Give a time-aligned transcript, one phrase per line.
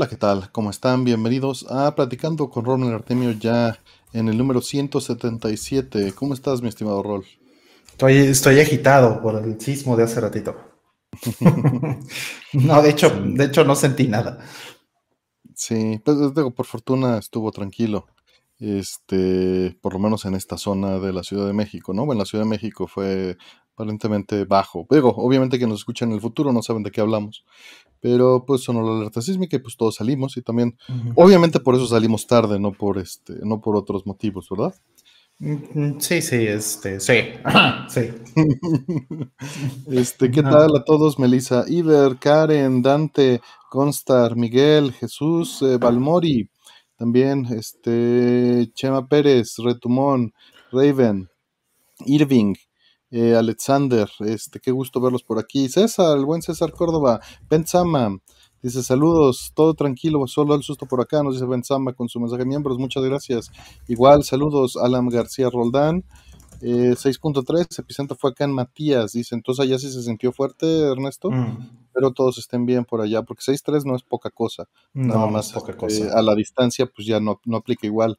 [0.00, 0.50] Hola, ¿qué tal?
[0.50, 1.04] ¿Cómo están?
[1.04, 3.78] Bienvenidos a Platicando con Ronald Artemio ya
[4.14, 6.14] en el número 177.
[6.14, 7.26] ¿Cómo estás, mi estimado Rol?
[7.86, 10.56] Estoy, estoy agitado por el sismo de hace ratito.
[12.54, 14.38] no, de hecho, de hecho no sentí nada.
[15.54, 18.06] Sí, pues digo, por fortuna estuvo tranquilo.
[18.58, 22.10] Este, por lo menos en esta zona de la Ciudad de México, ¿no?
[22.10, 23.36] En la Ciudad de México fue
[23.74, 24.86] aparentemente bajo.
[24.90, 27.44] Digo, obviamente que nos escuchan en el futuro no saben de qué hablamos,
[28.00, 30.76] pero pues sonó la alerta sísmica y pues todos salimos y también,
[31.14, 34.74] obviamente por eso salimos tarde, no por este, no por otros motivos, ¿verdad?
[35.38, 37.14] Mm, sí, sí, este, sí,
[37.88, 38.10] sí.
[39.90, 41.18] este, ¿qué tal a todos?
[41.18, 46.50] Melissa, Iber, Karen, Dante, Constar, Miguel, Jesús, eh, Balmori,
[46.96, 50.34] también, este, Chema Pérez, Retumón,
[50.72, 51.30] Raven,
[52.04, 52.54] Irving,
[53.10, 55.68] eh, Alexander, este, qué gusto verlos por aquí.
[55.68, 58.18] César, el buen César Córdoba, Benzama,
[58.62, 62.42] dice saludos, todo tranquilo, solo el susto por acá, nos dice Benzama con su mensaje
[62.42, 63.50] de miembros, muchas gracias.
[63.88, 66.04] Igual, saludos, Alan García Roldán.
[66.60, 71.30] 6.3, eh, epicentro fue acá en Matías, dice, entonces allá sí se sintió fuerte, Ernesto,
[71.30, 71.88] mm.
[71.94, 75.72] pero todos estén bien por allá, porque 6.3 no es poca cosa, nada más poca
[75.72, 76.18] este, cosa.
[76.18, 78.18] a la distancia pues ya no, no aplica igual.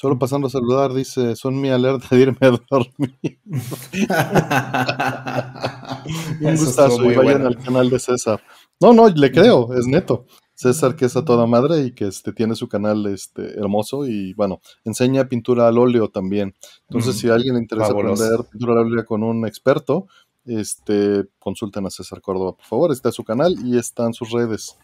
[0.00, 3.40] Solo pasando a saludar, dice, son mi alerta de irme a dormir.
[6.40, 8.40] Un gustazo y vayan al canal de César.
[8.78, 10.24] No, no, le creo, es neto.
[10.54, 14.34] César que es a toda madre y que este, tiene su canal este, hermoso y
[14.34, 16.54] bueno, enseña pintura al óleo también.
[16.82, 20.06] Entonces, si a alguien le interesa aprender pintura al óleo con un experto,
[20.44, 22.92] este, consulten a César Córdoba, por favor.
[22.92, 24.78] Está su canal y están sus redes.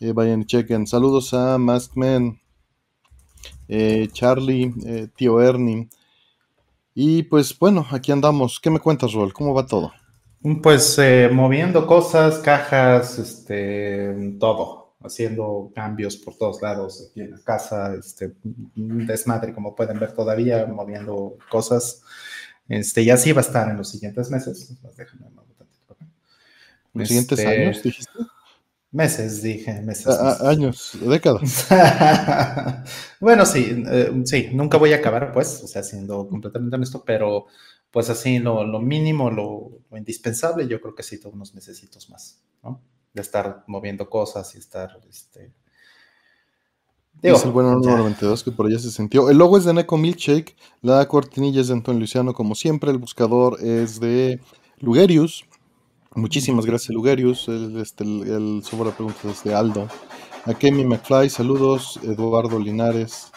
[0.00, 0.88] Eh, vayan y chequen.
[0.88, 2.40] Saludos a Maskman,
[3.68, 5.88] eh, Charlie, eh, tío Ernie.
[6.94, 8.58] Y pues bueno, aquí andamos.
[8.60, 9.32] ¿Qué me cuentas, Rol?
[9.32, 9.92] ¿Cómo va todo?
[10.62, 17.40] Pues eh, moviendo cosas, cajas, este, todo, haciendo cambios por todos lados aquí en la
[17.40, 18.34] casa, este,
[18.74, 22.02] desmadre, como pueden ver todavía, moviendo cosas.
[22.68, 24.76] Este, y así va a estar en los siguientes meses.
[26.94, 28.12] ¿Los siguientes este, años, dijiste?
[28.90, 30.06] Meses, dije, meses.
[30.40, 31.66] años, décadas.
[33.20, 37.46] bueno, sí, eh, sí, nunca voy a acabar, pues, o sea, siendo completamente honesto, pero
[37.90, 42.82] pues así lo, mínimo, lo, indispensable, yo creo que sí, todos unos necesitos más, ¿no?
[43.12, 45.52] De estar moviendo cosas y estar, este...
[47.22, 49.28] es el bueno número 92 que por allá se sintió.
[49.28, 52.98] El logo es de Neko Milkshake, la cortinilla es de Antonio Luciano, como siempre, el
[52.98, 54.40] buscador es de
[54.78, 55.44] Lugerius,
[56.18, 57.46] Muchísimas gracias, Lugerius.
[57.46, 59.86] El, este, el, sobre preguntas de Aldo.
[60.44, 62.00] A Kemi McFly, saludos.
[62.02, 63.30] Eduardo Linares.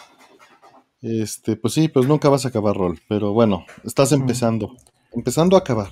[1.00, 4.76] Este, pues sí, pues nunca vas a acabar rol, pero bueno, estás empezando.
[5.12, 5.90] Empezando a acabar,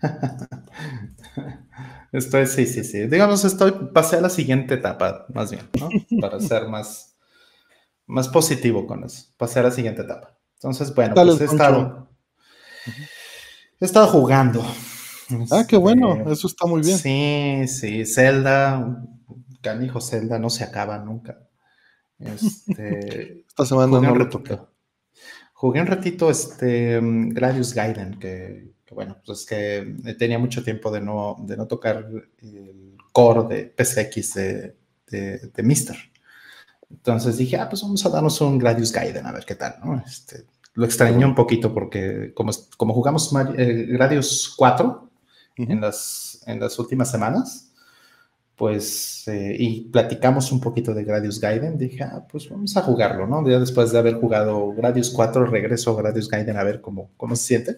[2.12, 3.06] Estoy, sí, sí, sí.
[3.06, 5.88] Digamos, estoy, pasé a la siguiente etapa, más bien, ¿no?
[6.20, 7.16] Para ser más,
[8.06, 9.24] más positivo con eso.
[9.36, 10.38] Pasé a la siguiente etapa.
[10.54, 12.08] Entonces, bueno, pues he estado,
[13.80, 14.64] he estado jugando.
[15.50, 16.98] Ah, qué bueno, este, eso está muy bien.
[16.98, 19.04] Sí, sí, Zelda,
[19.60, 21.38] canijo Zelda, no se acaba nunca.
[22.18, 24.58] Este, Esta semana no lo toqué.
[25.52, 31.00] Jugué un ratito este Gradius Gaiden, que, bueno, pues es que tenía mucho tiempo de
[31.00, 32.08] no, de no tocar
[32.40, 34.76] el core de PSX de,
[35.10, 35.96] de, Mister.
[36.88, 40.02] Entonces dije, ah, pues vamos a darnos un Gradius Gaiden, a ver qué tal, ¿no?
[40.06, 45.07] Este, lo extrañé un poquito porque como, como jugamos eh, Gradius 4,
[45.58, 47.68] en, las, en las últimas semanas,
[48.58, 53.24] pues, eh, y platicamos un poquito de Gradius Gaiden, dije, ah, pues vamos a jugarlo,
[53.24, 53.48] ¿no?
[53.48, 57.36] Ya después de haber jugado Gradius 4, regreso a Gradius Gaiden a ver cómo, cómo
[57.36, 57.76] se siente.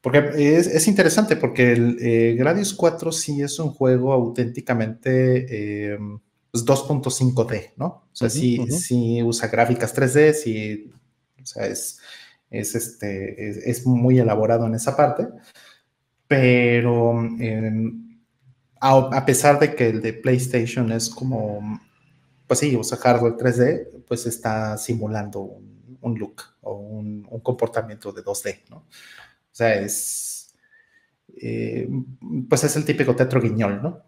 [0.00, 5.98] Porque es, es interesante, porque el eh, Gradius 4 sí es un juego auténticamente
[6.54, 7.86] 2.5D, pues, ¿no?
[7.86, 10.90] O sea, sí, usa gráficas 3D, sí,
[11.42, 12.00] o sea, es,
[12.50, 15.28] es, este, es, es muy elaborado en esa parte
[16.30, 18.20] pero em,
[18.80, 21.80] a, pesar de que el de PlayStation es como,
[22.46, 28.60] pues sí, usa hardware 3D, pues está simulando un, look o un, comportamiento de 2D,
[28.70, 28.76] ¿no?
[28.76, 28.86] O
[29.50, 30.54] sea, es,
[31.36, 31.88] eh,
[32.48, 34.00] pues es el típico tetro guiñol, ¿no?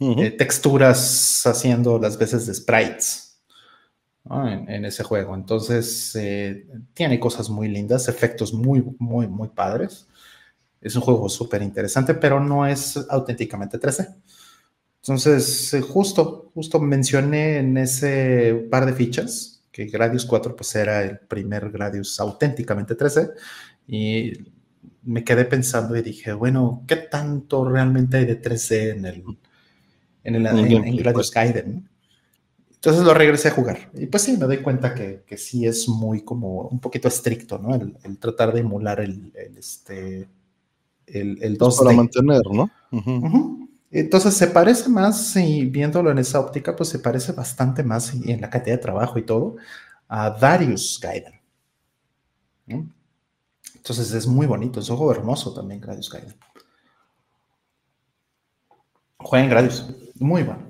[0.00, 3.20] Eh, texturas haciendo las veces de sprites.
[4.28, 5.34] En, ese juego.
[5.34, 10.08] Entonces, eh, tiene cosas muy lindas, efectos muy, muy, muy padres.
[10.84, 14.14] Es un juego súper interesante, pero no es auténticamente 3D.
[15.00, 21.02] Entonces, eh, justo, justo mencioné en ese par de fichas que Gradius 4 pues era
[21.02, 23.32] el primer Gradius auténticamente 3D
[23.88, 24.32] y
[25.02, 29.24] me quedé pensando y dije, bueno, ¿qué tanto realmente hay de 3D en el,
[30.22, 31.88] en, el, en, Gladius Gaiden.
[32.72, 33.90] Entonces lo regresé a jugar.
[33.94, 37.58] Y pues sí, me doy cuenta que, que sí es muy como un poquito estricto,
[37.58, 37.74] ¿no?
[37.74, 40.28] El, tratar de emular el, este,
[41.06, 41.78] el, el 2D.
[41.78, 42.70] Para mantener, ¿no?
[43.90, 48.40] Entonces se parece más, y viéndolo en esa óptica, pues se parece bastante más en
[48.40, 49.56] la cantidad de trabajo y todo
[50.08, 51.40] a Darius Gaiden.
[52.66, 56.34] Entonces es muy bonito, es un juego hermoso también, Gradius Gaiden.
[59.18, 59.86] Jueguen Gradius,
[60.18, 60.62] muy bueno,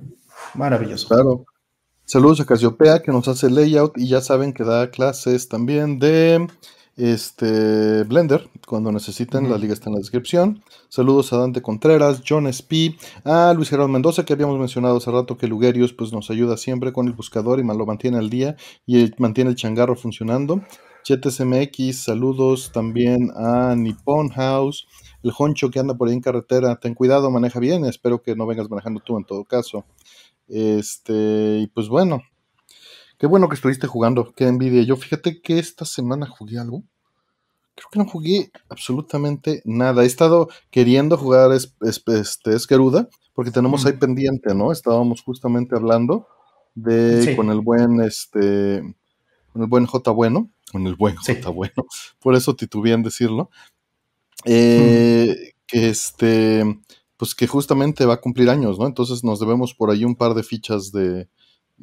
[0.55, 1.09] maravilloso.
[1.09, 1.45] Claro.
[2.05, 6.47] Saludos a Casiopea que nos hace layout y ya saben que da clases también de
[6.97, 10.63] este Blender cuando necesiten, la liga está en la descripción.
[10.89, 15.37] Saludos a Dante Contreras, John Sp, a Luis Gerardo Mendoza que habíamos mencionado hace rato
[15.37, 18.57] que Lugerius pues nos ayuda siempre con el buscador y lo mantiene al día
[18.87, 20.63] y mantiene el changarro funcionando.
[21.05, 24.87] ChetesMX, saludos también a Nippon House,
[25.23, 28.47] el Honcho que anda por ahí en carretera, ten cuidado, maneja bien, espero que no
[28.47, 29.85] vengas manejando tú en todo caso.
[30.49, 32.23] Este, y pues bueno,
[33.19, 34.83] qué bueno que estuviste jugando, qué envidia.
[34.83, 36.83] Yo fíjate que esta semana jugué algo.
[37.75, 40.05] Creo que no jugué absolutamente nada.
[40.05, 44.71] He estado queriendo jugar este, Esqueruda, porque tenemos ahí pendiente, ¿no?
[44.71, 46.29] Estábamos justamente hablando
[46.75, 48.81] de con el buen este
[49.53, 51.87] con el buen J bueno, con el buen J bueno,
[52.21, 53.51] por eso titubeé en decirlo.
[54.45, 56.65] Eh, que este
[57.17, 58.87] pues que justamente va a cumplir años, ¿no?
[58.87, 61.29] Entonces nos debemos por ahí un par de fichas de,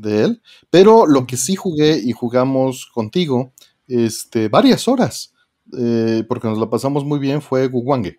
[0.03, 0.41] él.
[0.69, 3.53] Pero lo que sí jugué y jugamos contigo,
[3.87, 5.33] este, varias horas,
[5.77, 8.17] eh, porque nos la pasamos muy bien, fue Guwange.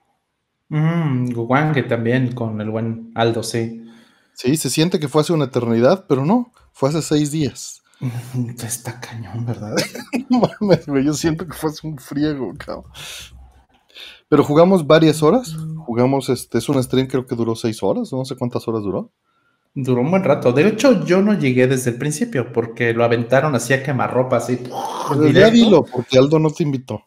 [0.68, 3.84] Mm, Guwange también, con el buen Aldo, sí.
[4.34, 7.82] Sí, se siente que fue hace una eternidad, pero no, fue hace seis días.
[8.64, 9.76] Está cañón, ¿verdad?
[11.04, 12.90] yo siento que fue hace un friego, cabrón.
[14.28, 15.54] Pero jugamos varias horas.
[15.84, 19.12] Jugamos, este, es un stream creo que duró seis horas, no sé cuántas horas duró.
[19.74, 20.52] Duró un buen rato.
[20.52, 24.62] De hecho, yo no llegué desde el principio porque lo aventaron así a quemarropa, así.
[25.32, 27.02] ya dilo, porque Aldo no te invitó.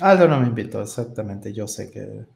[0.00, 1.52] Aldo no me invitó, exactamente.
[1.52, 2.26] Yo sé que.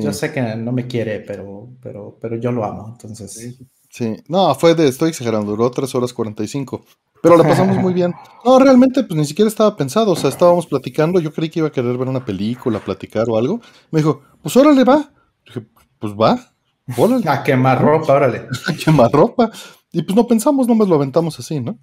[0.00, 3.58] Yo sé que no me quiere, pero, pero, pero yo lo amo, entonces.
[3.88, 4.16] Sí.
[4.26, 6.84] No, fue de, estoy exagerando, duró tres horas 45.
[7.22, 8.12] Pero la pasamos muy bien.
[8.44, 10.10] No, realmente, pues ni siquiera estaba pensado.
[10.10, 11.20] O sea, estábamos platicando.
[11.20, 13.60] Yo creí que iba a querer ver una película, platicar o algo.
[13.92, 15.12] Me dijo, pues órale, va.
[15.46, 15.64] Dije,
[16.00, 16.51] pues va.
[16.96, 17.24] Órale.
[17.28, 18.48] A quemar ropa, órale.
[18.66, 19.50] A quemar ropa.
[19.92, 21.78] Y pues no pensamos, nomás lo aventamos así, ¿no?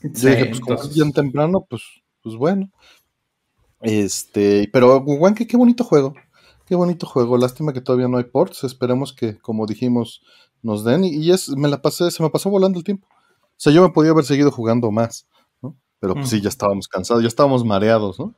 [0.00, 1.82] Sí, dije, pues como bien temprano, pues,
[2.22, 2.70] pues bueno.
[3.80, 6.14] Este, pero Guanque, qué bonito juego.
[6.66, 7.36] Qué bonito juego.
[7.38, 8.64] Lástima que todavía no hay ports.
[8.64, 10.22] Esperemos que, como dijimos,
[10.62, 11.04] nos den.
[11.04, 13.06] Y, y es, me la pasé, se me pasó volando el tiempo.
[13.10, 15.26] O sea, yo me podía haber seguido jugando más,
[15.62, 15.76] ¿no?
[16.00, 18.34] Pero pues sí, ya estábamos cansados, ya estábamos mareados, ¿no?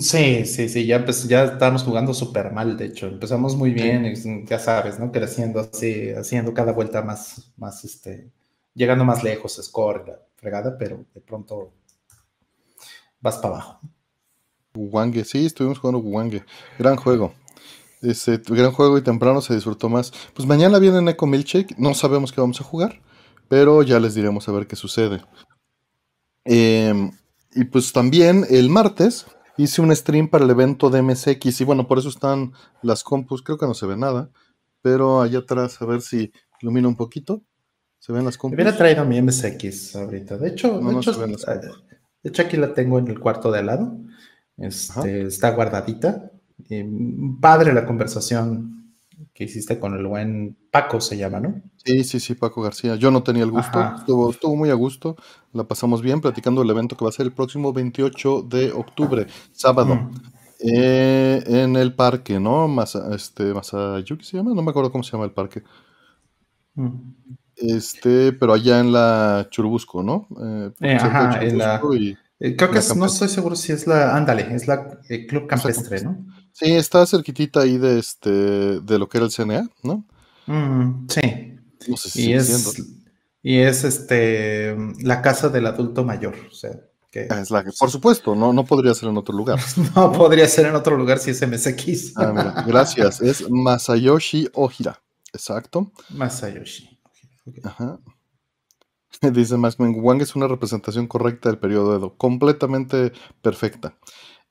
[0.00, 3.06] Sí, sí, sí, ya, ya estábamos jugando súper mal, de hecho.
[3.08, 4.14] Empezamos muy bien,
[4.46, 5.12] ya sabes, ¿no?
[5.12, 8.30] Creciendo así, haciendo cada vuelta más, más, este,
[8.74, 11.72] llegando más lejos, score, la fregada, pero de pronto
[13.20, 13.80] vas para abajo.
[14.74, 16.42] Wange, sí, estuvimos jugando Wange.
[16.78, 17.34] Gran juego.
[18.00, 20.12] Ese gran juego y temprano se disfrutó más.
[20.34, 22.98] Pues mañana viene Neko Milkshake, no sabemos qué vamos a jugar
[23.52, 25.20] pero ya les diremos a ver qué sucede.
[26.42, 27.10] Em,
[27.54, 31.86] y pues también el martes hice un stream para el evento de MSX y bueno,
[31.86, 34.30] por eso están las compus, creo que no se ve nada,
[34.80, 37.42] pero allá atrás a ver si ilumina un poquito.
[37.98, 38.56] ¿Se ven las compus?
[38.56, 40.36] Hubiera traído mi MSX ahorita.
[40.36, 41.70] De hecho, de,
[42.24, 43.96] hecho aquí la tengo en el cuarto de al lado.
[44.56, 46.32] Este, está guardadita.
[47.40, 48.96] padre la conversación
[49.32, 51.62] que hiciste con el buen Paco, se llama, ¿no?
[51.84, 52.94] Sí, sí, sí, Paco García.
[52.94, 55.16] Yo no tenía el gusto, estuvo, estuvo, muy a gusto,
[55.52, 59.26] la pasamos bien platicando el evento que va a ser el próximo 28 de octubre,
[59.52, 60.10] sábado, mm.
[60.60, 62.68] eh, en el parque, ¿no?
[62.68, 65.64] Masa, este, Masayuki se llama, no me acuerdo cómo se llama el parque.
[66.74, 67.14] Mm.
[67.56, 70.28] Este, pero allá en la Churubusco, ¿no?
[70.40, 71.80] Eh, eh ajá, en la...
[71.80, 76.24] creo que no estoy seguro si es la, ándale, es la Club Campestre, ¿no?
[76.52, 80.04] Sí, está cerquitita ahí de este de lo que era el CNA, ¿no?
[80.46, 81.51] Mm, sí.
[82.14, 82.80] Y, es,
[83.42, 86.34] y es este la casa del adulto mayor.
[86.50, 86.72] O sea,
[87.10, 89.60] que, ah, es la por supuesto, no, no podría ser en otro lugar.
[89.96, 92.16] no, podría ser en otro lugar si es MSX.
[92.16, 93.20] ah, mira, gracias.
[93.20, 95.02] Es Masayoshi Ojira.
[95.32, 95.92] Exacto.
[96.10, 96.98] Masayoshi.
[97.64, 97.98] Ajá.
[99.32, 103.96] Dice Maxman, Wang es una representación correcta del periodo Edo, completamente perfecta.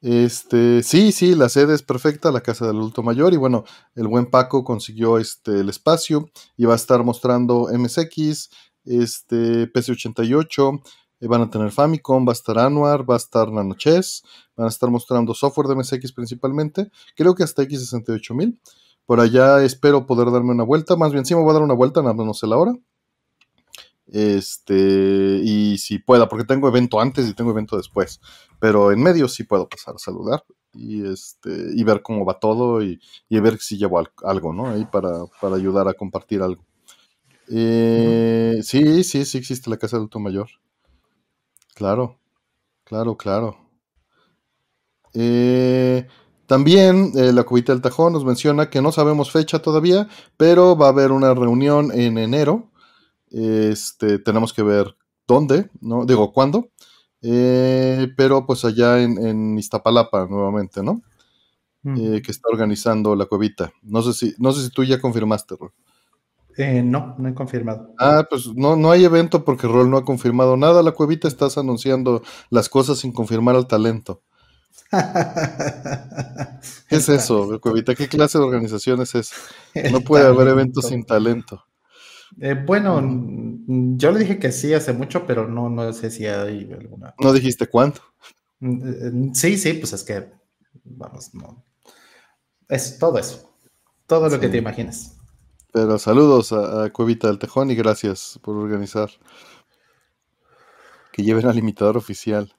[0.01, 4.07] Este, sí, sí, la sede es perfecta, la casa del adulto mayor, y bueno, el
[4.07, 6.27] buen Paco consiguió este, el espacio
[6.57, 8.49] y va a estar mostrando MSX,
[8.83, 10.81] este, PC88,
[11.19, 14.23] eh, van a tener Famicom, va a estar Anwar, va a estar NanoChess,
[14.55, 18.59] van a estar mostrando software de MSX principalmente, creo que hasta X68000.
[19.05, 21.75] por allá espero poder darme una vuelta, más bien sí me voy a dar una
[21.75, 22.73] vuelta, nada más no sé la hora.
[24.11, 28.19] Este, y si pueda, porque tengo evento antes y tengo evento después,
[28.59, 32.83] pero en medio sí puedo pasar a saludar y este y ver cómo va todo
[32.83, 32.99] y,
[33.29, 34.69] ver si llevo algo, ¿no?
[34.69, 36.65] Ahí para, para ayudar a compartir algo.
[37.49, 40.49] Eh, sí, sí, sí existe la casa del adulto mayor.
[41.73, 42.19] Claro,
[42.83, 43.57] claro, claro.
[45.13, 46.07] Eh,
[46.45, 50.87] también eh, la cubita del tajón nos menciona que no sabemos fecha todavía, pero va
[50.87, 52.70] a haber una reunión en enero.
[53.31, 54.95] Este, tenemos que ver
[55.27, 56.05] dónde, ¿no?
[56.05, 56.69] Digo, cuándo.
[57.21, 61.01] Eh, pero pues allá en, Iztapalapa nuevamente, ¿no?
[61.83, 63.71] que está organizando la cuevita.
[63.81, 65.73] No sé si, no sé si tú ya confirmaste, Rol.
[66.83, 67.95] no, no he confirmado.
[67.97, 70.83] Ah, pues no, no hay evento porque Rol no ha confirmado nada.
[70.83, 72.21] La cuevita estás anunciando
[72.51, 74.21] las cosas sin confirmar al talento.
[76.89, 77.95] ¿Qué es eso, Cuevita?
[77.95, 79.35] ¿Qué clase de organización es esa?
[79.91, 81.63] No puede haber eventos sin talento.
[82.39, 83.01] Eh, bueno,
[83.97, 87.13] yo le dije que sí hace mucho, pero no, no sé si hay alguna.
[87.19, 88.01] ¿No dijiste cuánto?
[88.59, 90.31] Mm, eh, sí, sí, pues es que,
[90.83, 91.63] vamos, no.
[92.69, 93.49] Es todo eso.
[94.07, 95.17] Todo lo que te imaginas.
[95.73, 99.09] Pero saludos a, a, Cuevita del Tejón y gracias por organizar.
[101.11, 102.53] Que lleven al limitador oficial.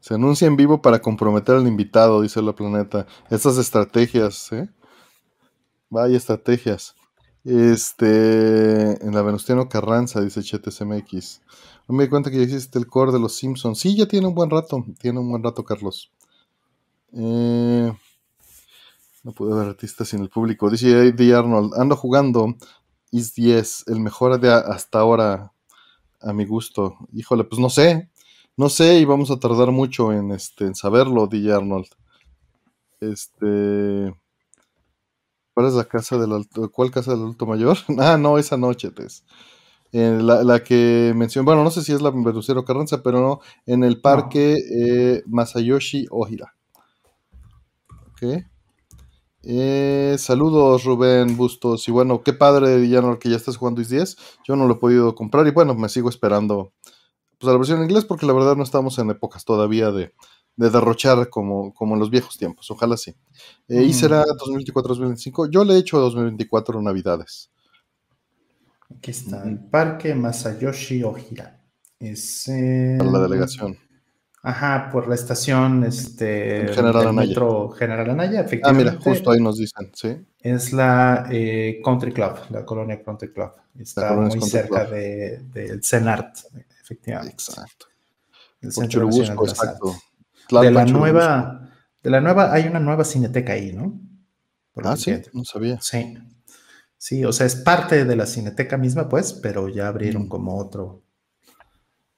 [0.00, 3.06] Se anuncia en vivo para comprometer al invitado, dice la planeta.
[3.30, 4.68] Estas estrategias, ¿eh?
[5.90, 6.94] Vaya estrategias.
[7.48, 11.40] Este, en la Venustiano Carranza, dice CHTSMX.
[11.88, 13.78] No me di cuenta que ya el core de los Simpsons.
[13.78, 14.84] Sí, ya tiene un buen rato.
[15.00, 16.12] Tiene un buen rato, Carlos.
[17.14, 17.90] Eh,
[19.24, 20.68] no pude ver artistas sin el público.
[20.68, 21.34] Dice D.
[21.34, 22.54] Arnold, ando jugando
[23.12, 25.50] Is 10, el mejor de hasta ahora
[26.20, 26.98] a mi gusto.
[27.14, 28.10] Híjole, pues no sé.
[28.58, 31.86] No sé, y vamos a tardar mucho en, este, en saberlo, DJ Arnold.
[33.00, 34.14] Este.
[35.58, 37.76] ¿Cuál es la casa del alto, ¿Cuál casa del alto mayor?
[37.98, 39.24] ah, no, esa noche, Tess.
[39.90, 43.82] Eh, la, que mencionó, bueno, no sé si es la Venustiano Carranza, pero no, en
[43.82, 46.54] el parque eh, Masayoshi Ohira.
[48.12, 48.44] Ok.
[49.42, 51.88] Eh, saludos, Rubén Bustos.
[51.88, 54.16] Y bueno, qué padre, Arnold, que ya estás jugando Is 10.
[54.46, 56.72] Yo no lo he podido comprar y bueno, me sigo esperando
[57.40, 60.14] pues, a la versión en inglés porque la verdad no estamos en épocas todavía de,
[60.58, 62.70] derrochar como, como en los viejos tiempos.
[62.70, 63.14] Ojalá sí.
[63.68, 65.50] Eh, y será 2024-2025.
[65.50, 67.50] Yo le he hecho 2024 Navidades.
[68.96, 71.60] Aquí está, el Parque Masayoshi Ojira.
[72.00, 73.76] Es la delegación.
[74.42, 77.28] Ajá, por la estación este, General Anaya.
[77.28, 78.90] Metro General Anaya, efectivamente.
[78.90, 80.16] Ah, mira, justo ahí nos dicen, sí.
[80.40, 83.50] Es la eh, Country Club, la colonia Country Club.
[83.78, 86.38] Está muy cerca del de, CENART,
[86.82, 87.34] efectivamente.
[87.34, 87.86] Exacto.
[88.60, 89.96] El Centro exacto.
[90.50, 91.70] De la nueva,
[92.02, 94.00] de la nueva, hay una nueva cineteca ahí, ¿no?
[94.84, 95.80] ah, sí, no sabía.
[95.80, 96.16] Sí.
[96.96, 100.28] Sí, o sea, es parte de la cineteca misma, pues, pero ya abrieron mm.
[100.28, 101.02] como otro,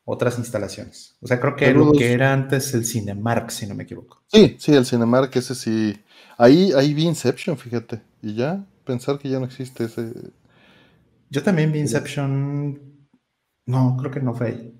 [0.05, 1.17] otras instalaciones.
[1.21, 4.23] O sea, creo que lo que era antes el Cinemark, si no me equivoco.
[4.29, 6.01] Sí, sí, el Cinemark, ese sí.
[6.39, 8.01] Ahí, ahí vi Inception, fíjate.
[8.23, 10.13] Y ya, pensar que ya no existe ese.
[11.29, 12.91] Yo también vi Inception
[13.71, 14.75] no, creo que no fue ahí.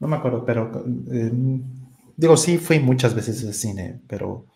[0.00, 1.32] No me acuerdo, pero eh,
[2.16, 4.46] digo, sí fui muchas veces al cine, pero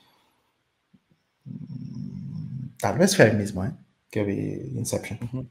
[1.45, 3.73] mm, tal vez fue el mismo, ¿eh?
[4.11, 5.49] Que vi Inception.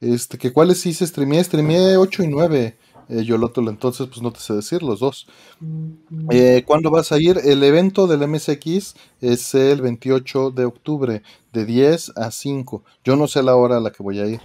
[0.00, 2.76] Este, que cuáles sí se streamé, streamé 8 y 9.
[3.08, 5.28] Eh, Yolotol, entonces pues no te sé decir los dos.
[5.60, 6.28] Mm.
[6.30, 7.38] Eh, ¿Cuándo vas a ir?
[7.44, 11.22] El evento del MSX es el 28 de octubre,
[11.52, 12.82] de 10 a 5.
[13.04, 14.40] Yo no sé la hora a la que voy a ir.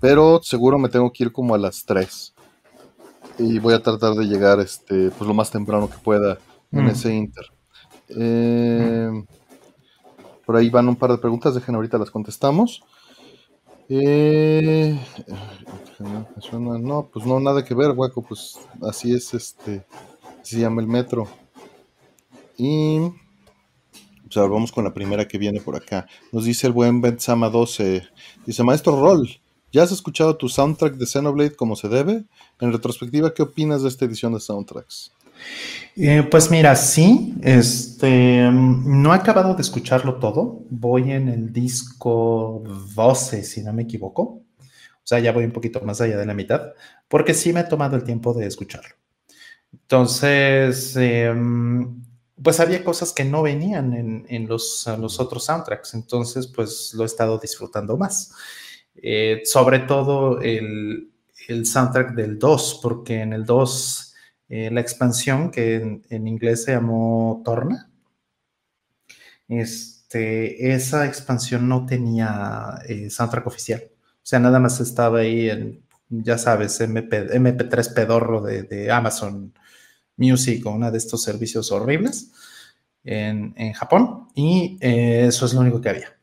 [0.00, 2.33] Pero seguro me tengo que ir como a las 3.
[3.38, 6.38] Y voy a tratar de llegar este, pues lo más temprano que pueda
[6.72, 6.88] en mm.
[6.88, 7.44] ese Inter.
[8.08, 9.10] Eh,
[10.44, 12.82] por ahí van un par de preguntas, dejen ahorita las contestamos.
[13.88, 14.98] Eh,
[16.52, 19.84] no, pues no, nada que ver, hueco, pues así es, este,
[20.42, 21.28] se llama el metro.
[22.56, 23.00] Y
[24.22, 26.06] pues vamos con la primera que viene por acá.
[26.32, 28.02] Nos dice el buen Benzama 12,
[28.46, 29.28] dice, maestro Roll,
[29.74, 32.22] ¿Ya has escuchado tu soundtrack de Xenoblade como se debe?
[32.60, 35.10] En retrospectiva, ¿qué opinas de esta edición de soundtracks?
[35.96, 40.62] Eh, pues mira, sí, este, no he acabado de escucharlo todo.
[40.70, 42.62] Voy en el disco
[42.94, 44.22] 12, si no me equivoco.
[44.22, 46.72] O sea, ya voy un poquito más allá de la mitad,
[47.08, 48.94] porque sí me he tomado el tiempo de escucharlo.
[49.72, 52.00] Entonces, em,
[52.40, 53.92] pues había cosas que no venían
[54.28, 58.30] en, los, los otros soundtracks, entonces pues lo he estado disfrutando más.
[58.96, 61.10] Eh, sobre todo el,
[61.64, 64.14] soundtrack del 2, porque en el 2
[64.48, 67.90] eh, la expansión, que en, inglés se llamó Torna,
[69.48, 73.82] este, esa expansión no tenía eh, soundtrack oficial.
[73.90, 79.52] O sea, nada más estaba ahí en, ya sabes, MP, MP3 pedorro de, Amazon
[80.16, 82.32] Music o una de estos servicios horribles
[83.04, 84.28] en, Japón.
[84.34, 86.16] Y eso es lo único que había.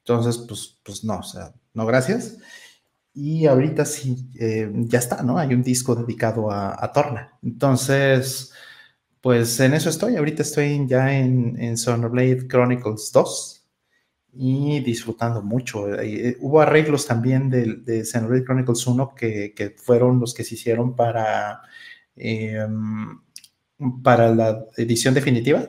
[0.00, 2.38] Entonces, pues, pues no, o sea, no gracias.
[3.14, 5.38] Y ahorita sí, eh, ya está, ¿no?
[5.38, 7.38] Hay un disco dedicado a, a Torna.
[7.42, 8.52] Entonces,
[9.20, 10.16] pues en eso estoy.
[10.16, 11.76] Ahorita estoy ya en, en
[12.10, 13.66] Blade Chronicles 2
[14.34, 15.88] y disfrutando mucho.
[16.00, 20.94] Eh, hubo arreglos también de, de Xenoblade Chronicles 1 que, fueron los que se hicieron
[20.96, 21.62] para,
[22.16, 23.20] em,
[24.02, 25.68] para la edición definitiva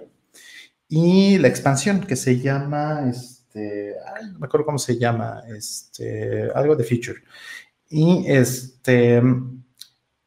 [0.87, 3.11] y la expansión que se llama,
[3.59, 3.95] este,
[4.31, 7.19] no me acuerdo cómo se llama, este, algo de feature.
[7.89, 9.21] Y este,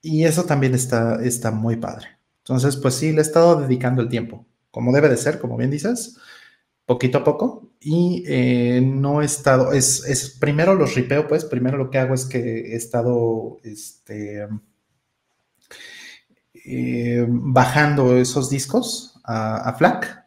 [0.00, 2.08] y eso también está, está muy padre.
[2.38, 5.70] Entonces, pues sí, le he estado dedicando el tiempo, como debe de ser, como bien
[5.70, 6.16] dices,
[6.86, 7.70] poquito a poco.
[7.80, 12.14] Y eh, no he estado, es, es, primero los ripeo, pues, primero lo que hago
[12.14, 14.48] es que he estado, este,
[16.64, 20.21] eh, bajando esos discos a, FLAC.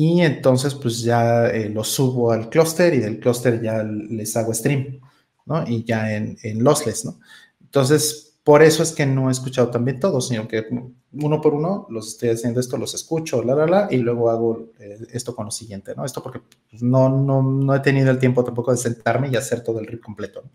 [0.00, 5.00] Y entonces, pues ya eh, subo al clúster y del clúster ya les hago stream,
[5.44, 5.66] ¿no?
[5.66, 7.18] Y ya en, en lossless, ¿no?
[7.60, 10.66] Entonces, por eso es que no he escuchado también todos, sino que
[11.14, 14.68] uno por uno los estoy haciendo esto, los escucho, la, la, la, y luego hago
[14.78, 16.04] eh, esto con lo siguiente, ¿no?
[16.04, 19.64] Esto porque pues, no, no, no he tenido el tiempo tampoco de sentarme y hacer
[19.64, 20.42] todo el rip completo.
[20.44, 20.50] ¿no?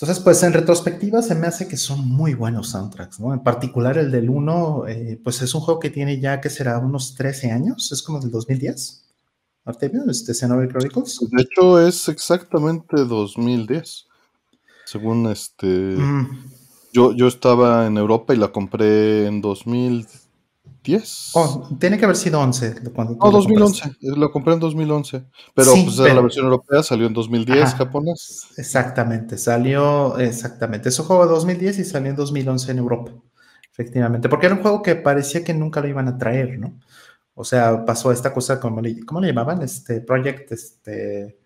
[0.00, 3.34] Entonces, pues en retrospectiva se me hace que son muy buenos soundtracks, ¿no?
[3.34, 6.78] En particular el del 1, eh, pues es un juego que tiene ya, que será
[6.78, 9.04] unos 13 años, es como del 2010.
[9.66, 11.20] Artemio, este Xenoblade Chronicles.
[11.30, 14.06] De hecho, es exactamente 2010.
[14.86, 15.66] Según este.
[15.66, 16.44] Mm.
[16.94, 20.29] Yo, yo estaba en Europa y la compré en 2010.
[21.34, 22.90] Oh, tiene que haber sido 11.
[22.94, 23.88] Cuando no, 2011.
[23.88, 25.24] Eh, la compré en 2011.
[25.54, 28.48] Pero pues era la versión europea, salió en 2010, japonés.
[28.56, 30.18] Exactamente, salió.
[30.18, 30.88] Exactamente.
[30.88, 33.12] Eso juego de 2010 y salió en 2011 en Europa.
[33.72, 34.28] Efectivamente.
[34.28, 36.78] Porque era un juego que parecía que nunca lo iban a traer, ¿no?
[37.34, 39.62] O sea, pasó esta cosa, como le, ¿cómo le llamaban?
[39.62, 41.38] Este Project, este.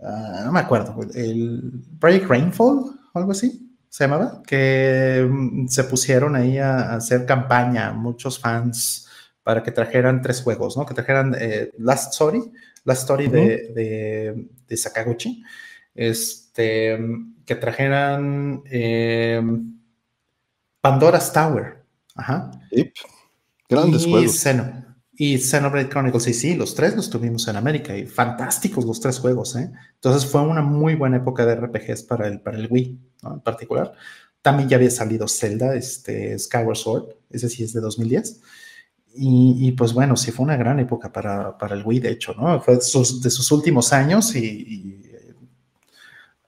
[0.00, 2.84] Ah, no me acuerdo, el Project Rainfall,
[3.14, 9.08] algo así, se llamaba, que mm, se pusieron ahí a, hacer campaña, muchos fans,
[9.42, 10.84] para que trajeran tres juegos, ¿no?
[10.84, 12.42] Que trajeran eh, Last Story,
[12.84, 15.42] Last Story de, de, Sakaguchi,
[15.94, 16.98] este,
[17.46, 19.42] que trajeran eh,
[20.80, 21.82] Pandora's Tower,
[22.14, 22.50] ajá.
[23.68, 24.46] Grandes y juegos.
[25.20, 29.18] Y Xenoblade Chronicles, y sí, los tres los tuvimos en América y fantásticos los tres
[29.18, 29.68] juegos, ¿eh?
[29.94, 33.34] Entonces fue una muy buena época de RPGs para el, para el Wii, ¿no?
[33.34, 33.92] En particular.
[34.42, 38.40] También ya había salido Zelda, este, Skyward Sword, ese sí es de 2010.
[39.20, 42.60] Y, pues bueno, sí fue una gran época para, para el Wii, de hecho, ¿no?
[42.60, 45.02] Fue de sus, de sus últimos años y,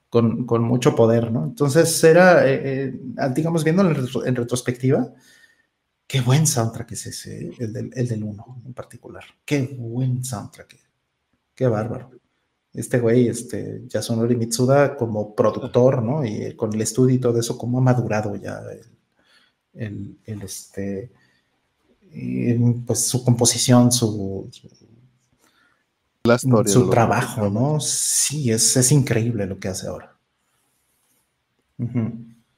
[0.09, 1.43] con, con, mucho poder, ¿no?
[1.43, 3.01] Entonces era, eh, eh,
[3.35, 5.13] digamos, viendo en retrospectiva,
[6.11, 9.23] Qué buen soundtrack es ese, el del, el del uno en particular.
[9.45, 10.77] Qué buen soundtrack.
[11.55, 12.11] Qué bárbaro.
[12.75, 16.25] Este güey, este, Yasunori Mitsuda como productor, ¿no?
[16.25, 18.61] Y con el estudio y todo eso, cómo ha madurado ya
[19.75, 21.13] el, el, este,
[22.85, 24.51] pues su composición, su,
[26.67, 27.79] su, trabajo, ¿no?
[27.79, 30.17] Sí, es, es, increíble lo que hace ahora.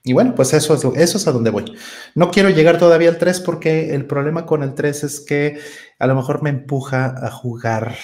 [0.05, 1.77] Y bueno, pues eso es, eso es a donde voy.
[2.15, 5.61] No quiero llegar todavía al 3 porque el problema con el 3 es que
[5.99, 7.97] a lo mejor me empuja a jugar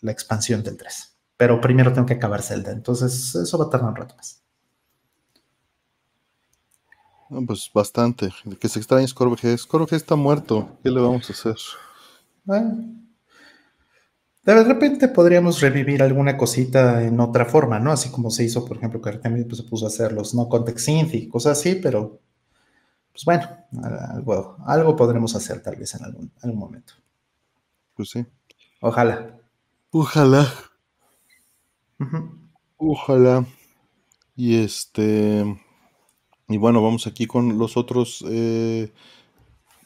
[0.00, 1.16] la expansión del 3.
[1.36, 4.42] Pero primero tengo que acabar Zelda, entonces eso va a tardar un rato más.
[7.46, 8.32] pues bastante.
[8.60, 9.56] Que se extraña Scorpion.
[9.56, 10.68] Scorpion está muerto.
[10.82, 11.56] ¿Qué le vamos a hacer?
[12.44, 13.01] Bueno,
[14.44, 17.92] de repente podríamos revivir alguna cosita en otra forma, ¿no?
[17.92, 20.48] Así como se hizo, por ejemplo, que Artemis pues, se puso a hacer los no
[20.48, 22.20] context synth y cosas así, pero
[23.12, 23.46] pues bueno,
[24.14, 26.94] algo, algo podremos hacer tal vez en algún, algún momento.
[27.94, 28.24] Pues sí.
[28.80, 29.38] Ojalá.
[29.90, 30.52] Ojalá.
[32.78, 33.44] Ojalá.
[34.34, 35.44] Y este.
[36.48, 38.92] Y bueno, vamos aquí con los otros eh,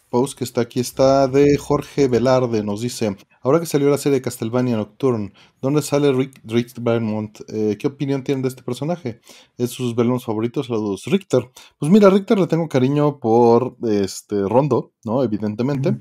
[0.08, 4.18] post que está aquí está de Jorge Velarde, nos dice, ahora que salió la serie
[4.18, 7.40] de Castlevania Nocturne, ¿dónde sale Rick, Rick Belmont?
[7.48, 9.20] Eh, ¿Qué opinión tiene de este personaje?
[9.58, 10.66] ¿Es sus Belmont favoritos?
[10.68, 11.04] Saludos.
[11.06, 11.50] Richter.
[11.78, 15.22] Pues mira, Richter le tengo cariño por este Rondo, ¿no?
[15.22, 15.96] Evidentemente,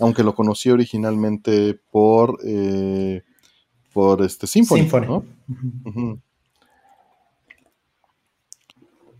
[0.00, 3.22] aunque lo conocí originalmente por, eh,
[3.92, 5.24] por este Symphony, ¿no?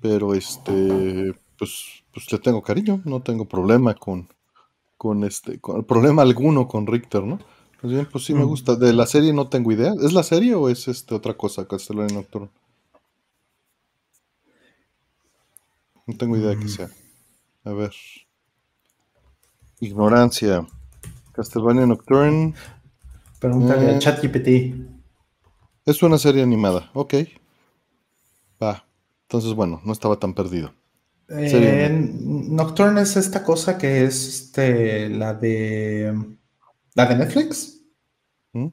[0.00, 4.28] Pero este, pues pues le tengo cariño, no tengo problema con,
[4.96, 7.38] con este, con, problema alguno con Richter, ¿no?
[7.80, 8.48] Pues bien, pues sí me mm.
[8.48, 8.74] gusta.
[8.74, 9.94] De la serie no tengo idea.
[10.02, 12.48] ¿Es la serie o es este otra cosa, Castlevania Nocturne?
[16.06, 16.68] No tengo idea de qué mm.
[16.68, 16.90] sea.
[17.62, 17.92] A ver.
[19.78, 20.66] Ignorancia.
[21.32, 22.52] Castlevania Nocturne.
[23.38, 24.48] Pregúntale eh, ChatGPT.
[25.86, 27.14] Es una serie animada, ok.
[28.60, 28.84] Va.
[29.22, 30.72] Entonces, bueno, no estaba tan perdido.
[31.30, 36.36] Eh, Nocturne es esta cosa que es este, la de.
[36.94, 37.80] ¿La de Netflix?
[38.52, 38.68] ¿Mm?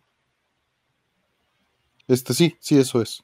[2.07, 3.23] Este sí, sí, eso es.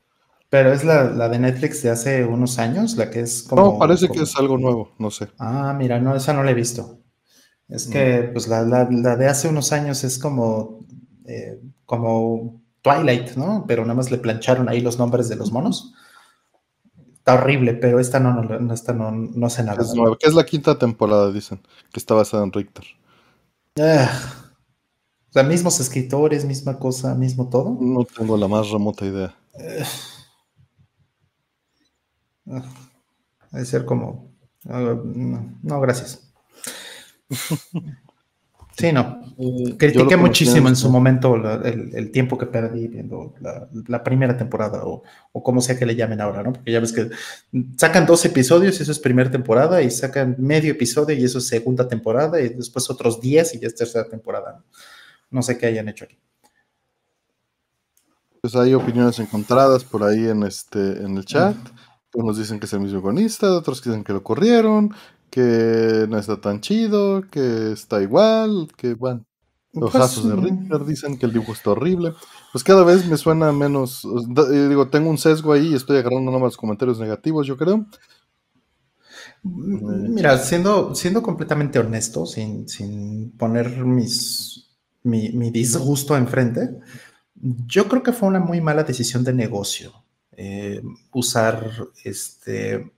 [0.49, 3.61] Pero es la, de Netflix de hace unos años, la que es como.
[3.61, 5.29] No, parece que es algo nuevo, no sé.
[5.39, 6.99] Ah, mira, no, esa no la he visto.
[7.69, 10.85] Es que, pues, la, de hace unos años es como.
[11.25, 13.63] Eh, como Twilight, ¿no?
[13.65, 15.93] Pero nada más le plancharon ahí los nombres de los monos.
[17.21, 19.79] Está horrible, pero esta no, no, esta no, no sé nada.
[19.79, 21.62] Es nueva, que es la quinta temporada, dicen,
[21.93, 22.84] que está basada en Richter.
[23.79, 24.10] Ah.
[25.29, 27.77] O sea, mismos escritores, misma cosa, mismo todo.
[27.79, 29.36] No tengo la más remota idea.
[29.53, 29.84] Eh.
[33.51, 34.34] Debe ser como.
[34.63, 36.34] No, gracias.
[38.77, 39.21] Sí, no.
[39.38, 45.03] Eh, Critiqué muchísimo en su momento el, tiempo que perdí viendo la, primera temporada o,
[45.31, 46.53] o, como sea que le llamen ahora, ¿no?
[46.53, 47.10] Porque ya ves que
[47.77, 51.47] sacan dos episodios y eso es primera temporada y sacan medio episodio y eso es
[51.47, 54.57] segunda temporada y después otros diez y ya es tercera temporada.
[54.57, 54.63] ¿no?
[55.31, 56.17] No sé qué hayan hecho aquí.
[58.41, 61.55] Pues hay opiniones encontradas por ahí en este en el chat.
[62.13, 64.93] Unos dicen que es el mismo guionista, otros dicen que lo corrieron,
[65.31, 69.25] que no está tan chido, que está igual, que bueno.
[69.73, 72.13] Los pues, de Richter dicen que el dibujo está horrible.
[72.51, 74.05] Pues cada vez me suena menos.
[74.05, 77.87] Eh, digo, tengo un sesgo ahí y estoy agarrando nomás comentarios negativos, yo creo.
[79.43, 84.71] Mira, siendo, siendo completamente honesto, sin, sin poner mis
[85.03, 86.79] mi, disgusto enfrente,
[87.35, 92.91] yo creo que fue una muy mala decisión de negocio eh, usar este,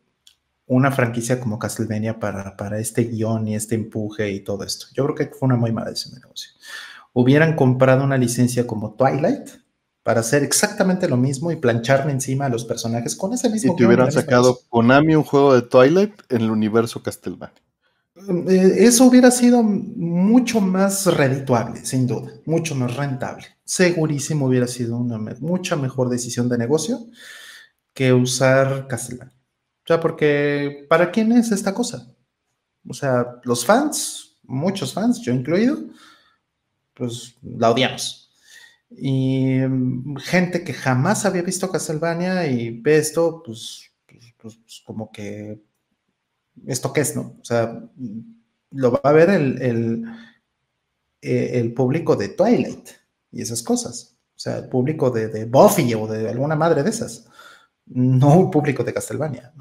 [0.68, 4.88] una franquicia como Castlevania para, para este guion y este empuje y todo esto.
[4.94, 6.52] Yo creo que fue una muy mala decisión de negocio.
[7.14, 9.50] Hubieran comprado una licencia como Twilight
[10.04, 13.74] para hacer exactamente lo mismo y plancharle encima a los personajes con ese mismo.
[13.74, 17.62] Y te hubieran sacado Konami un juego de Twilight en el universo Castlevania.
[18.16, 23.46] Eh, eso hubiera sido mucho más redituable, sin duda, mucho más rentable.
[23.64, 27.00] Segurísimo hubiera sido una mucha mejor decisión de negocio
[27.94, 29.33] que usar Castlevania.
[29.84, 32.14] O sea, porque ¿para quién es esta cosa?
[32.88, 35.78] O sea, los fans, muchos fans, yo incluido,
[36.94, 38.32] pues la odiamos.
[38.90, 44.84] Y mm, gente que jamás había visto Castlevania y ve esto, pues, pues, pues, pues
[44.86, 45.62] como que
[46.68, 47.38] ¿esto qué es, no?
[47.42, 47.82] O sea,
[48.72, 50.06] lo va a ver el,
[51.22, 52.90] eh, el, público de Twilight
[53.32, 54.18] y esas cosas.
[54.36, 57.28] O sea, el público de, Buffy o de alguna madre de esas.
[57.86, 59.54] No el público de Castlevania.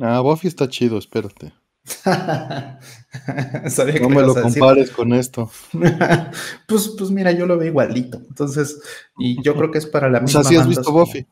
[0.00, 1.52] Ah, Buffy está chido, espérate.
[4.00, 5.50] no me lo compares con esto.
[6.68, 8.18] pues, pues mira, yo lo veo igualito.
[8.18, 8.80] Entonces,
[9.18, 10.40] y yo creo que es para la misma.
[10.40, 11.26] O sea, ¿sí has visto Buffy?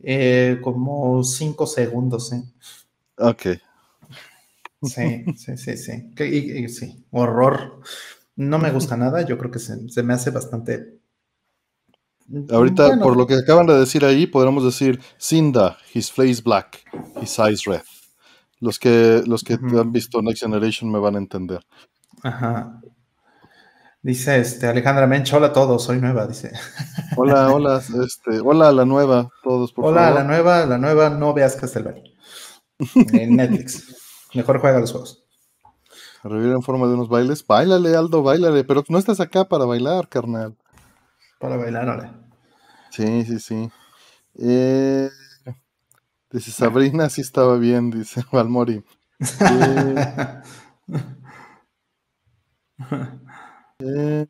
[0.00, 2.42] Eh, como cinco segundos, ¿eh?
[3.18, 3.46] Ok.
[4.82, 6.68] Sí, sí, sí, sí.
[6.68, 7.80] sí, horror.
[8.34, 11.01] No me gusta nada, yo creo que se, me hace bastante...
[12.50, 16.82] Ahorita, por lo que acaban de decir ahí, podríamos decir Cinda, his face black,
[17.20, 17.82] his eyes red.
[18.60, 21.60] Los que, los que han visto Next Generation me van a entender.
[22.22, 22.80] Ajá.
[24.00, 26.52] Dice este Alejandra Mencha, hola a todos, soy nueva, dice.
[27.16, 31.10] Hola, hola, este, hola a la nueva, todos por Hola a la nueva, la nueva,
[31.10, 32.02] no veas Castlevania.
[33.12, 33.94] En Netflix.
[34.34, 35.22] Mejor juega los juegos.
[36.24, 37.46] Revivir en forma de unos bailes.
[37.46, 38.64] Bailale, Aldo, bailale.
[38.64, 40.56] Pero no estás acá para bailar, carnal.
[41.42, 42.14] Para bailar, ahora.
[42.90, 43.68] Sí, sí, sí.
[44.38, 45.10] Eh,
[46.30, 48.84] dice Sabrina, sí estaba bien, dice Valmori.
[53.84, 54.26] Eh,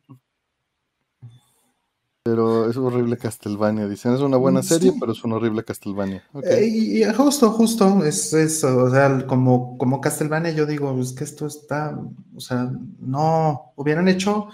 [2.23, 4.13] pero es horrible Castlevania, dicen.
[4.13, 6.23] Es una buena mm, serie, pero es una horrible Castlevania.
[6.43, 8.85] Eh, y, justo, justo, es eso.
[8.85, 11.99] O sea, como, como Castlevania, yo digo, es que esto está.
[12.35, 13.73] O sea, no.
[13.75, 14.47] Hubieran hecho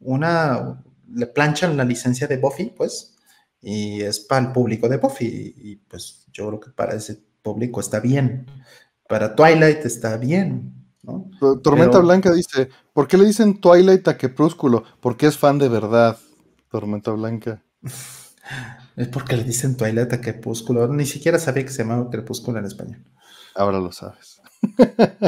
[0.00, 0.82] una.
[1.12, 3.16] Le planchan la licencia de Buffy, pues.
[3.60, 5.54] Y es para el público de Buffy.
[5.56, 8.46] Y pues yo creo que para ese público está bien.
[9.08, 10.74] Para Twilight está bien.
[11.02, 11.30] ¿no?
[11.62, 14.84] Tormenta Blanca dice: ¿Por qué le dicen Twilight a Crepúsculo?
[15.00, 16.18] Porque es fan de verdad.
[16.70, 17.62] Tormenta Blanca.
[18.96, 20.88] Es porque le dicen Twilight a Crepúsculo.
[20.88, 23.04] Ni siquiera sabía que se llamaba Crepúsculo en español.
[23.54, 24.37] Ahora lo sabes.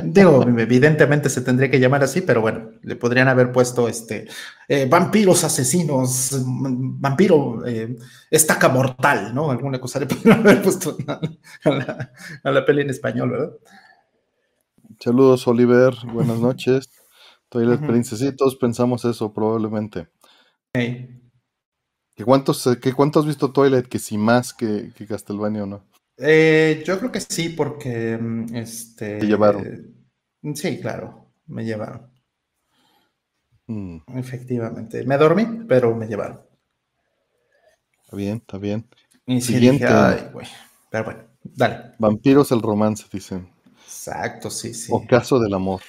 [0.05, 4.27] Digo, evidentemente se tendría que llamar así, pero bueno, le podrían haber puesto este
[4.69, 7.97] eh, vampiros asesinos, vampiro eh,
[8.31, 9.51] estaca mortal, ¿no?
[9.51, 10.97] Alguna cosa le podrían haber puesto
[11.64, 13.53] a la, peli en español, ¿verdad?
[14.99, 15.95] Saludos, Oliver.
[16.12, 16.90] Buenas noches.
[17.49, 20.09] Toilet uh todos pensamos eso, probablemente.
[20.73, 23.88] ¿Qué cuántos, ¿Qué cuánto has visto Toilet?
[23.88, 25.90] Que si más que, que Castlevania o no.
[26.23, 29.19] Eh, yo creo que sí, porque mm, este.
[29.19, 29.95] ¿Te llevaron?
[30.55, 32.11] sí, claro, me llevaron.
[33.67, 33.99] Mm.
[34.17, 35.05] Efectivamente.
[35.05, 36.43] Me dormí, pero me llevaron.
[38.05, 38.89] Está bien, está bien.
[39.27, 39.87] Y Siguiente.
[39.87, 40.47] ay, güey.
[40.91, 41.93] Pero bueno, dale.
[41.99, 43.49] Vampiros el romance, dicen.
[43.85, 44.91] Exacto, sí, sí.
[44.93, 45.81] O caso del amor.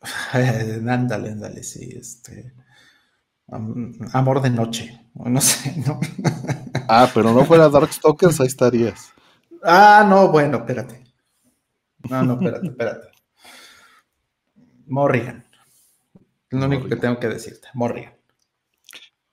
[0.32, 2.52] ándale, ándale, sí, este.
[3.48, 6.00] Amor de noche, no sé, ¿no?
[6.88, 9.12] Ah, pero no fuera Darkstalkers, ahí estarías.
[9.62, 11.04] Ah, no, bueno, espérate.
[12.08, 13.08] No, no, espérate, espérate.
[14.86, 15.44] Morrigan.
[16.50, 17.68] Es lo único que tengo que decirte.
[17.74, 18.12] Morrigan.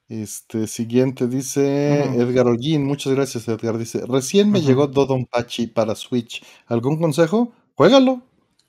[0.09, 2.85] Este siguiente dice Edgar Holguín.
[2.85, 3.77] Muchas gracias, Edgar.
[3.77, 6.43] Dice: Recién me llegó Dodon Pachi para Switch.
[6.67, 7.53] ¿Algún consejo?
[7.75, 8.21] Juégalo.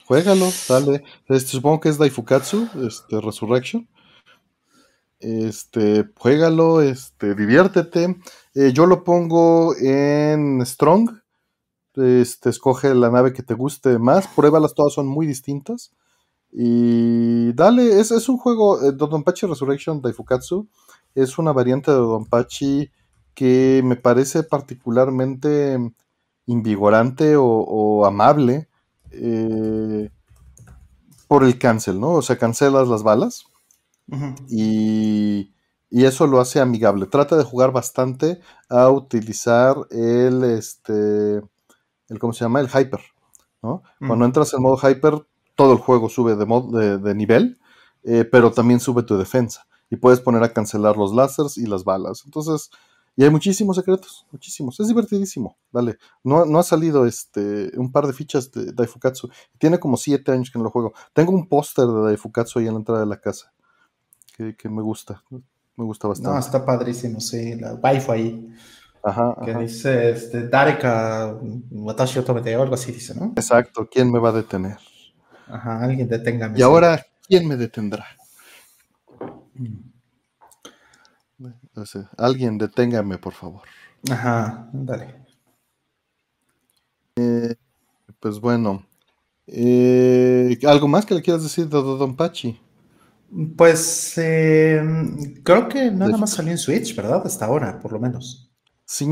[0.06, 1.02] Juégalo, dale.
[1.28, 3.88] Este, supongo que es Daifukatsu, este, Resurrection.
[5.24, 8.20] Este, juégalo, este, diviértete.
[8.54, 11.10] Eh, yo lo pongo en Strong.
[11.96, 14.28] Este, escoge la nave que te guste más.
[14.28, 15.92] Pruébalas, todas son muy distintas.
[16.52, 20.68] Y dale, es, es un juego, eh, Dodonpachi Resurrection Daifukatsu.
[21.14, 22.90] Es una variante de Dodonpachi
[23.34, 25.78] que me parece particularmente
[26.46, 28.68] invigorante o, amable
[29.10, 30.10] eh,
[31.28, 32.10] por el cancel, ¿no?
[32.12, 33.46] O sea, cancelas las balas
[34.48, 35.54] y
[35.94, 37.06] y eso lo hace amigable.
[37.06, 41.36] Trata de jugar bastante a utilizar el, este,
[42.08, 42.58] el ¿cómo se llama?
[42.58, 42.98] El hyper,
[43.62, 43.84] ¿no?
[44.00, 47.60] Cuando entras en modo hyper, todo el juego sube de, de, nivel,
[48.02, 49.68] eh, pero también sube tu defensa.
[49.88, 52.22] Y puedes poner a cancelar los láseres y las balas.
[52.24, 52.70] Entonces,
[53.14, 54.80] y hay muchísimos secretos, muchísimos.
[54.80, 55.56] Es divertidísimo.
[55.70, 55.98] Dale.
[56.24, 59.30] No, no ha salido este un par de fichas de Daifukatsu.
[59.58, 60.92] Tiene como siete años que no lo juego.
[61.12, 63.52] Tengo un póster de Daifukatsu ahí en la entrada de la casa.
[64.36, 65.22] Que, que me gusta.
[65.30, 66.30] Me gusta bastante.
[66.32, 67.54] No, está padrísimo, sí.
[67.54, 68.54] La waifu ahí.
[69.06, 71.38] Ajá, que dice, este, Dareka
[71.70, 73.34] Watashi Otomete o algo así dice, ¿no?
[73.36, 74.78] Exacto, ¿quién me va a detener?
[75.46, 76.58] Ajá, alguien deténgame.
[76.58, 78.06] Y ahora, ¿quién me detendrá?
[82.16, 83.62] alguien deténgame, por favor.
[84.10, 85.14] Ajá, dale.
[87.16, 87.54] Eh,
[88.18, 88.86] pues bueno,
[89.46, 92.58] eh, ¿algo más que le quieras decir de Don Pachi?
[93.56, 97.22] Pues em, creo que nada más salió en Switch, ¿verdad?
[97.24, 98.52] Hasta ahora, por lo menos.
[98.86, 99.06] Sí,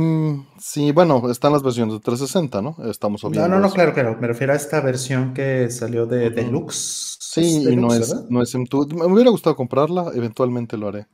[0.58, 2.76] sí, bueno, están las versiones de 360, ¿no?
[2.90, 3.48] Estamos obviando.
[3.48, 4.16] No, no, no, claro, claro.
[4.20, 7.16] Me refiero a esta versión que salió de Deluxe.
[7.20, 11.06] Sí, y no es, no es Me hubiera gustado comprarla, eventualmente lo haré.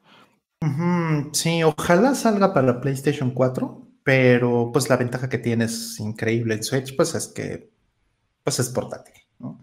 [1.32, 6.64] sí, ojalá salga para PlayStation 4, pero pues la ventaja que tiene es increíble en
[6.64, 7.70] Switch, pues es que
[8.42, 9.60] pues es portátil, ¿no?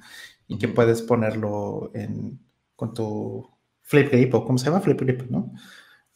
[0.48, 2.40] Y que puedes ponerlo en
[2.76, 3.50] con tu
[3.82, 5.52] flip grip o cómo se llama flip grip, ¿no?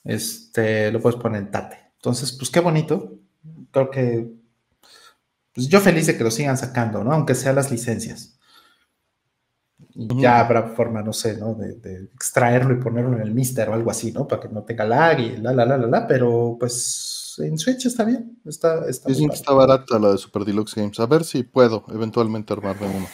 [0.04, 1.78] Este, lo puedes poner en tate.
[1.96, 3.20] Entonces, pues qué bonito.
[3.72, 4.40] Creo que
[5.54, 7.12] pues yo feliz de que lo sigan sacando, ¿no?
[7.12, 8.40] Aunque sean las licencias.
[9.94, 11.56] Y ya habrá forma, no sé, ¿no?
[11.56, 14.28] De, extraerlo y ponerlo en el Mister o algo así, ¿no?
[14.28, 16.08] Para que no tenga lag y la, la, la, la, la.
[16.08, 18.40] Pero pues en Switch está bien.
[18.46, 21.00] Está, está, Dicen que está barata la de Super Deluxe Games.
[21.00, 23.08] A ver si puedo eventualmente armarme uno.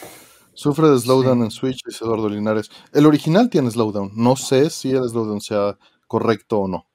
[0.56, 2.70] Sufre de slowdown en Switch, dice Eduardo Linares.
[2.92, 4.10] El original tiene slowdown.
[4.14, 6.86] No sé si el slowdown sea correcto o no.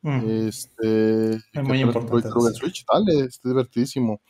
[0.00, 0.48] Mm.
[0.48, 2.26] Este, es muy importante.
[2.26, 4.22] En Switch, dale, es divertidísimo.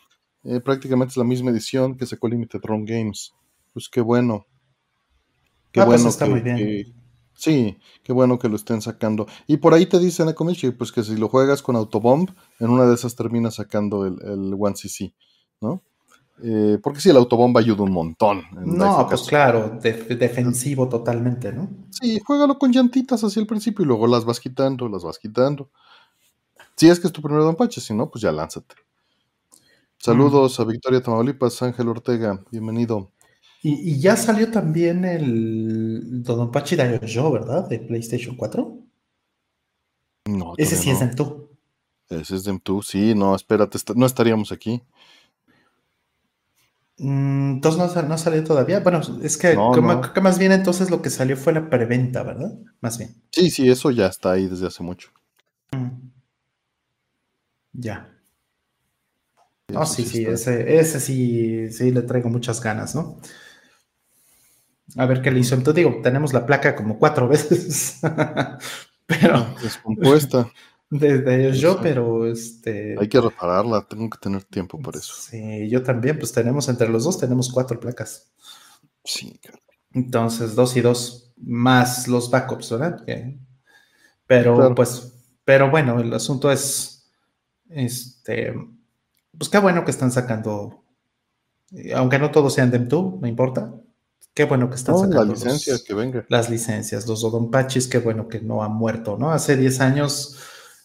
[0.43, 3.33] Eh, prácticamente es la misma edición que sacó Limited Run Games.
[3.73, 4.47] Pues qué bueno.
[5.71, 6.93] Qué ah, pues bueno está muy bien.
[7.35, 9.29] sí, qué bueno que lo estén sacando.
[9.47, 12.85] Y por ahí te dicen, Akomichi, pues que si lo juegas con Autobomb, en una
[12.87, 15.15] de esas terminas sacando el, el 1CC,
[15.61, 15.85] ¿no?
[16.43, 18.43] Eh, porque sí, el autobomba ayuda un montón.
[18.53, 21.69] No, pues claro, defensivo totalmente, ¿no?
[21.91, 25.71] Sí, juégalo con llantitas así al principio y luego las vas quitando, las vas quitando.
[26.77, 28.75] Si es que es tu primer Don Pache, si no, pues ya lánzate.
[29.99, 33.13] Saludos a Victoria Tamaulipas, Ángel Ortega, bienvenido.
[33.63, 37.69] Y, ya salió también el Don Pachi Yo, ¿verdad?
[37.69, 38.79] De PlayStation 4.
[40.25, 41.49] No, Ese sí es de M2.
[42.09, 44.83] Ese es de M2, sí, no, espérate, no estaríamos aquí.
[47.03, 48.79] Mm, entonces no, no, salió todavía.
[48.79, 49.57] Bueno, es que,
[50.23, 52.53] más bien entonces lo que salió fue la preventa, ¿verdad?
[52.81, 53.11] Más bien.
[53.33, 55.11] Sí, sí, eso ya está ahí desde hace mucho.
[55.73, 56.11] Mm.
[57.73, 58.09] Ya.
[59.67, 63.19] No, sí, sí, ese, ese sí, sí le traigo muchas ganas, ¿no?
[64.97, 65.57] A ver qué le hizo.
[65.57, 67.99] Entonces digo, tenemos la placa como cuatro veces,
[69.07, 69.57] pero...
[69.61, 70.53] Descompuesta.
[70.95, 72.97] Desde yo, pero este...
[73.01, 75.15] Hay que repararla, tengo que tener tiempo para eso.
[75.19, 78.31] Sí, yo también, pues tenemos, entre los dos tenemos cuatro placas.
[79.03, 79.59] Sí, claro.
[79.95, 83.07] Entonces, dos y dos, más los backups, ¿verdad?
[84.27, 85.15] Pero, pues,
[85.47, 87.11] pero bueno, el asunto es,
[87.71, 88.55] este,
[89.37, 90.85] pues qué bueno que están sacando,
[91.75, 93.73] eh, aunque no todos sean DEM2, no importa,
[94.35, 95.25] qué bueno que están sacando.
[95.25, 96.27] Las licencias, que venga.
[96.29, 99.33] Las licencias, los Odonpachis, qué bueno que no han muerto, ¿no?
[99.33, 100.39] Hace 10 años,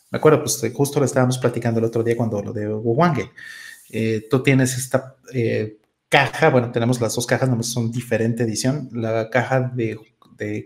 [0.10, 3.32] me acuerdo, pues justo lo estábamos platicando el otro día cuando lo de Wuwange.
[3.90, 8.90] Eh, tú tienes esta eh, caja, bueno, tenemos las dos cajas, no son diferente edición,
[8.94, 10.00] la caja de,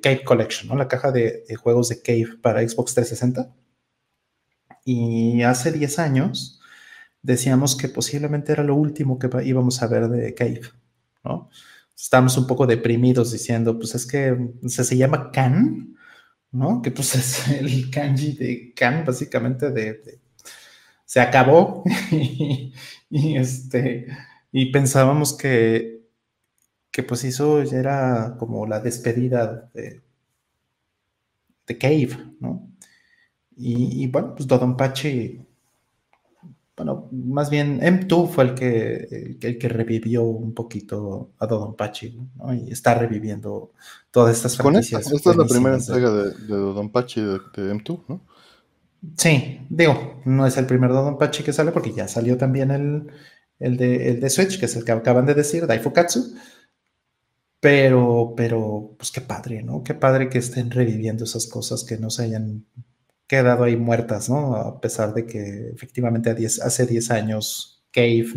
[0.01, 0.75] Cave Collection, ¿no?
[0.75, 3.53] La caja de, de juegos de Cave para Xbox 360.
[4.83, 6.59] Y hace 10 años
[7.21, 10.61] decíamos que posiblemente era lo último que íbamos a ver de Cave,
[11.23, 11.49] ¿no?
[11.95, 15.95] Estamos un poco deprimidos diciendo, pues es que se, llama Kan,
[16.51, 16.81] ¿no?
[16.81, 20.19] Que pues es el kanji de Kan, básicamente de,
[21.05, 21.83] se acabó
[23.09, 24.07] y, este
[24.51, 26.01] y pensábamos que
[26.91, 30.01] que pues eso ya era como la despedida de,
[31.65, 32.71] de Cave, ¿no?
[33.55, 35.39] Y, bueno, pues Dodonpachi
[36.75, 42.53] bueno, más bien M2 fue el que, el, que revivió un poquito a Dodonpachi, ¿no?
[42.53, 43.73] Y está reviviendo
[44.09, 45.01] todas estas franquicias.
[45.01, 48.25] Esta, esta es la primera entrega de, de Dodonpachi de, de, M2, ¿no?
[49.17, 53.11] Sí, digo, no es el primer Dodonpachi que sale porque ya salió también el,
[53.59, 56.35] el, de, el de Switch, que es el que acaban de decir, Daifukatsu.
[57.59, 59.83] Pero, pero, pues qué padre, ¿no?
[59.83, 62.65] Qué padre que estén reviviendo esas cosas que no se hayan
[63.31, 64.55] quedado ahí muertas, ¿no?
[64.55, 68.27] A pesar de que efectivamente hace 10 años Cave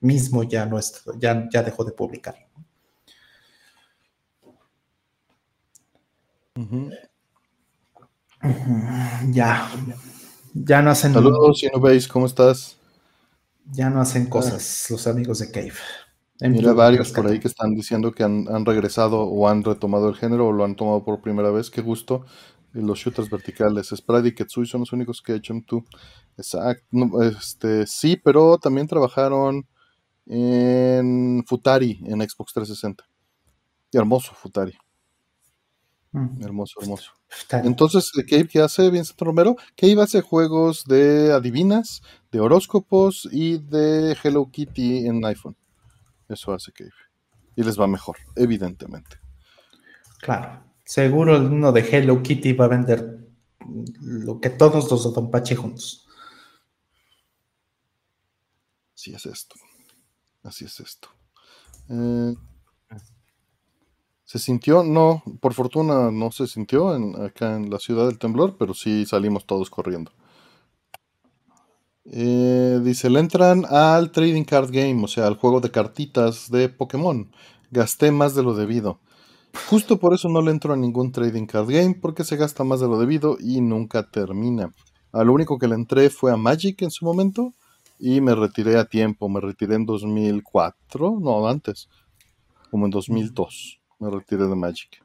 [0.00, 0.78] mismo ya, no
[1.18, 2.36] ya, ya dejó de publicar.
[9.32, 9.70] Ya,
[10.52, 11.14] ya no hacen.
[11.14, 12.76] Saludos, si no veis, ¿cómo estás?
[13.72, 15.72] Ya no hacen cosas los amigos de Cave.
[16.40, 20.16] Mira varios por ahí que están diciendo que han, han, regresado o han retomado el
[20.16, 21.70] género o lo han tomado por primera vez.
[21.70, 22.26] Qué gusto
[22.72, 23.88] los shooters verticales.
[23.94, 25.84] Sprite y Ketsui son los únicos que ha hecho M2.
[26.36, 27.22] Exacto.
[27.22, 29.66] este, sí, pero también trabajaron
[30.26, 33.04] en Futari, en Xbox 360.
[33.92, 34.76] hermoso Futari.
[36.12, 36.42] Mm.
[36.42, 37.12] Hermoso, hermoso.
[37.50, 39.56] Entonces, ¿qué, ¿qué hace Vincent Romero?
[39.74, 45.56] Que hace juegos de adivinas, de horóscopos y de Hello Kitty en iPhone.
[46.28, 46.92] Eso hace Cave.
[47.56, 49.18] Y les va mejor, evidentemente.
[50.20, 50.71] Claro.
[50.84, 53.28] Seguro uno de Hello Kitty va a vender
[54.00, 56.06] lo que todos los de Don Pachi juntos.
[58.94, 59.56] Así es esto.
[60.42, 61.08] Así es esto.
[61.88, 62.34] Eh,
[64.24, 64.82] ¿Se sintió?
[64.82, 66.88] No, por fortuna no se sintió
[67.22, 70.10] acá en la ciudad del temblor, pero sí salimos todos corriendo.
[72.04, 76.68] Eh, dice, le entran al Trading Card Game, o sea, al juego de cartitas de
[76.68, 77.30] Pokémon.
[77.70, 79.00] Gasté más de lo debido.
[79.68, 82.80] Justo por eso no le entro a ningún trading card game, porque se gasta más
[82.80, 84.72] de lo debido y nunca termina.
[85.12, 87.52] A lo único que le entré fue a Magic en su momento
[87.98, 89.28] y me retiré a tiempo.
[89.28, 91.88] Me retiré en 2004, no, antes,
[92.70, 93.80] como en 2002.
[94.00, 95.02] Me retiré de Magic.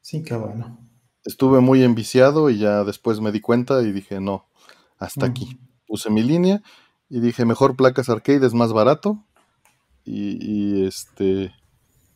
[0.00, 0.78] Sí, qué bueno.
[1.24, 4.46] Estuve muy enviciado y ya después me di cuenta y dije, no,
[4.98, 5.58] hasta aquí.
[5.86, 6.62] Puse mi línea
[7.10, 9.22] y dije, mejor placas arcade es más barato
[10.04, 11.52] y, y este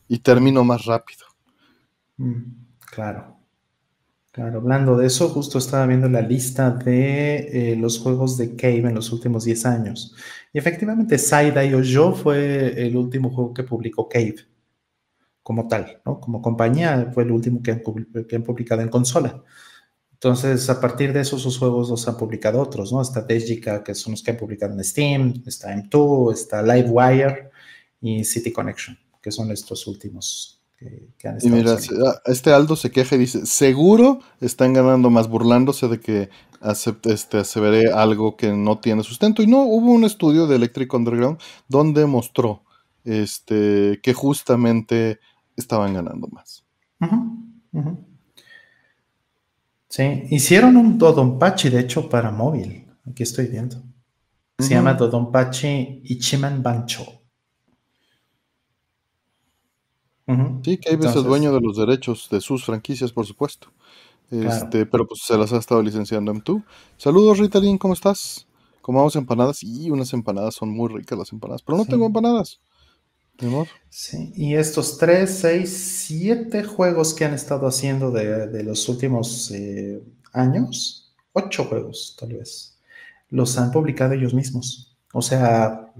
[0.07, 1.26] y termino más rápido.
[2.17, 3.37] Mm, claro.
[4.31, 8.87] Claro, hablando de eso, justo estaba viendo la lista de eh, los juegos de Cave
[8.89, 10.15] en los últimos 10 años.
[10.53, 14.35] Y efectivamente, Side Yo fue el último juego que publicó Cave,
[15.41, 16.19] como tal, ¿no?
[16.19, 19.43] Como compañía, fue el último que han, publicado en consola.
[20.13, 23.01] Entonces, a partir de eso, sus juegos los han publicado otros, ¿no?
[23.01, 27.49] Está que son los que han publicado en Steam, está M2, está Livewire
[28.01, 33.19] y City Connection, que son estos últimos y mira, ah, este Aldo se queja y
[33.19, 36.29] dice, seguro están ganando más burlándose de que
[36.61, 39.41] acepte, este, aseveré algo que no tiene sustento.
[39.41, 42.63] Y no, hubo un estudio de Electric Underground donde mostró
[43.03, 45.19] este, que justamente
[45.55, 46.63] estaban ganando más.
[49.89, 52.85] Sí, hicieron un Dodonpachi, de hecho, para móvil.
[53.09, 53.81] Aquí estoy viendo.
[54.59, 57.16] Se llama Dodonpachi Ichiman Bancho.
[60.63, 63.69] Sí, Cave es el dueño de los derechos de sus franquicias, por supuesto.
[64.29, 66.63] Este, pero pues se las ha estado licenciando M2.
[66.97, 68.47] Saludos, Ritalin, ¿cómo estás?
[68.87, 72.61] comamos empanadas y unas empanadas son muy ricas las empanadas, pero no tengo empanadas.
[73.41, 73.67] Mi amor.
[73.89, 80.01] Sí, y estos tres, seis, siete juegos que han estado haciendo de, los últimos eh,
[80.31, 82.79] años, ocho juegos tal vez,
[83.29, 84.95] los han publicado ellos mismos.
[85.11, 85.91] O sea,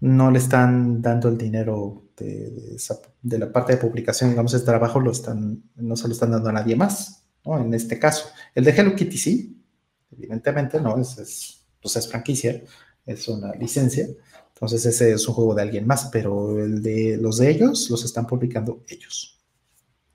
[0.00, 2.76] no le están dando el dinero de,
[3.22, 6.52] la parte de publicación, digamos, ese trabajo lo están, no se lo están dando a
[6.52, 7.58] nadie más, ¿no?
[7.58, 8.28] En este caso.
[8.54, 9.62] El de Hello Kitty sí,
[10.10, 10.98] evidentemente, ¿no?
[10.98, 12.62] Es, es, pues es franquicia,
[13.04, 14.06] es una licencia,
[14.54, 18.04] entonces ese es un juego de alguien más, pero el de los de ellos los
[18.04, 19.44] están publicando ellos.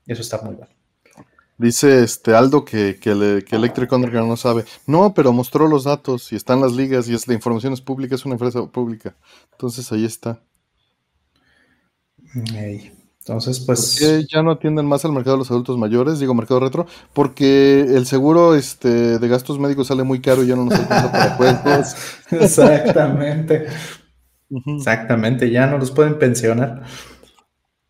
[0.06, 0.68] Eso está muy mal.
[1.62, 4.64] Dice este Aldo que, que, Electric Underground no sabe.
[4.84, 8.16] No, pero mostró los datos y están las ligas y es, la información es pública,
[8.16, 9.14] es una empresa pública.
[9.52, 10.40] Entonces ahí está.
[12.34, 13.96] Entonces, pues.
[14.00, 16.18] ¿Por qué ya no atienden más al mercado de los adultos mayores?
[16.18, 16.86] Digo, mercado retro.
[17.12, 21.12] Porque el seguro este, de gastos médicos sale muy caro y ya no nos alcanza
[21.12, 21.94] para juegos.
[22.32, 23.66] Exactamente.
[24.66, 26.82] Exactamente, ya no los pueden pensionar.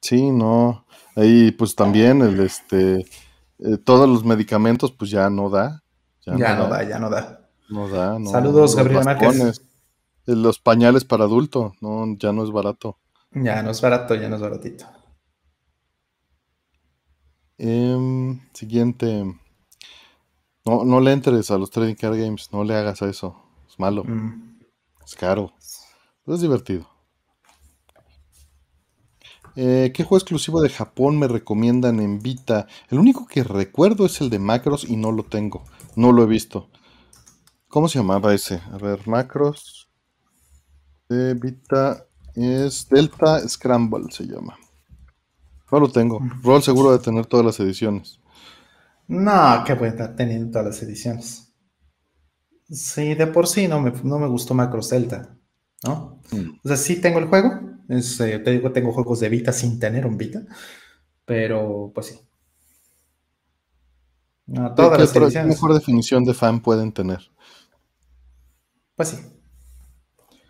[0.02, 0.84] Sí, no.
[1.16, 3.06] Ahí, pues también el este
[3.64, 5.82] eh, todos los medicamentos, pues ya no da.
[6.24, 6.82] Ya, no, da.
[6.88, 7.48] ya no da.
[7.68, 8.30] No da, no.
[8.30, 9.62] Saludos, Gabriel Márquez.
[10.26, 12.98] Eh, los pañales para adulto, no, ya no es barato.
[13.32, 14.86] Ya no es barato, ya no es baratito.
[17.58, 19.24] Em, siguiente.
[20.64, 23.36] No, no le entres a los trading card games, no le hagas a eso.
[23.68, 24.04] Es malo.
[24.04, 24.60] Mm.
[25.04, 25.52] Es caro.
[26.26, 26.91] es divertido.
[29.54, 32.66] Eh, ¿Qué juego exclusivo de Japón me recomiendan en Vita?
[32.88, 35.64] El único que recuerdo es el de Macros y no lo tengo.
[35.96, 36.70] No lo he visto.
[37.68, 38.60] ¿Cómo se llamaba ese?
[38.72, 39.90] A ver, Macros.
[41.08, 44.56] De Vita es Delta Scramble, se llama.
[45.70, 46.20] No lo tengo.
[46.42, 48.20] Roll seguro de tener todas las ediciones.
[49.08, 51.52] No, qué bueno estar teniendo todas las ediciones.
[52.70, 55.36] Sí, de por sí no me, no me gustó Macros Delta,
[55.84, 56.20] ¿no?
[56.30, 56.58] Mm.
[56.64, 60.06] O sea, sí tengo el juego, eh, te digo, tengo juegos de Vita sin tener
[60.06, 60.42] un Vita,
[61.24, 62.20] pero pues sí.
[64.46, 67.20] No, todas las ¿Qué mejor definición de fan pueden tener?
[68.96, 69.16] Pues sí.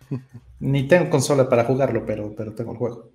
[0.59, 3.11] Ni tengo consola para jugarlo, pero, pero tengo el juego.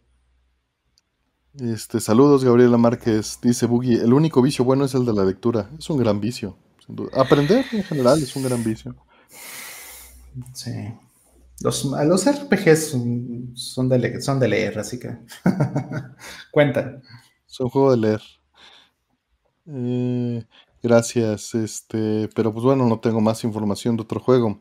[1.60, 3.38] Este, saludos, Gabriela Márquez.
[3.42, 5.70] Dice Boogie, el único vicio bueno es el de la lectura.
[5.78, 6.56] Es un gran vicio.
[7.12, 8.94] Aprender en general es un gran vicio.
[10.54, 10.70] Sí.
[11.60, 12.90] Los, los RPGs
[13.54, 15.18] son, de, son de leer, así que
[16.52, 17.02] cuentan.
[17.46, 18.22] Son juego de leer.
[19.66, 20.44] Eh,
[20.82, 24.60] gracias, este, pero pues bueno, no tengo más información de otro juego.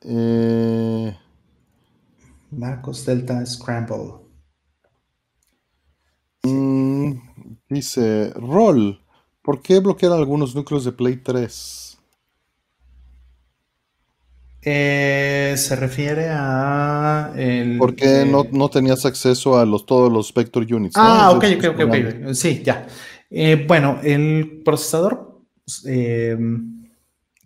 [0.00, 1.14] Eh,
[2.50, 4.22] Marcos Delta Scramble.
[6.44, 7.12] Mm,
[7.68, 9.00] dice, Roll,
[9.42, 11.91] ¿por qué bloquear algunos núcleos de Play 3?
[14.64, 17.32] Eh, se refiere a.
[17.36, 20.94] El, Porque no, no, tenías acceso a los, todos los Vector Units.
[20.96, 22.86] Ah, ok, ok, ok, Sí, ya.
[23.28, 25.40] Eh, bueno, el procesador
[25.86, 26.36] eh,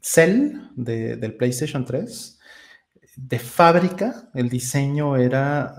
[0.03, 2.39] Cell del PlayStation 3,
[3.17, 5.75] de fábrica, el diseño era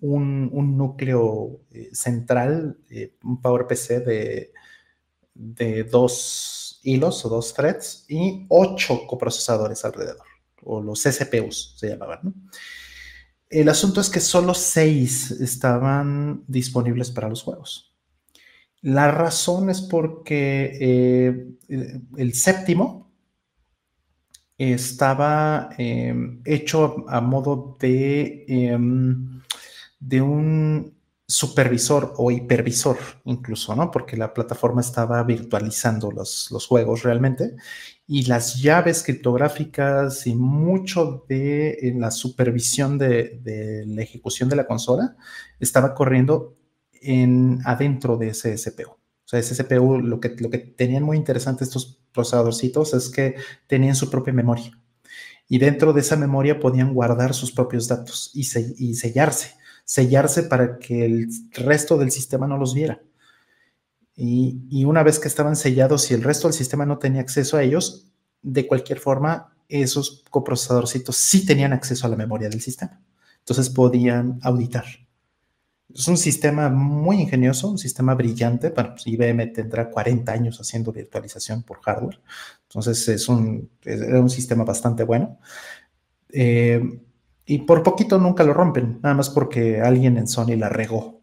[0.00, 1.60] un, un, núcleo
[1.92, 2.78] central,
[3.22, 4.52] un PowerPC de,
[5.34, 10.27] de dos hilos o dos threads y ocho coprocesadores alrededor
[10.64, 12.20] o los CCPUs se llamaban.
[12.22, 12.34] ¿no?
[13.50, 17.94] El asunto es que solo seis estaban disponibles para los juegos.
[18.82, 23.10] La razón es porque eh, el séptimo
[24.58, 29.40] estaba em, hecho a, modo de, em,
[29.98, 30.94] de un
[31.26, 33.90] supervisor o hipervisor incluso, ¿no?
[33.90, 37.56] Porque la plataforma estaba virtualizando los, los juegos realmente
[38.10, 45.14] y las llaves criptográficas y mucho de la supervisión de, la ejecución de la consola
[45.60, 46.56] estaba corriendo
[47.02, 48.92] en, adentro de ese CPU.
[48.92, 53.34] O sea, ese CPU, lo que, lo que tenían muy interesante estos procesadorcitos es que
[53.66, 54.72] tenían su propia memoria.
[55.46, 58.40] Y dentro de esa memoria podían guardar sus propios datos y,
[58.78, 59.54] y sellarse.
[59.84, 63.02] Sellarse para que el resto del sistema no los viera.
[64.20, 67.62] Y, una vez que estaban sellados y el resto del sistema no tenía acceso a
[67.62, 68.10] ellos,
[68.42, 73.00] de cualquier forma, esos coprocesadorcitos sí tenían acceso a la memoria del sistema.
[73.38, 74.84] Entonces podían auditar.
[75.94, 78.70] Es un sistema muy ingenioso, un sistema brillante.
[78.70, 82.20] Bueno, pues IBM tendrá 40 años haciendo virtualización por hardware.
[82.64, 85.38] Entonces es un, era un sistema bastante bueno.
[86.30, 86.82] Eh,
[87.46, 91.17] y por poquito nunca lo rompen, nada más porque alguien en Sony la regó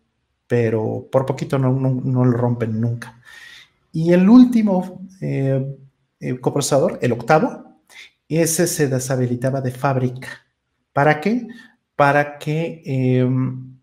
[0.47, 3.21] pero por poquito no, lo rompen nunca.
[3.91, 5.77] Y el último eh,
[6.19, 7.79] eh, coprocesador, el octavo,
[8.27, 10.27] ese se deshabilitaba de fábrica.
[10.93, 11.47] ¿Para qué?
[11.95, 13.77] Para que em,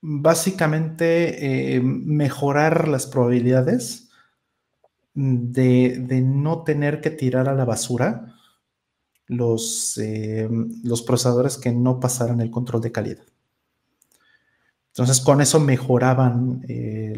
[0.00, 4.10] básicamente em, mejorar las probabilidades
[5.14, 8.34] de, no tener que tirar a la basura
[9.26, 13.24] los, em, los procesadores que no pasaran el control de calidad.
[14.92, 17.14] Entonces, con eso mejoraban eh,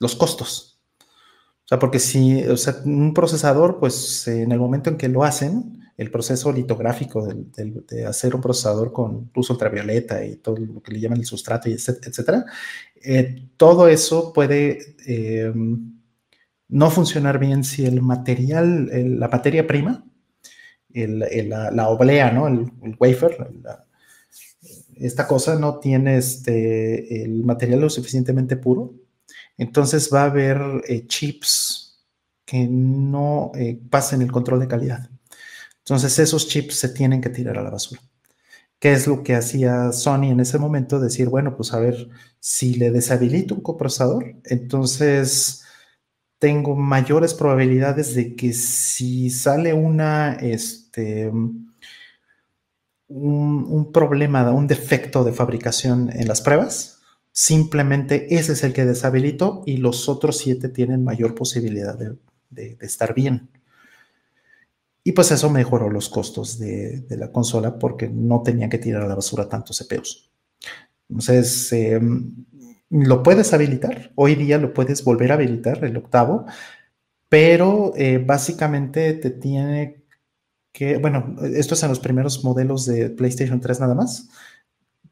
[0.00, 0.80] los costos.
[1.00, 2.42] O sea, porque si,
[2.84, 8.34] un procesador, pues en el momento en que lo hacen, el proceso litográfico de, hacer
[8.34, 12.44] un procesador con luz ultravioleta y todo lo que le llaman el sustrato, y etcétera,
[13.04, 15.52] eh, todo eso puede eh,
[16.68, 20.04] no funcionar bien si el material, la materia prima,
[20.90, 22.48] la, oblea, ¿no?
[22.48, 23.36] El, wafer,
[25.00, 28.94] esta cosa no tiene este, el material lo suficientemente puro
[29.58, 32.06] entonces va a haber eh, chips
[32.46, 35.10] que no eh, pasen el control de calidad.
[35.78, 38.00] Entonces esos chips se tienen que tirar a la basura.
[38.78, 41.00] ¿Qué es lo que hacía Sony en ese momento?
[41.00, 45.64] Decir, bueno, pues a ver, si le deshabilito un coprocesador, entonces
[46.38, 51.32] tengo mayores probabilidades de que si sale una, este,
[53.08, 56.98] un, un problema, un defecto de fabricación en las pruebas,
[57.40, 63.14] Simplemente ese es el que deshabilito y los otros siete tienen mayor posibilidad de, estar
[63.14, 63.50] bien.
[65.04, 69.06] Y pues eso mejoró los costos de, la consola porque no tenía que tirar a
[69.06, 70.32] la basura tantos CPUs.
[71.08, 72.44] Entonces, em,
[72.90, 74.10] lo puedes habilitar.
[74.16, 76.44] Hoy día lo puedes volver a habilitar, el octavo,
[77.28, 79.97] pero eh, básicamente te tiene
[80.72, 84.28] que, bueno, esto es en los primeros modelos de PlayStation 3 nada más,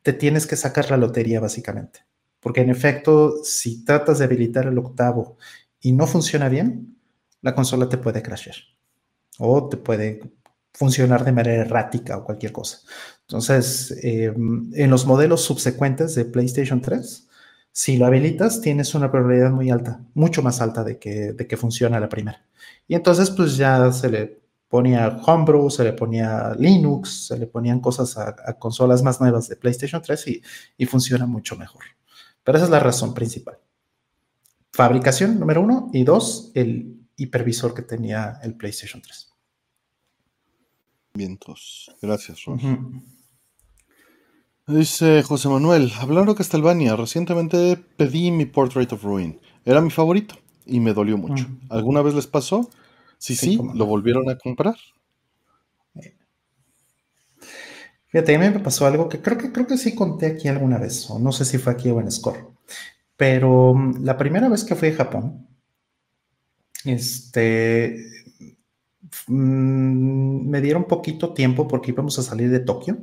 [0.02, 2.00] te tienes que sacar la lotería básicamente.
[2.40, 5.36] Porque en efecto, si tratas de habilitar el octavo
[5.80, 6.96] y no funciona bien,
[7.42, 8.56] la consola te puede crashear
[9.38, 10.20] o te puede
[10.72, 12.78] funcionar de manera errática o cualquier cosa.
[13.22, 17.28] Entonces, em, en los modelos subsecuentes de PlayStation 3,
[17.72, 21.56] si lo habilitas, tienes una probabilidad muy alta, mucho más alta de que, de que
[21.56, 22.46] funcione la primera.
[22.88, 27.80] Y entonces, pues ya se le ponía Homebrew, se le ponía Linux, se le ponían
[27.80, 30.42] cosas a, consolas más nuevas de PlayStation 3 y,
[30.78, 31.84] y funciona mucho mejor.
[32.42, 33.58] Pero esa es la razón principal.
[34.72, 39.32] Fabricación, número uno, y dos, el hipervisor que tenía el PlayStation 3.
[41.14, 41.90] Vientos.
[42.02, 43.02] Gracias, Ron.
[44.66, 49.40] Dice José Manuel, hablando Castlevania, recientemente pedí mi Portrait of Ruin.
[49.64, 50.34] Era mi favorito
[50.66, 51.46] y me dolió mucho.
[51.70, 52.68] ¿Alguna vez les pasó?
[53.26, 54.76] Sí, sí, lo volvieron a comprar.
[58.08, 60.78] Fíjate, a mí me pasó algo que creo que creo que sí conté aquí alguna
[60.78, 62.46] vez, o no sé si fue aquí o en Score.
[63.16, 65.46] Pero mm, la primera vez que fui a Japón,
[66.84, 67.96] este,
[69.28, 72.98] mm, me dieron poquito tiempo porque íbamos a salir de Tokio.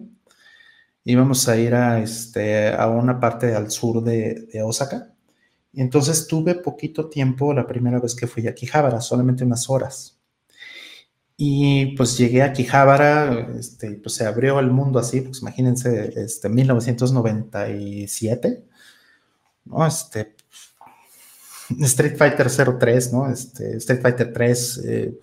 [1.05, 5.12] Íbamos a ir a, este, a una parte al sur de, de Osaka.
[5.73, 10.19] Y entonces tuve poquito tiempo la primera vez que fui a Akihabara, solamente unas horas.
[11.35, 16.47] Y pues llegué a Quijabara, este, pues se abrió el mundo así, pues imagínense, este,
[16.47, 18.63] 1997,
[19.65, 19.87] ¿no?
[19.87, 20.35] Este,
[21.81, 22.47] Street Fighter
[22.79, 23.31] 03, ¿no?
[23.31, 25.19] Este, Street Fighter 3, eh,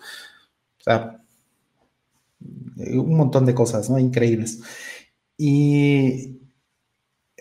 [0.81, 1.23] o sea,
[2.41, 3.99] un montón de cosas, ¿no?
[3.99, 4.61] Increíbles.
[5.37, 6.40] Y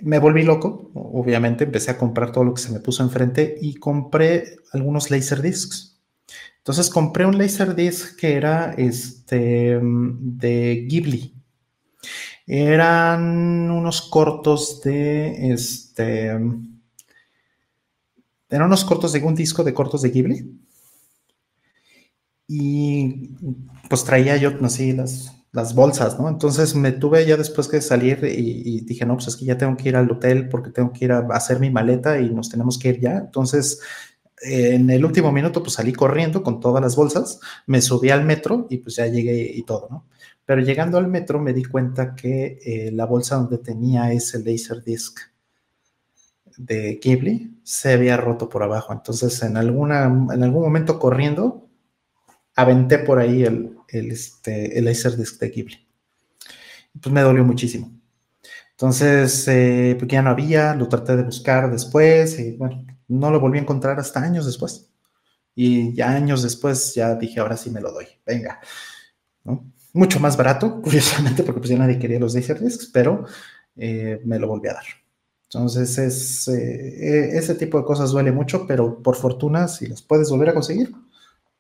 [0.02, 3.76] me volví loco, obviamente, empecé a comprar todo lo que se me puso enfrente y
[3.76, 6.00] compré algunos Laserdiscs.
[6.58, 11.34] Entonces compré un Laserdisc que era este, de Ghibli.
[12.45, 16.28] Eran unos cortos de este.
[18.50, 20.60] Eran unos cortos de un disco de cortos de Ghibli.
[22.47, 23.36] Y
[23.88, 26.30] pues traía yo así las, las bolsas, ¿no?
[26.30, 29.76] Entonces me tuve ya después que salir y, dije, no, pues es que ya tengo
[29.78, 32.78] que ir al hotel porque tengo que ir a hacer mi maleta y nos tenemos
[32.78, 33.18] que ir ya.
[33.18, 33.82] Entonces
[34.41, 38.68] en el último minuto pues salí corriendo con todas las bolsas, me subí al metro
[38.70, 40.06] y pues ya llegué y todo, ¿no?
[40.45, 44.84] Pero llegando al metro me di cuenta que eh, la bolsa donde tenía ese laser
[44.84, 45.20] disc
[46.58, 48.91] de Ghibli se había roto por abajo.
[48.93, 51.68] Entonces en, alguna, en algún momento corriendo
[52.62, 55.88] aventé por ahí el, el, este, el Laserdisc de Ghibli.
[57.01, 57.91] Pues me dolió muchísimo.
[58.72, 63.39] Entonces, eh, pues ya no había, lo traté de buscar después y bueno, no lo
[63.39, 64.89] volví a encontrar hasta años después.
[65.53, 68.62] Y ya años después ya dije, ahora sí me lo doy, venga.
[69.93, 73.26] Mucho más barato, curiosamente, porque pues ya nadie quería los Laserdiscs, pero
[73.76, 74.86] eh, me lo volví a dar.
[75.43, 80.30] Entonces, es, eh, ese tipo de cosas duele mucho, pero por fortuna, si las puedes
[80.30, 80.91] volver a conseguir,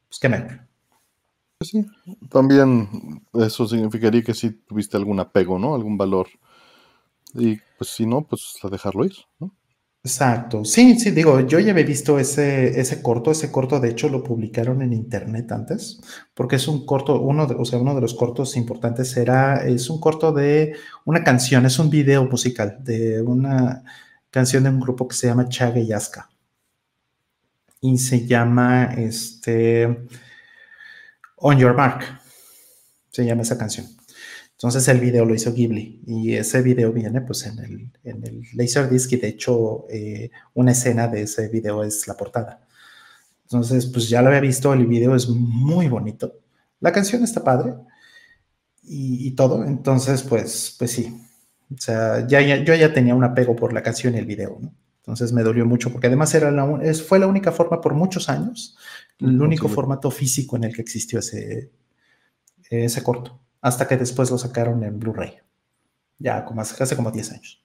[0.07, 0.68] pues qué mejor.
[1.61, 1.85] Sí,
[2.29, 2.87] también
[3.33, 5.75] eso significaría que sí tuviste algún apego, ¿no?
[5.75, 6.27] Algún valor.
[7.33, 9.53] Y pues si no, pues a dejarlo ir, ¿no?
[10.01, 10.63] Exacto.
[10.63, 14.23] Sí, sí, digo, yo ya había visto ese, ese corto, ese corto de hecho lo
[14.23, 15.99] publicaron en internet antes,
[16.33, 19.89] porque es un corto, uno de, o sea, uno de los cortos importantes era, es
[19.89, 23.83] un corto de una canción, es un video musical de una
[24.31, 26.29] canción de un grupo que se llama Chaga y Aska.
[27.81, 30.07] Y se llama, este,
[31.41, 32.03] On Your Mark,
[33.09, 33.87] se llama esa canción.
[34.51, 38.43] Entonces el video lo hizo Ghibli y ese video viene pues en el, en el
[38.53, 42.67] Laserdisc y de hecho eh, una escena de ese video es la portada.
[43.43, 46.33] Entonces pues ya lo había visto, el video es muy bonito.
[46.81, 47.73] La canción está padre
[48.83, 51.17] y, todo, entonces pues, pues sí.
[51.73, 54.73] O sea, ya, yo ya tenía un apego por la canción y el video, ¿no?
[55.09, 58.77] Entonces me dolió mucho porque además era la, fue la única forma por muchos años,
[59.17, 61.71] el único formato físico en el que existió ese,
[62.69, 65.39] ese corto hasta que después lo sacaron en Blu-ray.
[66.19, 67.63] Ya como hace, como 10 años.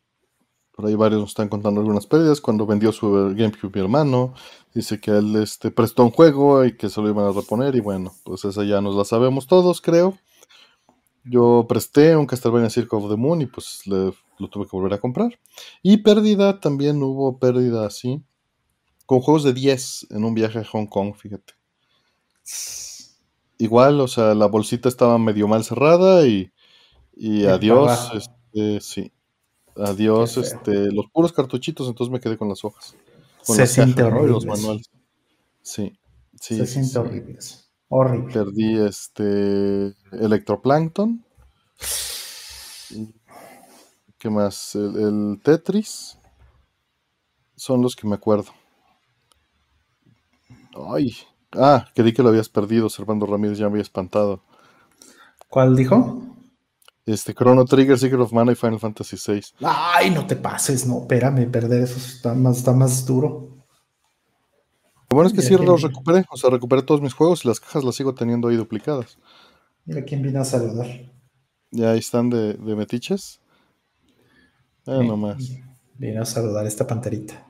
[0.72, 2.40] Por ahí varios nos están contando algunas pérdidas.
[2.40, 4.34] Cuando vendió su GameCube mi hermano,
[4.72, 7.76] dice que él este, prestó un juego y que se lo iban a reponer.
[7.76, 10.18] Y bueno, pues esa ya nos la sabemos todos, creo.
[11.24, 15.00] Yo presté un Castlevania Circle of the Moon y pues lo tuve que volver a
[15.00, 15.38] comprar.
[15.82, 18.22] Y pérdida, también hubo pérdida así.
[19.06, 21.54] Con juegos de 10 en un viaje a Hong Kong, fíjate
[23.58, 26.52] igual, o sea, la bolsita estaba medio mal cerrada y,
[27.14, 29.12] y adiós, este, sí.
[29.76, 32.94] Adiós, este, los puros cartuchitos, entonces me quedé con las hojas.
[33.44, 34.28] Con Se siente horrible.
[34.32, 34.88] Los manuales.
[35.62, 35.98] Sí,
[36.40, 36.56] sí.
[36.56, 37.38] Se siente horrible.
[37.96, 38.32] Horrible.
[38.32, 41.24] Perdí este Electroplankton.
[44.18, 44.74] ¿Qué más?
[44.74, 46.18] el Tetris.
[47.54, 48.50] Son los que me acuerdo.
[50.92, 51.14] Ay,
[51.56, 54.42] Ah, creí que lo habías perdido, Servando Ramírez ya me había espantado.
[55.48, 56.20] ¿Cuál dijo?
[57.06, 59.40] Este, Chrono Trigger, Secret of Mana y Final Fantasy VI.
[59.60, 63.53] Ay, no te pases, no, espérame, perder eso está más, está más duro.
[65.14, 67.60] Lo bueno es que sí los recuperé, o sea, recuperé todos mis juegos y las
[67.60, 69.16] cajas las sigo teniendo ahí duplicadas.
[69.84, 70.88] Mira quién vino a saludar.
[71.70, 73.38] Ya ahí están de, metiches.
[74.84, 75.52] Ah, nomás.
[75.98, 77.46] Vino a saludar esta panterita.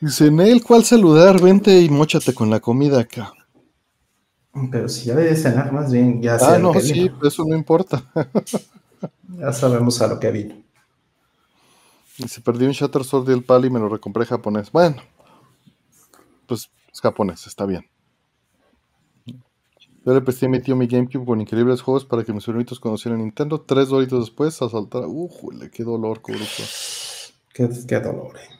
[0.00, 1.38] Dice, Neil, ¿cuál saludar?
[1.38, 3.34] Vente y mochate con la comida acá.
[4.70, 8.10] Pero si ya debe cenar más bien, ya Ah, no, sí, eso no importa.
[9.38, 10.54] ya sabemos a lo que vino.
[12.16, 14.72] Y se perdió un Shutter Sword y el Pali y me lo recompré japonés.
[14.72, 14.96] Bueno,
[16.46, 17.86] pues es japonés, está bien.
[20.04, 22.80] Yo le presté a mi tío mi GameCube con increíbles juegos para que mis sobrinitos
[22.80, 23.60] conocieran Nintendo.
[23.60, 25.04] Tres doritos después, a saltar.
[25.06, 25.70] ¡Ujule!
[25.70, 26.44] ¡Qué dolor, Kuruko!
[27.54, 28.58] Qué, qué dolor, eh.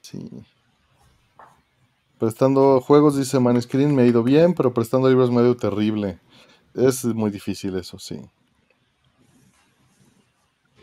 [0.00, 0.30] Sí.
[2.18, 6.18] Prestando juegos, dice Manescreen, me ha ido bien, pero prestando libros me ha ido terrible.
[6.74, 8.18] Es muy difícil eso, sí.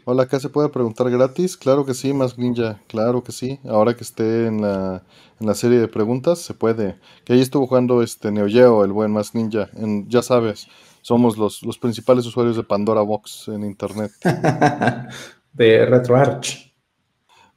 [0.06, 1.56] Hola, ¿acá se puede preguntar gratis?
[1.56, 3.62] Claro que sí, más Ninja, claro que sí.
[3.64, 5.06] Ahora que esté en la,
[5.40, 7.00] en la serie de preguntas, se puede.
[7.24, 9.70] Que ahí estuvo jugando este Neo Geo, el buen más Ninja.
[9.76, 10.68] En, ya sabes,
[11.02, 14.12] somos los, los principales usuarios de Pandora Box en internet.
[15.54, 16.74] de RetroArch.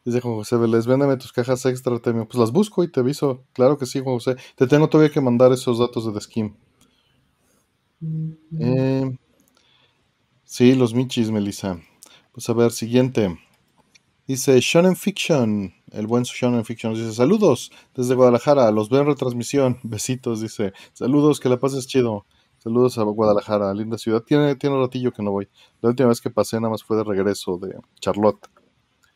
[0.05, 2.29] Dice Juan José Vélez, véndeme tus cajas extra, Temio.
[2.29, 3.43] Pues las busco y te aviso.
[3.55, 4.37] Claro que sí, Juan José.
[4.55, 6.55] Te tengo todavía que mandar esos datos de The Skim.
[8.61, 9.19] Eh,
[10.45, 11.81] sí, los michis, Melissa.
[12.37, 13.41] Pues a ver, siguiente.
[14.27, 16.93] Dice Shonen Fiction, el buen Shonen Fiction.
[16.93, 19.79] Dice, saludos desde Guadalajara, los veo en retransmisión.
[19.83, 20.75] Besitos, dice.
[20.93, 22.27] Saludos, que la pases chido.
[22.59, 24.21] Saludos a Guadalajara, linda ciudad.
[24.21, 25.49] Tiene, tiene un ratillo que no voy.
[25.81, 28.47] La última vez que pasé nada más fue de regreso de Charlotte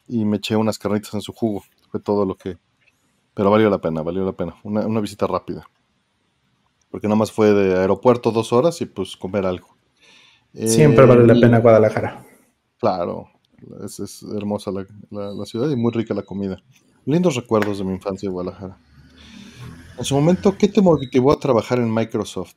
[0.09, 1.62] y me eché unas carnitas en su jugo.
[1.91, 2.57] Fue todo lo que...
[3.35, 4.57] Pero valió la pena, valió la pena.
[4.62, 5.68] Una, visita rápida.
[6.91, 9.68] Porque nada más fue de aeropuerto dos horas y pues comer algo.
[10.55, 12.30] Siempre vale la eh, pena Guadalajara.
[12.81, 13.28] Claro,
[13.85, 14.87] es, hermosa la,
[15.45, 16.62] ciudad y muy rica la comida.
[17.05, 18.78] Lindos recuerdos de mi infancia en Guadalajara.
[19.99, 22.55] En su momento, ¿qué te motivó a trabajar en Microsoft?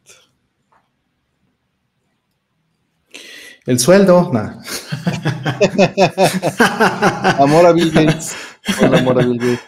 [3.65, 4.59] El sueldo, nada.
[7.39, 8.33] amor a Bill Gates.
[8.79, 9.59] amor a Bill Gates.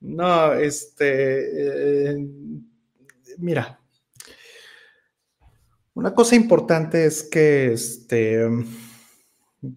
[0.00, 2.10] No, este.
[2.10, 2.16] Eh,
[3.38, 3.78] mira.
[5.94, 8.46] Una cosa importante es que este.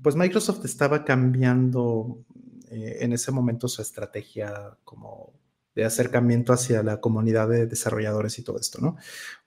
[0.01, 2.23] Pues Microsoft estaba cambiando
[2.69, 5.33] eh, en ese momento su estrategia como
[5.73, 8.97] de acercamiento hacia la comunidad de desarrolladores y todo esto, ¿no?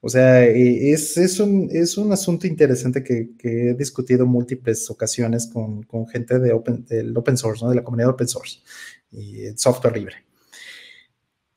[0.00, 5.48] O sea, eh, es, es, un, es un asunto interesante que, he discutido múltiples ocasiones
[5.52, 7.70] con, con gente de open, del open source, ¿no?
[7.70, 8.60] De la comunidad open source
[9.10, 10.16] y software libre.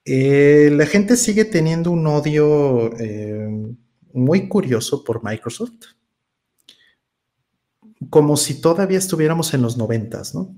[0.06, 2.92] Eh, la gente sigue teniendo un odio
[4.12, 5.86] muy curioso por Microsoft,
[8.10, 10.56] como si todavía estuviéramos en los noventas, ¿no?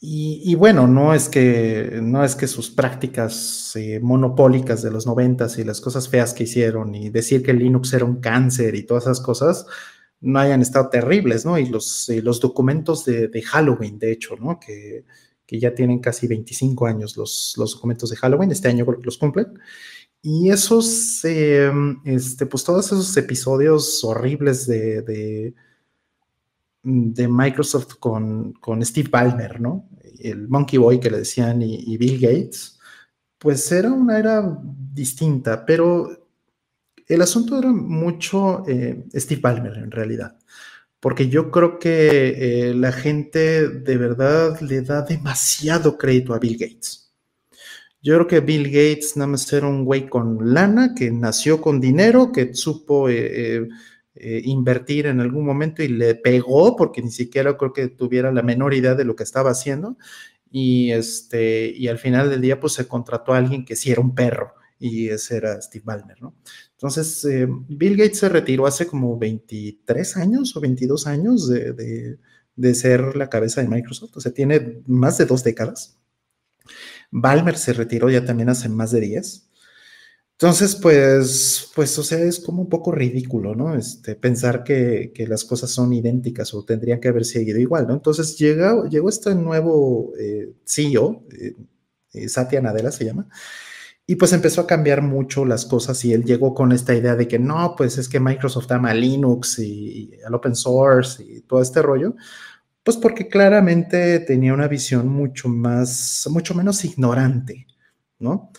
[0.00, 5.58] Y, bueno, no es que, no es que sus prácticas eh, monopólicas de los noventas
[5.58, 9.04] y las cosas feas que hicieron y decir que Linux era un cáncer y todas
[9.04, 9.66] esas cosas
[10.20, 11.58] no hayan estado terribles, ¿no?
[11.58, 14.60] Y los, los documentos de, Halloween, de hecho, ¿no?
[14.60, 15.04] Que,
[15.44, 19.04] que, ya tienen casi 25 años los, los documentos de Halloween, este año creo que
[19.06, 19.58] los cumplen.
[20.22, 25.54] Y esos, em, este, pues todos esos episodios horribles de
[26.82, 29.88] de Microsoft con, Steve Ballmer, ¿no?
[30.20, 32.78] El Monkey Boy que le decían y, Bill Gates,
[33.38, 34.58] pues era una era
[34.92, 36.08] distinta, pero
[37.06, 40.38] el asunto era mucho eh, Steve Ballmer en realidad,
[41.00, 46.56] porque yo creo que eh, la gente de verdad le da demasiado crédito a Bill
[46.58, 47.07] Gates.
[48.00, 51.80] Yo creo que Bill Gates nada más era un güey con lana, que nació con
[51.80, 53.68] dinero, que supo eh,
[54.14, 58.42] eh, invertir en algún momento y le pegó porque ni siquiera creo que tuviera la
[58.42, 59.96] menor idea de lo que estaba haciendo.
[60.50, 64.00] Y, este, y al final del día, pues se contrató a alguien que sí era
[64.00, 66.34] un perro y ese era Steve Ballmer, ¿no?
[66.72, 72.18] Entonces, eh, Bill Gates se retiró hace como 23 años o 22 años de, de,
[72.54, 75.98] de, ser la cabeza de Microsoft, o sea, tiene más de dos décadas.
[77.10, 79.48] Ballmer se retiró ya también hace más de 10.
[80.40, 83.74] Entonces, pues, pues, o sea, es como un poco ridículo, ¿no?
[83.74, 87.94] Este, pensar que, las cosas son idénticas o tendrían que haber seguido igual, ¿no?
[87.94, 91.56] Entonces llegó, llegó este nuevo eh, CEO, eh,
[92.12, 93.28] eh, Satya Nadella se llama,
[94.06, 97.28] y pues empezó a cambiar mucho las cosas y él llegó con esta idea de
[97.28, 101.82] que no, pues es que Microsoft ama Linux y, al open source y todo este
[101.82, 102.14] rollo,
[102.88, 107.66] pues porque claramente tenía una visión mucho más, mucho menos ignorante,
[108.18, 108.50] ¿no?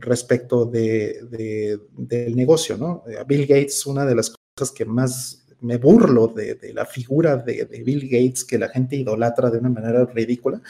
[0.00, 3.04] respecto de, del negocio, ¿no?
[3.16, 7.64] A Bill Gates, una de las cosas que más me burlo de, la figura de,
[7.86, 10.60] Bill Gates, que la gente idolatra de una manera ridícula,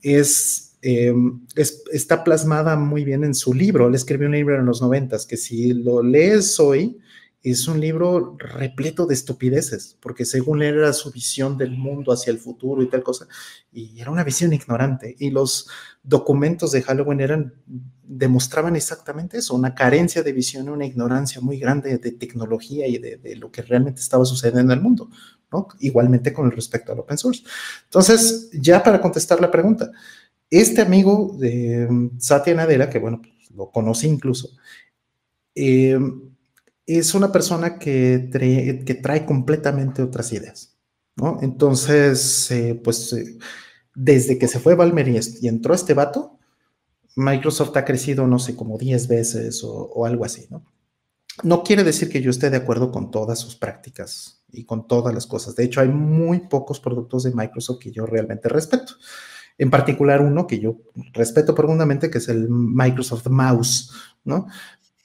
[0.00, 3.88] es, em, es, está plasmada muy bien en su libro.
[3.88, 7.00] Él escribió un libro en los noventas que si lo lees hoy,
[7.42, 12.38] es un libro repleto de estupideces, porque según era su visión del mundo hacia el
[12.38, 13.28] futuro y tal cosa,
[13.70, 15.14] y era una visión ignorante.
[15.18, 15.68] Y los
[16.02, 17.54] documentos de Halloween eran,
[18.02, 23.36] demostraban exactamente eso, una carencia de visión, una ignorancia muy grande de tecnología y de,
[23.36, 25.08] lo que realmente estaba sucediendo en el mundo,
[25.52, 25.68] ¿no?
[25.78, 27.44] Igualmente con respecto al open source.
[27.84, 29.92] Entonces, ya para contestar la pregunta,
[30.50, 34.50] este amigo de mm, Satya Nadella, que bueno, pues, lo conocí incluso,
[35.54, 35.98] eh,
[36.88, 40.78] es una persona que trae, que trae completamente otras ideas,
[41.16, 41.38] ¿no?
[41.42, 43.38] Entonces, eh, pues, eh,
[43.94, 46.38] desde que se fue Valmer y, entró este vato,
[47.14, 50.64] Microsoft ha crecido, no sé, como 10 veces o, algo así, ¿no?
[51.42, 55.14] No quiere decir que yo esté de acuerdo con todas sus prácticas y con todas
[55.14, 55.54] las cosas.
[55.54, 58.94] De hecho, hay muy pocos productos de Microsoft que yo realmente respeto.
[59.58, 60.78] En particular uno que yo
[61.12, 63.90] respeto profundamente, que es el Microsoft Mouse,
[64.24, 64.46] ¿no?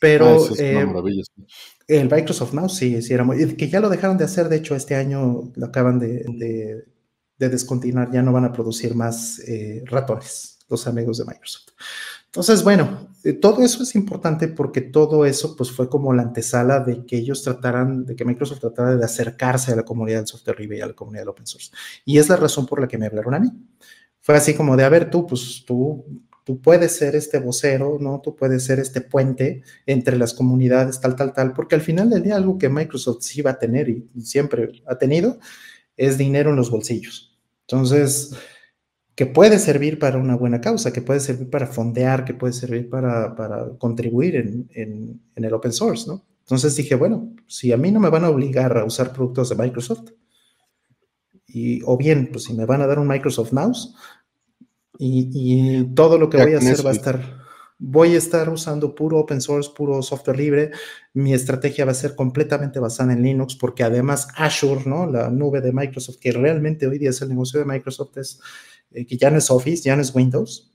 [0.03, 0.25] Pero...
[0.27, 1.23] Ah, es una eh, maravilla.
[1.87, 4.75] El Microsoft Mouse, sí, sí, era muy, que ya lo dejaron de hacer, de hecho,
[4.75, 6.85] este año lo acaban de,
[7.37, 11.73] descontinuar, ya no van a producir más eh, ratones, los amigos de Microsoft.
[12.33, 16.79] Entonces, bueno, eh, todo eso es importante porque todo eso pues fue como la antesala
[16.79, 20.59] de que ellos trataran, de que Microsoft tratara de acercarse a la comunidad del software
[20.59, 21.69] libre y a la comunidad del open source.
[22.05, 23.51] Y es la razón por la que me hablaron a mí.
[24.19, 26.05] Fue así como de, a ver, tú, pues tú
[26.43, 28.21] tú puedes ser este vocero, ¿no?
[28.21, 32.23] Tú puedes ser este puente entre las comunidades, tal, tal, tal, porque al final del
[32.23, 35.39] día algo que Microsoft sí va a tener y siempre ha tenido
[35.97, 37.37] es dinero en los bolsillos.
[37.61, 38.35] Entonces,
[39.15, 42.89] que puede servir para una buena causa, que puede servir para fondear, que puede servir
[42.89, 43.35] para,
[43.77, 46.25] contribuir en, en, el open source, ¿no?
[46.39, 49.55] Entonces dije, bueno, si a mí no me van a obligar a usar productos de
[49.55, 50.11] Microsoft,
[51.47, 53.93] y, o bien, pues si me van a dar un Microsoft Mouse,
[54.97, 57.43] y, todo lo que voy a hacer va a estar,
[57.79, 60.71] voy a estar usando puro open source, puro software libre.
[61.13, 65.09] Mi estrategia va a ser completamente basada en Linux, porque además Azure, ¿no?
[65.09, 68.39] La nube de Microsoft, que realmente hoy día es el negocio de Microsoft, es
[68.91, 70.71] eh, que ya no es Office, ya no es Windows,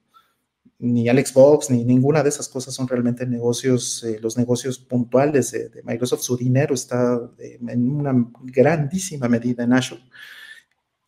[0.80, 5.50] ni al Xbox, ni ninguna de esas cosas son realmente negocios, eh, los negocios puntuales
[5.52, 6.22] de, de, Microsoft.
[6.22, 10.02] Su dinero está eh, en una grandísima medida en Azure.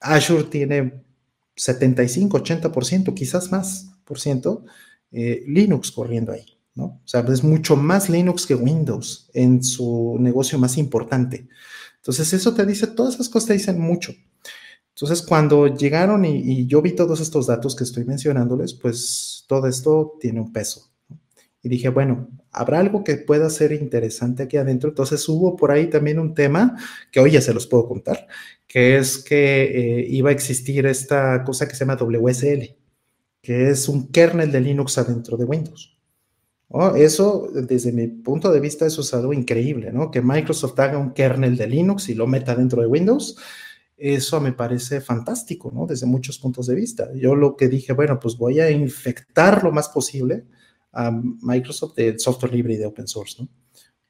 [0.01, 1.05] Azure tiene
[1.61, 4.65] 75, 80%, quizás más por ciento,
[5.13, 6.85] eh, Linux corriendo ahí, ¿no?
[6.85, 11.49] O sea, es mucho más Linux que Windows en su negocio más importante.
[11.97, 14.15] Entonces, eso te dice, todas esas cosas te dicen mucho.
[14.95, 20.17] Entonces, cuando llegaron y, yo vi todos estos datos que estoy mencionándoles, pues todo esto
[20.19, 20.91] tiene un peso.
[21.63, 24.91] Y dije, bueno, ¿habrá algo que pueda ser interesante aquí adentro?
[24.91, 26.77] Entonces hubo por ahí también un tema
[27.11, 28.27] que hoy ya se los puedo contar,
[28.67, 32.77] que es que eh, iba a existir esta cosa que se llama WSL,
[33.43, 35.97] que es un kernel de Linux adentro de Windows.
[36.73, 40.11] Oh, eso, desde mi punto de vista, eso es algo increíble, ¿no?
[40.13, 43.37] Que Microsoft haga un kernel de Linux y lo meta dentro de Windows.
[43.97, 45.87] Eso me parece fantástico, ¿no?
[45.87, 47.11] Desde muchos puntos de vista.
[47.15, 50.45] Yo lo que dije, bueno, pues voy a infectar lo más posible
[50.93, 53.49] a Microsoft de software libre y de open source, ¿no?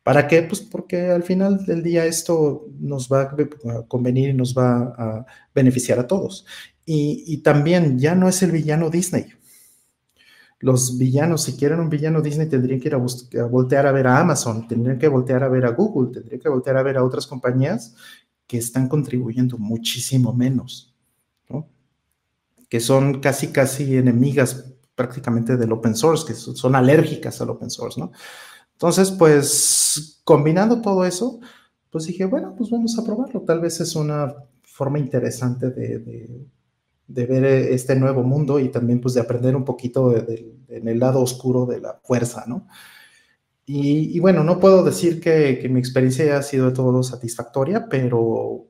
[0.03, 0.43] ¿Para qué?
[0.43, 5.27] Pues porque al final del día esto nos va a convenir y nos va a
[5.55, 6.47] beneficiar a todos.
[6.87, 9.27] Y, también ya no es el villano Disney.
[10.59, 14.09] Los villanos, si quieren un villano Disney, tendrían que ir a, a, voltear a ver
[14.09, 17.05] a Amazon, tendrían que voltear a ver a Google, tendrían que voltear a ver a
[17.05, 17.95] otras compañías
[18.47, 20.93] que están contribuyendo muchísimo menos,
[21.49, 21.69] ¿no?
[22.69, 24.70] que son casi, casi enemigas
[25.01, 28.13] prácticamente del open source, que son alérgicas al open source, ¿no?
[28.73, 31.41] Entonces, pues, combinando todo eso,
[31.89, 33.41] pues dije, bueno, pues vamos a probarlo.
[33.41, 36.47] Tal vez es una forma interesante de,
[37.07, 41.65] ver este nuevo mundo y también, pues, de aprender un poquito en el lado oscuro
[41.65, 42.67] de la fuerza, ¿no?
[43.65, 48.67] Y, bueno, no puedo decir que, mi experiencia ha sido de todo satisfactoria, pero,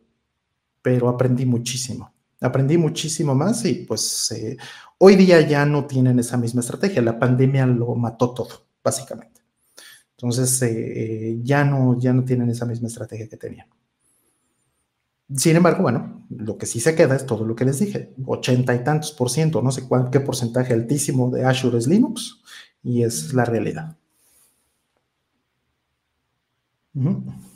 [0.80, 2.12] pero aprendí muchísimo.
[2.40, 4.56] Aprendí muchísimo más y pues eh,
[5.02, 9.40] Hoy día ya no tienen esa misma estrategia, la pandemia lo mató todo, básicamente.
[10.10, 13.66] Entonces, eh, ya, no, ya no tienen esa misma estrategia que tenían.
[15.34, 18.74] Sin embargo, bueno, lo que sí se queda es todo lo que les dije, ochenta
[18.74, 22.42] y tantos por ciento, no sé cuál, qué porcentaje altísimo de Azure es Linux,
[22.82, 23.96] y es la realidad.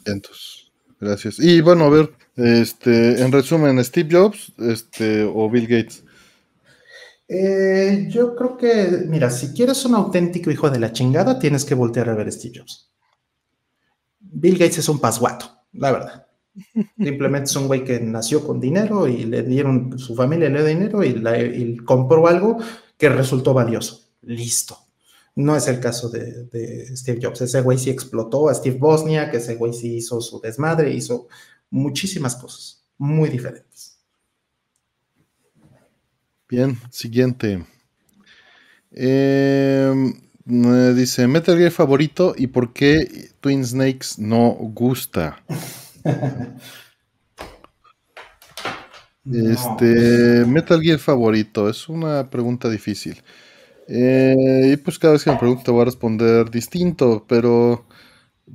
[0.07, 1.39] Entonces, gracias.
[1.39, 6.05] Y bueno, a ver, este, en resumen, Steve Jobs este, o Bill Gates.
[7.29, 11.75] Eh, yo creo que, mira, si quieres un auténtico hijo de la chingada, tienes que
[11.75, 12.91] voltear a ver Steve Jobs.
[14.21, 16.27] Bill Gates es un pasguato, la verdad.
[16.97, 20.67] Simplemente es un güey que nació con dinero y le dieron, su familia le dio
[20.67, 22.59] dinero y, compró algo
[22.97, 24.03] que resultó valioso.
[24.23, 24.79] Listo.
[25.37, 27.41] No es el caso de, de Steve Jobs.
[27.41, 31.27] Ese güey sí explotó a Steve Bosnia, que ese güey sí hizo su desmadre, hizo
[31.75, 33.99] muchísimas cosas muy diferentes.
[36.49, 37.67] Bien, siguiente.
[38.93, 40.15] Em,
[40.95, 45.43] dice Metal Gear favorito y por qué Twin Snakes no gusta.
[49.27, 53.23] Este Metal Gear favorito es una pregunta difícil.
[53.89, 57.87] Eh, y pues cada vez que me pregunto voy a responder distinto, pero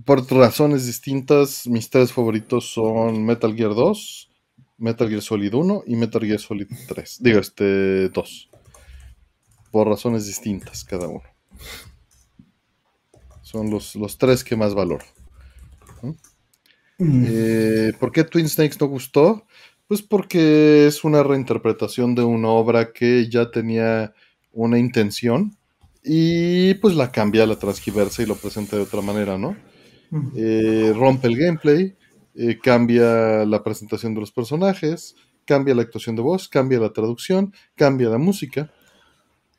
[0.05, 4.29] por razones distintas, mis tres favoritos son Metal Gear 2,
[4.77, 7.17] Metal Gear Solid 1 y Metal Gear Solid 3.
[7.21, 8.49] Digo, este 2.
[9.71, 11.23] Por razones distintas cada uno.
[13.41, 15.05] Son los, los tres que más valoro.
[16.99, 17.25] Mm.
[17.27, 19.45] Eh, ¿Por qué Twin Snakes no gustó?
[19.87, 24.13] Pues porque es una reinterpretación de una obra que ya tenía
[24.51, 25.57] una intención
[26.03, 29.55] y pues la cambia, la transgiversa y lo presenta de otra manera, ¿no?
[30.35, 31.95] Eh, rompe el gameplay,
[32.35, 37.53] eh, cambia la presentación de los personajes, cambia la actuación de voz, cambia la traducción,
[37.75, 38.71] cambia la música,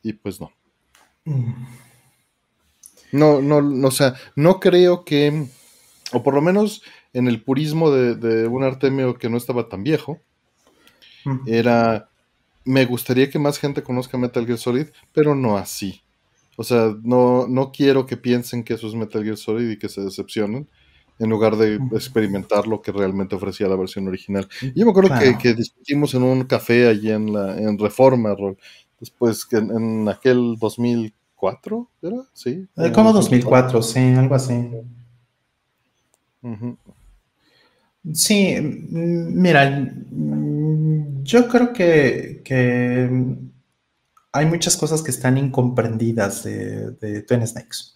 [0.03, 0.51] y pues no.
[3.11, 5.47] No, no, o sea, no creo que,
[6.13, 6.81] o por lo menos
[7.13, 10.19] en el purismo de, un Artemio que no estaba tan viejo,
[11.45, 12.09] era,
[12.65, 16.01] me gustaría que más gente conozca Metal Gear Solid, pero no así.
[16.61, 19.89] O sea, no, no quiero que piensen que eso es Metal Gear Solid y que
[19.89, 20.69] se decepcionen
[21.17, 24.47] en lugar de experimentar lo que realmente ofrecía la versión original.
[24.75, 25.09] Yo me acuerdo
[25.39, 28.35] que, discutimos en un café allí en, la, en Reforma,
[28.99, 32.17] después que en, aquel 2004, ¿era?
[32.33, 32.67] Sí.
[32.77, 34.69] Eh, como 2004, sí, algo así.
[38.13, 39.91] Sí, mira,
[41.23, 43.09] yo creo que, que,
[44.31, 47.95] hay muchas cosas que están incomprendidas de, Twin Snakes.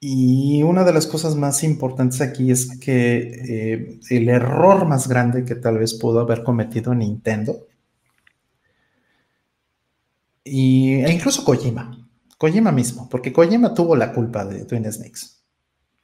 [0.00, 5.44] Y una de las cosas más importantes aquí es que eh, el error más grande
[5.44, 7.66] que tal vez pudo haber cometido Nintendo,
[10.44, 12.08] y, e incluso Kojima,
[12.38, 15.38] Kojima mismo, porque Kojima tuvo la culpa de Twin Snakes.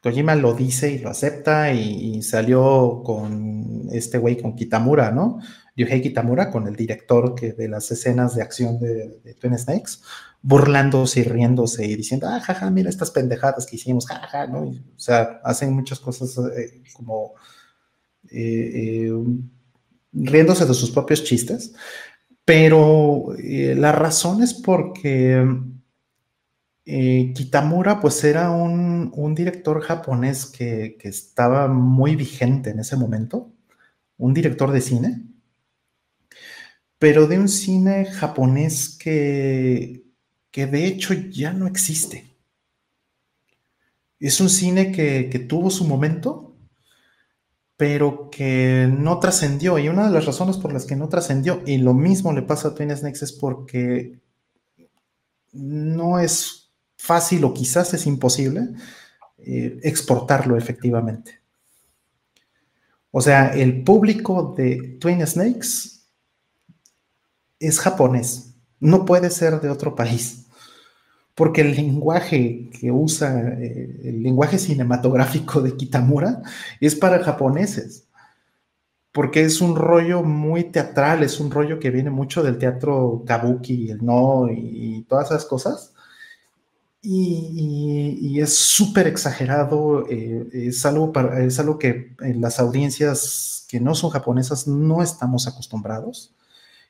[0.03, 5.39] Kojima lo dice y lo acepta y, salió con este güey, con Kitamura, ¿no?
[5.77, 10.01] Yuhei Kitamura, con el director que, de las escenas de acción de, Twin Snakes,
[10.41, 14.61] burlándose y riéndose y diciendo, ah, jaja, mira estas pendejadas que hicimos, jaja, ¿no?
[14.61, 17.33] o sea, hacen muchas cosas eh, como
[18.31, 19.13] eh, eh,
[20.13, 21.75] riéndose de sus propios chistes,
[22.45, 25.43] Pero la razón es porque
[26.85, 33.51] Kitamura pues era un, director japonés que, estaba muy vigente en ese momento,
[34.19, 35.34] un director de cine,
[37.05, 40.07] pero de un cine japonés que,
[40.51, 42.35] que de hecho ya no existe.
[44.19, 46.57] Es un cine que, que tuvo su momento,
[47.77, 49.79] pero que no trascendió.
[49.79, 52.69] Y una de las razones por las que no trascendió, y lo mismo le pasa
[52.69, 54.19] a Twin Snakes, es porque
[55.53, 58.71] no es fácil o quizás es imposible
[59.37, 61.43] eh, exportarlo efectivamente.
[63.11, 65.94] O sea, el público de Twin Snakes
[67.59, 70.47] es japonés, no puede ser de otro país,
[71.35, 76.43] porque el lenguaje que usa, eh, el lenguaje cinematográfico de Kitamura
[76.81, 78.09] es para japoneses,
[79.13, 83.91] porque es un rollo muy teatral, es un rollo que viene mucho del teatro kabuki,
[83.91, 85.95] el no y todas esas cosas
[87.07, 94.11] y, es súper exagerado, eh, es, algo es algo que las audiencias que no son
[94.11, 96.35] japonesas no estamos acostumbrados.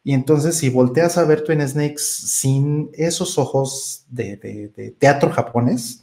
[0.04, 6.02] Y entonces si volteas a ver Twin Snakes sin esos ojos de, teatro japonés,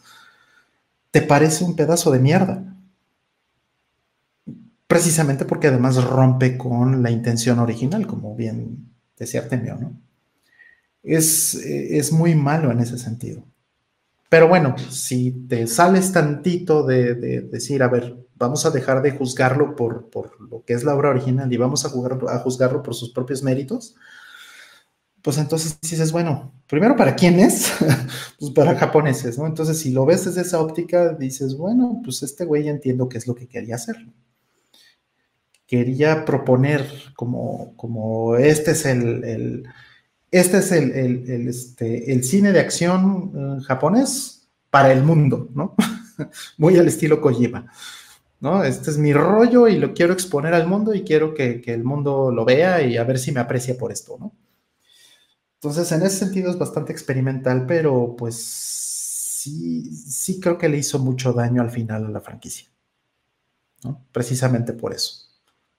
[1.12, 2.76] te parece un pedazo de mierda.
[4.88, 9.94] Precisamente porque además rompe con la intención original, como bien decía Artemio, ¿no?
[11.04, 13.44] Es, es muy malo en ese sentido.
[14.32, 19.76] Pero bueno, si te sales tantito de, decir, a ver, vamos a dejar de juzgarlo
[19.76, 20.10] por,
[20.42, 23.96] lo que es la obra original y vamos a, a juzgarlo por sus propios méritos,
[25.22, 27.72] pues entonces dices, bueno, primero para quién es,
[28.40, 29.46] pues para japoneses, ¿no?
[29.46, 33.28] Entonces, si lo ves desde esa óptica, dices, bueno, pues este güey entiendo qué es
[33.28, 33.96] lo que quería hacer.
[35.68, 36.86] Quería proponer
[37.16, 39.64] como, como este es el
[40.32, 45.76] este es el, este, el cine de acción eh, japonés para el mundo, ¿no?
[46.58, 47.72] Muy al estilo Kojima,
[48.42, 48.64] ¿no?
[48.64, 52.32] Este es mi rollo y lo quiero exponer al mundo y quiero que, el mundo
[52.32, 54.36] lo vea y a ver si me aprecia por esto, ¿no?
[55.56, 60.98] Entonces, en ese sentido es bastante experimental, pero pues sí, sí creo que le hizo
[60.98, 62.68] mucho daño al final a la franquicia,
[63.84, 64.04] ¿no?
[64.12, 65.28] Precisamente por eso,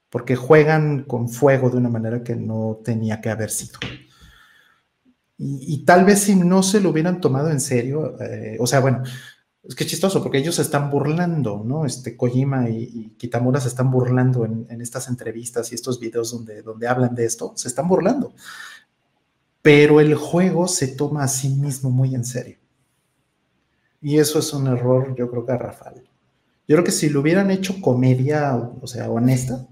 [0.08, 3.80] porque juegan con fuego de una manera que no tenía que haber sido.
[5.44, 9.02] Y, tal vez si no se lo hubieran tomado en serio, eh, o sea, bueno,
[9.64, 11.86] es que chistoso, porque ellos se están burlando, ¿no?
[11.86, 16.88] Este Kojima y, Kitamura se están burlando en, estas entrevistas y estos videos donde, donde
[16.88, 18.34] hablan de esto, se están burlando.
[19.62, 22.58] Pero el juego se toma a sí mismo muy en serio.
[24.00, 26.02] Y eso es un error, yo creo que Rafael.
[26.66, 29.68] Yo creo que si lo hubieran hecho comedia, o sea, honesta,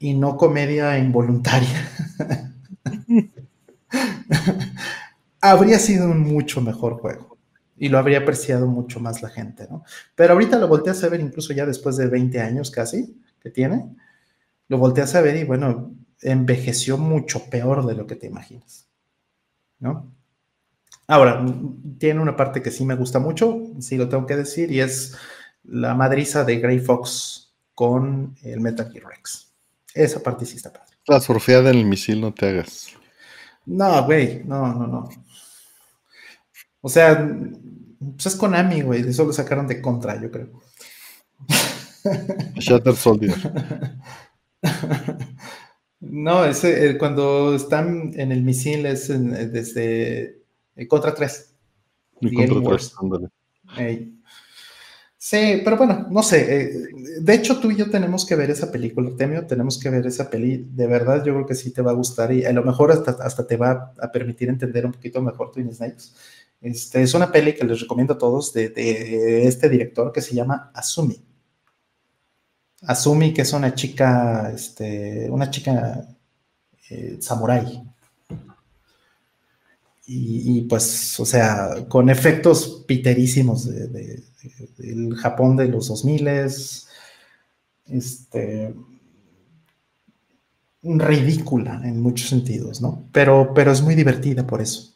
[0.00, 1.88] y no comedia involuntaria,
[5.40, 7.33] habría sido un mucho mejor juego
[7.76, 9.84] y lo habría apreciado mucho más la gente, ¿no?
[10.14, 13.94] Pero ahorita lo volteas a ver incluso ya después de 20 años casi que tiene,
[14.68, 18.86] lo volteas a ver y bueno, envejeció mucho peor de lo que te imaginas,
[19.78, 20.12] ¿no?
[21.06, 21.44] Ahora,
[21.98, 25.14] tiene una parte que sí me gusta mucho, sí lo tengo que decir, y es
[25.64, 29.52] la madriza de Gray Fox con el Metal Gear Rex.
[29.92, 30.96] Esa parte sí está padre.
[31.06, 32.88] La surfeada en el misil, no te hagas.
[33.66, 35.08] No, güey, no, no, no.
[36.86, 37.26] O sea,
[37.98, 40.50] pues es Konami, güey, eso lo sacaron de contra, yo creo.
[42.56, 43.34] Shatter Soldier.
[46.00, 50.42] No, ese, eh, cuando están en el misil es desde
[50.76, 51.54] eh, Contra 3.
[52.20, 52.94] Y contra 3,
[55.16, 56.60] Sí, pero bueno, no sé.
[56.60, 56.88] Eh,
[57.22, 60.28] de hecho, tú y yo tenemos que ver esa película, Temio, tenemos que ver esa
[60.28, 60.66] peli.
[60.68, 63.12] De verdad, yo creo que sí te va a gustar y a lo mejor hasta,
[63.12, 66.10] hasta te va a permitir entender un poquito mejor Twin Snakes.
[66.64, 70.70] Este, es una peli que les recomiendo a todos de, este director que se llama
[70.74, 71.22] Asumi.
[72.80, 76.08] Asumi, que es una chica, este, una chica
[76.88, 77.82] eh, samurai.
[80.06, 84.22] Y, pues, o sea, con efectos piterísimos de
[84.78, 86.28] el Japón de los 2000
[87.88, 88.74] este,
[90.82, 93.06] ridícula en muchos sentidos, ¿no?
[93.12, 94.93] Pero, pero es muy divertida por eso.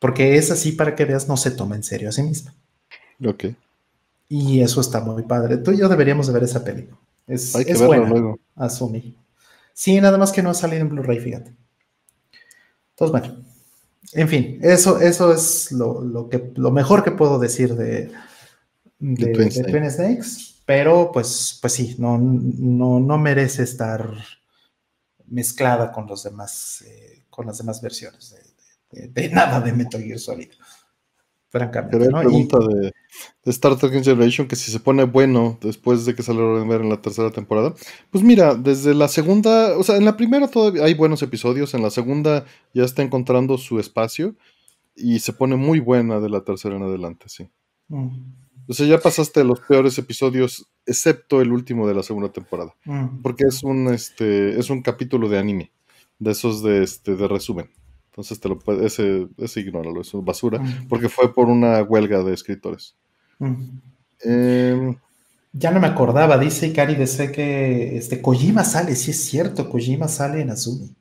[0.00, 2.54] Porque es así para que veas, no se toma en serio a sí misma.
[3.24, 3.44] Ok.
[4.28, 5.58] Y eso está muy padre.
[5.58, 6.98] Tú y yo deberíamos de ver esa película.
[7.26, 8.40] Es, Hay que es buena, luego.
[8.56, 9.16] Asumi.
[9.74, 11.54] Sí, nada más que no ha salido en Blu-ray, fíjate.
[12.90, 13.44] Entonces, bueno.
[14.12, 18.10] En fin, eso, eso es lo, que, lo mejor que puedo decir de,
[18.98, 24.12] de, Twin, Snakes, pero pues, pues sí, no, no, no merece estar
[25.26, 28.49] mezclada con los demás, eh, con las demás versiones de,
[29.32, 30.50] nada de Metal Gear Solid.
[31.50, 31.98] Francamente.
[31.98, 32.92] Pero hay pregunta de,
[33.44, 37.02] Star Trek Generation que si se pone bueno después de que salió ver en la
[37.02, 37.74] tercera temporada.
[38.10, 41.82] Pues mira, desde la segunda, o sea, en la primera todavía hay buenos episodios, en
[41.82, 44.36] la segunda ya está encontrando su espacio
[44.94, 47.48] y se pone muy buena de la tercera en adelante, sí.
[47.88, 48.10] Mm.
[48.68, 52.76] O sea, ya pasaste los peores episodios, excepto el último de la segunda temporada.
[52.84, 53.22] Mm.
[53.22, 55.72] Porque es un, este, es un capítulo de anime,
[56.20, 57.68] de esos de, este, de resumen.
[58.20, 62.34] Entonces te lo puede, ese, ese ignóralo, es basura, porque fue por una huelga de
[62.34, 62.94] escritores.
[64.20, 64.94] Em,
[65.54, 70.06] ya no me acordaba, dice Cari de que este, Kojima sale, sí es cierto, Kojima
[70.06, 70.94] sale en Azumi.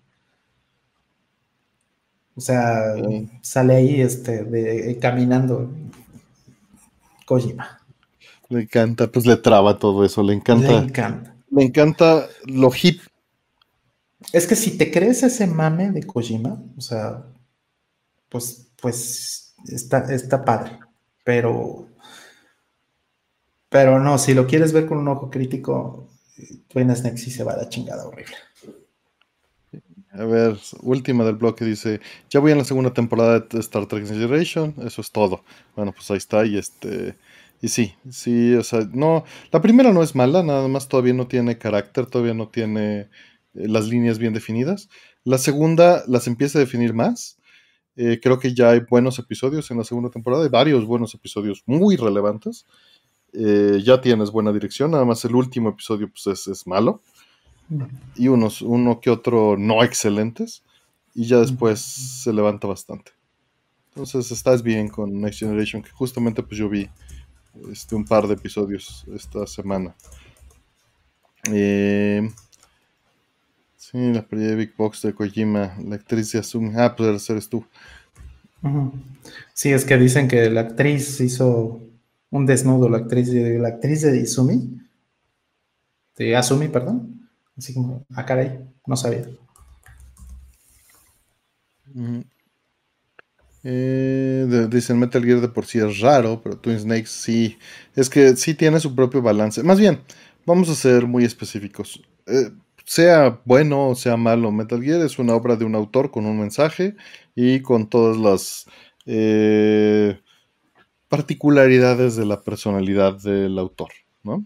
[2.35, 2.95] O sea,
[3.41, 5.69] sale ahí este, de, caminando.
[7.25, 7.81] Kojima.
[8.47, 10.71] Le encanta, pues le traba todo eso, le encanta.
[10.71, 11.35] Le encanta.
[11.51, 13.01] Le encanta lo hip.
[14.33, 17.25] Es que si te crees ese mame de Kojima, o sea,
[18.29, 20.79] pues, pues está, está padre.
[21.23, 21.87] Pero,
[23.69, 26.09] pero no, si lo quieres ver con un ojo crítico,
[26.67, 28.35] Twin Snake sí se va a la chingada horrible.
[30.11, 34.07] A ver, última del bloque dice, ya voy en la segunda temporada de Star Trek
[34.07, 35.43] Generation, eso es todo.
[35.75, 37.15] Bueno, pues ahí está y este
[37.61, 41.27] y sí, sí, o sea, no, la primera no es mala, nada más todavía no
[41.27, 43.09] tiene carácter, todavía no tiene
[43.53, 44.89] las líneas bien definidas.
[45.23, 47.37] La segunda las empieza a definir más.
[47.95, 51.63] Eh, creo que ya hay buenos episodios en la segunda temporada, hay varios buenos episodios
[51.65, 52.65] muy relevantes.
[53.33, 57.01] Eh, ya tienes buena dirección, nada más el último episodio pues es, es malo
[58.15, 60.63] y unos, uno que otro no excelentes,
[61.13, 63.11] y ya después se levanta bastante.
[63.89, 66.89] Entonces estás bien con Next Generation, que justamente pues yo vi
[67.71, 69.95] este, un par de episodios esta semana.
[71.51, 72.29] Eh,
[73.91, 76.71] sí, la de Big Box de Kojima, la actriz de Asumi.
[76.75, 77.65] Ah, pues eres tú.
[79.53, 81.81] Sí, es que dicen que la actriz hizo
[82.29, 84.81] un desnudo, la actriz de, la actriz de Izumi,
[86.17, 87.19] de Asumi, perdón,
[87.57, 89.27] Así como, ah, caray, no sabía.
[93.63, 97.57] Eh, dicen Metal Gear de por sí es raro, pero Twin Snakes sí.
[97.95, 99.61] Es que sí tiene su propio balance.
[99.61, 99.99] Más bien,
[100.45, 102.01] vamos a ser muy específicos.
[102.27, 102.49] Eh,
[102.89, 106.39] sea bueno o sea malo, Metal Gear es una obra de un autor con un
[106.39, 106.95] mensaje
[107.35, 108.65] y con todas las
[109.05, 110.19] eh,
[111.07, 113.89] particularidades de la personalidad del autor,
[114.23, 114.43] ¿no?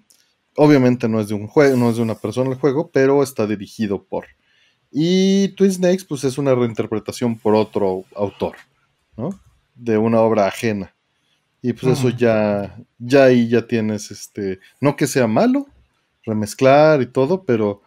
[0.58, 3.48] Obviamente no es de un juego, no es de una persona el juego, pero está
[3.48, 4.26] dirigido por.
[4.92, 8.58] Y Twin Snakes, pues es una reinterpretación por otro autor,
[9.16, 9.40] ¿no?
[9.74, 10.94] De una obra ajena.
[11.62, 15.66] Y pues eso ya, ya ahí ya tienes este, no que sea malo,
[16.26, 17.84] remezclar y todo, pero,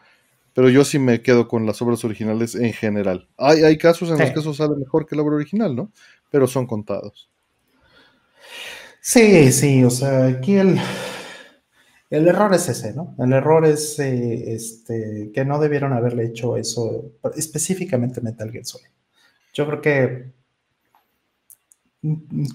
[0.57, 3.29] pero yo sí me quedo con las obras originales en general.
[3.37, 5.93] Hay, hay casos en los que eso sale mejor que la obra original, ¿no?
[6.31, 7.29] Pero son contados.
[9.03, 10.81] Sí, sí, o sea, aquí el,
[12.09, 13.15] el error es ese, ¿no?
[13.19, 18.89] El error es eh, este, que no debieron haberle hecho eso específicamente Metal Gear Solid.
[19.53, 20.33] Yo creo que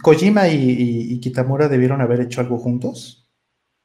[0.01, 3.20] Kojima y, Kitamura debieron haber hecho algo juntos,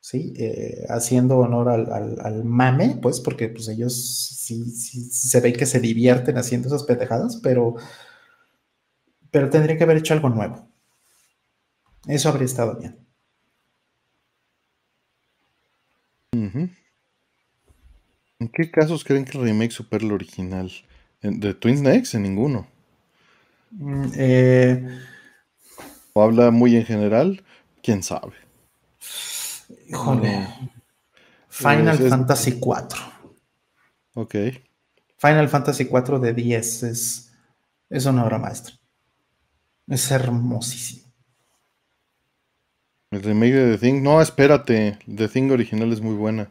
[0.07, 0.33] ¿sí?
[0.37, 3.93] Eh, haciendo honor al, mame, pues, porque pues, ellos
[4.39, 7.75] sí, se ve que se divierten haciendo esas pendejadas, pero,
[9.33, 10.69] pero tendría que haber hecho algo nuevo.
[12.07, 13.05] Eso habría estado bien.
[18.39, 20.71] ¿En qué casos creen que el remake supera el original?
[21.21, 22.17] ¿De Twin Snakes?
[22.17, 22.69] En ninguno.
[23.73, 25.01] Mm, eh,
[26.13, 27.43] ¿O habla muy en general?
[27.83, 28.46] ¿Quién sabe?
[29.89, 30.49] Híjole.
[31.49, 32.99] Final Fantasy IV.
[34.15, 34.35] Ok.
[35.19, 37.33] Final Fantasy IV de 10 es,
[37.89, 38.75] es una obra maestra.
[39.87, 41.07] Es hermosísimo.
[43.11, 44.03] El remake de The Thing.
[44.03, 44.99] No, espérate.
[45.07, 46.51] The Thing original es muy buena.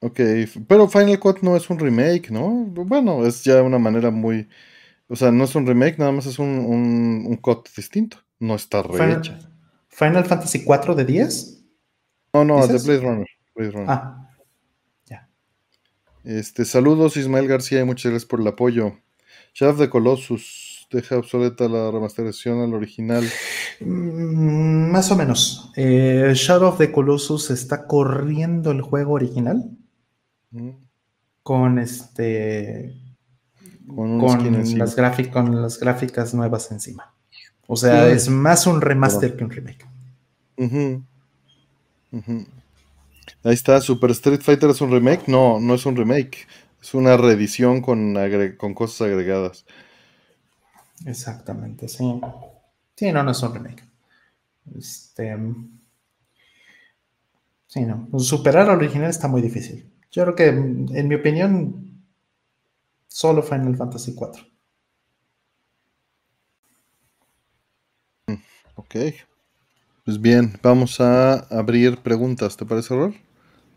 [0.00, 0.20] Ok,
[0.68, 2.48] pero Final Cut no es un remake, ¿no?
[2.66, 4.48] Bueno, es ya una manera muy.
[5.08, 6.48] O sea, no es un remake, nada más es un,
[7.26, 8.18] un, cut distinto.
[8.40, 9.38] No está rehecha.
[9.88, 11.64] Final, Fantasy 4 de 10?
[12.34, 13.26] No, no, de Blade Runner.
[13.54, 13.90] Blade Runner.
[13.90, 14.30] Ah,
[15.06, 15.28] ya.
[16.24, 18.96] Este, saludos, Ismael García, y muchas gracias por el apoyo.
[19.54, 23.28] Shadow of the Colossus deja obsoleta la remasterización al original.
[23.80, 25.72] Mm, más o menos.
[25.76, 29.70] Eh, Shadow of the Colossus está corriendo el juego original
[30.50, 30.70] mm.
[31.42, 32.94] con este
[33.88, 34.36] con, las
[35.30, 37.14] con las gráficas nuevas encima.
[37.70, 39.86] O sea, es más un remaster que un remake.
[43.44, 45.28] Ahí está, Super Street Fighter es un remake.
[45.28, 46.48] No, no es un remake.
[46.80, 48.16] Es una reedición con,
[48.56, 49.66] con cosas agregadas.
[51.04, 52.18] Exactamente, sí.
[52.96, 53.84] Sí, no, no es un remake.
[54.76, 55.36] Este.
[57.66, 58.08] Sí, no.
[58.18, 59.92] Superar al original está muy difícil.
[60.10, 62.02] Yo creo que, en mi opinión,
[63.08, 64.57] solo Final Fantasy IV.
[68.78, 68.94] Ok.
[70.04, 72.56] Pues bien, vamos a abrir preguntas.
[72.56, 73.14] ¿Te parece, Rol?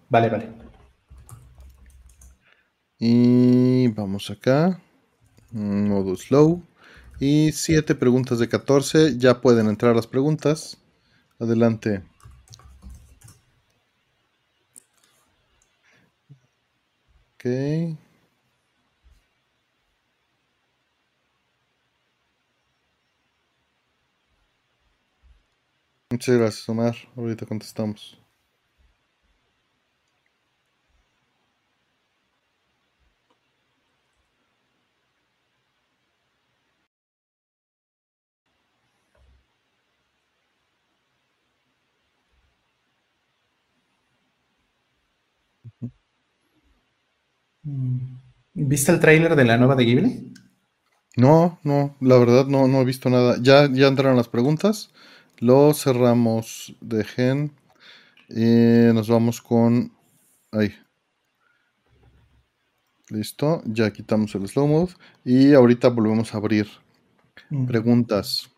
[0.10, 0.48] Vale, vale.
[3.00, 4.80] Y vamos acá.
[5.52, 6.62] Modo slow.
[7.20, 9.18] Y siete preguntas de 14.
[9.18, 10.78] Ya pueden entrar las preguntas.
[11.40, 12.04] Adelante.
[17.34, 17.98] Ok.
[26.12, 26.96] Muchas gracias, Omar.
[27.18, 28.20] Ahorita contestamos.
[48.54, 50.34] ¿Viste el tráiler de la nueva de Ghibli?
[51.18, 53.38] No, no, la verdad no, no he visto nada.
[53.42, 54.92] Ya, ya entraron las preguntas.
[55.42, 57.52] Lo cerramos de gen.
[58.30, 59.92] Y nos vamos con.
[60.52, 60.72] Ahí.
[63.10, 63.64] Listo.
[63.66, 64.94] Ya quitamos el slow mode.
[65.26, 66.68] Y ahorita volvemos a abrir.
[67.50, 67.66] Mm.
[67.66, 68.52] Preguntas.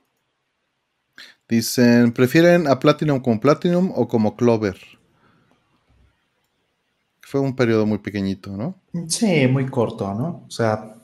[1.48, 4.78] Dicen: ¿prefieren a Platinum como Platinum o como Clover?
[7.22, 8.76] Fue un periodo muy pequeñito, ¿no?
[9.08, 10.44] Sí, muy corto, ¿no?
[10.48, 10.96] O sea,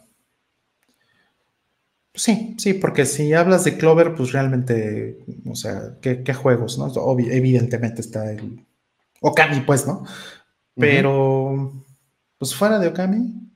[2.19, 6.91] sí, sí, porque si hablas de Clover, pues realmente, o sea, ¿qué, juegos, no?
[7.19, 8.65] evidentemente está el
[9.21, 10.05] Okami, pues, ¿no?
[10.75, 11.85] Pero,
[12.37, 13.51] pues fuera de Okami,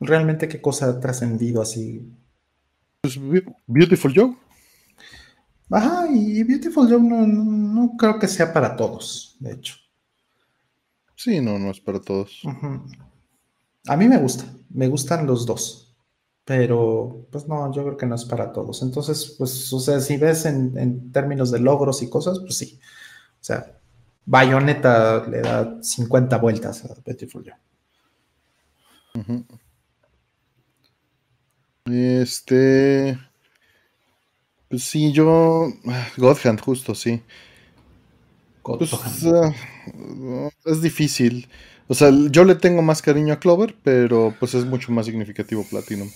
[0.00, 2.12] realmente qué cosa ha trascendido así.
[3.00, 3.18] Pues
[3.66, 4.36] Beautiful Joe.
[5.70, 9.76] Ajá, y Beautiful Joe no creo que sea para todos, de hecho.
[11.16, 12.42] Sí, no, no es para todos.
[13.86, 15.83] A mí me gusta, me gustan los dos,
[16.44, 18.82] pero pues no, yo creo que no es para todos.
[18.82, 22.78] Entonces, pues, o sea, si ves en, términos de logros y cosas, pues sí.
[23.40, 23.78] O sea,
[24.26, 27.54] Bayonetta le da 50 vueltas a Beautiful Joe.
[31.86, 33.18] Este.
[34.68, 35.68] Pues sí, yo.
[35.86, 37.22] Ah, Godhand, justo, sí.
[38.62, 38.92] Pues,
[40.64, 41.48] es difícil.
[41.86, 45.64] O sea, yo le tengo más cariño a Clover, pero pues es mucho más significativo
[45.68, 46.08] Platinum.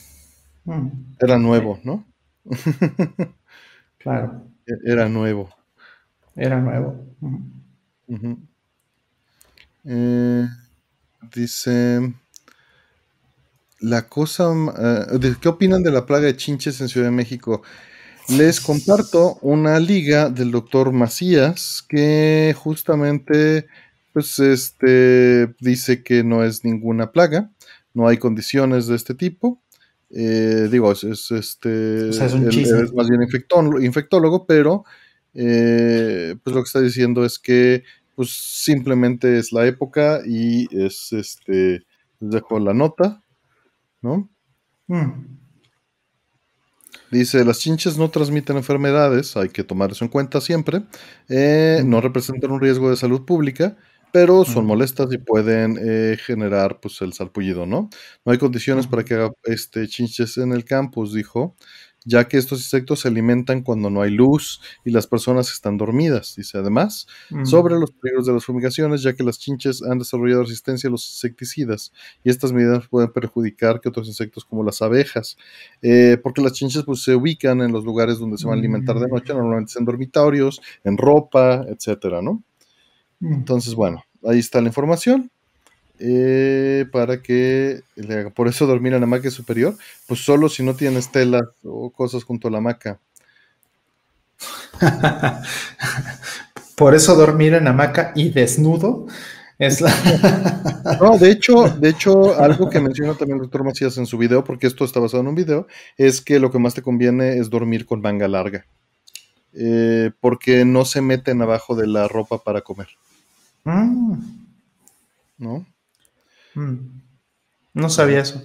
[0.69, 1.17] Mm.
[1.19, 2.05] Era nuevo, ¿no?
[3.99, 4.45] claro.
[4.67, 5.49] E-, era nuevo.
[6.37, 7.07] Era nuevo.
[9.85, 10.47] Eh,
[11.35, 12.13] dice.
[13.81, 14.53] La cosa.
[14.79, 17.63] Eh, ¿Qué opinan de la plaga de chinches en Ciudad de México?
[18.29, 23.67] Les comparto una liga del doctor Macías que justamente
[24.13, 27.51] pues este dice que no es ninguna plaga,
[27.95, 29.63] no hay condiciones de este tipo.
[30.11, 32.19] Eh, digo, es, este es,
[32.95, 33.23] más bien
[33.83, 34.85] infectólogo, pero
[35.35, 41.13] eh, pues lo que está diciendo es que pues simplemente es la época y es
[41.13, 41.85] este
[42.21, 43.23] les dejo la nota,
[44.03, 44.29] ¿no?
[44.87, 45.39] Mm.
[47.11, 50.83] Dice, las chinches no transmiten enfermedades, hay que tomar eso en cuenta siempre.
[51.29, 53.77] Eh, no representan un riesgo de salud pública,
[54.13, 57.91] pero son molestas y pueden eh, generar pues, el salpullido, ¿no?
[58.25, 61.57] No hay condiciones para que haga este, chinches en el campus, dijo
[62.09, 66.35] ya que estos insectos se alimentan cuando no hay luz y las personas están dormidas.
[66.37, 67.45] Dice además mm.
[67.45, 71.07] sobre los peligros de las fumigaciones, ya que las chinches han desarrollado resistencia a los
[71.07, 71.93] insecticidas
[72.25, 75.37] y estas medidas pueden perjudicar que otros insectos como las abejas,
[75.83, 78.99] eh, porque las chinches pues, se ubican en los lugares donde se van a alimentar
[78.99, 79.11] de mm.
[79.11, 82.43] noche, normalmente en dormitorios, en ropa, etcétera, ¿no?
[83.21, 85.31] Entonces, bueno, ahí está la información.
[86.01, 88.31] Eh, para que le haga.
[88.31, 89.77] Por eso dormir en la hamaca superior,
[90.07, 93.01] pues solo si no tienes telas o cosas junto a la hamaca.
[96.77, 99.09] Por eso dormir en hamaca y desnudo
[99.59, 99.93] es la...
[101.01, 104.45] no, de hecho, de hecho, algo que menciona también el doctor Macías en su video,
[104.45, 105.67] porque esto está basado en un video,
[105.97, 108.65] es que lo que más te conviene es dormir con manga larga.
[109.55, 112.87] Eh, porque no se meten abajo de la ropa para comer.
[113.65, 114.19] Mm.
[115.39, 115.67] ¿No?
[116.55, 117.01] Mm.
[117.75, 118.43] No sabía eso.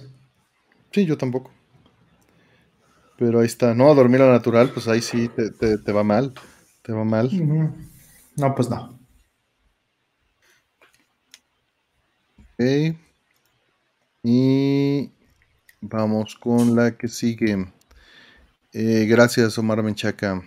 [0.92, 1.50] Sí, yo tampoco.
[3.18, 3.74] Pero ahí está.
[3.74, 6.34] No, a dormir a natural, pues ahí sí te, va mal.
[6.82, 7.30] Te va mal.
[8.36, 8.98] No, pues no.
[12.38, 12.96] Ok.
[14.22, 15.12] Y
[15.80, 17.66] vamos con la que sigue.
[18.72, 20.42] Eh, gracias, Omar Menchaca.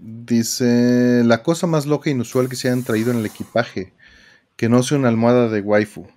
[0.00, 3.92] Dice, la cosa más loca e inusual que se han traído en el equipaje,
[4.58, 6.08] que no sea una almohada de waifu.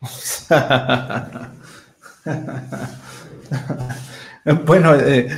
[4.66, 5.28] bueno, eh,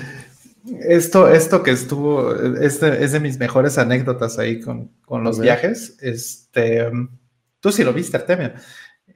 [0.81, 5.99] esto, esto que estuvo, es de, mis mejores anécdotas ahí con, los viajes.
[6.01, 6.91] Este,
[7.61, 8.55] tú sí lo viste, Artemio.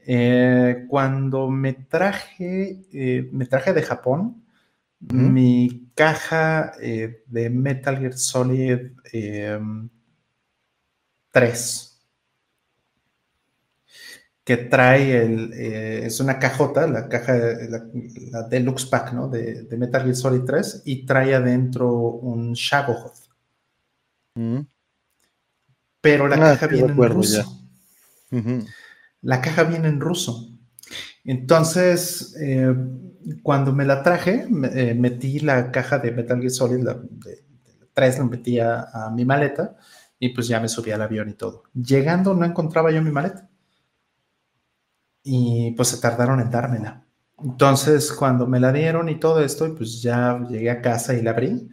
[0.07, 4.45] Eh, cuando me traje, eh, me traje de Japón,
[5.01, 8.91] mi caja de Metal Gear Solid
[11.33, 11.90] 3
[14.51, 17.37] que trae el, eh, es una cajota, la caja,
[17.69, 19.29] la, Deluxe Pack, ¿no?
[19.29, 23.29] De, Metal Gear Solid 3 y trae adentro un Shagohoth.
[24.35, 24.63] Mm.
[26.01, 27.61] Pero la ah, caja viene en ruso.
[29.23, 30.49] La caja viene en ruso.
[31.23, 32.75] Entonces, eh,
[33.45, 37.45] cuando me la traje, eh, metí la caja de Metal Gear Solid la, de,
[37.95, 39.77] 3, la metí a mi maleta
[40.19, 41.63] y pues ya me subí al avión y todo.
[41.73, 43.50] Llegando no encontraba yo mi maleta
[45.23, 47.05] y pues se tardaron en dármela.
[47.43, 51.31] Entonces, cuando me la dieron y todo esto, pues ya llegué a casa y la
[51.31, 51.69] abrí.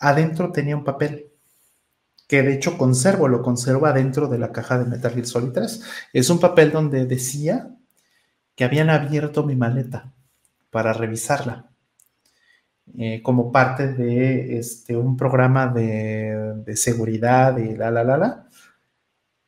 [0.00, 1.32] Adentro tenía un papel
[2.28, 5.82] que de hecho conservo, lo conservo adentro de la caja de Metal Gear Solid 3.
[6.12, 7.70] Es un papel donde decía
[8.54, 10.12] que habían abierto mi maleta
[10.70, 11.70] para revisarla
[12.98, 18.45] eh, como parte de este, un programa de, de seguridad y la, la, la, la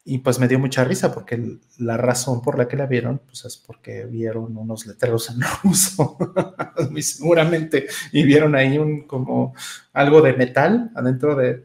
[0.09, 3.45] y pues me dio mucha risa porque la razón por la que la vieron, pues
[3.45, 6.17] es porque vieron unos letreros en ruso,
[7.03, 9.55] seguramente, y vieron ahí un como
[9.93, 11.63] algo de metal adentro de,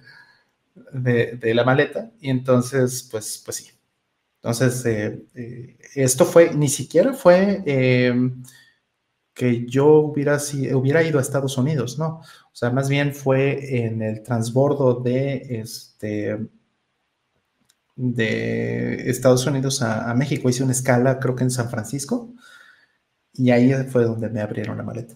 [0.91, 3.71] de, la maleta, y entonces, pues, pues sí.
[4.41, 8.43] Entonces, eh, eh, esto fue, ni siquiera fue em,
[9.33, 12.19] que yo hubiera, si, hubiera ido a Estados Unidos, ¿no?
[12.19, 16.39] O sea, más bien fue en el transbordo de este
[17.95, 20.49] de Estados Unidos a, México.
[20.49, 22.33] Hice una escala, creo que en San Francisco,
[23.33, 25.15] y ahí fue donde me abrieron la maleta.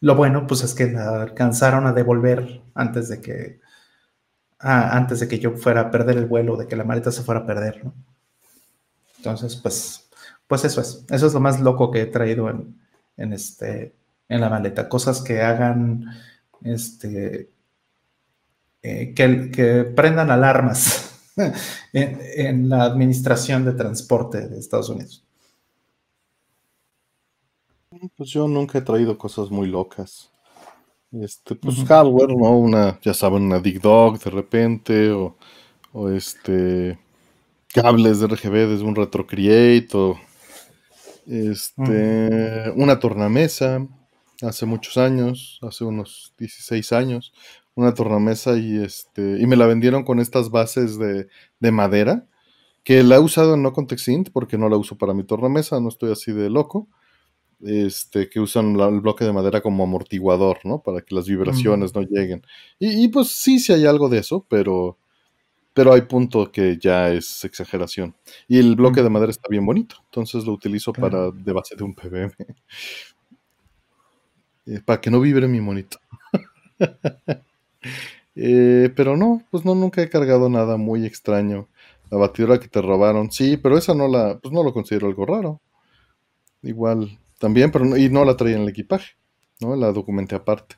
[0.00, 3.60] Lo bueno, pues es que la alcanzaron a devolver antes de que,
[4.58, 7.22] ah, antes de que yo fuera a perder el vuelo, de que la maleta se
[7.22, 7.82] fuera a perder.
[9.18, 10.08] Entonces, pues,
[10.46, 11.04] pues eso es.
[11.10, 12.78] Eso es lo más loco que he traído en,
[13.16, 13.94] en este,
[14.28, 14.88] en la maleta.
[14.88, 16.04] Cosas que hagan,
[16.62, 17.50] este,
[18.82, 21.05] eh, que, que prendan alarmas
[21.92, 25.22] en, la administración de transporte de Estados Unidos?
[28.16, 30.30] Pues yo nunca he traído cosas muy locas.
[31.12, 32.58] Este, pues hardware, ¿no?
[32.58, 35.36] Una, ya saben, una Dig Dog de repente, o,
[35.92, 36.98] o este
[37.72, 40.18] cables de RGB desde un RetroCreate, o
[41.26, 43.86] este, una tornamesa
[44.42, 47.32] hace muchos años, hace unos 16 años,
[47.76, 51.28] una tornamesa y este y me la vendieron con estas bases de,
[51.70, 52.26] madera
[52.82, 55.78] que la he usado en no context int porque no la uso para mi tornamesa,
[55.80, 56.88] no estoy así de loco.
[57.62, 60.82] Este, que usan el bloque de madera como amortiguador, ¿no?
[60.82, 62.42] Para que las vibraciones no lleguen.
[62.78, 64.98] Y, pues sí, sí hay algo de eso, pero,
[65.72, 68.14] pero hay punto que ya es exageración.
[68.46, 71.84] Y el bloque de madera está bien bonito, entonces lo utilizo para de base de
[71.84, 72.32] un PBM.
[74.68, 76.00] Eh, para que no vibre mi monito.
[78.36, 81.68] Eh, pero no, pues no, nunca he cargado nada muy extraño.
[82.10, 85.26] La batidora que te robaron, sí, pero esa no la, pues no lo considero algo
[85.26, 85.60] raro.
[86.62, 89.12] Igual, también, pero y no la traía en el equipaje,
[89.60, 89.74] ¿no?
[89.76, 90.76] La documenté aparte.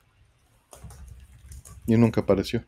[1.89, 2.65] Y nunca apareció.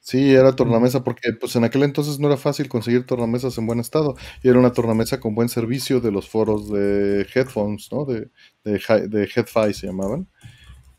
[0.00, 3.78] Sí, era tornamesa porque pues en aquel entonces no era fácil conseguir tornamesas en buen
[3.80, 4.16] estado.
[4.42, 8.04] Y era una tornamesa con buen servicio de los foros de headphones, ¿no?
[8.04, 8.30] De,
[8.64, 10.28] de, de HeadFi se llamaban.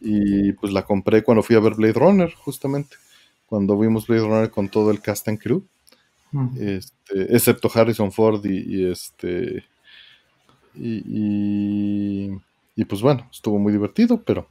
[0.04, 2.98] Y pues la compré cuando fui a ver Blade Runner, justamente.
[3.46, 5.66] Cuando vimos Blade Runner con todo el cast and crew.
[6.60, 9.64] Este, excepto Harrison Ford y, este.
[10.76, 12.32] Y,
[12.76, 14.48] y, pues bueno, estuvo muy divertido, pero.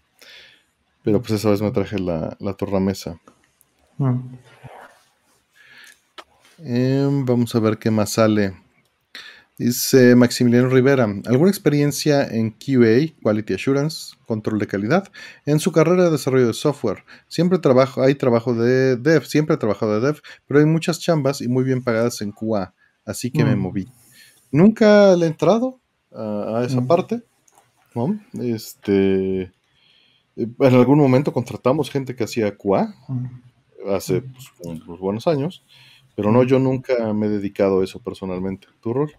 [1.02, 3.20] Pero pues esa vez me traje la, la tornamesa.
[6.58, 8.54] Em, vamos a ver qué más sale.
[9.62, 15.12] Dice Maximiliano Rivera, ¿alguna experiencia en QA, Quality Assurance, control de calidad,
[15.46, 17.04] en su carrera de desarrollo de software?
[17.28, 21.40] Siempre trabajo, hay trabajo de dev, siempre he trabajado de dev, pero hay muchas chambas
[21.40, 22.74] y muy bien pagadas en QA,
[23.04, 23.60] así que me mm.
[23.60, 23.88] moví.
[24.50, 25.78] Nunca le he entrado
[26.10, 26.86] a, esa mm.
[26.88, 27.22] parte,
[28.40, 29.42] Este,
[30.34, 33.90] en algún momento contratamos gente que hacía QA, mm.
[33.94, 34.24] hace
[34.60, 35.64] pues, buenos años,
[36.16, 38.66] Pero no, yo nunca me he dedicado a eso personalmente.
[38.80, 39.12] ¿Tu rol?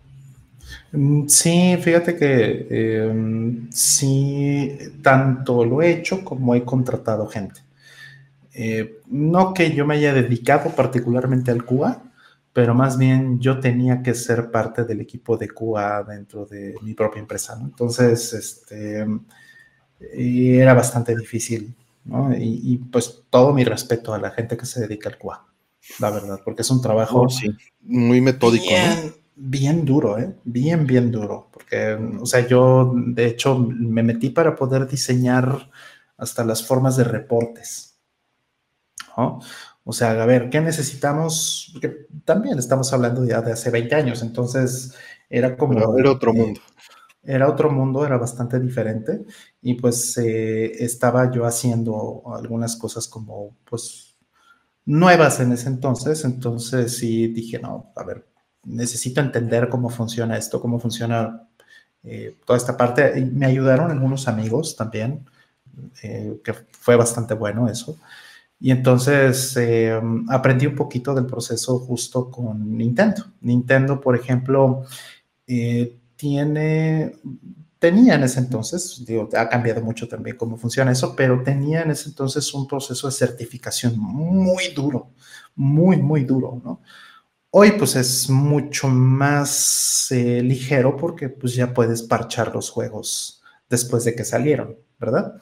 [0.91, 7.61] Mm, sí, fíjate que em, sí, tanto lo he hecho como he contratado gente.
[8.53, 12.03] Eh, no que yo me haya dedicado particularmente al QA,
[12.53, 16.93] pero más bien yo tenía que ser parte del equipo de QA dentro de mi
[16.93, 17.57] propia empresa.
[17.59, 19.05] Entonces, este,
[19.99, 21.73] era bastante difícil,
[22.05, 22.31] ¿no?
[22.37, 25.47] Y, pues todo mi respeto a la gente que se dedica al QA,
[25.99, 27.49] la verdad, porque es un trabajo oh, sí.
[27.81, 29.22] muy metódico, ¿no?
[29.35, 30.35] Bien duro, ¿eh?
[30.43, 31.49] Bien, bien duro.
[31.51, 35.69] Porque, o sea, yo de hecho me metí para poder diseñar
[36.17, 37.97] hasta las formas de reportes.
[39.17, 39.39] ¿no?
[39.83, 41.69] O sea, a ver, ¿qué necesitamos?
[41.73, 44.93] Porque también estamos hablando ya de hace 20 años, entonces
[45.29, 45.97] era como...
[45.97, 46.61] era otro mundo.
[47.25, 49.25] Era otro mundo, era bastante diferente
[49.61, 54.17] y pues eh, estaba yo haciendo algunas cosas como pues
[54.85, 58.25] nuevas en ese entonces, entonces sí dije, no, a ver,
[58.63, 61.47] necesito entender cómo funciona esto, cómo funciona
[62.03, 63.21] eh, toda esta parte.
[63.31, 65.25] Me ayudaron algunos amigos también,
[66.01, 67.97] eh, que fue bastante bueno eso.
[68.59, 69.99] Y entonces eh,
[70.29, 73.25] aprendí un poquito del proceso justo con Nintendo.
[73.41, 74.85] Nintendo, por ejemplo,
[76.15, 77.15] tiene,
[77.77, 81.91] tenía en ese entonces, digo, ha cambiado mucho también cómo funciona eso, pero tenía en
[81.91, 85.09] ese entonces un proceso de certificación muy duro,
[85.55, 86.79] muy, muy duro, ¿no?
[87.55, 94.03] Hoy pues es mucho más eh, ligero porque pues ya puedes parchar los juegos después
[94.05, 95.39] de que salieron, ¿verdad?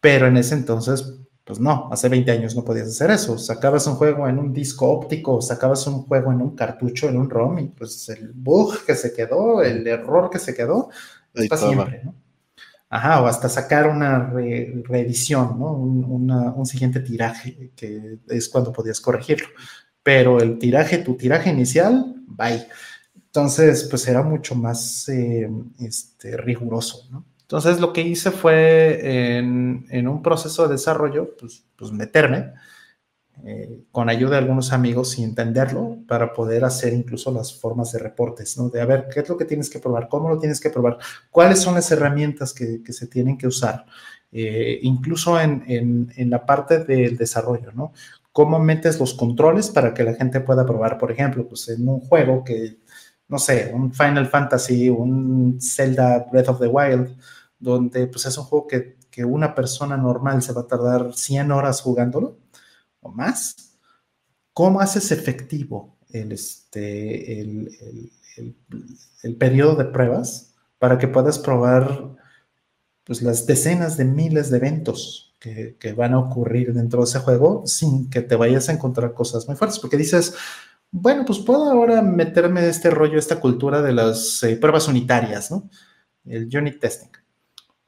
[0.00, 3.38] Pero en ese entonces, pues no, hace 20 años no podías hacer eso.
[3.38, 7.30] Sacabas un juego en un disco óptico, sacabas un juego en un cartucho, en un
[7.30, 10.90] ROM y pues el bug que se quedó, el error que se quedó,
[11.32, 12.16] está siempre, ¿no?
[12.92, 15.74] Ajá, o hasta sacar una reedición, ¿no?
[15.74, 19.46] un siguiente tiraje, que es cuando podías corregirlo
[20.02, 22.66] pero el tiraje, tu tiraje inicial, bye.
[23.16, 25.48] Entonces, pues era mucho más eh,
[25.78, 27.24] este, riguroso, ¿no?
[27.42, 32.52] Entonces, lo que hice fue en, un proceso de desarrollo, pues, pues meterme
[33.44, 37.98] eh, con ayuda de algunos amigos y entenderlo para poder hacer incluso las formas de
[37.98, 38.68] reportes, ¿no?
[38.68, 40.08] De a ver, ¿qué es lo que tienes que probar?
[40.08, 40.98] ¿Cómo lo tienes que probar?
[41.30, 43.84] ¿Cuáles son las herramientas que, se tienen que usar?
[44.30, 45.64] Eh, incluso en,
[46.14, 47.92] en, la parte del desarrollo, ¿no?
[48.32, 52.00] Cómo metes los controles para que la gente pueda probar, por ejemplo, pues en un
[52.00, 52.80] juego que,
[53.28, 57.16] no sé, un Final Fantasy, un Zelda Breath of the Wild,
[57.58, 61.82] donde pues es un juego que, una persona normal se va a tardar 100 horas
[61.82, 62.38] jugándolo
[63.00, 63.76] o más.
[64.54, 67.70] ¿Cómo haces efectivo el, este, el,
[69.22, 72.16] el periodo de pruebas para que puedas probar
[73.04, 77.62] pues, las decenas de miles de eventos que, van a ocurrir dentro de ese juego
[77.66, 80.34] sin que te vayas a encontrar cosas muy fuertes, porque dices,
[80.90, 85.68] bueno, pues puedo ahora meterme este rollo, esta cultura de las eh, pruebas unitarias, ¿no?
[86.24, 87.08] El unit testing.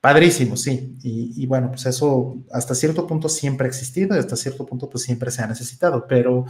[0.00, 0.96] Padrísimo, sí.
[1.04, 5.04] Y, bueno, pues eso hasta cierto punto siempre ha existido y hasta cierto punto pues
[5.04, 6.44] siempre se ha necesitado, pero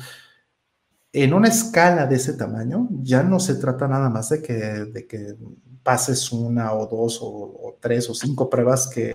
[1.13, 5.07] en una escala de ese tamaño ya no se trata nada más de que, de
[5.07, 5.37] que
[5.83, 9.15] pases una o dos o, tres o cinco pruebas que,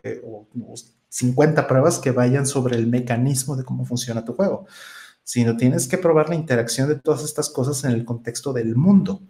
[1.10, 4.66] 50 pruebas que vayan sobre el mecanismo de cómo funciona tu juego,
[5.24, 9.22] sino tienes que probar la interacción de todas estas cosas en el contexto del mundo.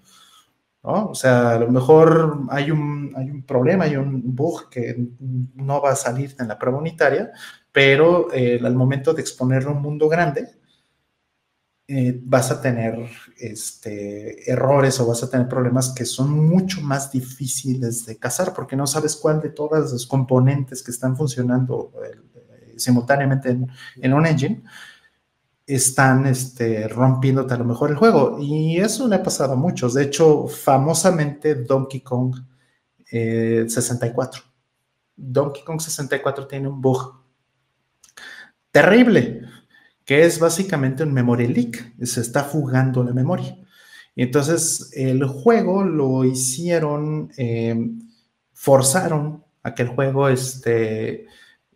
[0.84, 1.08] ¿no?
[1.08, 4.96] O sea, a lo mejor hay un, hay un problema, hay un bug que
[5.56, 7.32] no va a salir en la prueba unitaria,
[7.72, 10.57] pero eh, al momento de exponerlo a un mundo grande,
[11.90, 17.10] eh, vas a tener este, errores o vas a tener problemas que son mucho más
[17.14, 22.20] difíciles de cazar porque no sabes cuál de todas los componentes que están funcionando eh,
[22.76, 23.58] simultáneamente
[24.02, 24.64] en, un engine
[25.66, 28.38] están este, rompiéndote a lo mejor el juego.
[28.38, 29.94] Y eso le ha pasado a muchos.
[29.94, 32.36] De hecho, famosamente Donkey Kong
[33.10, 34.42] 64.
[34.42, 34.46] Eh,
[35.16, 37.18] Donkey Kong 64 tiene un bug
[38.72, 39.57] terrible
[40.08, 43.58] que es básicamente un memory leak, se está fugando la memoria.
[44.16, 47.76] Entonces, el juego lo hicieron, eh,
[48.54, 51.26] forzaron a que el juego este,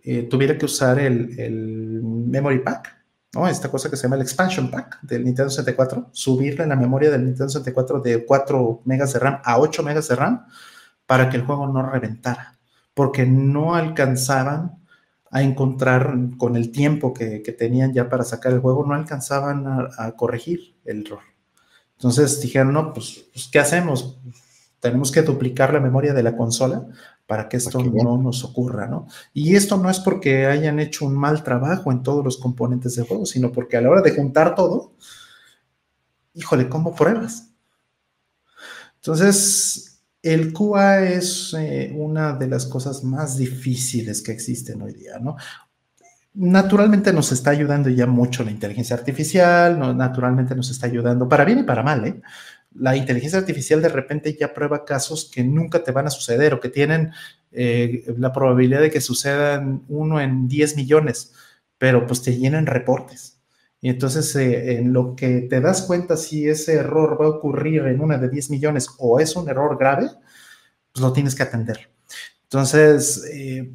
[0.02, 3.04] eh, tuviera que usar el, memory pack,
[3.34, 3.50] ¿no?
[3.50, 7.26] Esta cosa que se llama el expansion pack del Nintendo 64, subirle la memoria del
[7.26, 10.46] Nintendo 64 de 4 megas de RAM a 8 megas de RAM
[11.06, 12.58] para que el juego no reventara,
[12.94, 14.81] porque no alcanzaban
[15.32, 20.12] a encontrar con el tiempo que, tenían ya para sacar el juego, no alcanzaban a,
[20.12, 21.22] corregir el error.
[21.98, 24.20] Entonces dijeron, no, pues, pues, ¿qué hacemos?
[24.82, 26.86] Tenemos que duplicar la memoria de la consola
[27.26, 29.08] para que esto no nos ocurra, ¿no?
[29.34, 33.06] Y esto no es porque hayan hecho un mal trabajo en todos los componentes del
[33.06, 34.92] juego, sino porque a la hora de juntar todo,
[36.34, 37.52] híjole, ¿cómo pruebas?
[38.96, 39.91] Entonces,
[40.22, 45.36] el QA es eh, una de las cosas más difíciles que existen hoy día, ¿no?
[46.34, 51.60] Naturalmente nos está ayudando ya mucho la inteligencia artificial, naturalmente nos está ayudando para bien
[51.60, 52.22] y para mal, ¿eh?
[52.74, 56.62] La inteligencia artificial de repente ya prueba casos que nunca te van a suceder o
[56.62, 57.12] que tienen
[57.52, 61.34] eh, la probabilidad de que sucedan uno en 10 millones,
[61.78, 63.31] pero pues te llenan reportes.
[63.82, 67.82] Y entonces, eh, en lo que te das cuenta si ese error va a ocurrir
[67.88, 70.08] en una de 10 millones o es un error grave,
[70.92, 71.90] pues lo tienes que atender.
[72.44, 73.74] Entonces, eh,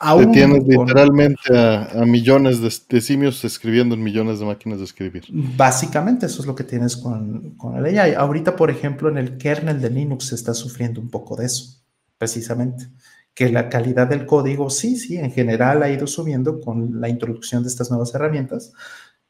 [0.00, 0.32] aún.
[0.32, 5.24] tienes literalmente a, millones de, simios escribiendo en millones de máquinas de escribir.
[5.30, 8.14] Básicamente, eso es lo que tienes con, con el AI.
[8.14, 11.84] Ahorita, por ejemplo, en el kernel de Linux se está sufriendo un poco de eso,
[12.18, 12.88] precisamente
[13.36, 17.62] que la calidad del código, sí, sí, en general ha ido subiendo con la introducción
[17.62, 18.72] de estas nuevas herramientas,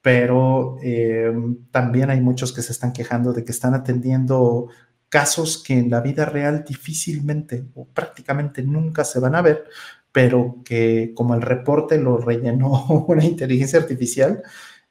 [0.06, 1.34] pero eh,
[1.72, 4.68] también hay muchos que se están quejando de que están atendiendo
[5.08, 9.64] casos que en la vida real difícilmente o prácticamente nunca se van a ver,
[10.12, 14.44] pero que como el reporte lo rellenó una inteligencia artificial,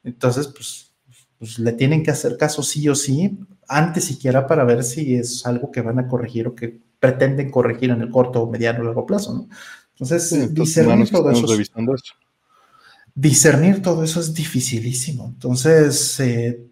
[0.04, 0.92] entonces pues,
[1.38, 3.38] pues, le tienen que hacer caso sí o sí,
[3.68, 7.88] antes siquiera para ver si es algo que van a corregir o que pretenden corregir
[7.88, 9.48] en el corto, mediano o largo plazo, ¿no?
[9.92, 11.46] Entonces, discernir todo eso.
[13.16, 15.26] Discernir todo eso es dificilísimo.
[15.26, 16.64] Entonces, eh,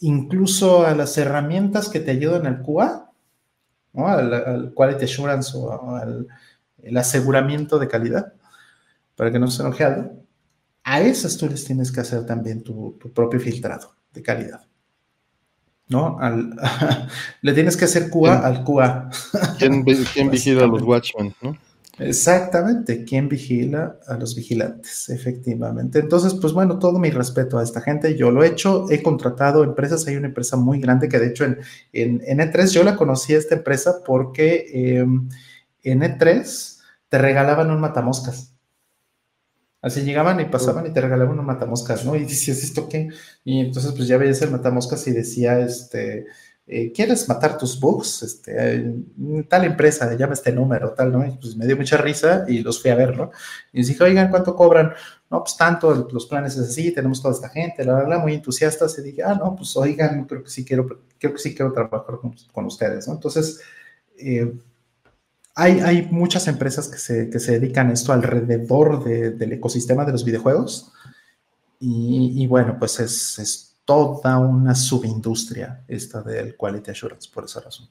[0.00, 3.10] incluso a las herramientas que te ayudan al QA,
[3.94, 4.08] ¿no?
[4.08, 6.26] al, Quality Assurance o al
[6.82, 8.34] el aseguramiento de calidad,
[9.16, 10.24] para que no se enoje algo,
[10.84, 14.62] a esas tú les tienes que hacer también tu, propio filtrado de calidad.
[15.88, 16.18] ¿No?
[17.42, 19.10] le tienes que hacer QA al QA.
[19.58, 21.34] ¿Quién, quién vigila a los Watchmen?
[21.42, 21.56] ¿no?
[21.98, 25.10] Exactamente, ¿quién vigila a los vigilantes?
[25.10, 25.98] Efectivamente.
[25.98, 28.16] Entonces, pues bueno, todo mi respeto a esta gente.
[28.16, 30.06] Yo lo he hecho, he contratado empresas.
[30.06, 31.58] Hay una empresa muy grande que de hecho en,
[31.92, 35.28] en, E3 yo la conocí a esta empresa porque em,
[35.82, 38.54] en E3 te regalaban un matamoscas.
[39.82, 42.14] Así llegaban y pasaban y te regalaban un matamoscas, ¿no?
[42.16, 43.08] Y dices, ¿esto qué?
[43.44, 46.26] Y entonces pues ya veías el matamoscas y decía, este,
[46.64, 48.22] eh, ¿quieres matar tus bugs?
[48.22, 48.94] Este,
[49.48, 51.26] tal empresa, llama este número, tal, ¿no?
[51.26, 53.30] Y pues me dio mucha risa y los fui a ver, ¿no?
[53.72, 54.92] Y les dije, oigan, ¿cuánto cobran?
[55.28, 58.96] No, pues tanto, los planes es así, tenemos toda esta gente, la verdad, muy entusiastas.
[58.98, 60.86] Y dije, ah, no, pues oigan, creo que sí quiero,
[61.18, 62.18] creo que sí quiero trabajar
[62.52, 63.14] con, ustedes, ¿no?
[63.14, 63.60] Entonces,
[64.18, 64.52] eh,
[65.54, 70.12] hay, hay, muchas empresas que se, que se dedican a esto alrededor del ecosistema de
[70.12, 70.92] los videojuegos.
[71.80, 77.60] Y, y bueno, pues es, es toda una subindustria esta del Quality Assurance por esa
[77.60, 77.88] razón.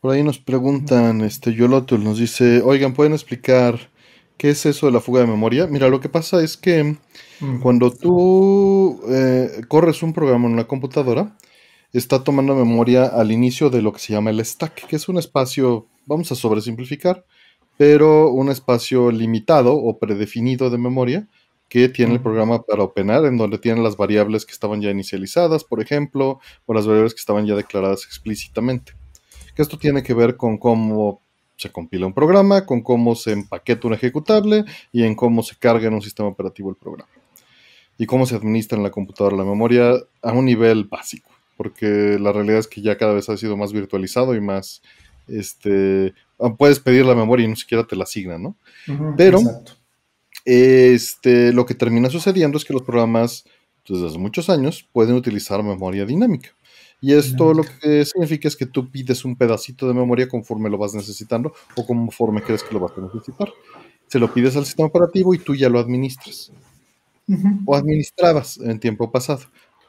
[0.00, 3.90] Por ahí nos preguntan, este Yolotul nos dice, oigan, ¿pueden explicar
[4.36, 5.66] qué es eso de la fuga de memoria?
[5.66, 6.96] Mira, lo que pasa es que
[7.62, 11.34] cuando tú eh, corres un programa en una computadora,
[11.94, 15.16] está tomando memoria al inicio de lo que se llama el stack, que es un
[15.16, 17.24] espacio, vamos a sobresimplificar,
[17.78, 21.28] pero un espacio limitado o predefinido de memoria
[21.74, 25.64] que tiene el programa para operar, en donde tiene las variables que estaban ya inicializadas,
[25.64, 28.92] por ejemplo, o las variables que estaban ya declaradas explícitamente.
[29.56, 31.20] Que esto tiene que ver con cómo
[31.56, 35.88] se compila un programa, con cómo se empaqueta un ejecutable y en cómo se carga
[35.88, 37.10] en un sistema operativo el programa.
[37.98, 42.30] Y cómo se administra en la computadora la memoria a un nivel básico, porque la
[42.30, 44.80] realidad es que ya cada vez ha sido más virtualizado y más,
[45.26, 46.14] este,
[46.56, 48.56] puedes pedir la memoria y ni siquiera te la asignan, ¿no?
[49.16, 49.40] Pero
[50.44, 53.44] este, lo que termina sucediendo es que los programas,
[53.86, 56.50] pues, desde hace muchos años, pueden utilizar memoria dinámica.
[57.00, 60.78] Y esto lo que significa es que tú pides un pedacito de memoria conforme lo
[60.78, 63.52] vas necesitando o conforme crees que lo vas a necesitar.
[64.06, 66.50] Se lo pides al sistema operativo y tú ya lo administras.
[67.66, 69.40] O administrabas en tiempo pasado.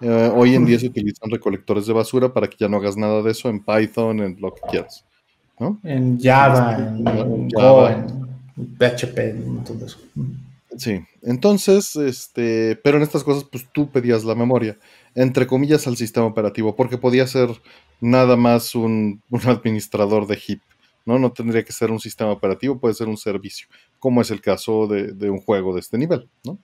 [0.02, 3.22] Eh, hoy en día se utilizan recolectores de basura para que ya no hagas nada
[3.22, 5.06] de eso en Python, en lo que quieras.
[5.84, 10.00] En Java, en, en Java, en PHP, en todo eso.
[10.78, 14.78] Sí, entonces, este, pero en estas cosas, pues tú pedías la memoria,
[15.14, 17.50] entre comillas, al sistema operativo, porque podía ser
[18.02, 20.62] nada más un, administrador de HIP,
[21.06, 21.18] ¿no?
[21.18, 23.68] No tendría que ser un sistema operativo, puede ser un servicio,
[24.00, 26.60] como es el caso de, un juego de este nivel, ¿no?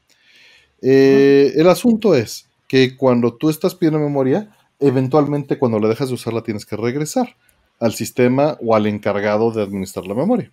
[0.82, 6.16] Eh, el asunto es que cuando tú estás pidiendo memoria, eventualmente cuando la dejas de
[6.16, 7.38] usar la tienes que regresar
[7.80, 10.52] al sistema o al encargado de administrar la memoria.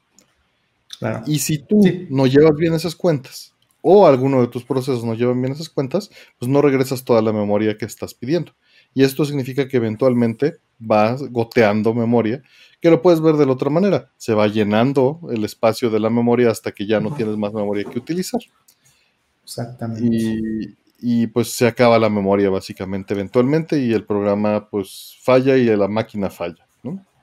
[1.26, 5.40] Y si tú no llevas bien esas cuentas o alguno de tus procesos no llevan
[5.40, 8.52] bien esas cuentas, pues no regresas toda la memoria que estás pidiendo.
[8.94, 12.42] Y esto significa que eventualmente vas goteando memoria,
[12.80, 14.10] que lo puedes ver de la otra manera.
[14.16, 17.84] Se va llenando el espacio de la memoria hasta que ya no tienes más memoria
[17.84, 18.40] que utilizar.
[19.42, 20.76] Exactamente.
[21.00, 25.88] y pues se acaba la memoria básicamente eventualmente y el programa pues falla y la
[25.88, 26.67] máquina falla.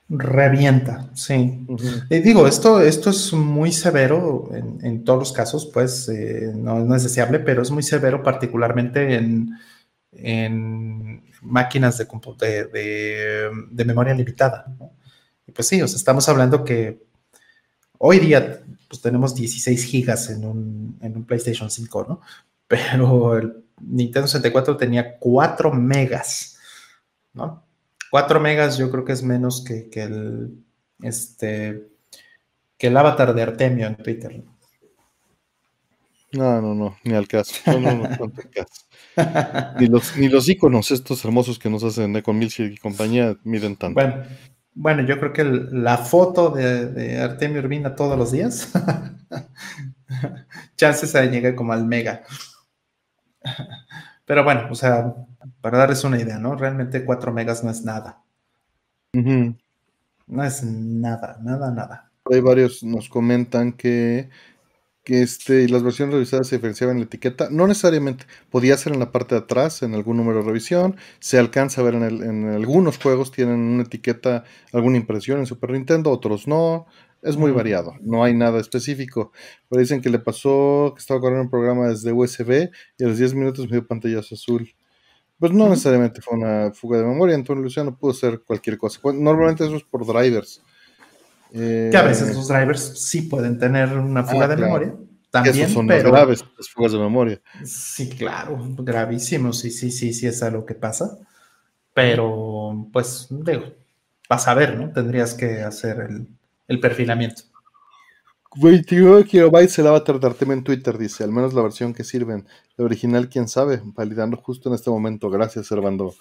[0.07, 1.65] Revienta, sí.
[2.11, 7.01] y digo, esto, esto es muy severo en, todos los casos, pues eh, no, es
[7.01, 9.57] deseable, pero es muy severo particularmente en,
[10.11, 12.05] en máquinas de,
[12.71, 14.67] de, de, memoria limitada.
[15.47, 17.01] Y pues sí, o sea, estamos hablando que
[17.97, 22.21] hoy día pues tenemos 16 gigas en un, en un PlayStation 5, ¿no?
[22.67, 26.59] Pero el Nintendo 64 tenía 4 megas,
[27.33, 27.64] ¿no?
[28.15, 30.63] 4 megas yo creo que es menos que, el
[31.01, 31.89] este
[32.77, 34.41] que el avatar de Artemio en Twitter.
[36.31, 37.53] No, no, no, ni al caso.
[37.65, 39.75] No, no, no, caso.
[39.81, 43.75] Ni los, ni los iconos estos hermosos que nos hacen de Milsig y compañía miden
[43.75, 43.99] tanto.
[43.99, 44.23] Bueno,
[44.73, 48.71] bueno, yo creo que la foto de, de, Artemio Urbina todos los días,
[50.77, 52.23] chances de llegar como al mega.
[54.23, 55.13] Pero bueno, o sea,
[55.65, 56.55] para darles una idea, ¿no?
[56.55, 58.21] Realmente 4 megas no es nada.
[60.27, 62.11] No es nada, nada, nada.
[62.31, 64.29] Hay varios nos comentan que,
[65.03, 67.47] que este, las versiones revisadas se diferenciaban en la etiqueta.
[67.49, 70.97] No necesariamente, podía ser en la parte de atrás, en algún número de revisión.
[71.17, 75.71] Se alcanza a ver en, en algunos juegos, tienen una etiqueta, alguna impresión en Super
[75.71, 76.85] Nintendo, otros no.
[77.23, 79.31] Es muy variado, no hay nada específico.
[79.67, 82.69] Pero dicen que le pasó que estaba corriendo un programa desde USB
[82.99, 84.75] y a los 10 minutos me dio pantallazo azul.
[85.37, 88.99] Pues no necesariamente fue una fuga de memoria, entonces Luciano pudo ser cualquier cosa.
[89.13, 90.61] Normalmente eso es por drivers.
[91.51, 94.95] que a veces eh, los drivers sí pueden tener una fuga ah, de memoria.
[95.29, 96.11] También, son pero...
[96.11, 97.41] graves, las fugas de memoria.
[97.65, 101.17] Sí, claro, gravísimos, sí, sí, sí, sí es algo que pasa.
[101.93, 103.73] Pero, pues, digo,
[104.29, 104.91] vas a ver, ¿no?
[104.91, 106.27] Tendrías que hacer el,
[106.69, 107.43] el perfilamiento.
[108.55, 112.47] 29 kilobytes el avatar de Artem en Twitter, dice, al menos la versión que sirven.
[112.77, 115.29] La original, quién sabe, validando justo en este momento.
[115.29, 116.13] Gracias, Servando.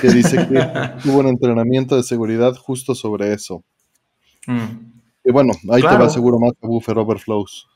[0.00, 0.58] Que dice que
[1.08, 3.64] hubo un entrenamiento de seguridad justo sobre eso.
[4.46, 4.92] Mm.
[5.24, 7.68] Y bueno, ahí te va seguro más buffer overflows.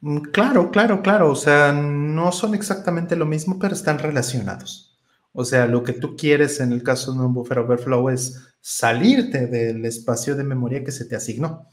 [0.00, 1.30] Mm, claro, claro, claro.
[1.30, 4.98] O sea, no son exactamente lo mismo, pero están relacionados.
[5.32, 9.46] O sea, lo que tú quieres en el caso de un buffer overflow es salirte
[9.46, 11.68] del espacio de memoria que se te asignó.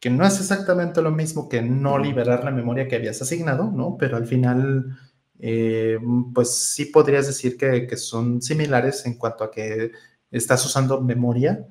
[0.00, 3.96] Que no es exactamente lo mismo que no liberar la memoria que habías asignado, ¿no?
[3.98, 4.98] Pero al final,
[5.38, 5.98] eh,
[6.34, 9.92] pues sí podrías decir que, son similares en cuanto a que
[10.30, 11.66] estás usando memoria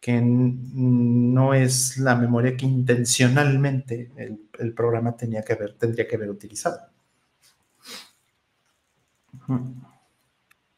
[0.00, 4.12] que no es la memoria que intencionalmente
[4.58, 6.78] el, programa tenía que haber, tendría que haber utilizado.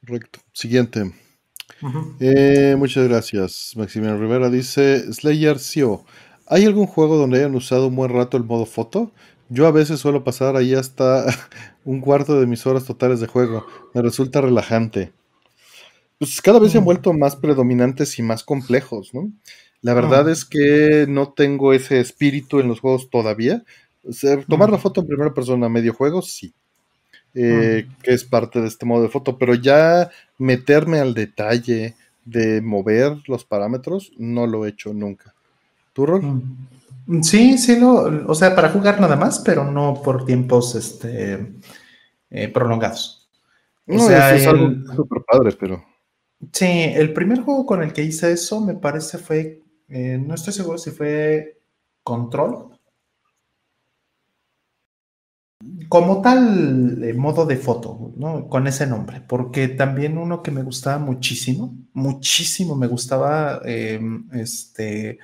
[0.01, 0.41] Correcto.
[0.53, 1.13] Siguiente.
[2.21, 3.73] Eh, muchas gracias.
[3.77, 6.05] Maximiliano Rivera dice: Slayer CEO,
[6.49, 9.13] ¿hay algún juego donde hayan usado un buen rato el modo foto?
[9.49, 11.25] Yo a veces suelo pasar ahí hasta
[11.85, 13.67] un cuarto de mis horas totales de juego.
[13.95, 15.13] Me resulta relajante.
[16.19, 16.87] Pues cada vez se han mm.
[16.87, 19.31] vuelto más predominantes y más complejos, ¿no?
[19.81, 20.31] La verdad mm.
[20.31, 23.63] es que no tengo ese espíritu en los juegos todavía.
[24.49, 24.81] tomar la mm.
[24.81, 26.53] foto en primera persona medio juego, sí.
[27.35, 31.95] Eh, que es parte de este modo de foto, pero ya meterme al detalle
[32.25, 35.35] de mover los parámetros, no lo he hecho nunca.
[35.99, 36.23] ¿Tu rol?
[36.23, 37.23] Mm.
[37.25, 41.55] Sí, sí, lo, o sea, para jugar nada más, pero no por tiempos este,
[42.31, 43.29] eh, prolongados.
[43.85, 45.85] no, sea, es algo súper padre, pero.
[46.53, 50.53] Sí, el primer juego con el que hice eso me parece fue, eh, no estoy
[50.53, 51.59] seguro si fue
[52.05, 52.79] Control
[55.89, 58.49] como tal eh, modo de foto, ¿no?
[58.49, 65.19] Con ese nombre, porque también uno que me gustaba muchísimo, muchísimo me gustaba em, este,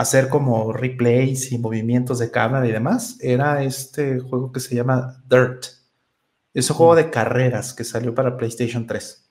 [0.00, 5.22] hacer como replays y movimientos de cámara y demás, era este juego que se llama
[5.28, 5.66] Dirt.
[6.54, 9.30] Es un juego de carreras que salió para PlayStation 3.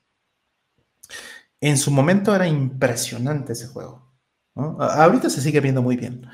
[1.61, 4.13] En su momento era impresionante ese juego.
[4.53, 6.27] Ahorita se sigue viendo muy bien,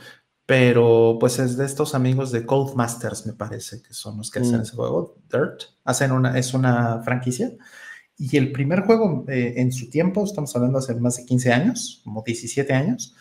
[0.46, 4.58] pero pues es de estos amigos de Codemasters, me parece, que son los que hacen
[4.58, 4.64] mm.
[4.64, 7.52] ese juego, Dirt, hacen una, es una franquicia,
[8.18, 12.02] y el primer juego eh, en su tiempo, estamos hablando hace más de 15 años,
[12.04, 13.16] como 17 años,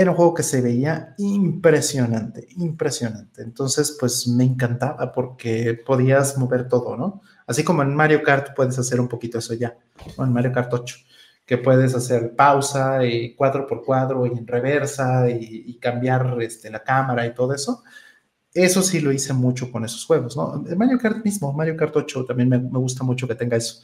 [0.00, 3.42] era un juego que se veía impresionante, impresionante.
[3.42, 7.22] Entonces, pues me encantaba porque podías mover todo, ¿no?
[7.46, 9.76] Así como en Mario Kart puedes hacer un poquito eso ya,
[10.16, 10.96] o en Mario Kart 8
[11.46, 16.82] que puedes hacer pausa y cuadro por cuadro y en reversa y, cambiar este, la
[16.82, 17.84] cámara y todo eso.
[18.52, 20.64] Eso sí lo hice mucho con esos juegos, ¿no?
[20.68, 23.82] El Mario Kart mismo, Mario Kart 8 también me, gusta mucho que tenga eso.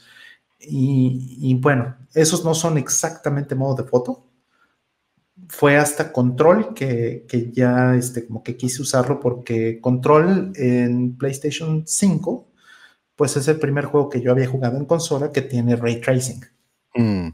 [0.59, 4.31] Y, bueno, esos no son exactamente modo de foto.
[5.52, 11.84] Fue hasta Control que, que ya este, como que quise usarlo porque Control en PlayStation
[11.86, 12.48] 5
[13.16, 16.40] pues es el primer juego que yo había jugado en consola que tiene ray tracing.
[16.94, 17.28] Mm.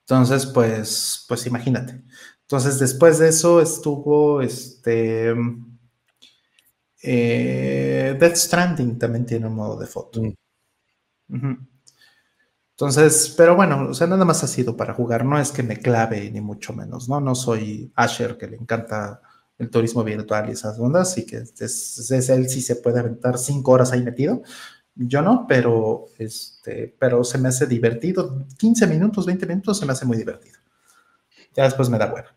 [0.00, 2.02] Entonces, pues, pues imagínate.
[2.42, 5.34] Entonces, después de eso estuvo este.
[7.02, 10.22] Eh, Death Stranding también tiene un modo de foto.
[11.28, 11.75] Mm.
[12.76, 15.78] Entonces, pero bueno, o sea, nada más ha sido para jugar, no es que me
[15.78, 17.22] clave ni mucho menos, ¿no?
[17.22, 19.22] No soy Asher que le encanta
[19.56, 23.38] el turismo virtual y esas ondas, así que es, es, él sí se puede aventar
[23.38, 24.42] cinco horas ahí metido.
[24.94, 28.44] Yo no, pero, este, pero se me hace divertido.
[28.58, 30.58] 15 minutos, 20 minutos se me hace muy divertido.
[31.54, 32.28] Ya después me da bueno.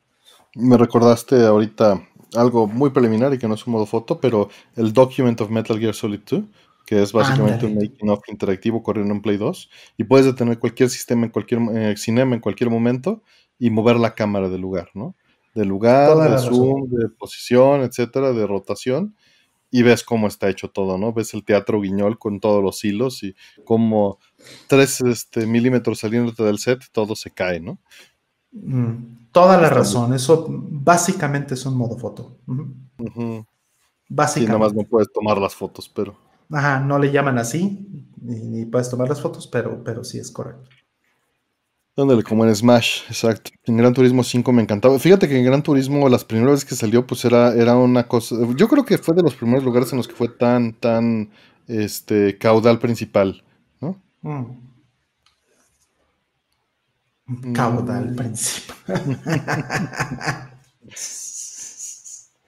[0.55, 2.01] Me recordaste ahorita
[2.35, 4.47] algo muy preliminar y que no es un modo foto, pero
[4.77, 6.43] el Document of Metal Gear Solid 2
[6.89, 10.89] que es básicamente un making of interactivo corriendo en Play 2 y puedes detener cualquier
[10.89, 13.21] sistema en cualquier eh, cinema en cualquier momento
[13.59, 15.15] y mover la cámara del lugar, ¿no?
[15.53, 19.15] De lugar, de zoom, de posición, etcétera, de rotación
[19.69, 21.13] y ves cómo está hecho todo, ¿no?
[21.13, 23.35] Ves el teatro guiñol con todos los hilos y
[23.65, 24.17] como
[24.65, 27.77] tres este, milímetros saliéndote del set, todo se cae, ¿no?
[28.51, 32.39] Mm, toda la razón, eso básicamente es un modo foto.
[34.07, 34.39] Básicamente.
[34.39, 36.28] Y nada más no puedes tomar las fotos, pero.
[36.51, 37.87] Ajá, no le llaman así,
[38.21, 40.69] ni, puedes tomar las fotos, pero, pero sí es correcto.
[41.95, 43.51] Ándale, como en Smash, exacto.
[43.65, 44.97] En Gran Turismo 5 me encantaba.
[44.99, 48.35] Fíjate que en Gran Turismo las primeras veces que salió, pues era, era una cosa.
[48.55, 51.29] Yo creo que fue de los primeros lugares en los que fue tan, tan
[51.67, 53.43] este caudal principal,
[53.81, 54.01] ¿no?
[54.21, 54.45] Mm.
[57.53, 58.15] Caudal mm.
[58.15, 58.77] principal.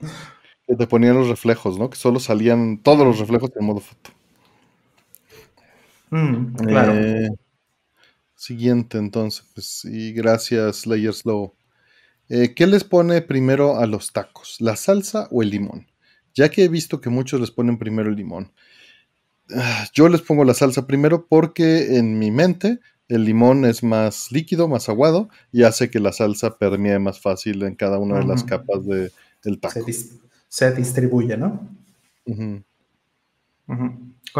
[0.66, 1.90] que te ponían los reflejos, ¿no?
[1.90, 4.10] Que solo salían todos los reflejos en modo foto.
[6.10, 6.92] Mm, claro.
[6.94, 7.30] Eh,
[8.34, 11.54] siguiente, entonces, pues, y gracias, Layers Slow.
[12.28, 14.56] Eh, ¿Qué les pone primero a los tacos?
[14.60, 15.86] ¿La salsa o el limón?
[16.34, 18.52] Ya que he visto que muchos les ponen primero el limón.
[19.54, 22.78] Ah, yo les pongo la salsa primero porque en mi mente
[23.08, 27.62] el limón es más líquido, más aguado y hace que la salsa permee más fácil
[27.62, 29.10] en cada una de las capas del
[29.42, 30.22] de, taco se
[30.60, 31.68] distribuye, ¿no?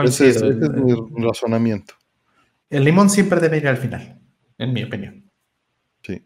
[0.04, 1.94] Ese, es, mi razonamiento.
[2.68, 4.20] El limón siempre debe ir al final,
[4.58, 5.30] en mi opinión.
[6.02, 6.22] Sí.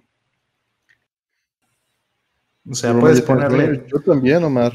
[2.69, 3.87] O sea, puedes ponerle.
[3.87, 4.73] Yo también, Omar.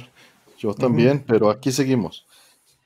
[0.57, 2.25] Yo también, pero aquí seguimos.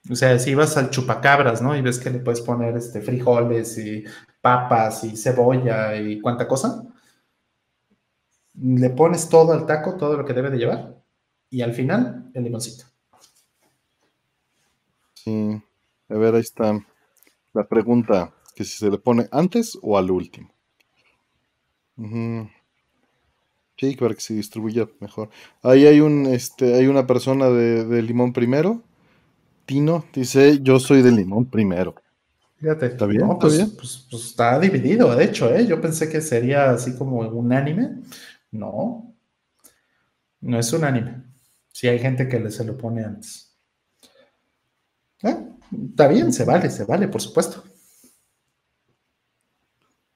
[0.10, 1.76] O sea, si vas al chupacabras, ¿no?
[1.76, 4.04] Y ves que le puedes poner este frijoles y
[4.40, 6.84] papas y cebolla y cuánta cosa.
[8.54, 10.95] Le pones todo al taco, todo lo que debe de llevar
[11.56, 12.84] y al final el limoncito.
[15.14, 15.62] Sí,
[16.10, 16.86] a ver, ahí está
[17.54, 20.54] la pregunta, que si se le pone antes o al último.
[23.78, 25.30] Sí, para que se distribuya mejor.
[25.64, 28.84] Ahí hay un, este, hay una persona de, limón primero.
[29.66, 31.96] Tino dice, yo soy de limón primero.
[32.58, 32.88] Fíjate.
[32.88, 33.22] ¿Está bien?
[33.22, 33.72] ¿Está pues, bien?
[33.78, 35.66] Pues, pues, está dividido, de hecho, ¿eh?
[35.66, 38.02] Yo pensé que sería así como unánime.
[38.52, 39.16] No.
[40.42, 41.25] No es unánime.
[41.76, 43.54] Si hay gente que se lo pone antes.
[45.24, 45.36] ¿Eh?
[45.90, 47.66] Está bien, se vale, se vale, por supuesto.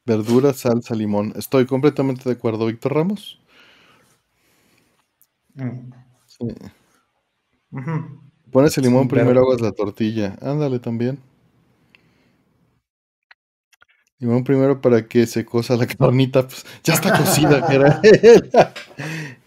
[0.05, 1.33] Verdura, salsa, limón.
[1.35, 3.41] Estoy completamente de acuerdo, Víctor Ramos.
[5.55, 5.91] Mm.
[8.53, 10.37] Pones el limón primero, hagas la tortilla.
[10.41, 11.19] Ándale también.
[14.19, 17.69] Limón primero para que se cosa la carnita, pues ya está cocida,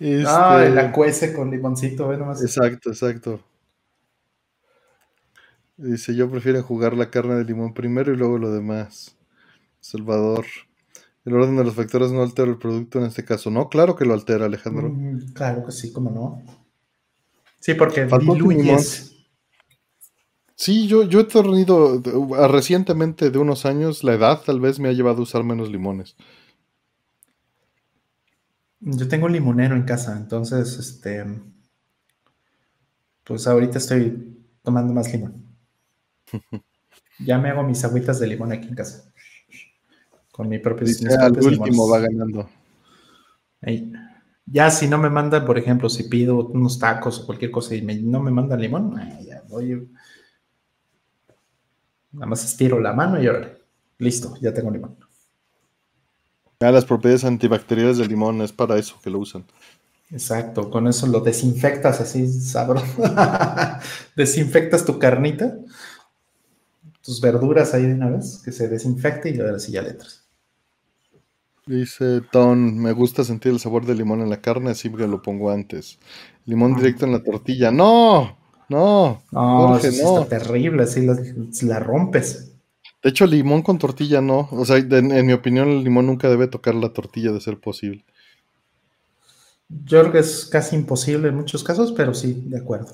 [0.00, 0.24] este...
[0.26, 2.42] Ah, la cuece con limoncito, ve nomás.
[2.42, 3.40] Exacto, exacto.
[5.76, 9.16] Dice, yo prefiero jugar la carne de limón primero y luego lo demás.
[9.80, 10.46] Salvador.
[11.24, 13.50] El orden de los factores no altera el producto en este caso.
[13.50, 14.88] No, claro que lo altera, Alejandro.
[14.88, 16.42] Mm, claro que sí, cómo no.
[17.60, 19.11] Sí, porque diluyes,
[20.62, 22.00] Sí, yo, yo he tenido
[22.46, 26.14] recientemente de unos años, la edad tal vez me ha llevado a usar menos limones.
[28.78, 31.24] Yo tengo un limonero en casa, entonces, este,
[33.24, 35.44] pues ahorita estoy tomando más limón.
[37.18, 39.12] ya me hago mis agüitas de limón aquí en casa.
[40.30, 40.86] Con mi propio
[41.18, 42.48] Al último va ganando.
[44.46, 47.82] Ya si no me mandan, por ejemplo, si pido unos tacos o cualquier cosa y
[47.82, 48.94] no me mandan limón,
[49.26, 49.88] ya voy
[52.12, 53.56] Nada más estiro la mano y ahora,
[53.98, 54.96] listo, ya tengo limón.
[56.60, 59.44] Ah, las propiedades antibacteriales del limón es para eso que lo usan.
[60.10, 62.86] Exacto, con eso lo desinfectas así, sabroso.
[64.16, 65.56] desinfectas tu carnita,
[67.02, 70.22] tus verduras ahí de una vez, que se desinfecte y ahora sí ya letras.
[71.66, 75.22] Dice Ton, me gusta sentir el sabor del limón en la carne, así que lo
[75.22, 75.98] pongo antes.
[76.44, 77.70] Limón directo en la tortilla.
[77.70, 78.41] ¡No!
[78.68, 80.22] No, no, Jorge, no.
[80.22, 81.16] Está terrible, así la,
[81.62, 82.52] la, rompes.
[83.02, 84.48] De hecho, limón con tortilla no.
[84.52, 88.04] O sea, en mi opinión, el limón nunca debe tocar la tortilla de ser posible.
[89.84, 92.92] Yo creo que es casi imposible en muchos casos, pero sí, de acuerdo.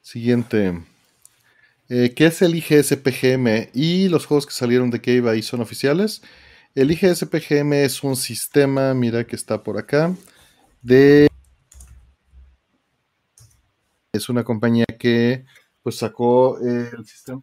[0.00, 0.82] Siguiente.
[1.88, 3.70] Eh, ¿Qué es el IGSPGM?
[3.74, 6.22] Y los juegos que salieron de Cave ahí son oficiales.
[6.74, 10.14] El IGSPGM es un sistema, mira que está por acá,
[10.82, 11.28] de...
[14.12, 15.44] Es una compañía que
[15.82, 17.42] pues sacó el sistema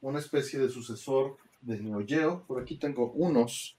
[0.00, 2.44] una especie de sucesor de Neo Geo.
[2.46, 3.76] Por aquí tengo unos,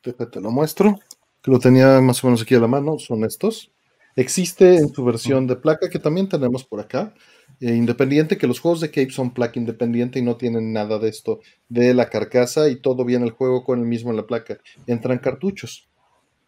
[0.00, 0.98] te lo muestro,
[1.42, 3.70] que lo tenía más o menos aquí a la mano, son estos.
[4.16, 7.14] Existe en su versión de placa que también tenemos por acá,
[7.60, 11.08] eh, independiente, que los juegos de Cape son placa independiente y no tienen nada de
[11.08, 14.58] esto de la carcasa y todo viene el juego con el mismo en la placa.
[14.86, 15.88] Entran cartuchos.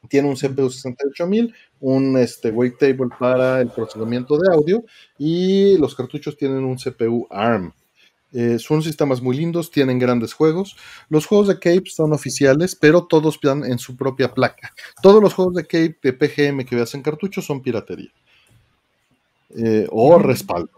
[0.09, 4.85] Tiene un CPU 68000, un este, wavetable para el procesamiento de audio
[5.19, 7.73] y los cartuchos tienen un CPU ARM.
[8.33, 10.77] Eh, son sistemas muy lindos, tienen grandes juegos.
[11.09, 14.73] Los juegos de Cape son oficiales, pero todos van en su propia placa.
[15.01, 18.11] Todos los juegos de Cape de PGM que veas en cartucho son piratería.
[19.57, 20.71] Eh, o respaldo,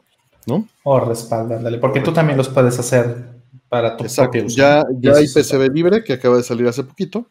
[0.46, 0.68] ¿no?
[0.84, 3.38] O respaldo, ándale, porque tú también los puedes hacer
[3.68, 7.26] para tu propio Ya, ya hay PCB libre que acaba de salir hace poquito.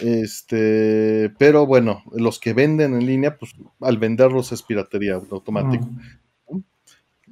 [0.00, 5.88] Este, pero bueno, los que venden en línea, pues al venderlos es piratería automático.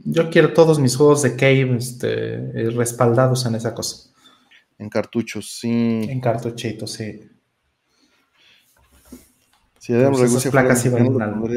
[0.05, 4.10] Yo quiero todos mis juegos de Cave este, eh, respaldados en esa cosa.
[4.78, 6.06] En cartuchos, sí.
[6.09, 7.28] En cartuchitos, sí.
[9.78, 11.02] Si Adam pues placas iban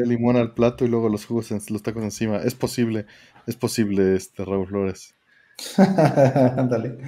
[0.08, 2.38] limón al plato y luego los jugos los tacos encima.
[2.38, 3.06] Es posible,
[3.46, 5.14] es posible, este Raúl Flores.
[5.76, 6.98] Ándale.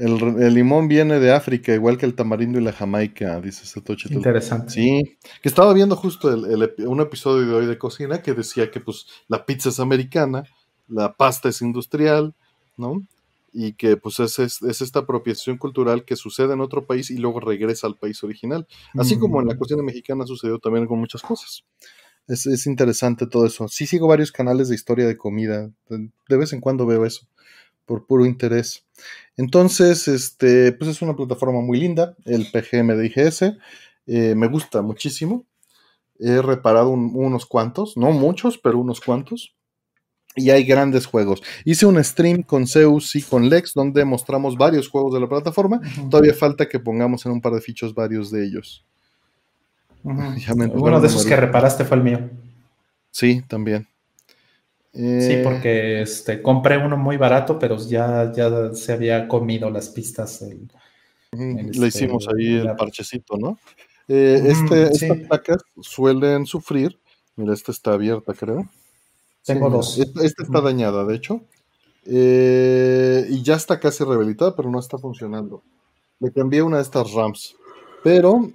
[0.00, 4.12] El, limón viene de África, igual que el tamarindo y la jamaica, dice Satoshi.
[4.14, 4.72] Interesante.
[4.72, 9.06] Sí, que estaba viendo justo un episodio de hoy de cocina que decía que pues
[9.28, 10.44] la pizza es americana,
[10.88, 12.34] la pasta es industrial,
[12.78, 13.06] ¿no?
[13.52, 17.86] Y que pues es, esta apropiación cultural que sucede en otro país y luego regresa
[17.86, 18.66] al país original.
[18.94, 21.64] Así como en la cocina mexicana sucedió también con muchas cosas.
[22.26, 23.68] Es, es interesante todo eso.
[23.68, 25.70] Sí sigo varios canales de historia de comida.
[25.90, 27.26] De vez en cuando veo eso
[27.90, 28.86] por puro interés.
[29.36, 33.42] Entonces, este, pues es una plataforma muy linda, el PGM de IGS.
[34.06, 35.44] Eh, me gusta muchísimo.
[36.20, 39.56] He reparado unos cuantos, no muchos, pero unos cuantos.
[40.36, 41.42] Y hay grandes juegos.
[41.64, 45.80] Hice un stream con Zeus y con Lex donde mostramos varios juegos de la plataforma.
[46.08, 48.86] Todavía falta que pongamos en un par de fichos varios de ellos.
[50.04, 52.30] Uno de esos que reparaste fue el mío.
[53.10, 53.89] Sí, también
[54.92, 59.88] sí, eh, porque este, compré uno muy barato, pero ya, ya se había comido las
[59.88, 60.42] pistas.
[61.32, 63.58] Le este, hicimos ahí el parchecito, ¿no?
[64.08, 66.98] Eh, este, Estas placas suelen sufrir.
[67.36, 68.68] Mira, esta está abierta, creo.
[69.44, 69.98] Tengo dos.
[69.98, 71.42] Esta, está dañada, de hecho.
[72.06, 75.62] Eh, y ya está casi rehabilitada, pero no está funcionando.
[76.18, 77.54] Le cambié una de estas RAMs.
[78.02, 78.50] Pero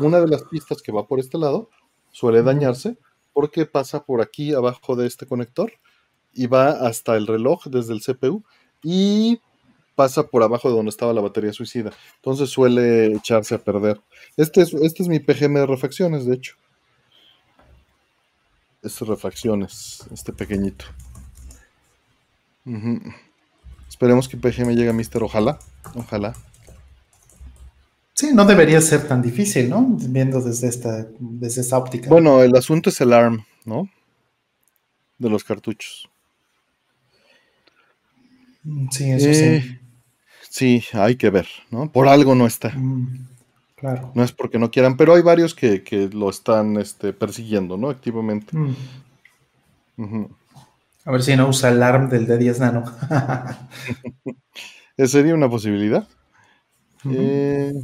[0.00, 1.68] una de las pistas que va por este lado
[2.10, 2.96] suele dañarse
[3.36, 5.70] porque pasa por aquí abajo de este conector
[6.32, 8.42] y va hasta el reloj desde el CPU
[8.82, 9.42] y
[9.94, 11.92] pasa por abajo de donde estaba la batería suicida.
[12.14, 14.00] Entonces suele echarse a perder.
[14.38, 16.56] Este es, este es mi PGM de refacciones, de hecho.
[18.82, 20.86] Estas refacciones, este pequeñito.
[23.86, 25.58] Esperemos que PGM llegue a Mister, ojalá,
[25.94, 26.32] ojalá.
[28.16, 29.86] Sí, no debería ser tan difícil, ¿no?
[29.90, 32.08] Viendo desde esta, desde esta óptica.
[32.08, 33.90] Bueno, el asunto es el ARM, ¿no?
[35.18, 36.08] De los cartuchos.
[38.62, 39.44] Mm, sí, eso sí.
[39.44, 39.80] Eh,
[40.48, 41.92] sí, hay que ver, ¿no?
[41.92, 42.70] Por algo no está.
[42.70, 43.26] Mm,
[43.74, 44.12] claro.
[44.14, 47.90] No es porque no quieran, pero hay varios que, lo están este, persiguiendo, ¿no?
[47.90, 48.56] Activamente.
[48.56, 50.24] Mm.
[51.04, 52.84] A ver si no usa el ARM del D10 Nano.
[55.06, 56.08] Sería una posibilidad.
[57.10, 57.74] eh,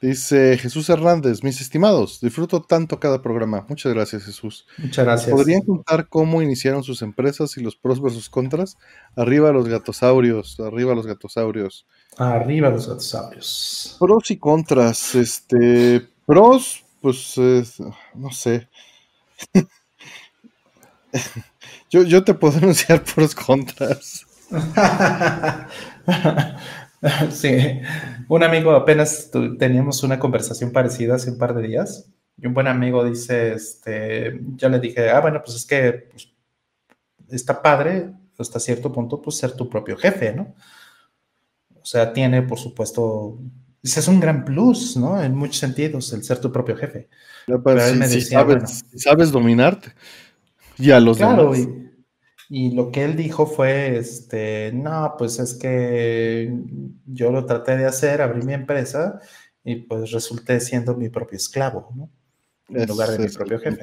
[0.00, 3.66] Dice Jesús Hernández, mis estimados, disfruto tanto cada programa.
[3.68, 4.64] Muchas gracias, Jesús.
[4.78, 5.32] Muchas gracias.
[5.32, 8.76] ¿Podrían contar cómo iniciaron sus empresas y los pros versus contras?
[9.16, 11.84] Arriba los gatosaurios, arriba los gatosaurios.
[12.16, 13.96] Arriba los gatosaurios.
[13.98, 17.34] Pros y contras, este, pros, pues,
[18.14, 18.68] no sé.
[21.90, 24.24] yo, yo te puedo anunciar pros contras.
[27.30, 27.80] Sí,
[28.28, 32.10] un amigo apenas teníamos una conversación parecida hace un par de días
[32.40, 36.32] y un buen amigo dice, este, yo le dije, ah, bueno, pues es que pues,
[37.30, 40.54] está padre hasta cierto punto, pues ser tu propio jefe, ¿no?
[41.80, 43.38] O sea, tiene, por supuesto,
[43.82, 45.20] ese es un gran plus, ¿no?
[45.20, 47.08] En muchos sentidos, el ser tu propio jefe.
[48.08, 48.20] si,
[49.00, 49.92] sabes, dominarte.
[50.76, 51.87] Ya los claro, y,
[52.48, 56.50] lo que él dijo fue, este, no, pues es que
[57.06, 59.20] yo lo traté de hacer, abrí mi empresa
[59.62, 62.10] y pues resulté siendo mi propio esclavo, ¿no?
[62.70, 63.82] En lugar de mi propio jefe.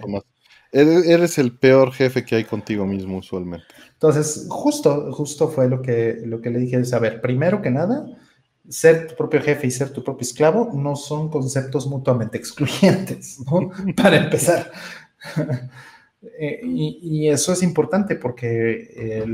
[0.71, 3.67] Eres el peor jefe que hay contigo mismo usualmente.
[3.93, 7.71] Entonces, justo, justo fue lo que, lo que le dije, es, a ver, primero que
[7.71, 8.05] nada,
[8.67, 13.69] ser tu propio jefe y ser tu propio esclavo no son conceptos mutuamente excluyentes, ¿no?
[13.95, 14.71] Para empezar.
[16.39, 19.25] Eh, y, eso es importante porque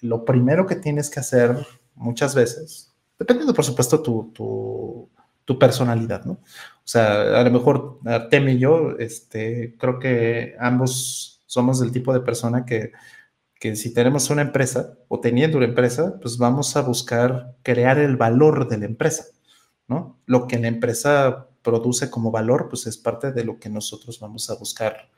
[0.00, 1.56] lo primero que tienes que hacer
[1.94, 5.08] muchas veces, dependiendo por supuesto tu, tu,
[5.44, 6.32] tu personalidad, ¿no?
[6.32, 12.12] O sea, a lo mejor Artem y yo, este, creo que ambos somos del tipo
[12.12, 12.92] de persona que
[13.62, 18.16] que si tenemos una empresa o teniendo una empresa, pues vamos a buscar crear el
[18.16, 19.26] valor de la empresa,
[19.86, 20.18] ¿no?
[20.26, 24.50] Lo que la empresa produce como valor, pues es parte de lo que nosotros vamos
[24.50, 25.11] a buscar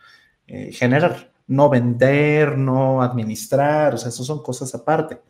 [0.46, 5.20] eh, generar, no vender, no administrar, o sea, eso son cosas aparte.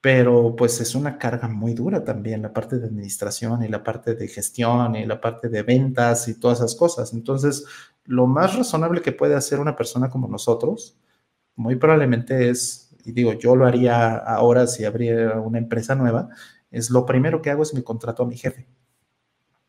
[0.00, 4.14] Pero pues es una carga muy dura también la parte de administración y la parte
[4.16, 7.12] de gestión y la parte de ventas y todas esas cosas.
[7.12, 7.64] Entonces,
[8.04, 10.98] lo más razonable que puede hacer una persona como nosotros,
[11.56, 16.28] muy probablemente es, y digo, yo lo haría ahora si abriera una empresa nueva,
[16.70, 18.66] es lo primero que hago es mi contrato a mi jefe.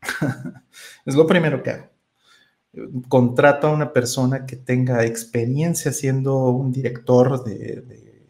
[1.06, 1.93] es lo primero que hago.
[3.08, 7.84] Contrato a una persona que tenga experiencia siendo un director de,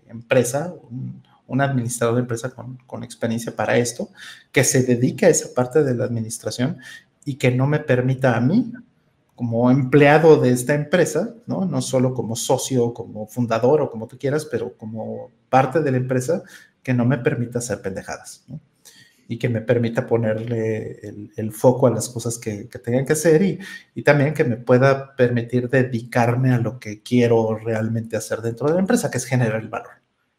[0.09, 0.75] empresa,
[1.47, 4.11] un, administrador de empresa con, experiencia para esto,
[4.53, 6.79] que se dedique a esa parte de la administración
[7.25, 8.73] y que no me permita a mí
[9.35, 11.65] como empleado de esta empresa, ¿no?
[11.65, 15.97] No solo como socio, como fundador o como tú quieras, pero como parte de la
[15.97, 16.43] empresa
[16.83, 18.45] que no me permita hacer pendejadas.
[19.35, 21.01] Y que me permita ponerle
[21.37, 23.59] el, foco a las cosas que, que tengan que hacer y,
[23.95, 28.75] y, también que me pueda permitir dedicarme a lo que quiero realmente hacer dentro de
[28.75, 29.91] la empresa, que es generar el valor,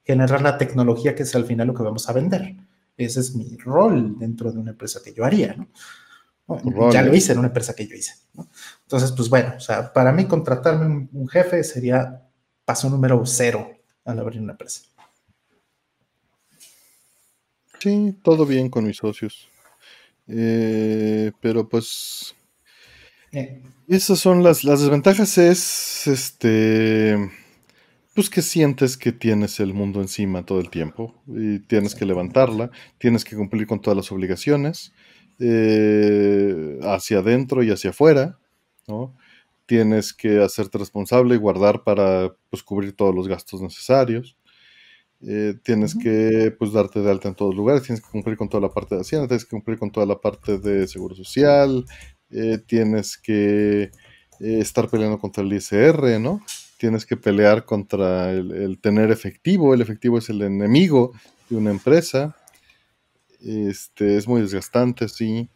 [0.04, 2.56] generar la tecnología que es al final lo que vamos a vender.
[2.96, 5.68] Ese es mi rol dentro de una empresa que yo haría, ¿no?
[6.92, 8.14] Ya lo hice en una empresa que yo hice.
[8.84, 12.22] Entonces, pues bueno, o sea, para mí contratarme un, jefe sería
[12.64, 13.72] paso número cero
[14.06, 14.82] al abrir una empresa.
[17.80, 19.50] Sí, todo bien con mis socios.
[20.28, 22.36] Eh, pero pues
[23.32, 23.62] eh.
[23.88, 27.30] esas son las, las desventajas es este
[28.16, 32.72] pues que sientes que tienes el mundo encima todo el tiempo y tienes que levantarla,
[32.98, 34.94] tienes que cumplir con todas las obligaciones
[35.38, 38.40] eh, hacia adentro y hacia afuera,
[38.88, 39.18] ¿no?
[39.66, 44.38] Tienes que hacerte responsable y guardar para pues, cubrir todos los gastos necesarios.
[45.22, 48.62] Eh, tienes que pues, darte de alta en todos lugares, tienes que cumplir con toda
[48.62, 51.86] la parte de Hacienda, tienes que cumplir con toda la parte de Seguro Social,
[52.30, 53.92] eh, tienes que
[54.40, 56.42] estar peleando contra el ISR, ¿no?
[56.78, 61.14] Tienes que pelear contra el, tener efectivo, el efectivo es el enemigo
[61.50, 62.36] de una empresa.
[63.40, 65.50] Este, es muy desgastante, sí.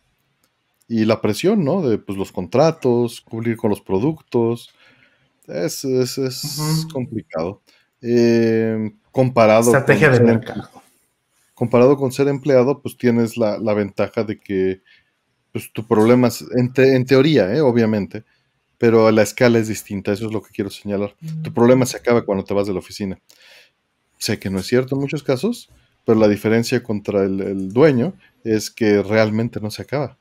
[0.88, 1.88] Y la presión, ¿no?
[1.88, 4.70] De pues, los contratos, cubrir con los productos.
[5.48, 5.86] Es,
[6.92, 7.62] complicado.
[8.02, 10.70] Eh, comparado Estrategia de mercado.
[11.54, 14.82] Comparado con ser empleado, pues tienes la, ventaja de que
[15.52, 17.62] pues, tu problema es, en, teoría, ¿eh?
[17.62, 18.24] obviamente,
[18.78, 21.16] pero la escala es distinta, eso es lo que quiero señalar.
[21.44, 23.20] Tu problema se acaba cuando te vas de la oficina.
[24.18, 25.70] Sé que no es cierto en muchos casos,
[26.06, 28.14] pero la diferencia contra el, dueño
[28.44, 30.18] es que realmente no se acaba.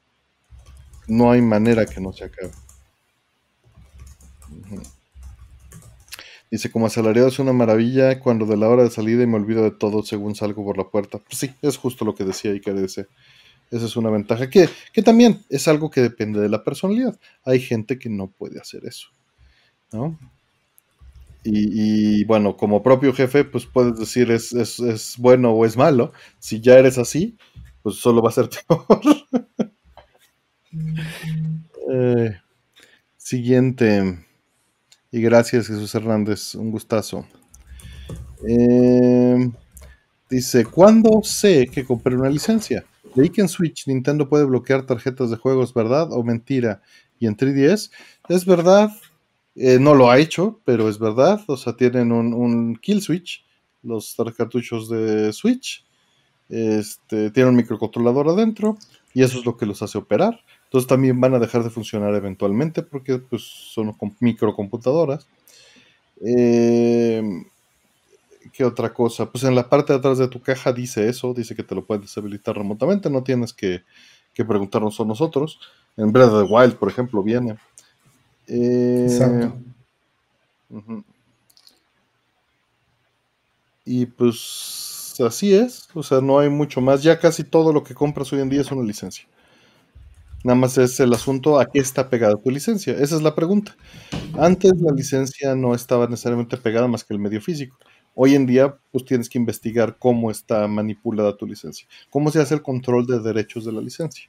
[1.07, 2.51] No hay manera que no se acabe.
[6.51, 9.63] Dice, como asalariado es una maravilla cuando de la hora de salida y me olvido
[9.63, 11.19] de todo según salgo por la puerta.
[11.19, 13.07] Pues sí, es justo lo que decía y que dice.
[13.71, 17.19] Esa es una ventaja que, que también es algo que depende de la personalidad.
[17.45, 19.09] Hay gente que no puede hacer eso.
[19.93, 20.19] ¿no?
[21.45, 26.13] Y, bueno, como propio jefe, pues puedes decir es, es, bueno o es malo.
[26.39, 27.39] Si ya eres así,
[27.83, 29.01] pues solo va a ser peor.
[31.91, 32.37] Eh,
[33.17, 34.27] siguiente.
[35.11, 36.55] Y gracias, Jesús Hernández.
[36.55, 37.27] Un gustazo.
[38.47, 39.51] Eh,
[40.29, 42.85] dice, ¿cuándo sé que compré una licencia?
[43.15, 46.13] Leí que en Switch Nintendo puede bloquear tarjetas de juegos, ¿verdad?
[46.13, 46.83] ¿O mentira?
[47.19, 47.91] Y en 3DS,
[48.29, 48.91] ¿es verdad?
[49.57, 51.41] Eh, no lo ha hecho, pero es verdad.
[51.47, 53.45] O sea, tienen un, kill switch,
[53.83, 55.85] los cartuchos de Switch.
[56.51, 58.79] Este, tienen un microcontrolador adentro
[59.13, 60.41] y eso es lo que los hace operar.
[60.69, 65.27] Entonces también van a dejar de funcionar eventualmente porque pues, son microcomputadoras.
[66.23, 67.23] Eh,
[68.53, 69.31] ¿Qué otra cosa?
[69.33, 71.87] Pues en la parte de atrás de tu caja dice eso, dice que te lo
[71.87, 73.83] puedes deshabilitar remotamente, no tienes que,
[74.35, 75.59] que preguntarnos a nosotros.
[75.97, 77.57] En Breath of the Wild, por ejemplo, viene.
[78.47, 79.57] Eh, Exacto.
[83.87, 87.03] Y pues así es, o sea, no hay mucho más.
[87.03, 89.27] Ya casi todo lo que compras hoy en día es una licencia.
[90.45, 92.93] Nada más es el asunto a qué está pegada tu licencia.
[92.95, 93.77] Esa es la pregunta.
[94.39, 97.77] Antes la licencia no estaba necesariamente pegada más que el medio físico.
[98.15, 102.55] Hoy en día, pues tienes que investigar cómo está manipulada tu licencia, cómo se hace
[102.55, 104.25] el control de derechos de la licencia,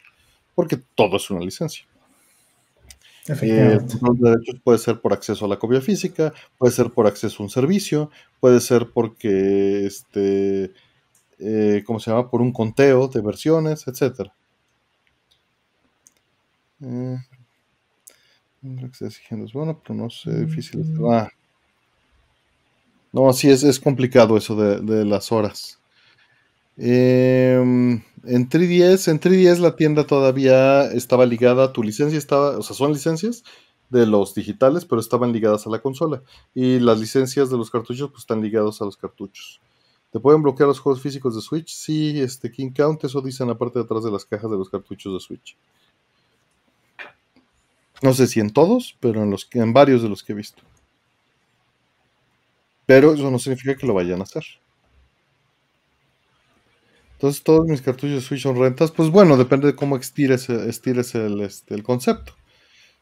[0.53, 1.85] porque todo es una licencia.
[3.27, 7.07] El control de derechos puede ser por acceso a la copia física, puede ser por
[7.07, 10.71] acceso a un servicio, puede ser porque, este,
[11.39, 12.29] eh, ¿cómo se llama?
[12.29, 14.33] Por un conteo de versiones, etcétera.
[16.81, 17.17] Eh,
[19.01, 20.83] es bueno, pero no sé, difícil.
[21.09, 21.29] Ah,
[23.11, 25.79] no, sí, es, es complicado eso de, las horas.
[26.77, 32.61] Em, en 3DS, en 3DS la tienda todavía estaba ligada a tu licencia, estaba, o
[32.61, 33.43] sea, son licencias
[33.89, 36.21] de los digitales, pero estaban ligadas a la consola.
[36.53, 39.59] Y las licencias de los cartuchos, pues están ligados a los cartuchos.
[40.11, 41.73] ¿Te pueden bloquear los juegos físicos de Switch?
[41.73, 44.57] Sí, este King Count, eso dice en la parte de atrás de las cajas de
[44.57, 45.55] los cartuchos de Switch.
[48.01, 50.61] No sé si en todos, pero en, los, en varios de los que he visto.
[52.85, 54.43] Pero eso no significa que lo vayan a hacer.
[57.13, 58.91] Entonces, todos mis cartuchos de Switch son rentas.
[58.91, 62.33] Pues bueno, depende de cómo estires, estires el, este, el concepto.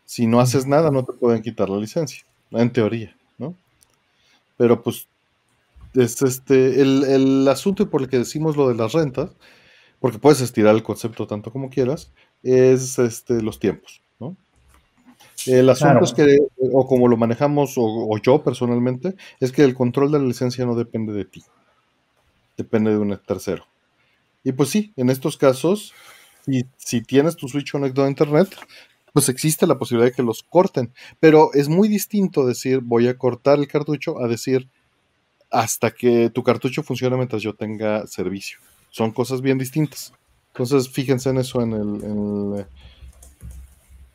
[0.06, 2.26] Si no haces nada, no te pueden quitar la licencia.
[2.52, 3.56] En teoría, ¿no?
[4.58, 5.08] Pero pues,
[5.96, 9.32] es este, el, el asunto por el que decimos lo de las rentas,
[10.00, 12.12] porque puedes estirar el concepto tanto como quieras,
[12.44, 14.02] es este, los tiempos.
[15.46, 16.38] El asunto es que,
[16.74, 20.76] o como lo manejamos, o, yo personalmente, es que el control de la licencia no
[20.76, 21.44] depende de ti,
[22.58, 23.66] depende de un tercero.
[24.44, 25.94] Y pues sí, en estos casos,
[26.46, 28.56] si, si tienes tu Switch conectado a Internet,
[29.14, 30.94] pues existe la posibilidad de que los corten.
[31.20, 34.70] Pero es muy distinto decir voy a cortar el cartucho a decir
[35.50, 38.60] hasta que tu cartucho funcione mientras yo tenga servicio.
[38.92, 40.14] Son cosas bien distintas.
[40.50, 42.66] Entonces, fíjense en eso en el,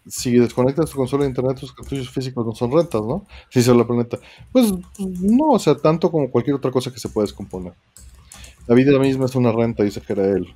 [0.07, 3.27] si desconectas tu consola de internet, tus cartuchos físicos no son rentas, ¿no?
[3.51, 4.19] Si se la planeta.
[4.51, 7.75] Pues no, o sea, tanto como cualquier otra cosa que se puede descomponer.
[8.67, 10.55] La vida misma es una renta, dice que era él.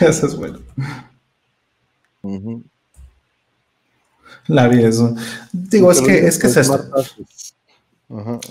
[0.00, 0.58] Eso es bueno.
[4.46, 5.02] La vida es.
[5.52, 6.80] Digo, es que, es que es esto.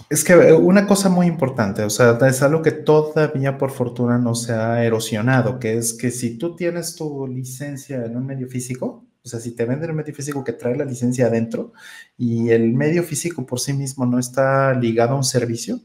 [0.09, 4.17] Es que eh, una cosa muy importante, o sea, es algo que todavía por fortuna
[4.17, 8.49] no se ha erosionado, que es que si tú tienes tu licencia en un medio
[8.49, 11.71] físico, o sea, si te venden un medio físico que trae la licencia adentro
[12.17, 15.79] y el medio físico por sí mismo no está ligado a un servicio,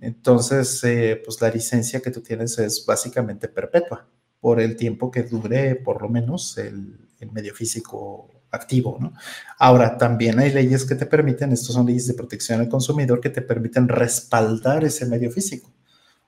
[0.00, 4.08] entonces, eh, pues la licencia que tú tienes es básicamente perpetua
[4.40, 9.12] por el tiempo que dure por lo menos el, el medio físico activo, ¿no?
[9.58, 13.30] Ahora, también hay leyes que te permiten, estos son leyes de protección al consumidor, que
[13.30, 15.72] te permiten respaldar ese medio físico.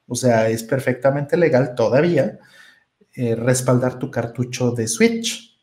[0.07, 2.39] O sea, es perfectamente legal todavía
[3.15, 5.59] eh, respaldar tu cartucho de Switch.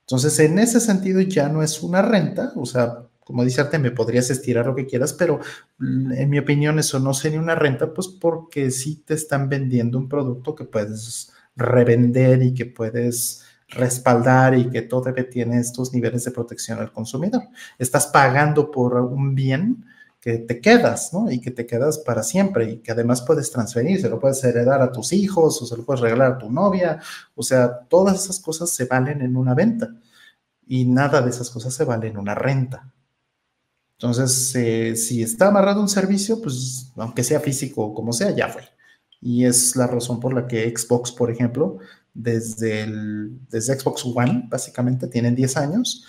[0.00, 3.90] Entonces, en ese sentido ya no es una renta, o sea, como dice Arte, me
[3.90, 5.40] podrías estirar lo que quieras, pero
[5.78, 9.98] mm, en mi opinión eso no sería una renta, pues porque sí te están vendiendo
[9.98, 13.44] un producto que puedes revender y que puedes
[13.74, 17.42] respaldar y que todavía tiene estos niveles de protección al consumidor.
[17.78, 19.84] Estás pagando por un bien
[20.20, 21.30] que te quedas, ¿no?
[21.30, 24.80] Y que te quedas para siempre y que además puedes transferir, se lo puedes heredar
[24.80, 26.98] a tus hijos o se lo puedes regalar a tu novia,
[27.34, 29.94] o sea, todas esas cosas se valen en una venta
[30.66, 32.90] y nada de esas cosas se vale en una renta.
[33.98, 38.48] Entonces, eh, si está amarrado un servicio, pues aunque sea físico o como sea, ya
[38.48, 38.62] fue.
[39.20, 41.78] Y es la razón por la que Xbox, por ejemplo,
[42.14, 46.06] desde, el, desde Xbox One, básicamente, tienen 10 años,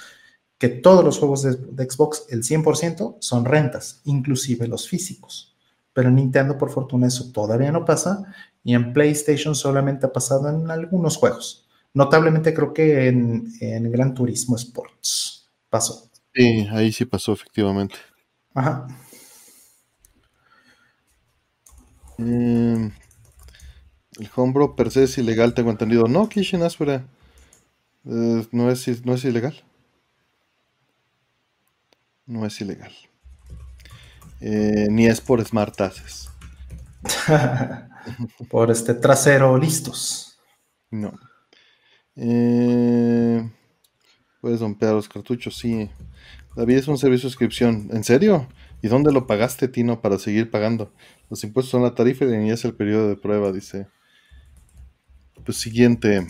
[0.58, 5.56] que todos los juegos de, Xbox, el 100%, son rentas, inclusive los físicos.
[5.92, 8.24] Pero en Nintendo, por fortuna, eso todavía no pasa,
[8.64, 11.68] y en PlayStation solamente ha pasado en algunos juegos.
[11.94, 16.10] Notablemente creo que en, en Gran Turismo Sports pasó.
[16.34, 17.96] Sí, ahí sí pasó, efectivamente.
[18.54, 18.88] Ajá.
[22.18, 22.92] Eh,
[24.20, 26.08] el homebrew per se es ilegal, tengo entendido.
[26.08, 27.06] No, Kishin Aspera.
[28.06, 29.64] Eh, no, es, no es ilegal.
[32.26, 32.94] No es ilegal.
[34.40, 36.30] Eh, ni es por smart asses.
[38.50, 40.40] por este trasero listos.
[40.90, 41.14] No.
[42.16, 43.50] Eh,
[44.40, 45.90] puedes romper los cartuchos, sí.
[46.56, 47.90] David es un servicio de suscripción.
[47.92, 48.48] ¿En serio?
[48.82, 50.94] ¿Y dónde lo pagaste, Tino, para seguir pagando?
[51.30, 53.88] Los impuestos son la tarifa y es el periodo de prueba, dice
[55.46, 56.28] pues siguiente.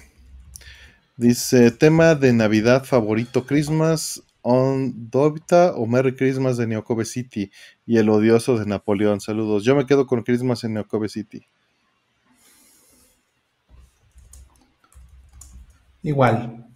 [1.17, 7.49] Dice, tema de Navidad favorito, Christmas on Dobita o Merry Christmas de Neocobe City
[7.85, 9.19] y el odioso de Napoleón.
[9.19, 9.63] Saludos.
[9.63, 11.41] Yo me quedo con Christmas en Neocobe City.
[16.03, 16.67] Igual.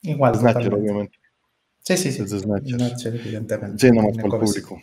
[0.00, 0.34] Igual.
[0.36, 1.18] Snatcher, obviamente.
[1.82, 2.22] Sí, sí, sí.
[2.22, 2.76] Es Snatcher.
[2.76, 3.78] Snatcher, evidentemente.
[3.78, 4.80] Sí, nomás por el público.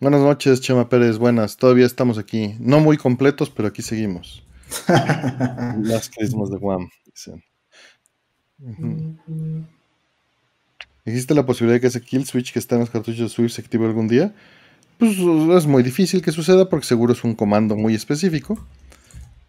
[0.00, 1.18] Buenas noches, Chema Pérez.
[1.18, 1.56] Buenas.
[1.56, 2.56] Todavía estamos aquí.
[2.58, 4.42] No muy completos, pero aquí seguimos.
[5.82, 7.42] Las Christmas de Guam, dicen.
[11.04, 13.52] ¿Existe la posibilidad de que ese kill switch que está en los cartuchos de Swift
[13.52, 14.34] se active algún día?
[14.98, 18.58] Pues es muy difícil que suceda porque seguro es un comando muy específico.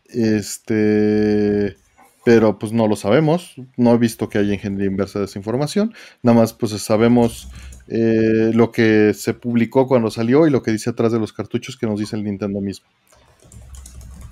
[0.05, 1.75] Este.
[2.23, 3.55] Pero pues no lo sabemos.
[3.75, 5.93] No he visto que haya ingeniería inversa de esa información.
[6.23, 7.49] Nada más pues sabemos
[7.87, 11.75] eh, lo que se publicó cuando salió y lo que dice atrás de los cartuchos
[11.77, 12.87] que nos dice el Nintendo mismo.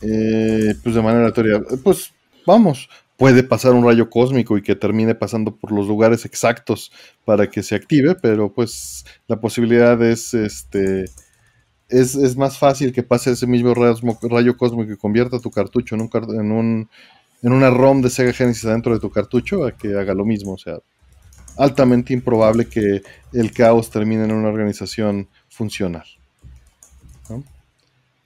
[0.01, 1.61] Eh, pues de manera aleatoria.
[1.83, 2.11] Pues
[2.45, 6.91] vamos, puede pasar un rayo cósmico y que termine pasando por los lugares exactos
[7.25, 11.05] para que se active, pero pues la posibilidad es este.
[11.89, 16.01] Es, es más fácil que pase ese mismo rayo, cósmico y convierta tu cartucho en
[16.01, 16.89] un, en un
[17.41, 20.53] en una ROM de Sega Genesis adentro de tu cartucho a que haga lo mismo.
[20.53, 20.77] O sea,
[21.57, 23.01] altamente improbable que
[23.33, 26.05] el caos termine en una organización funcional.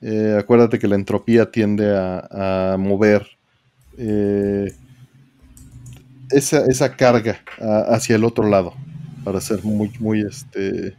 [0.06, 3.26] Eh, acuérdate que la entropía tiende a, mover
[3.96, 4.70] eh,
[6.30, 7.40] esa, esa carga
[7.88, 8.74] hacia el otro lado
[9.24, 10.94] para ser muy, muy este,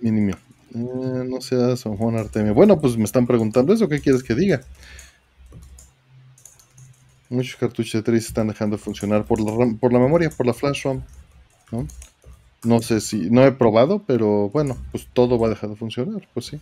[0.00, 0.36] mínimo.
[0.74, 2.52] Eh, no sea San Juan Artemio.
[2.52, 3.88] Bueno, pues me están preguntando eso.
[3.88, 4.60] ¿Qué quieres que diga?
[7.30, 10.52] Muchos cartuchos de 3 están dejando de funcionar por la, por la memoria, por la
[10.52, 11.00] flash ROM.
[11.72, 11.86] ¿no?
[12.64, 16.28] no sé si, no he probado, pero bueno, pues todo va a dejar de funcionar,
[16.34, 16.60] pues sí.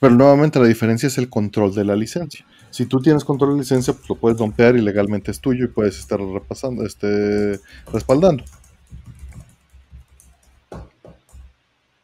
[0.00, 2.46] Pero nuevamente la diferencia es el control de la licencia.
[2.70, 5.68] Si tú tienes control de licencia, pues lo puedes dompear y legalmente es tuyo y
[5.68, 7.60] puedes estar repasando, este,
[7.92, 8.44] respaldando.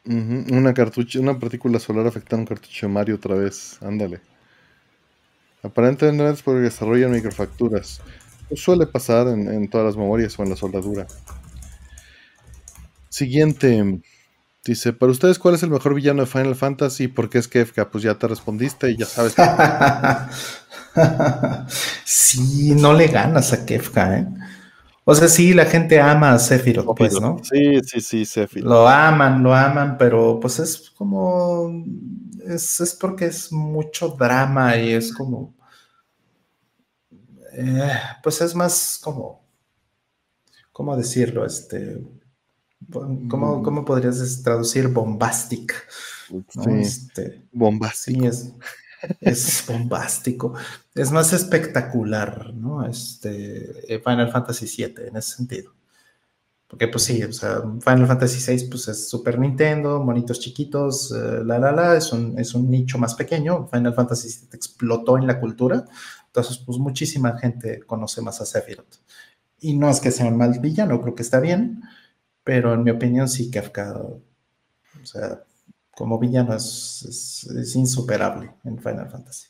[0.07, 3.79] Ujú, Una cartucho, una partícula solar afectando un cartucho de Mario otra vez.
[3.83, 4.21] Ándale.
[5.65, 8.01] Aparentemente es porque desarrollan microfacturas.
[8.49, 11.07] Pues suele pasar en todas las memorias o en la soldadura.
[13.09, 14.01] Siguiente.
[14.65, 17.09] Dice, para ustedes, ¿cuál es el mejor villano de Final Fantasy?
[17.09, 17.91] ¿Por qué es Kefka?
[17.91, 19.35] Pues ya te respondiste y ya sabes.
[22.05, 24.27] sí, no le ganas a Kefka, ¿eh?
[25.05, 27.37] O sea, sí, la gente ama a Sephiroth, pues, ¿no?
[27.43, 28.71] Sí, sí, sí, Sephiroth.
[28.71, 31.71] Lo aman, lo aman, pero pues es como.
[32.47, 35.55] Es, es porque es mucho drama y es como.
[37.53, 37.93] eh,
[38.23, 39.45] pues es más como.
[40.73, 41.45] ¿Cómo decirlo?
[41.45, 42.01] Este.
[43.29, 45.75] ¿Cómo, cómo podrías traducir bombastic?
[46.55, 46.63] ¿no?
[46.65, 48.21] Sí, Este, bombástico.
[48.21, 48.53] Sí, es,
[49.21, 50.55] es bombástico.
[50.95, 52.87] Es más espectacular, ¿no?
[52.87, 55.73] Este, eh, Final Fantasy VII en ese sentido.
[56.67, 61.45] Porque, pues sí, o sea, Final Fantasy VI pues, es Super Nintendo, monitos chiquitos, eh,
[61.45, 63.69] la, la, la, es un, es un nicho más pequeño.
[63.69, 65.85] Final Fantasy VII explotó en la cultura.
[66.27, 68.97] Entonces, pues muchísima gente conoce más a Sephiroth.
[69.61, 71.83] Y no es que sea un mal villano, creo que está bien,
[72.45, 74.23] pero en mi opinión sí, Kafka, o
[75.03, 75.43] sea,
[75.91, 79.49] como villano es, insuperable en Final Fantasy.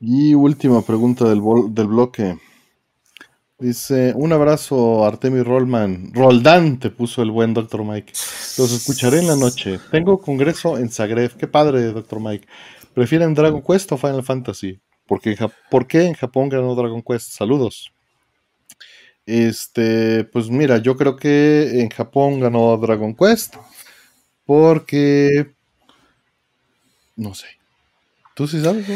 [0.00, 2.38] Y última pregunta del, del bloque.
[3.58, 6.12] Dice, un abrazo Artemio Rollman.
[6.12, 7.84] Roldán te puso el buen Dr.
[7.84, 8.12] Mike.
[8.58, 9.80] Los escucharé en la noche.
[9.90, 11.36] Tengo congreso en Zagreb.
[11.36, 12.20] Qué padre, Dr.
[12.20, 12.46] Mike.
[12.92, 14.80] ¿Prefieren Dragon Quest o Final Fantasy?
[15.06, 15.36] Porque
[15.70, 17.30] ¿Por qué en Japón ganó Dragon Quest?
[17.30, 17.93] Saludos.
[19.26, 23.56] Este, pues mira, yo creo que en Japón ganó Dragon Quest.
[24.44, 25.54] Porque...
[27.16, 27.46] No sé.
[28.34, 28.86] ¿Tú sí sabes?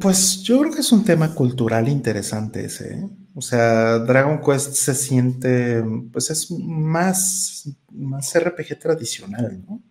[0.00, 2.94] Pues yo creo que es un tema cultural interesante ese.
[2.94, 3.08] ¿eh?
[3.34, 5.82] O sea, Dragon Quest se siente,
[6.12, 9.82] pues es más, más RPG tradicional, ¿no?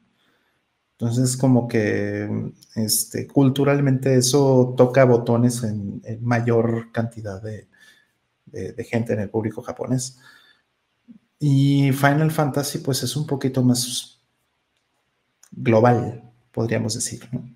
[1.00, 7.71] Entonces, como que este, culturalmente eso toca botones en mayor cantidad de,
[8.52, 10.20] de, de, gente en el público japonés.
[11.40, 14.22] Y Final Fantasy, pues es un poquito más
[15.52, 17.50] global, podríamos decir, ¿no?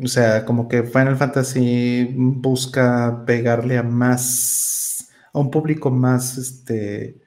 [0.00, 7.20] O sea, como que Final Fantasy busca pegarle a más, a un público más, este,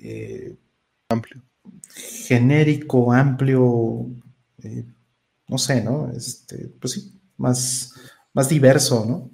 [0.00, 0.56] eh,
[1.08, 1.42] amplio,
[2.26, 4.06] genérico, amplio,
[4.62, 4.84] eh,
[5.48, 6.10] no sé, ¿no?
[6.12, 7.92] Este, pues sí, más,
[8.32, 9.30] más diverso, ¿no?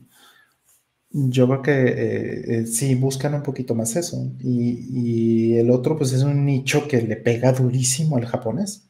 [1.10, 4.30] Yo creo que eh, eh, sí buscan un poquito más eso.
[4.40, 8.88] Y, el otro, pues es un nicho que le pega durísimo al japonés.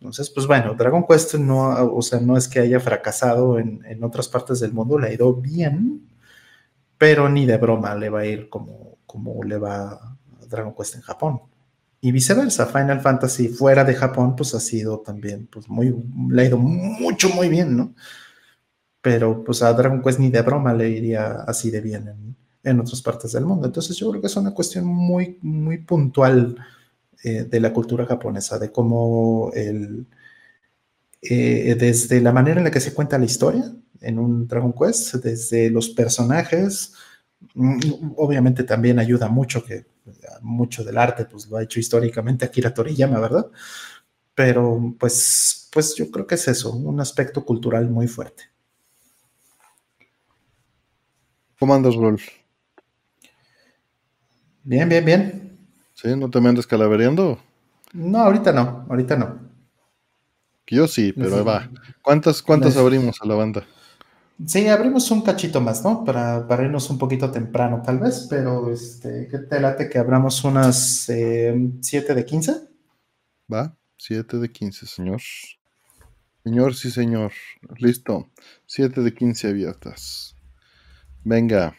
[0.00, 4.02] Entonces, pues bueno, Dragon Quest no, o sea, no es que haya fracasado en, en
[4.02, 6.08] otras partes del mundo, le ha ido bien,
[6.98, 10.16] pero ni de broma le va a ir como, como le va
[10.48, 11.42] Dragon Quest en Japón.
[12.00, 15.94] Y viceversa, Final Fantasy fuera de Japón, pues ha sido también, pues muy,
[16.30, 17.94] le ha ido mucho, muy bien, ¿no?
[19.02, 22.80] Pero pues a Dragon Quest ni de broma le iría así de bien en, en
[22.80, 23.66] otras partes del mundo.
[23.66, 26.56] Entonces yo creo que es una cuestión muy, muy puntual
[27.24, 30.06] eh, de la cultura japonesa, de cómo el,
[31.22, 35.14] eh, desde la manera en la que se cuenta la historia en un Dragon Quest,
[35.16, 36.94] desde los personajes,
[37.54, 39.86] mm, obviamente también ayuda mucho que
[40.42, 43.46] mucho del arte pues lo ha hecho históricamente Akira Toriyama, ¿verdad?
[44.34, 48.51] Pero pues, pues yo creo que es eso, un aspecto cultural muy fuerte.
[51.62, 52.24] ¿Cómo andas, Rolf?
[54.64, 55.58] Bien, bien, bien.
[55.94, 56.08] ¿Sí?
[56.16, 57.38] ¿No te me andes calavereando?
[57.92, 59.38] No, ahorita no, ahorita no.
[60.66, 61.70] yo sí, pero ahí va.
[62.02, 63.64] ¿Cuántas, cuántas abrimos a la banda?
[64.44, 66.02] Sí, abrimos un cachito más, ¿no?
[66.02, 70.42] Para, para irnos un poquito temprano, tal vez, pero este, ¿qué te late que abramos
[70.42, 71.52] unas 7
[71.92, 72.54] eh, de 15?
[73.52, 75.20] Va, 7 de 15, señor.
[76.42, 77.30] Señor, sí, señor.
[77.78, 78.32] Listo.
[78.66, 80.31] 7 de 15 abiertas.
[81.24, 81.74] Venga.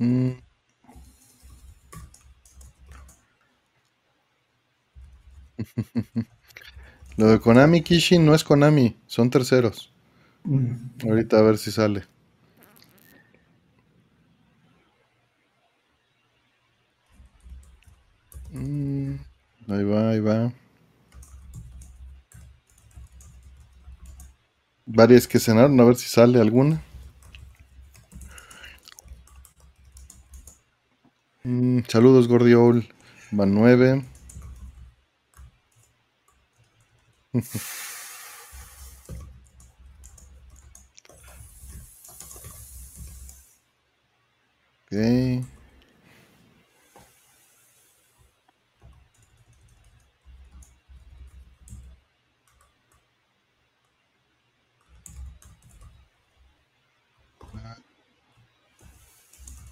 [0.00, 0.38] Mm.
[7.16, 9.92] Lo de Konami Kishin no es Konami, son terceros.
[11.04, 12.04] Ahorita a ver si sale.
[18.52, 19.14] Mm,
[19.68, 20.52] ahí va, ahí va.
[24.90, 26.82] Varias que cenaron, a ver si sale alguna.
[31.44, 32.88] Mm, saludos, Gordiol.
[33.30, 34.02] Van 9.
[44.86, 45.57] ok.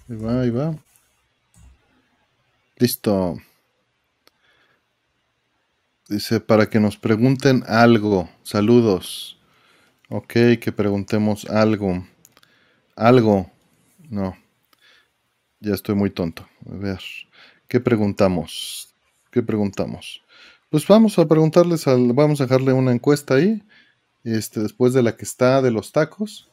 [0.09, 0.75] Ahí va, ahí va.
[2.77, 3.37] Listo.
[6.07, 8.29] Dice, para que nos pregunten algo.
[8.43, 9.37] Saludos.
[10.09, 12.07] Ok, que preguntemos algo.
[12.95, 13.51] Algo.
[14.09, 14.37] No.
[15.59, 16.47] Ya estoy muy tonto.
[16.69, 17.01] A ver.
[17.67, 18.95] ¿Qué preguntamos?
[19.31, 20.23] ¿Qué preguntamos?
[20.69, 23.61] Pues vamos a preguntarles, al, vamos a dejarle una encuesta ahí.
[24.23, 26.49] Este, después de la que está de los tacos.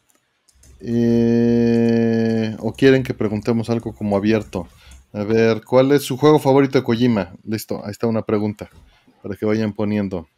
[0.86, 4.69] Eh, o quieren que preguntemos algo como abierto.
[5.15, 7.32] A ver, ¿cuál es su juego favorito de Kojima?
[7.43, 8.69] Listo, ahí está una pregunta
[9.23, 10.28] para que vayan poniendo.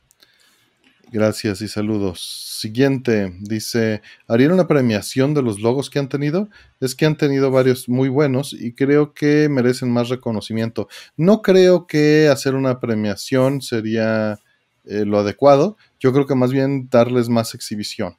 [1.10, 2.20] Gracias y saludos.
[2.60, 6.48] Siguiente, dice, ¿harían una premiación de los logos que han tenido?
[6.80, 10.88] Es que han tenido varios muy buenos y creo que merecen más reconocimiento.
[11.16, 14.38] No creo que hacer una premiación sería
[14.84, 15.76] eh, lo adecuado.
[15.98, 18.16] Yo creo que más bien darles más exhibición,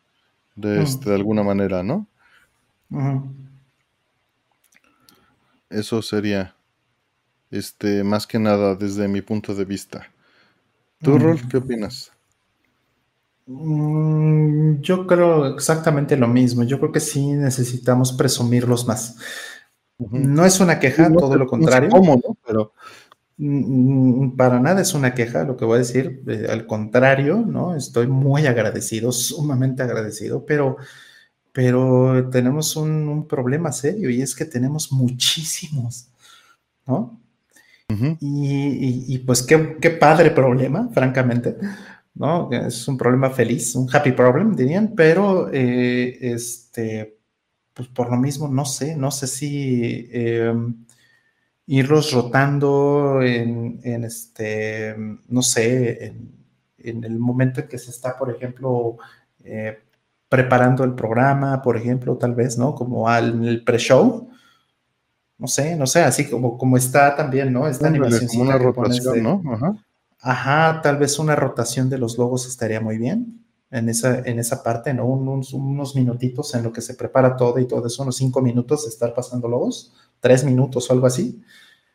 [0.55, 2.07] de, este, de alguna manera, ¿no?
[5.69, 6.55] Eso sería,
[7.51, 10.07] este, más que nada desde mi punto de vista.
[11.01, 12.11] ¿Tú, Rolf, qué opinas?
[13.47, 16.64] Mm, yo creo exactamente lo mismo.
[16.64, 19.18] Yo creo que sí necesitamos presumirlos más.
[19.97, 21.89] No es una queja, todo lo contrario.
[21.89, 22.73] ¿Cómo, Pero
[23.38, 26.23] mm, mm, para nada es una queja, lo que voy a decir.
[26.27, 27.76] Eh, al contrario, ¿no?
[27.76, 30.77] Estoy muy agradecido, sumamente agradecido, pero
[31.53, 36.09] pero tenemos un, problema serio y es que tenemos muchísimos,
[36.85, 37.19] ¿no?
[38.19, 39.57] y, pues qué,
[39.91, 41.55] padre problema, francamente,
[42.15, 42.51] ¿no?
[42.51, 47.17] Es un problema feliz, un happy problem, dirían, pero eh, este,
[47.73, 50.85] pues por lo mismo, no sé, no sé si em,
[51.67, 54.95] irlos rotando en, este,
[55.27, 56.15] no sé,
[56.79, 58.97] en, el momento en que se está, por ejemplo,
[59.43, 59.77] eh,
[60.29, 62.75] preparando el programa, por ejemplo, tal vez, ¿no?
[62.75, 64.29] Como al el pre-show.
[65.37, 67.67] No sé, no sé, así como, como está también, ¿no?
[67.67, 68.27] Esta animación.
[68.27, 69.41] Como una rotación, ¿no?
[69.53, 69.75] Ajá.
[70.19, 74.63] Ajá, tal vez una rotación de los logos estaría muy bien en esa, en esa
[74.63, 75.05] parte, ¿no?
[75.05, 78.83] Unos, unos minutitos en lo que se prepara todo y todo eso, unos cinco minutos
[78.83, 81.41] de estar pasando logos, tres minutos o algo así.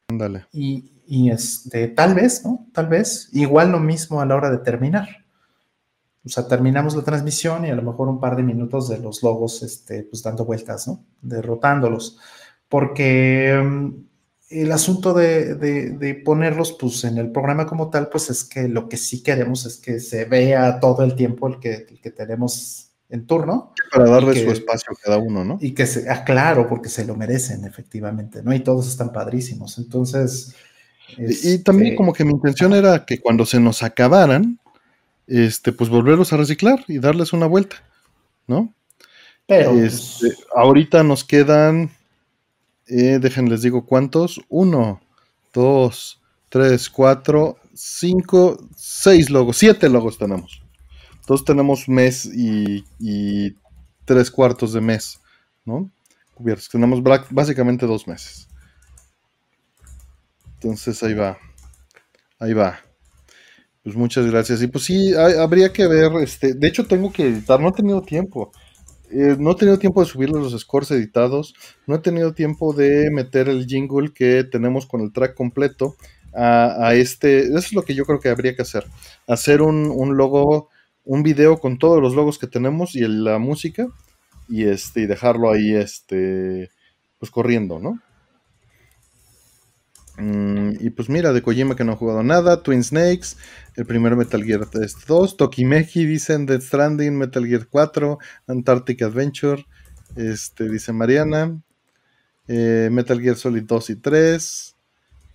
[0.09, 0.47] Ándale.
[0.53, 2.67] Y, y este, tal vez, ¿no?
[2.73, 5.22] Tal vez, igual lo mismo a la hora de terminar
[6.25, 9.23] o sea, terminamos la transmisión y a lo mejor un par de minutos de los
[9.23, 11.05] logos, este, pues dando vueltas, ¿no?
[11.21, 12.19] Derrotándolos.
[12.69, 13.91] Porque mm,
[14.51, 18.97] el asunto de, ponerlos pues, en el programa como tal, pues es que lo que
[18.97, 23.73] sí queremos es que se vea todo el tiempo el que, que tenemos en turno.
[23.93, 25.59] Para darle su espacio a cada uno, ¿no?
[25.61, 28.55] Y que se, ah, claro, porque se lo merecen, efectivamente, ¿no?
[28.55, 29.79] Y todos están padrísimos.
[29.79, 30.55] Entonces.
[31.19, 34.59] Y, también este, como que mi intención era que cuando se nos acabaran,
[35.27, 37.77] este, pues volverlos a reciclar y darles una vuelta,
[38.47, 38.75] ¿no?
[39.47, 39.73] Pero.
[39.73, 41.91] Este, pues, ahorita nos quedan
[42.95, 44.41] eh, déjenles digo cuántos.
[44.49, 45.01] Uno,
[45.53, 49.57] dos, tres, cuatro, cinco, seis logos.
[49.57, 50.63] Siete logos tenemos.
[51.21, 52.85] Entonces tenemos mes y,
[54.05, 55.21] tres cuartos de mes,
[55.65, 55.91] ¿no?
[56.35, 56.69] Cubiertos.
[56.69, 58.49] Tenemos básicamente dos meses.
[60.55, 61.39] Entonces ahí va.
[62.39, 62.79] Ahí va.
[63.83, 64.63] Pues muchas gracias.
[64.63, 68.03] Y pues sí, habría que ver, este, de hecho tengo que editar, no he tenido
[68.03, 68.53] tiempo.
[69.11, 71.55] Eh, no he tenido tiempo de subir los scores editados,
[71.87, 75.97] no he tenido tiempo de meter el jingle que tenemos con el track completo
[76.35, 77.41] a, este.
[77.41, 78.87] Eso es lo que yo creo que habría que hacer.
[79.27, 80.71] Hacer un, logo,
[81.05, 83.87] un video con todos los logos que tenemos y la música
[84.49, 86.71] y este y dejarlo ahí este
[87.19, 88.01] pues corriendo, ¿no?
[90.23, 93.37] Mm, y pues mira, de Kojima que no ha jugado nada, Twin Snakes,
[93.75, 99.67] el primer Metal Gear 2, Tokimeki, dicen Death Stranding, Metal Gear 4, Antarctic Adventure,
[100.15, 101.61] este, dice Mariana,
[102.47, 104.77] eh, Metal Gear Solid 2 y 3,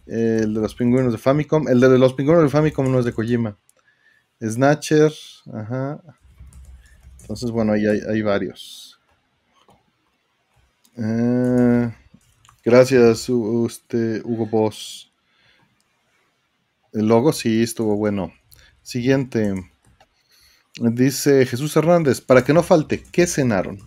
[0.05, 3.11] el de los pingüinos de Famicom, el de los pingüinos de Famicom no es de
[3.11, 3.57] Kojima,
[4.41, 5.11] Snatcher,
[5.53, 6.01] ajá.
[7.19, 9.01] Entonces, bueno, ahí hay, varios.
[10.95, 11.91] Eh,
[12.69, 15.09] Gracias, usted, Hugo Boss.
[16.91, 18.33] El logo sí estuvo bueno.
[18.81, 19.53] Siguiente.
[20.75, 23.79] Dice Jesús Hernández, para que no falte, ¿qué cenaron?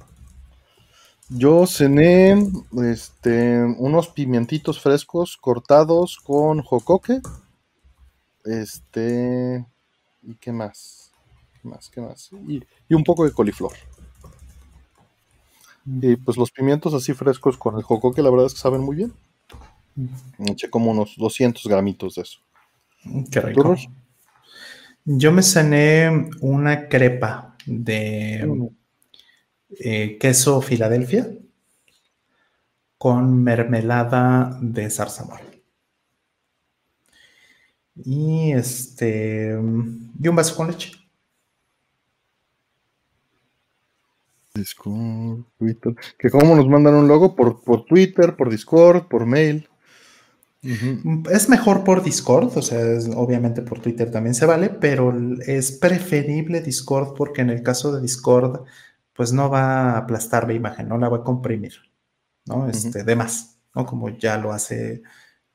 [1.28, 2.42] Yo cené
[2.82, 7.20] este, unos pimientitos frescos cortados con jocoque.
[8.46, 9.62] Este.
[10.22, 11.12] ¿Y qué más?
[11.60, 11.90] ¿Qué más?
[11.90, 12.30] ¿Qué más?
[12.88, 13.72] y un poco de coliflor.
[15.86, 18.96] Y pues los pimientos así frescos con el jocoque, la verdad es que saben muy
[18.96, 19.12] bien.
[20.38, 22.40] Eché como unos 200 gramitos de eso.
[23.30, 23.74] Qué rico.
[25.04, 28.66] Yo me cené una crepa de mm.
[29.80, 31.28] eh, queso Filadelfia
[32.98, 35.42] con mermelada de zarzamora.
[37.96, 39.58] Y este.
[40.22, 40.92] Y un vaso con leche.
[44.54, 45.94] Discord, Twitter.
[46.18, 49.68] Que cómo nos mandan un logo por, por Twitter, por Discord, por mail.
[51.30, 52.80] Es mejor por Discord, o sea,
[53.16, 55.14] obviamente por Twitter también se vale, pero
[55.46, 58.64] es preferible Discord porque en el caso de Discord,
[59.14, 61.72] pues no va a aplastar la imagen, no la va a comprimir,
[62.44, 62.68] ¿no?
[62.68, 63.86] Este, de más, ¿no?
[63.86, 65.02] Como ya lo hace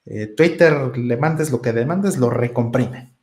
[0.06, 3.14] eh, Twitter, le mandes lo que demandes, lo recomprime.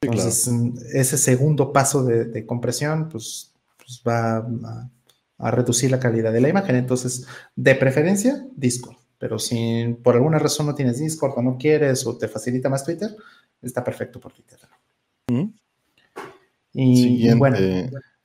[0.00, 0.48] Entonces,
[0.92, 4.90] ese segundo paso de, compresión, pues, pues va a
[5.38, 6.76] a reducir la calidad de la imagen.
[6.76, 8.96] Entonces, de preferencia, Discord.
[9.18, 12.84] Pero si por alguna razón no tienes Discord o no quieres o te facilita más
[12.84, 13.10] Twitter,
[13.62, 14.58] está perfecto por Twitter.
[16.72, 17.58] Y, bueno,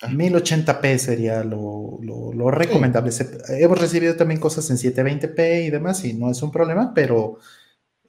[0.01, 3.11] 1080p sería lo, recomendable.
[3.49, 7.39] Hemos recibido también cosas en 720p y demás, y no es un problema, pero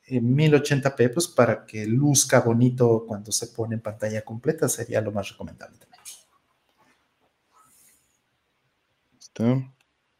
[0.06, 5.12] en 1080p, pues para que luzca bonito cuando se pone en pantalla completa, sería lo
[5.12, 5.93] más recomendable también.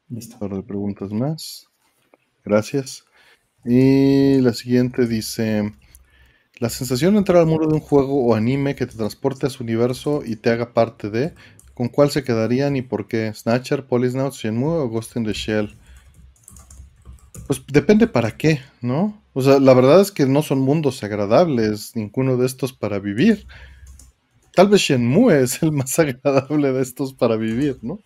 [0.09, 0.37] Listo.
[0.41, 1.69] Ahora de preguntas más.
[2.45, 3.05] Gracias.
[3.65, 5.73] Y la siguiente dice:
[6.59, 9.51] La sensación de entrar al mundo de un juego o anime que te transporte a
[9.51, 11.35] su universo y te haga parte de,
[11.75, 13.33] ¿con cuál se quedarían y por qué?
[13.33, 15.77] ¿Snatcher, Polisnaut, Shenmue o Ghost in the Shell?
[17.47, 19.23] Pues depende para qué, ¿no?
[19.33, 23.47] O sea, la verdad es que no son mundos agradables, ninguno de estos para vivir.
[24.55, 28.01] Tal vez Shenmue es el más agradable de estos para vivir, ¿no?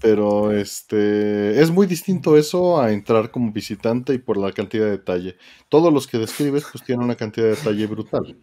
[0.00, 4.92] Pero este es muy distinto eso a entrar como visitante y por la cantidad de
[4.92, 5.36] detalle.
[5.68, 8.38] Todos los que describes pues tienen una cantidad de detalle brutal.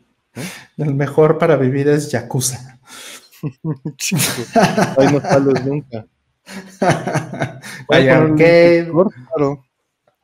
[0.78, 2.80] El mejor para vivir es Yakuza.
[4.98, 6.06] Ahí no sales nunca.
[7.90, 8.91] hay arcade,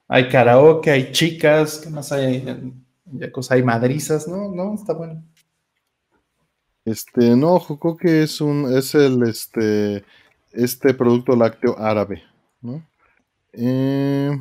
[0.07, 3.55] hay karaoke, hay chicas, ¿qué más hay en Yakuza?
[3.55, 4.49] Hay madrizas, ¿no?
[4.49, 5.23] No, está bueno.
[6.91, 7.65] Este, no,
[7.97, 10.03] que es un, es el, este,
[10.51, 12.21] este producto lácteo árabe,
[12.61, 12.85] ¿no?
[13.53, 14.37] Eh,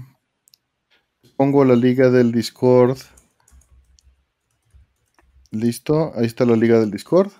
[1.36, 2.98] pongo la liga del Discord.
[5.52, 7.30] Listo, ahí está la liga del Discord.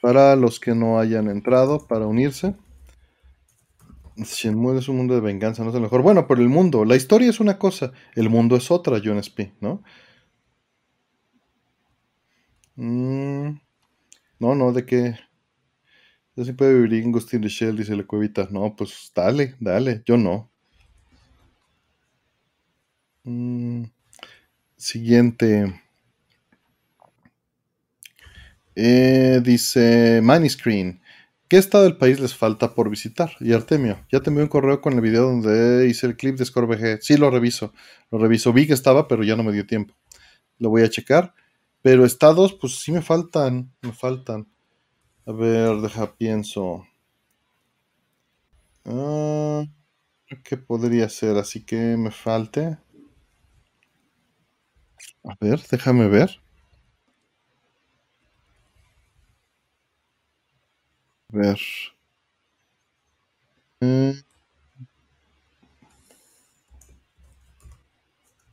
[0.00, 2.54] Para los que no hayan entrado, para unirse.
[4.16, 6.00] Shenmue es un mundo de venganza, no es lo mejor.
[6.00, 9.52] Bueno, pero el mundo, la historia es una cosa, el mundo es otra, John Sp,
[9.60, 9.82] ¿no?
[12.76, 13.58] Mm,
[14.38, 15.18] no, no, de qué.
[16.36, 18.48] Yo sí puedo vivir en Ghost in Shell, dice la cuevita.
[18.50, 20.50] No, pues dale, dale, yo no.
[23.24, 23.84] Mm,
[24.76, 25.80] siguiente.
[28.74, 31.00] Eh, dice Maniscreen.
[31.48, 33.30] ¿Qué estado del país les falta por visitar?
[33.40, 36.44] Y Artemio, ya te envié un correo con el video donde hice el clip de
[36.44, 37.00] ScoreBG.
[37.02, 37.72] Sí, lo reviso.
[38.10, 38.52] Lo reviso.
[38.52, 39.94] Vi que estaba, pero ya no me dio tiempo.
[40.58, 41.34] Lo voy a checar.
[41.86, 43.72] Pero estados, pues sí me faltan.
[43.80, 44.48] Me faltan.
[45.26, 46.86] A ver, deja, pienso.
[48.86, 49.64] Ah,
[50.44, 51.36] ¿Qué podría ser?
[51.38, 52.78] Así que me falte.
[55.24, 56.40] A ver, déjame ver.
[61.32, 61.60] Ver.
[63.80, 64.22] Eh,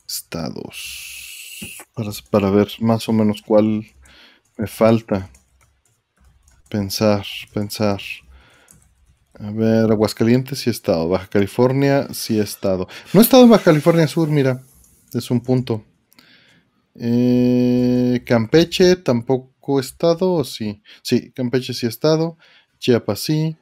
[0.08, 1.23] estados.
[1.96, 3.86] Para, para ver más o menos cuál
[4.58, 5.30] me falta.
[6.70, 8.02] Pensar, pensar.
[9.40, 11.08] A ver, Aguascalientes sí he estado.
[11.10, 12.88] Baja California sí he estado.
[13.14, 14.64] No he estado en Baja California Sur, mira.
[15.14, 15.84] Es un punto.
[16.96, 20.84] Eh, Campeche tampoco he estado, ¿o sí?
[21.02, 22.38] Sí, Campeche sí he estado.
[22.80, 23.58] Chiapas sí.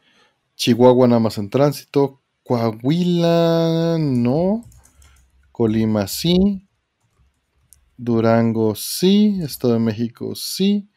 [0.56, 2.22] Chihuahua nada más en tránsito.
[2.44, 4.66] Coahuila no.
[5.52, 6.68] Colima sí.
[8.04, 9.40] Durango sí.
[9.44, 10.90] Estado de México sí.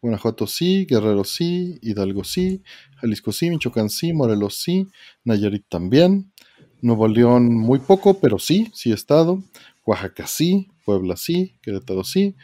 [0.00, 2.62] Guanajuato sí, Guerrero sí, Hidalgo sí,
[3.00, 4.86] Jalisco sí, Michoacán sí, Morelos sí,
[5.24, 6.32] Nayarit también,
[6.80, 9.42] Nuevo León muy poco, pero sí, sí estado,
[9.84, 12.36] Oaxaca sí, Puebla sí, Querétaro sí,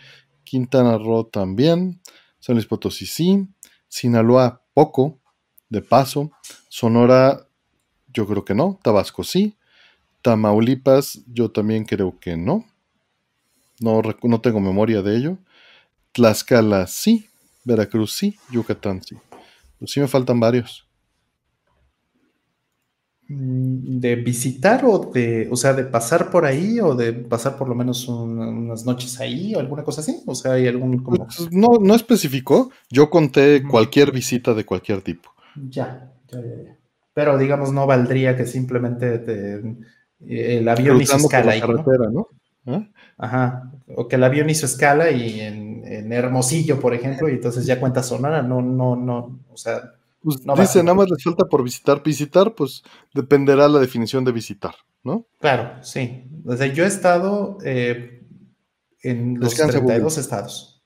[0.43, 2.01] Quintana Roo también,
[2.41, 3.47] San Luis Potosí sí,
[3.87, 5.21] Sinaloa poco,
[5.69, 6.33] de paso,
[6.69, 7.47] Sonora
[8.13, 9.57] yo creo que no, Tabasco sí,
[10.23, 12.65] Tamaulipas yo también creo que no,
[13.81, 15.39] no, no tengo memoria de ello,
[16.13, 17.29] Tlaxcala sí,
[17.65, 19.17] Veracruz sí, Yucatán sí.
[19.79, 20.87] Pues sí me faltan varios.
[23.29, 27.69] Mm, ¿De visitar o de, o sea, de pasar por ahí o de pasar por
[27.69, 30.23] lo menos unas noches ahí o alguna cosa así?
[30.27, 31.27] O sea, hay algún como...
[31.27, 35.31] Pues no, no especificó, yo conté cualquier visita de cualquier tipo.
[35.71, 36.79] Ya, ya, ya,
[37.15, 39.63] Pero digamos, no valdría que simplemente te,
[40.27, 41.63] el avión hizo escala ahí,
[42.13, 42.29] ¿no?
[42.67, 42.89] ¿Ah?
[43.17, 45.65] Ajá, o que el avión hizo escala y en,
[46.13, 49.93] Hermosillo, por ejemplo, y entonces ya cuenta Sonora, no, no, no, o sea...
[50.23, 52.03] Pues dice, nada más les falta por visitar.
[52.03, 52.83] Visitar, pues
[53.13, 55.27] dependerá la definición de visitar, ¿no?
[55.39, 56.25] Claro, sí.
[56.47, 58.27] O sea, yo he estado eh,
[59.03, 60.83] en los 32 estados.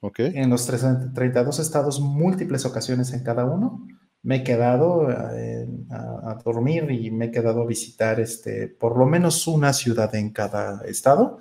[0.00, 0.32] Okay.
[0.34, 3.86] En los 32 estados, múltiples ocasiones en cada uno
[4.24, 9.06] me he quedado eh, a, dormir y me he quedado a visitar este, por lo
[9.06, 11.38] menos una ciudad en cada estado,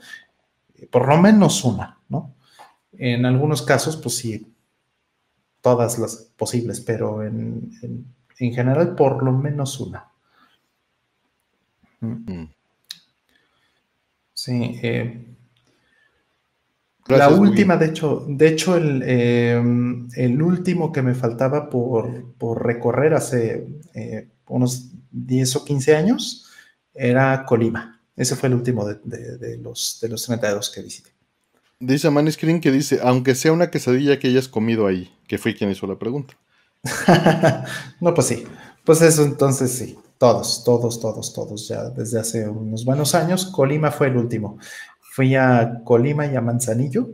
[0.91, 2.35] por lo menos una, ¿no?
[2.91, 4.53] En algunos casos, pues sí,
[5.61, 7.71] todas las posibles, pero en,
[8.37, 10.11] general por lo menos una.
[12.01, 12.43] Mm.
[14.33, 15.32] Sí, eh,
[17.07, 23.67] la última, de hecho, de hecho em, el, último que me faltaba por, recorrer hace
[23.93, 26.49] eh, unos 10 o 15 años
[26.93, 28.01] era Colima.
[28.15, 31.09] Ese fue el último de, los, de los 32 que visité.
[31.79, 35.71] Dice Maniscreen que dice, aunque sea una quesadilla que hayas comido ahí, que fue quien
[35.71, 36.35] hizo la pregunta.
[37.99, 38.45] no, pues sí.
[38.85, 39.97] Pues eso entonces sí.
[40.17, 41.67] Todos, todos, todos, todos.
[41.67, 44.57] Ya desde hace unos buenos años, Colima fue el último
[45.13, 47.07] fui a Colima y a Manzanillo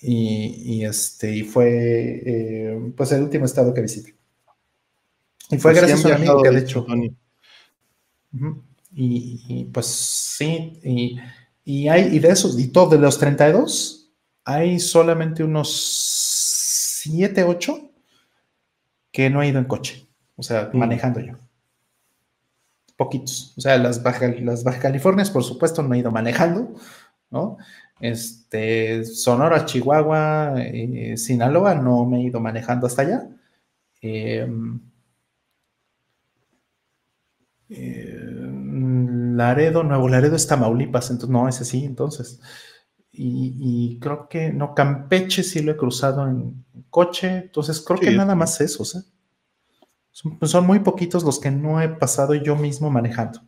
[0.00, 4.14] y, este, y fue eh, pues el último estado que visité.
[5.50, 6.86] Y fue pues gracias a un amigo que de hecho...
[8.94, 11.18] y, pues sí,
[11.64, 14.12] y, hay, y de esos, y todos de los 32,
[14.44, 15.68] hay solamente unos
[17.02, 17.90] 7, 8
[19.10, 20.06] que no he ido en coche,
[20.36, 20.78] o sea, mm.
[20.78, 21.49] manejando yo
[23.00, 23.54] poquitos.
[23.56, 26.74] O sea, las Baja, las Baja Californias, por supuesto, no he ido manejando,
[27.30, 27.56] ¿no?
[27.98, 33.26] Este, Sonora, Chihuahua, eh, Sinaloa, no me he ido manejando hasta allá.
[34.02, 34.80] Em,
[37.70, 42.38] em, Laredo, Nuevo Laredo es Tamaulipas, entonces no, ese sí, entonces.
[43.12, 48.34] Y, creo que, no, Campeche sí lo he cruzado en coche, entonces creo que nada
[48.34, 49.02] más eso, ¿eh?
[50.42, 53.40] Son, muy poquitos los que no he pasado yo mismo manejando.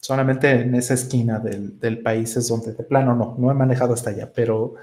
[0.00, 4.10] Solamente en esa esquina del, país es donde de plano no, no he manejado hasta
[4.10, 4.74] allá, pero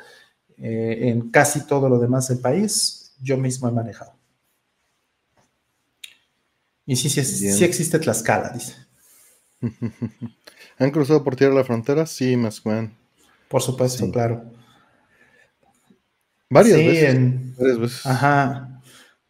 [0.57, 4.13] eh, en casi todo lo demás del país yo mismo he manejado.
[6.85, 8.75] Y sí, sí, sí existe Tlaxcala, dice.
[10.77, 12.05] ¿Han cruzado por tierra la frontera?
[12.05, 12.61] Sí, más
[13.47, 14.51] Por supuesto, claro.
[16.49, 18.05] Varias, veces, varias veces.
[18.05, 18.74] Ajá.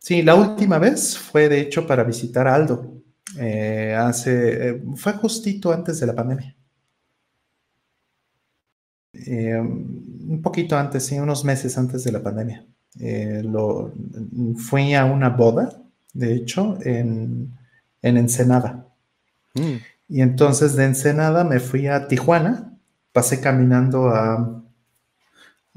[0.06, 2.94] Sí, la última vez fue de hecho para visitar a Aldo.
[3.40, 6.56] Eh, hace, eh, fue justito antes de la pandemia.
[9.14, 12.68] Eh, un poquito antes, sí, unos meses antes de la pandemia.
[13.46, 13.94] lo,
[14.58, 15.82] fui a una boda,
[16.14, 17.58] de hecho, en,
[18.04, 18.88] Ensenada.
[19.56, 19.78] Mm.
[20.08, 22.78] Y entonces de Ensenada me fui a Tijuana,
[23.12, 24.64] pasé caminando a,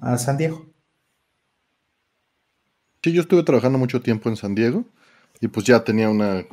[0.02, 0.67] a San Diego.
[3.02, 4.84] Sí, yo estuve trabajando mucho tiempo en San Diego
[5.40, 6.44] y pues ya tenía una,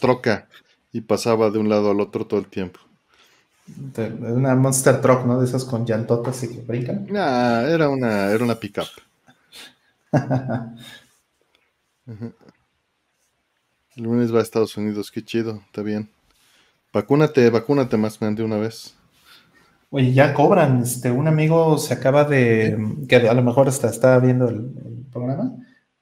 [0.00, 0.48] troca
[0.92, 2.80] y pasaba de un lado al otro todo el tiempo.
[4.20, 5.40] una Monster Truck, ¿no?
[5.40, 7.06] De esas con llantotas y que brincan.
[7.08, 8.88] Nah, era una, era una pickup.
[13.94, 16.10] El lunes va a Estados Unidos, qué chido, está bien.
[16.92, 18.94] Vacúnate, vacúnate más de una vez.
[19.90, 20.82] Oye, ya cobran.
[20.82, 24.72] Este, un amigo se acaba de, que a lo mejor hasta está viendo el,
[25.12, 25.52] programa.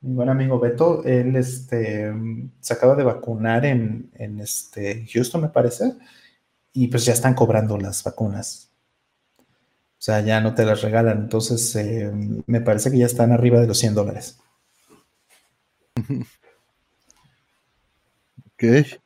[0.02, 2.12] Mi buen amigo Beto, él este,
[2.60, 4.10] se acaba de vacunar en,
[4.40, 5.94] este, Houston, me parece,
[6.72, 8.70] y pues ya están cobrando las vacunas.
[9.38, 11.18] O sea, ya no te las regalan.
[11.18, 12.10] Entonces, eh,
[12.46, 14.38] me parece que ya están arriba de los 100 dólares.
[18.62, 19.00] Ok.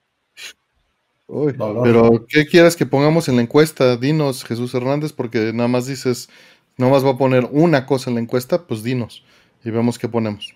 [1.84, 3.96] pero, ¿qué quieres que pongamos en la encuesta?
[3.96, 6.28] Dinos, Jesús Hernández, porque nada más dices,
[6.76, 9.22] nada más va a poner una cosa en la encuesta, pues dinos
[9.64, 10.54] y vemos qué ponemos.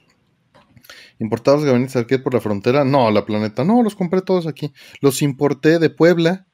[1.20, 2.85] ¿Importados gabinetes arcade por la frontera?
[2.85, 3.65] No, la planeta.
[3.65, 4.73] No, los compré todos aquí.
[5.01, 6.47] Los importé de Puebla.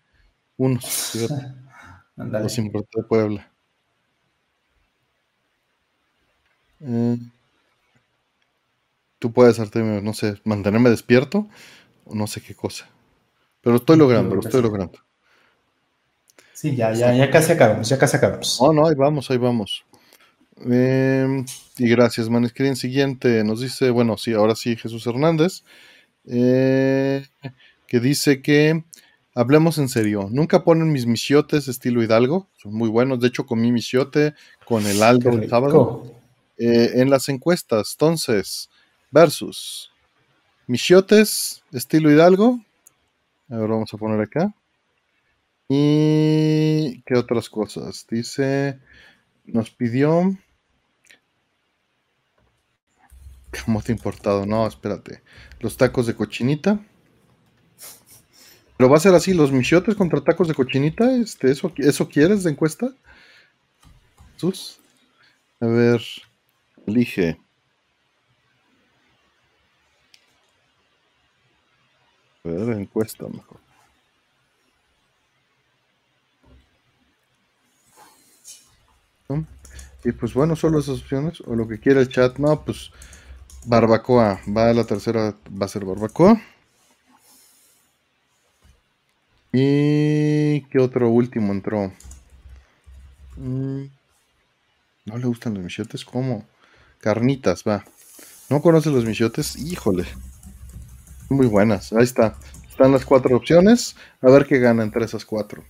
[0.57, 1.13] Unos.
[2.17, 3.51] los importé de Puebla.
[6.81, 7.19] Eh,
[9.19, 11.49] tú puedes, Artemio, no sé, mantenerme despierto
[12.05, 12.87] o no sé qué cosa.
[13.61, 14.99] Pero estoy logrando, lo estoy logrando.
[16.53, 18.59] Sí, ya, ya, ya casi acabamos, ya casi acabamos.
[18.61, 19.85] No, no, ahí vamos, ahí vamos.
[20.59, 21.45] Em,
[21.79, 22.77] y gracias, Manescreen.
[22.77, 25.65] Siguiente nos dice, bueno, sí, ahora sí, Jesús Hernández,
[26.27, 27.27] eh,
[27.87, 28.85] que dice que
[29.35, 30.29] hablemos en serio.
[30.31, 33.21] Nunca ponen mis misiotes estilo Hidalgo, son muy buenos.
[33.21, 34.35] De hecho, comí misiote
[34.65, 36.05] con el Aldo el sábado.
[36.57, 38.71] Eh, en las encuestas, entonces,
[39.11, 39.91] versus
[40.69, 42.61] misiotes estilo Hidalgo.
[43.49, 44.55] A ver, vamos a poner acá.
[45.69, 48.07] Y qué otras cosas.
[48.09, 48.79] Dice,
[49.45, 50.37] nos pidió
[53.85, 55.23] te importado, no, espérate.
[55.61, 56.81] Los tacos de cochinita.
[58.77, 62.43] Pero va a ser así, los michiotes contra tacos de cochinita, este, ¿eso, eso quieres
[62.43, 62.93] de encuesta?
[64.35, 64.81] Jesús.
[65.61, 66.03] A ver,
[66.87, 67.39] elige.
[72.45, 73.65] A ver, encuesta mejor.
[80.05, 82.91] Y pues bueno, solo esas opciones, o lo que quiera el chat, no, pues
[83.67, 84.41] Barbacoa.
[84.57, 86.41] Va a la tercera, va a ser barbacoa.
[89.53, 91.93] ¿Y qué otro último entró?
[93.37, 93.85] Mm,
[95.07, 96.05] ¿No le gustan los michotes?
[96.05, 96.45] ¿Cómo?
[97.01, 97.85] Carnitas, va.
[98.51, 99.57] ¿No conoce los michotes?
[99.57, 100.05] Híjole.
[101.31, 101.93] Muy buenas.
[101.93, 102.37] Ahí está.
[102.69, 103.97] Están las cuatro opciones.
[104.21, 105.65] A ver qué gana entre esas cuatro.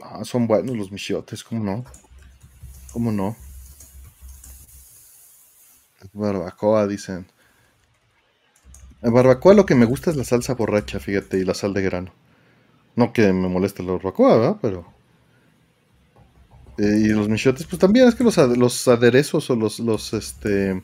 [0.00, 1.84] Ah, son buenos los michotes, ¿cómo no?
[2.92, 3.36] ¿Cómo no?
[6.12, 7.26] Barbacoa, dicen.
[9.02, 11.82] En barbacoa lo que me gusta es la salsa borracha, fíjate, y la sal de
[11.82, 12.12] grano.
[12.96, 14.56] No que me moleste la barbacoa, ¿verdad?
[14.60, 14.92] Pero...
[16.78, 18.38] Eh, y los michotes, pues también es que los,
[18.88, 20.80] aderezos o los, los, este,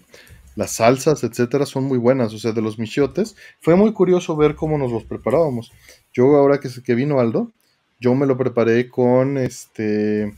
[0.57, 2.35] las salsas, etcétera, son muy buenas.
[2.35, 5.73] O sea, de los michotes, fue muy curioso ver cómo nos los preparábamos.
[6.13, 7.53] Yo ahora que, que vino Aldo,
[8.01, 10.35] yo me lo preparé con, este,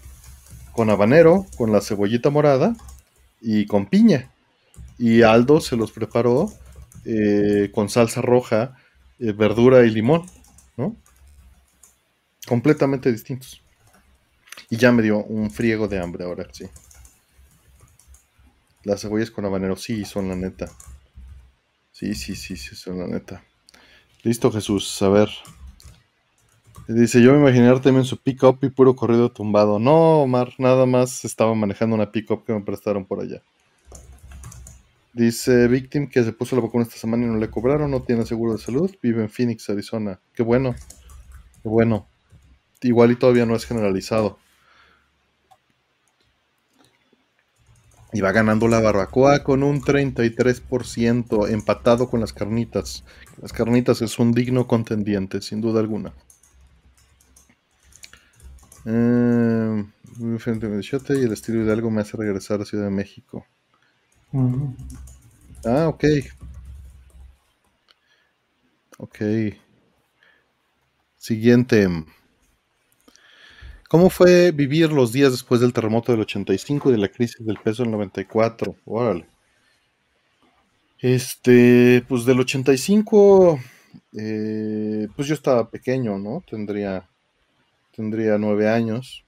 [0.72, 2.76] con habanero, con la cebollita morada
[3.40, 4.30] y con piña
[4.98, 6.50] y Aldo se los preparó
[7.04, 8.76] eh, con salsa roja,
[9.18, 10.26] eh, verdura y limón,
[10.76, 10.96] ¿no?
[12.46, 13.62] Completamente distintos.
[14.70, 16.66] Y ya me dio un friego de hambre ahora, sí.
[18.82, 20.70] Las cebollas con habanero, sí, son la neta.
[21.92, 23.44] Sí, sí, sí, sí, son la neta.
[24.22, 25.28] Listo, Jesús, a ver.
[26.88, 29.78] Dice, yo me imaginé también su pick-up y puro corrido tumbado.
[29.78, 33.42] No, Omar, nada más estaba manejando una pick-up que me prestaron por allá.
[35.16, 38.26] Dice Victim que se puso la vacuna esta semana y no le cobraron, no tiene
[38.26, 40.20] seguro de salud, vive en Phoenix, Arizona.
[40.34, 40.74] Qué bueno,
[41.62, 42.06] qué bueno.
[42.82, 44.38] Igual y todavía no es generalizado.
[48.12, 53.02] Y va ganando la barbacoa con un 33%, empatado con las carnitas.
[53.40, 56.12] Las carnitas es un digno contendiente, sin duda alguna.
[58.84, 59.82] Eh,
[60.36, 63.46] frente a y el estilo de algo me hace regresar a Ciudad de México.
[65.64, 66.04] Ah, ok.
[68.98, 69.20] Ok.
[71.18, 71.86] Siguiente.
[73.88, 77.58] ¿Cómo fue vivir los días después del terremoto del 85 y de la crisis del
[77.58, 78.74] peso del 94?
[78.84, 79.26] Órale.
[81.00, 83.60] Este, pues del 85,
[84.18, 86.42] eh, pues yo estaba pequeño, ¿no?
[86.48, 87.08] Tendría,
[87.94, 89.24] tendría nueve años.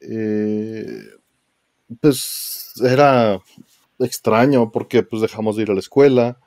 [0.00, 1.06] Eh,
[2.00, 3.40] pues era
[4.04, 6.38] extraño porque pues dejamos de ir a la escuela.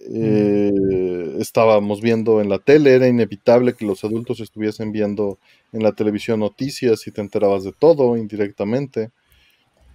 [0.00, 5.38] Eh, estábamos viendo en la tele, era inevitable que los adultos estuviesen viendo
[5.72, 9.10] en la televisión noticias y te enterabas de todo indirectamente.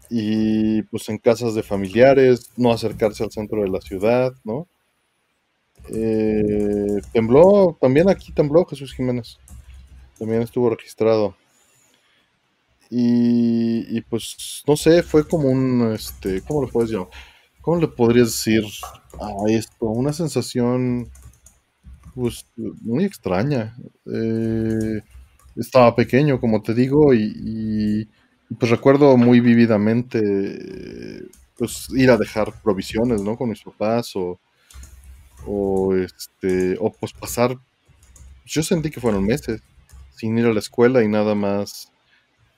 [0.09, 4.67] Y pues en casas de familiares, no acercarse al centro de la ciudad, ¿no?
[5.89, 9.39] Eh, tembló, también aquí tembló Jesús Jiménez,
[10.19, 11.35] también estuvo registrado.
[12.93, 17.07] Y, pues, no sé, fue como un, este, ¿cómo lo puedes llamar?
[17.61, 18.65] ¿Cómo le podrías decir
[19.19, 19.85] a esto?
[19.85, 21.09] Una sensación,
[22.13, 22.45] pues,
[22.81, 23.75] muy extraña.
[24.13, 25.01] Eh,
[25.55, 28.09] estaba pequeño, como te digo, y,
[28.59, 31.23] pues recuerdo muy vívidamente,
[31.57, 33.37] pues, ir a dejar provisiones, ¿no?
[33.37, 34.37] Con mis papás o,
[35.45, 37.57] o este, o pues pasar,
[38.45, 39.61] yo sentí que fueron meses
[40.15, 41.90] sin ir a la escuela y nada más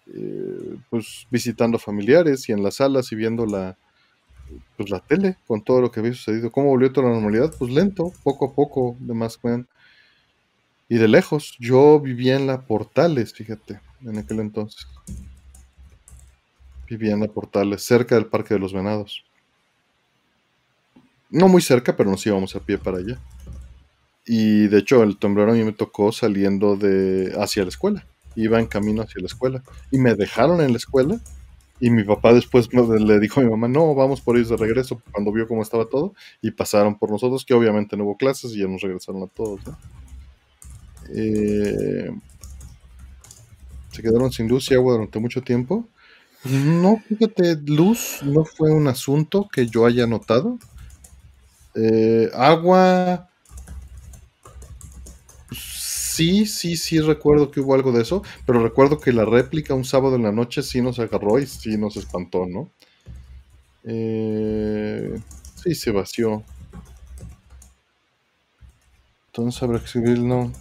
[0.08, 3.78] eh, pues visitando familiares y en las salas y viendo la,
[4.76, 6.52] pues, la tele con todo lo que había sucedido.
[6.52, 7.54] ¿Cómo volvió toda la normalidad?
[7.58, 9.40] Pues lento, poco a poco, de más
[10.90, 14.88] Y de lejos, yo vivía en la Portales, fíjate, en aquel entonces.
[16.90, 19.24] Vivía en la Portales, cerca del Parque de los Venados.
[21.30, 23.18] No muy cerca, pero nos íbamos a pie para allá.
[24.26, 28.60] Y de hecho, el temblor a mí me tocó saliendo de hacia la escuela iba
[28.60, 31.20] en camino hacia la escuela y me dejaron en la escuela
[31.80, 35.02] y mi papá después le dijo a mi mamá, no, vamos por ellos de regreso
[35.12, 38.60] cuando vio cómo estaba todo y pasaron por nosotros, que obviamente no hubo clases y
[38.60, 39.60] ya nos regresaron a todos.
[41.10, 42.10] Eh,
[43.92, 45.86] se quedaron sin luz y agua durante mucho tiempo.
[46.46, 50.60] No, fíjate, luz no fue un asunto que yo haya notado.
[51.76, 53.30] Eh, agua,
[56.14, 59.84] sí, sí, sí recuerdo que hubo algo de eso, pero recuerdo que la réplica un
[59.84, 62.72] sábado en la noche sí nos agarró y sí nos espantó, ¿no?
[63.84, 65.20] Eh,
[65.56, 66.44] sí, se vació.
[69.28, 70.52] Entonces, habrá que no.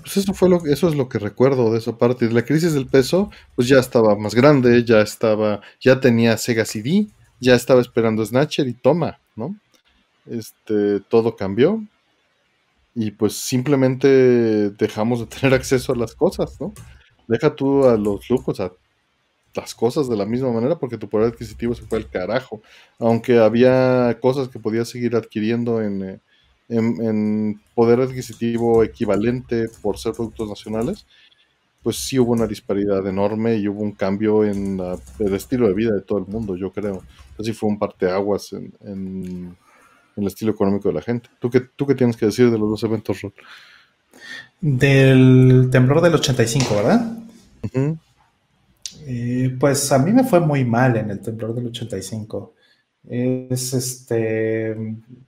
[0.00, 2.30] Pues eso fue lo, eso es lo que recuerdo de esa parte.
[2.30, 7.06] La crisis del peso, pues ya estaba más grande, ya estaba, ya tenía Sega CD,
[7.40, 9.56] ya estaba esperando Snatcher y toma, ¿no?
[10.26, 11.82] Este, todo cambió
[12.94, 16.72] y pues simplemente dejamos de tener acceso a las cosas, ¿no?
[17.26, 18.72] Deja tú a los lujos, a
[19.54, 22.62] las cosas de la misma manera porque tu poder adquisitivo se fue al carajo.
[22.98, 26.20] Aunque había cosas que podías seguir adquiriendo en, eh,
[26.68, 31.06] en, poder adquisitivo equivalente por ser productos nacionales,
[31.82, 34.80] pues sí hubo una disparidad enorme y hubo un cambio en
[35.18, 37.02] el estilo de vida de todo el mundo, yo creo.
[37.38, 39.56] Así fue un parteaguas en, en
[40.16, 41.28] el estilo económico de la gente.
[41.38, 43.32] ¿Tú qué, tú qué tienes que decir de los dos eventos, Rod?
[44.60, 47.18] Del temblor del 85, ¿verdad?
[49.06, 52.54] Eh, pues a mí me fue muy mal en el temblor del 85.
[53.06, 54.74] Es este,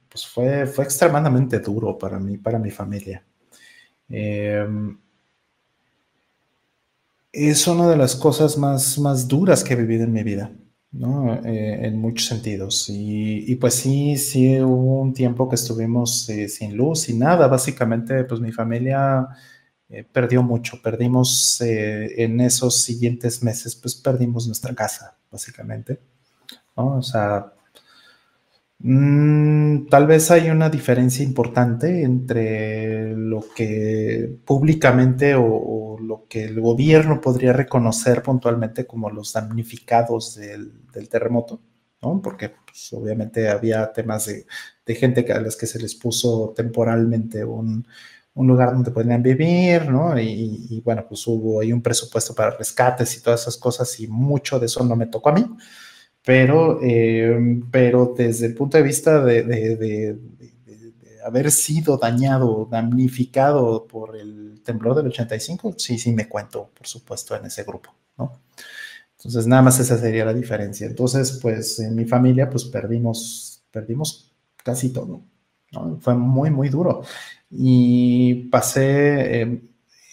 [0.08, 3.22] pues fue, fue extremadamente duro para mí, para mi familia.
[4.08, 4.98] Em,
[7.32, 10.50] es una de las cosas más, más duras que he vivido en mi vida.
[10.92, 11.34] ¿No?
[11.44, 12.86] Eh, en muchos sentidos.
[12.88, 17.48] Y, pues sí, sí hubo un tiempo que estuvimos eh, sin luz, sin nada.
[17.48, 19.28] Básicamente, pues mi familia
[19.88, 20.80] eh, perdió mucho.
[20.82, 26.00] Perdimos en esos siguientes meses, pues perdimos nuestra casa, básicamente.
[26.76, 26.96] ¿no?
[26.98, 27.52] O sea,
[28.78, 36.60] Mm, tal vez hay una diferencia importante entre lo que públicamente o, lo que el
[36.60, 41.60] gobierno podría reconocer puntualmente como los damnificados del, terremoto,
[42.02, 42.20] ¿no?
[42.22, 44.46] Porque pues, obviamente había temas de,
[44.94, 47.86] gente a las que se les puso temporalmente un,
[48.34, 50.18] lugar donde podían vivir, ¿no?
[50.20, 54.06] Y, y, bueno, pues hubo ahí un presupuesto para rescates y todas esas cosas y
[54.06, 55.46] mucho de eso no me tocó a mí
[56.26, 60.18] pero, eh, pero desde el punto de vista de,
[61.24, 67.36] haber sido dañado, damnificado por el temblor del 85, sí, sí me cuento, por supuesto,
[67.36, 68.40] en ese grupo, ¿no?
[69.16, 70.88] Entonces, nada más esa sería la diferencia.
[70.88, 75.22] Entonces, pues en mi familia, pues perdimos, perdimos casi todo.
[76.00, 77.02] Fue muy, muy duro.
[77.50, 79.68] Y pasé, em,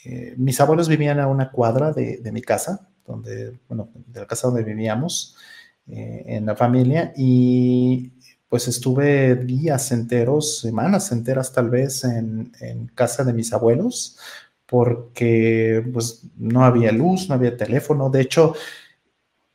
[0.05, 4.47] eh, mis abuelos vivían a una cuadra de, mi casa, donde, bueno, de la casa
[4.47, 5.35] donde vivíamos
[5.87, 8.13] eh, en la familia, y
[8.53, 12.51] pues estuve días enteros, semanas enteras tal vez en,
[12.93, 14.17] casa de mis abuelos,
[14.67, 18.11] porque pues no había luz, no había teléfono.
[18.11, 18.53] De hecho,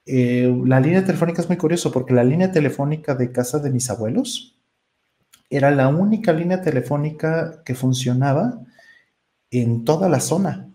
[0.04, 3.88] eh, la línea telefónica es muy curioso porque la línea telefónica de casa de mis
[3.88, 4.58] abuelos
[5.50, 8.60] era la única línea telefónica que funcionaba
[9.50, 10.70] en toda la zona.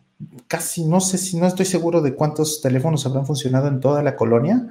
[0.47, 4.15] Casi no sé si no estoy seguro de cuántos teléfonos habrán funcionado en toda la
[4.15, 4.67] colonia,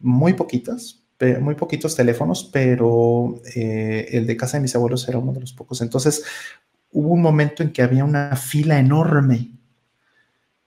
[0.00, 1.02] muy poquitas,
[1.40, 5.52] muy poquitos teléfonos, pero eh, el de casa de mis abuelos era uno de los
[5.52, 5.80] pocos.
[5.80, 6.24] Entonces
[6.92, 9.50] hubo un momento en que había una fila enorme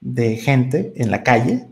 [0.01, 1.67] de gente en la calle,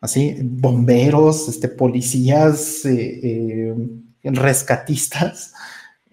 [0.00, 3.74] así, bomberos, este, policías, eh, eh,
[4.22, 5.54] rescatistas,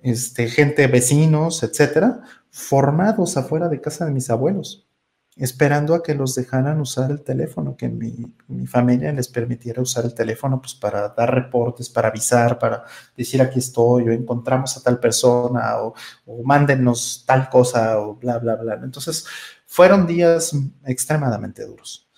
[0.01, 4.87] este, gente, vecinos, etcétera, formados afuera de casa de mis abuelos,
[5.35, 8.33] esperando a que los dejaran usar el teléfono, que mi,
[8.67, 12.83] familia les permitiera usar el teléfono pues, para dar reportes, para avisar, para
[13.15, 15.93] decir aquí estoy, o encontramos a tal persona, o,
[16.25, 18.79] o mándenos tal cosa, o bla, bla, bla.
[18.83, 19.25] Entonces,
[19.65, 20.51] fueron días
[20.85, 22.11] extremadamente duros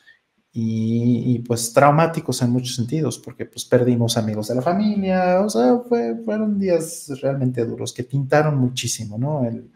[0.55, 5.79] y, pues traumáticos en muchos sentidos, porque pues perdimos amigos de la familia, o sea,
[5.79, 9.43] fueron días realmente duros que pintaron muchísimo, ¿no?
[9.45, 9.71] El,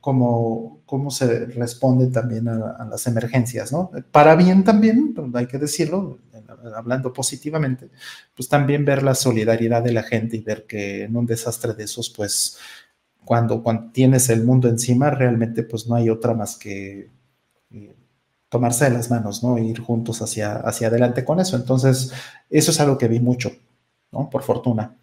[0.00, 3.90] cómo, cómo se responde también a, las emergencias, ¿no?
[4.12, 6.18] Para bien también, hay que decirlo,
[6.76, 7.90] hablando positivamente,
[8.34, 11.84] pues también ver la solidaridad de la gente y ver que en un desastre de
[11.84, 12.58] esos, pues
[13.24, 17.10] cuando, cuando tienes el mundo encima, realmente pues no hay otra más que
[17.72, 17.96] eh,
[18.48, 19.58] tomarse de las manos, ¿no?
[19.58, 21.56] Ir juntos hacia, hacia adelante con eso.
[21.56, 22.12] Entonces,
[22.48, 23.52] eso es algo que vi mucho,
[24.12, 24.28] ¿no?
[24.28, 24.96] Por fortuna.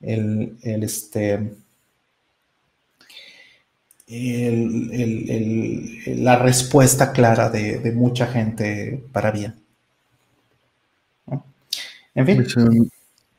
[0.00, 1.54] El, el este,
[6.16, 9.54] la respuesta clara de, mucha gente para bien.
[12.14, 12.90] En fin.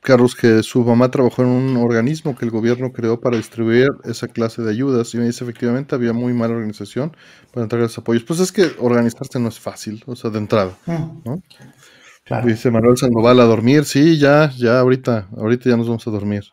[0.04, 4.28] Carlos, que su mamá trabajó en un organismo que el gobierno creó para distribuir esa
[4.28, 7.16] clase de ayudas y me dice efectivamente había muy mala organización
[7.52, 8.22] para entregar esos apoyos.
[8.22, 12.46] Pues es que organizarse no es fácil, o sea, de entrada, mm.
[12.46, 16.44] Dice Manuel Sandoval a dormir, sí, ya, ya, ahorita, ahorita ya nos vamos a dormir.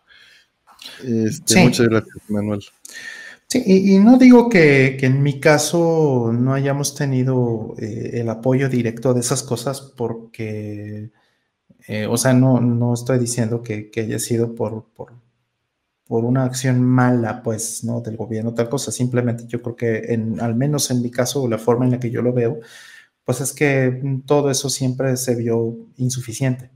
[1.04, 2.62] Este, muchas gracias, Manuel.
[3.52, 9.14] Sí, y, no digo que, en mi caso no hayamos tenido eh, el apoyo directo
[9.14, 11.12] de esas cosas porque
[11.88, 15.14] eh, o sea, no, no estoy diciendo que, haya sido por, por,
[16.26, 18.02] una acción mala, pues, ¿no?
[18.02, 18.92] Del gobierno, tal cosa.
[18.92, 22.12] Simplemente yo creo que, en, al menos en mi caso, la forma en la que
[22.12, 22.60] yo lo veo,
[23.26, 26.72] pues es que todo eso siempre se vio insuficiente.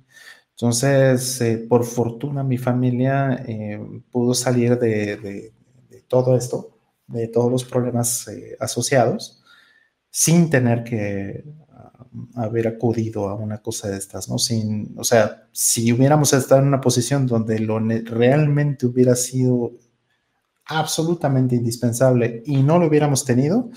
[0.51, 3.45] Entonces, eh, por fortuna, mi familia
[4.11, 5.53] pudo salir de,
[6.07, 6.77] todo esto,
[7.07, 9.43] de todos los problemas asociados,
[10.09, 11.43] sin tener que
[12.35, 14.37] haber acudido a una cosa de estas, ¿no?
[14.37, 19.73] Sin, o sea, si hubiéramos estado en una posición donde lo realmente hubiera sido
[20.65, 23.69] absolutamente indispensable y no lo hubiéramos tenido,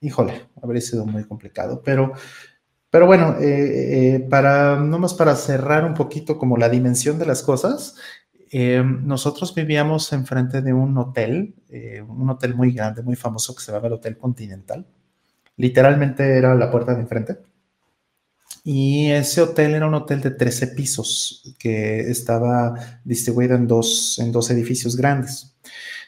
[0.00, 1.82] híjole, habría sido muy complicado.
[1.84, 2.12] Pero,
[2.90, 7.42] pero bueno, eh, eh, para, nomás para cerrar un poquito como la dimensión de las
[7.42, 7.96] cosas,
[8.58, 11.54] eh, nosotros vivíamos enfrente de un hotel,
[12.08, 14.86] un hotel muy grande, muy famoso que se llama el Hotel Continental.
[15.56, 17.38] Literalmente era la puerta de enfrente.
[18.64, 24.32] Y ese hotel era un hotel de 13 pisos que estaba distribuido en dos, en
[24.32, 25.54] dos edificios grandes.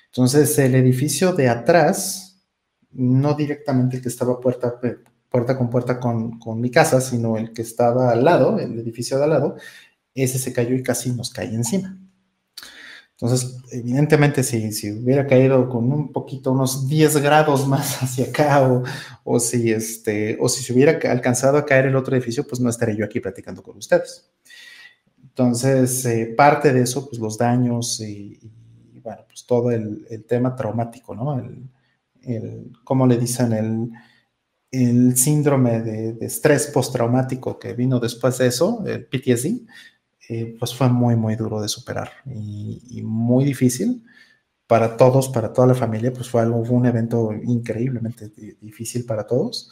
[0.07, 2.43] Entonces, el edificio de atrás,
[2.91, 4.81] no directamente el que estaba puerta,
[5.29, 9.19] puerta con puerta con, con mi casa, sino el que estaba al lado, el edificio
[9.19, 9.57] de al lado,
[10.15, 11.97] ese se cayó y casi nos cae encima.
[13.21, 18.63] Entonces, evidentemente, si, si, hubiera caído con un poquito, unos 10 grados más hacia acá,
[19.25, 22.71] o, si, este, o si se hubiera alcanzado a caer el otro edificio, pues no
[22.71, 24.31] estaría yo aquí platicando con ustedes.
[25.21, 28.39] Entonces, eh, parte de eso, pues los daños y,
[29.03, 31.41] bueno, pues todo el, el, tema traumático, ¿no?
[31.41, 31.69] El,
[32.23, 33.53] el, ¿cómo le dicen?
[33.53, 33.91] El,
[34.71, 39.67] el síndrome de, de estrés postraumático que vino después de eso, el PTSD,
[40.29, 44.05] eh, pues fue muy, muy duro de superar y, muy difícil
[44.67, 48.29] para todos, para toda la familia, pues fue algo, fue un evento increíblemente
[48.61, 49.71] difícil para todos.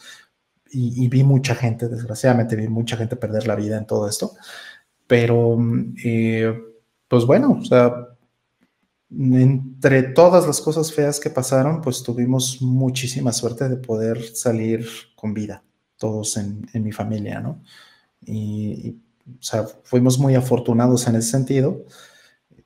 [0.70, 4.32] Y, vi mucha gente, desgraciadamente vi mucha gente perder la vida en todo esto.
[5.06, 5.58] Pero,
[6.04, 6.58] eh,
[7.08, 7.94] pues bueno, o sea,
[9.10, 15.34] entre todas las cosas feas que pasaron, pues tuvimos muchísima suerte de poder salir con
[15.34, 15.62] vida,
[15.98, 17.62] todos en, en mi familia, ¿no?
[18.24, 18.96] Y,
[19.28, 21.84] o sea, fuimos muy afortunados en ese sentido.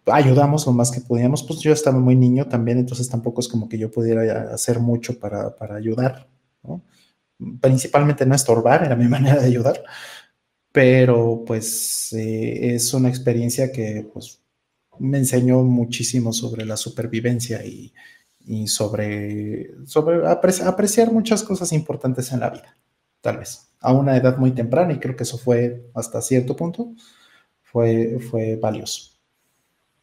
[0.06, 3.68] Ayudamos lo más que podíamos, pues yo estaba muy niño también, entonces tampoco es como
[3.68, 6.28] que yo pudiera hacer mucho para, para ayudar,
[6.62, 6.82] ¿no?
[7.60, 9.82] Principalmente no estorbar, era mi manera de ayudar,
[10.72, 14.40] pero pues eh, es una experiencia que pues
[14.98, 17.92] me enseñó muchísimo sobre la supervivencia y,
[18.40, 22.76] y sobre, sobre apreciar muchas cosas importantes en la vida,
[23.20, 26.92] tal vez, a una edad muy temprana, y creo que eso fue hasta cierto punto,
[27.62, 29.12] fue, fue valioso.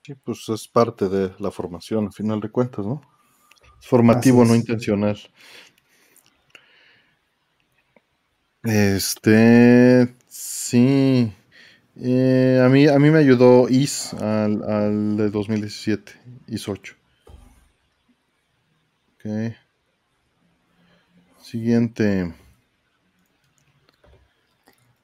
[0.03, 3.01] Sí, pues es parte de la formación, al final de cuentas, ¿no?
[3.79, 5.17] Es formativo, no intencional.
[8.63, 11.31] Este, sí.
[11.95, 16.13] Eh, a, mí, a mí me ayudó IS al, al de 2017,
[16.47, 16.97] IS 8.
[21.41, 22.33] Siguiente.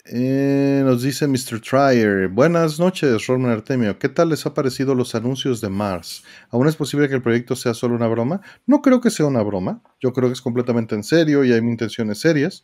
[0.06, 1.62] Eh, nos dice Mr.
[1.62, 2.28] Trier.
[2.28, 3.98] Buenas noches, Roman Artemio.
[3.98, 6.26] ¿Qué tal les ha parecido los anuncios de Mars?
[6.50, 8.42] ¿Aún es posible que el proyecto sea solo una broma?
[8.68, 9.82] No creo que sea una broma.
[10.02, 12.64] Yo creo que es completamente en serio y hay intenciones serias.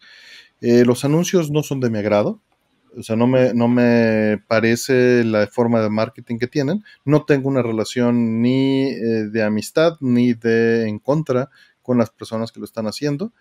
[0.60, 2.42] Eh, los anuncios no son de mi agrado.
[2.98, 6.84] O sea, no me, no me parece la forma de marketing que tienen.
[7.06, 11.50] No tengo una relación ni eh, de amistad ni de en contra
[11.82, 13.32] con las personas que lo están haciendo.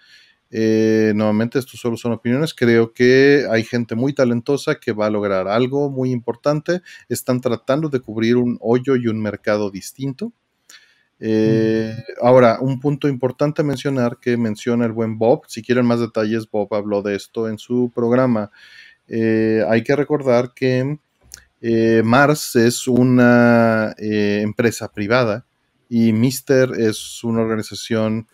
[0.50, 2.54] Eh, nuevamente, esto solo son opiniones.
[2.54, 6.80] Creo que hay gente muy talentosa que va a lograr algo muy importante.
[7.08, 10.32] Están tratando de cubrir un hoyo y un mercado distinto.
[11.20, 15.42] Eh, ahora, un punto importante a mencionar que menciona el buen Bob.
[15.48, 18.50] Si quieren más detalles, Bob habló de esto en su programa.
[19.08, 20.98] Eh, hay que recordar que
[22.04, 25.44] Mars es una empresa privada
[25.88, 28.28] y Mister es una organización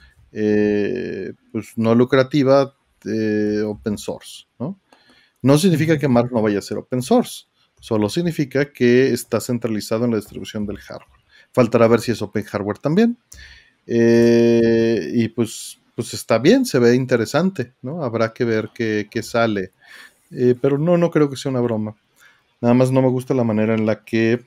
[1.53, 4.47] pues no lucrativa de open source.
[4.59, 4.81] ¿no?
[5.43, 7.45] no significa que Mars no vaya a ser open source,
[7.81, 11.23] solo significa que está centralizado en la distribución del hardware.
[11.53, 13.17] Faltará ver si es open hardware también.
[13.87, 18.03] y pues, pues está bien, se ve interesante, ¿no?
[18.03, 19.73] Habrá que ver qué, qué sale
[20.31, 21.97] eh, pero no, no creo que sea una broma.
[22.61, 24.43] Nada más no me gusta la manera en la que,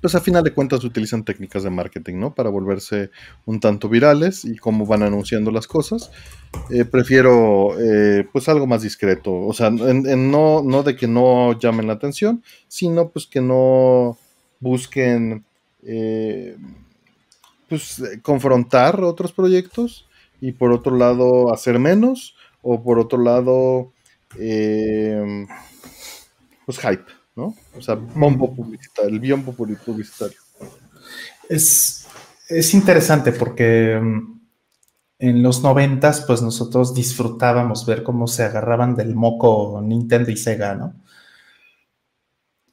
[0.00, 2.34] pues a final de cuentas utilizan técnicas de marketing, ¿no?
[2.34, 3.10] Para volverse
[3.44, 6.10] un tanto virales y cómo van anunciando las cosas.
[6.70, 9.32] Eh, prefiero, eh, pues algo más discreto.
[9.32, 14.18] O sea, no, no de que no llamen la atención, sino pues que no
[14.60, 15.44] busquen,
[17.68, 20.06] pues confrontar otros proyectos
[20.40, 23.92] y por otro lado hacer menos o por otro lado
[24.38, 25.46] eh,
[26.64, 27.04] pues hype,
[27.36, 27.54] ¿no?
[27.76, 30.38] O sea, bombo publicitario, el biombo publicitario.
[31.48, 32.06] Es,
[32.48, 34.40] es interesante porque mm,
[35.18, 40.74] en los noventas, pues nosotros disfrutábamos ver cómo se agarraban del moco Nintendo y Sega,
[40.74, 40.94] ¿no?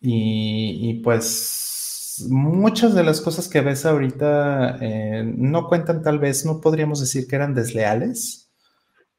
[0.05, 6.59] Y, pues muchas de las cosas que ves ahorita eh, no cuentan tal vez, no
[6.59, 8.51] podríamos decir que eran desleales,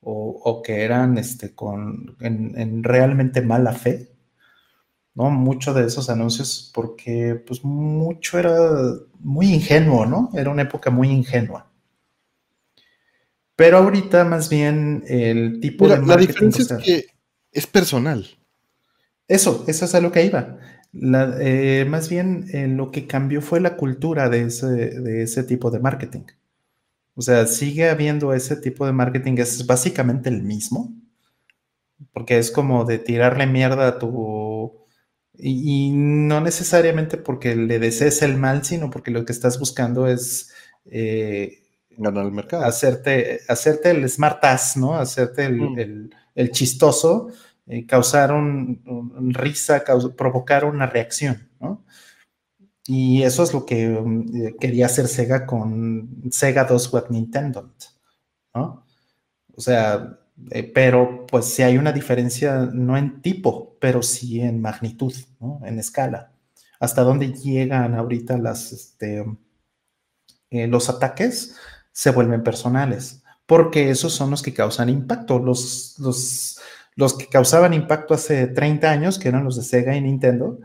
[0.06, 4.13] o, que eran este, con, en, realmente mala fe,
[5.14, 5.30] ¿no?
[5.30, 8.54] Mucho de esos anuncios, porque pues mucho era
[9.20, 10.30] muy ingenuo, ¿no?
[10.34, 11.70] Era una época muy ingenua.
[13.56, 16.04] Pero ahorita más bien el tipo de...
[16.04, 17.06] La diferencia es que
[17.52, 18.26] es personal.
[19.28, 20.58] Eso, eso es a lo que iba.
[21.40, 25.70] Eh, más bien eh, lo que cambió fue la cultura de ese, de ese tipo
[25.70, 26.24] de marketing.
[27.16, 30.92] O sea, sigue habiendo ese tipo de marketing, es básicamente el mismo,
[32.12, 34.83] porque es como de tirarle mierda a tu...
[35.36, 40.52] Y, no necesariamente porque le desees el mal, sino porque lo que estás buscando es...
[40.86, 41.60] Eh,
[41.96, 42.64] Ganar el mercado.
[42.64, 44.96] Hacerte, hacerte el smart ass, ¿no?
[44.96, 46.50] Hacerte el, mm.
[46.50, 47.28] chistoso,
[47.66, 49.84] eh, causar un, risa,
[50.16, 51.84] provocar una reacción, ¿no?
[52.86, 57.72] Y eso es lo que mm, eh, quería hacer Sega con Sega 2 Web Nintendo,
[58.54, 58.84] ¿no?
[59.56, 60.18] O sea,
[60.50, 65.14] eh, pero pues sí hay una diferencia, no en tipo, pero sí en magnitud.
[65.64, 66.32] En escala.
[66.80, 69.24] Hasta dónde llegan ahorita las, este,
[70.50, 71.56] eh, los ataques
[71.92, 75.38] se vuelven personales, porque esos son los que causan impacto.
[75.38, 76.60] Los, los,
[76.96, 80.58] los que causaban impacto hace 30 años, que eran los de Sega y Nintendo,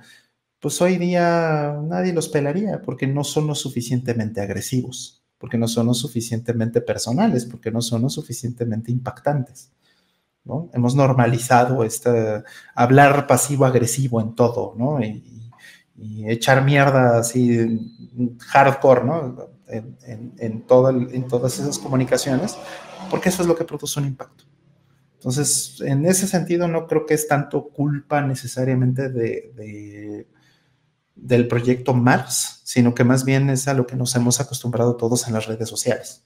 [0.59, 5.87] pues hoy día nadie los pelaría porque no son lo suficientemente agresivos, porque no son
[5.87, 9.71] lo suficientemente personales, porque no son lo suficientemente impactantes.
[10.43, 10.69] ¿no?
[10.73, 12.43] Hemos normalizado este
[12.75, 15.01] hablar pasivo-agresivo en todo, ¿no?
[15.01, 15.35] Y,
[16.27, 17.77] echar mierda así
[18.39, 19.49] hardcore, ¿no?
[19.67, 22.57] En, en todas esas comunicaciones,
[23.09, 24.45] porque eso es lo que produce un impacto.
[25.19, 30.27] Entonces, en ese sentido, no creo que es tanto culpa necesariamente de,
[31.21, 35.27] del proyecto Mars, sino que más bien es a lo que nos hemos acostumbrado todos
[35.27, 36.23] en las redes sociales.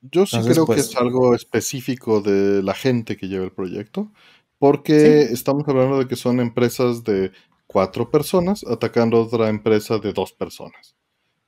[0.00, 4.12] Yo sí creo que pues es algo específico de la gente que lleva el proyecto,
[4.58, 7.32] porque estamos hablando de que son empresas de
[7.66, 10.96] cuatro personas atacando otra empresa de dos personas,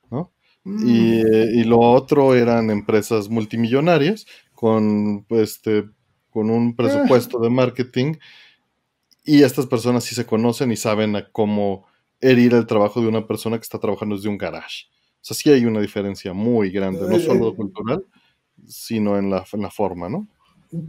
[0.09, 0.31] ¿no?
[0.63, 0.87] Mm.
[0.87, 5.85] Y, lo otro eran empresas multimillonarias con, este,
[6.29, 8.15] con un presupuesto de marketing
[9.23, 11.85] y estas personas sí se conocen y saben a cómo
[12.21, 14.85] herir el trabajo de una persona que está trabajando desde un garage.
[15.15, 18.05] O sea, sí hay una diferencia muy grande, no solo cultural,
[18.67, 20.27] sino en la, en la forma, ¿no?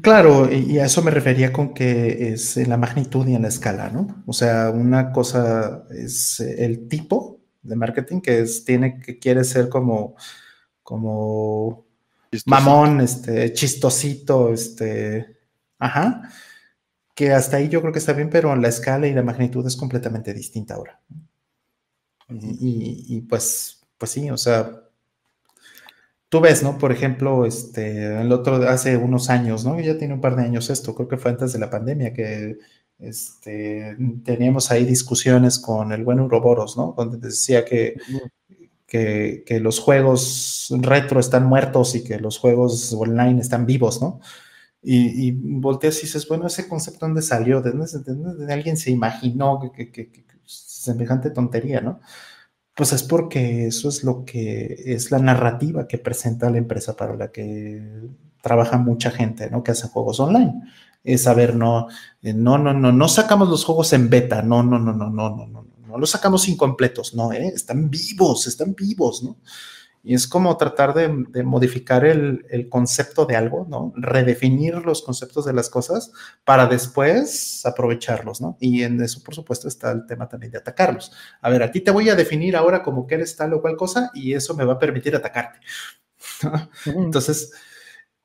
[0.00, 3.48] Claro, y a eso me refería con que es en la magnitud y en la
[3.48, 4.22] escala, ¿no?
[4.26, 9.68] O sea, una cosa es el tipo de marketing que es, tiene, que quiere ser
[9.68, 10.14] como,
[10.84, 11.86] como
[12.46, 15.36] mamón, este, chistosito, este,
[15.80, 16.30] ajá,
[17.14, 19.76] que hasta ahí yo creo que está bien, pero la escala y la magnitud es
[19.76, 21.00] completamente distinta ahora.
[22.28, 24.82] y, y, pues, pues sí, o sea,
[26.32, 26.78] tú ves, ¿no?
[26.78, 29.78] Por ejemplo, este, el otro, hace unos años, ¿no?
[29.80, 32.58] Ya tiene un par de años esto, creo que fue antes de la pandemia, que
[32.98, 36.94] este, teníamos ahí discusiones con el buen Uroboros, ¿no?
[36.96, 37.96] Donde decía que,
[38.86, 44.20] que, los juegos retro están muertos y que los juegos online están vivos, ¿no?
[44.84, 49.92] Y, volteas y dices, bueno, ese concepto dónde salió, de dónde, alguien se imaginó que,
[49.92, 52.00] que, que, semejante tontería, ¿no?
[52.74, 57.14] Pues es porque eso es lo que es la narrativa que presenta la empresa para
[57.14, 58.02] la que
[58.42, 59.62] trabaja mucha gente, ¿no?
[59.62, 60.62] Que hace juegos online.
[61.04, 61.88] Es saber, no,
[62.22, 65.46] no, no, no, no sacamos los juegos en beta, no, no, no, no, no, no,
[65.46, 67.52] no, no los sacamos incompletos, no, ¿eh?
[67.54, 69.36] están vivos, están vivos, ¿no?
[70.04, 71.08] Y es como tratar de,
[71.44, 73.92] modificar el, concepto de algo, ¿no?
[73.94, 76.12] Redefinir los conceptos de las cosas
[76.44, 78.56] para después aprovecharlos, ¿no?
[78.58, 81.12] Y en eso, por supuesto, está el tema también de atacarlos.
[81.40, 83.76] A ver, a ti te voy a definir ahora como que eres tal o cual
[83.76, 85.60] cosa y eso me va a permitir atacarte.
[86.86, 87.52] Entonces,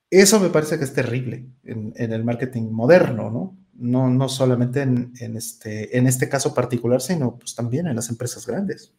[0.10, 3.58] eso me parece que es terrible en, el marketing moderno, ¿no?
[3.74, 8.48] No, no solamente en, este, en este caso particular, sino pues también en las empresas
[8.48, 8.96] grandes.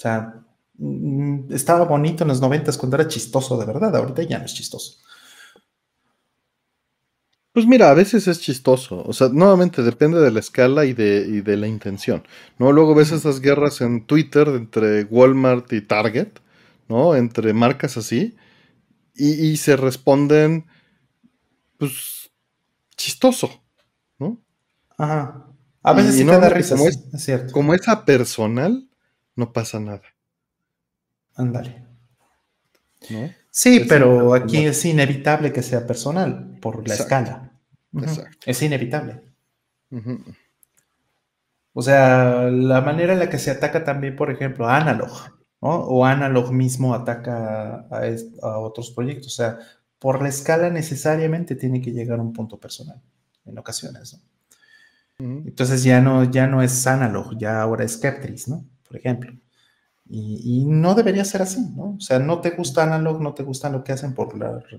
[0.00, 0.32] O sea,
[0.78, 4.54] mm, estaba bonito en los noventas cuando era chistoso de verdad, ahorita ya no es
[4.54, 4.94] chistoso.
[7.52, 9.02] Pues mira, a veces es chistoso.
[9.04, 12.26] O sea, nuevamente depende de la escala y de, la intención.
[12.58, 12.72] ¿No?
[12.72, 16.28] Luego ves esas guerras en Twitter entre Walmart y Target,
[16.88, 17.14] ¿no?
[17.14, 18.34] Entre marcas así.
[19.14, 20.64] Y, se responden.
[21.76, 22.30] Pues.
[22.96, 23.50] chistoso.
[24.18, 24.40] ¿No?
[24.96, 25.46] Ajá.
[25.82, 27.52] A veces sí te da risa, como es, cierto.
[27.52, 28.89] Como esa personal,
[29.36, 30.02] no pasa nada.
[31.34, 31.86] Ándale.
[33.50, 37.52] Sí, pero aquí es inevitable que sea personal por la escala.
[37.96, 38.38] Exacto.
[38.46, 39.22] Es inevitable.
[41.72, 45.10] O sea, la manera en la que se ataca también, por ejemplo, Analog,
[45.60, 45.70] ¿no?
[45.70, 48.02] O Analog mismo ataca a,
[48.42, 49.28] a, otros proyectos.
[49.28, 49.58] O sea,
[49.98, 53.00] por la escala necesariamente tiene que llegar a un punto personal
[53.46, 54.30] en ocasiones, ¿no?
[55.20, 58.64] Entonces ya no, ya no es Analog, ya ahora es Skeptris, ¿no?
[58.90, 59.32] Por ejemplo.
[60.12, 61.94] Y, no debería ser así, ¿no?
[61.96, 64.34] O sea, no te gusta Analog, no te gusta lo que hacen por,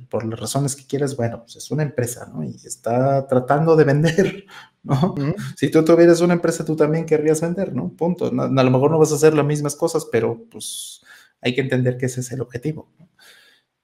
[0.10, 2.44] por las razones que quieres, bueno, pues es una empresa, ¿no?
[2.44, 4.46] Y está tratando de vender,
[4.84, 5.16] ¿no?
[5.56, 7.94] Si tú tuvieras una empresa, tú también querrías vender, ¿no?
[7.96, 8.26] Punto.
[8.26, 11.02] a lo mejor no vas a hacer las mismas cosas, pero pues
[11.40, 12.92] hay que entender que ese es el objetivo.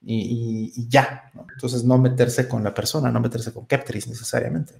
[0.01, 1.47] Y, ya, ¿no?
[1.53, 4.73] Entonces no meterse con la persona, no meterse con Keptris necesariamente.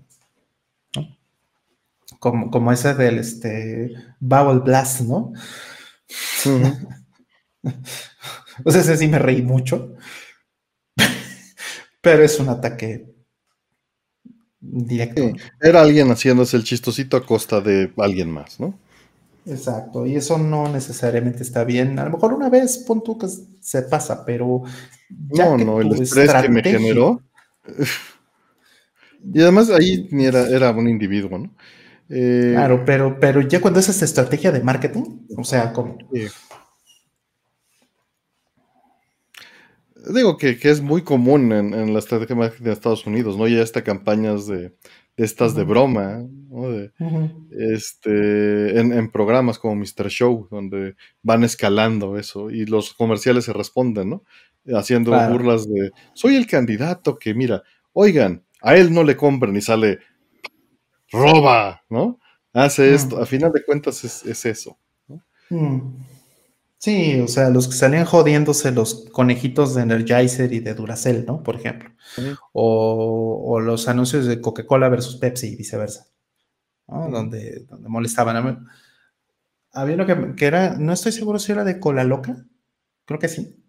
[2.19, 5.33] Como, como ese del este, Bubble Blast, ¿no?
[8.63, 9.95] o sea, ese sí me reí mucho,
[12.01, 13.13] pero es un ataque
[14.59, 15.21] directo.
[15.61, 18.77] era alguien haciéndose el chistosito a costa de alguien más, ¿no?
[19.45, 21.97] Exacto, y eso no necesariamente está bien.
[21.99, 23.27] A lo mejor una vez, punto que
[23.61, 24.63] se pasa, pero.
[25.09, 27.21] no, no, el estrés que me generó.
[29.33, 31.55] y además ahí era, era un individuo, ¿no?
[32.09, 35.97] Eh, claro, pero, pero ya cuando es esta estrategia de marketing, o sea, como...
[40.13, 43.47] Digo que, es muy común en, la estrategia de marketing de Estados Unidos, ¿no?
[43.47, 44.73] Ya está campañas de,
[45.17, 46.71] estas de broma, ¿no?
[47.51, 50.09] este, en, programas como Mr.
[50.09, 54.23] Show, donde van escalando eso y los comerciales se responden, ¿no?
[54.73, 57.63] Haciendo burlas de, soy el candidato que, mira,
[57.93, 59.99] oigan, a él no le compran y sale
[61.11, 62.19] roba, ¿no?
[62.53, 64.79] Hace esto, a final de cuentas es, eso.
[65.49, 66.05] Mm.
[66.79, 71.43] Sí, o sea, los que salían jodiéndose los conejitos de Energizer y de Duracell, ¿no?
[71.43, 71.91] Por ejemplo.
[72.53, 76.07] o, los anuncios de Coca-Cola versus Pepsi y viceversa.
[76.87, 77.09] ¿no?
[77.09, 78.67] donde, donde molestaban.
[79.71, 82.45] Había uno que, que, era, no estoy seguro si era de Cola Loca.
[83.05, 83.63] Creo que sí.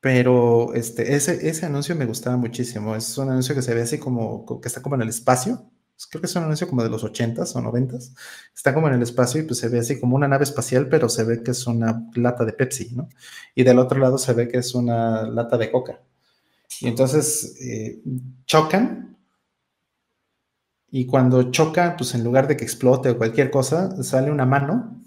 [0.00, 2.96] Pero este, ese, ese anuncio me gustaba muchísimo.
[2.96, 5.70] Es un anuncio que se ve así como que está como en el espacio
[6.10, 8.14] creo que es un anuncio como de los 80s o 90s,
[8.54, 11.08] está como en el espacio y pues se ve así como una nave espacial, pero
[11.08, 13.08] se ve que es una lata de Pepsi, ¿no?
[13.54, 16.00] Y del otro lado se ve que es una lata de coca.
[16.80, 18.02] Y entonces eh,
[18.44, 19.16] chocan
[20.90, 25.02] y cuando chocan, pues en lugar de que explote o cualquier cosa, sale una mano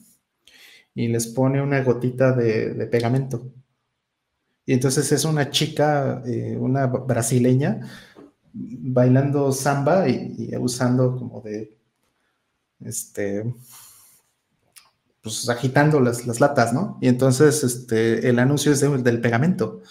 [0.93, 3.51] y les pone una gotita de, pegamento.
[4.65, 7.81] Y entonces es una chica, eh, una brasileña,
[8.53, 11.77] bailando samba y, usando como de,
[12.81, 13.53] este,
[15.21, 16.97] pues agitando las, latas, ¿no?
[17.01, 19.81] Y entonces este, el anuncio es del pegamento.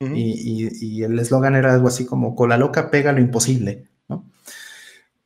[0.00, 4.30] y, el eslogan era algo así como, con la loca pega lo imposible, ¿no?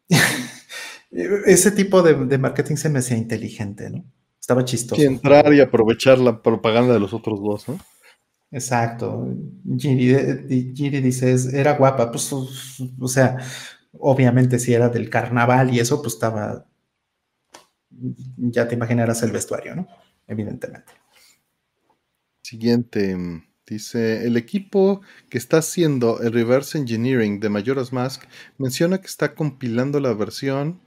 [1.10, 4.04] Ese tipo de, marketing se me hacía inteligente, ¿no?
[4.40, 5.00] Estaba chistoso.
[5.00, 7.78] Y entrar y aprovechar la propaganda de los otros dos, ¿no?
[8.50, 9.28] Exacto.
[9.76, 13.36] Giri, dice, era guapa, pues, o sea,
[13.92, 16.66] obviamente si era del carnaval y eso, pues estaba,
[18.36, 19.86] ya te imaginarás el vestuario, ¿no?
[20.26, 20.92] Evidentemente.
[22.42, 23.16] Siguiente,
[23.66, 28.22] dice, el equipo que está haciendo el reverse engineering de Majora's Mask
[28.56, 30.80] menciona que está compilando la versión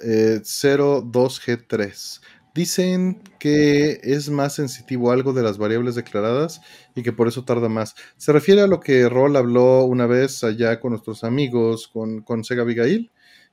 [0.00, 2.20] 02G3 eh,
[2.54, 6.60] Dicen que es más sensitivo algo de las variables declaradas
[6.94, 7.94] y que por eso tarda más.
[8.16, 12.42] Se refiere a lo que Roll habló una vez allá con nuestros amigos, con, con
[12.42, 13.10] Sega Abigail,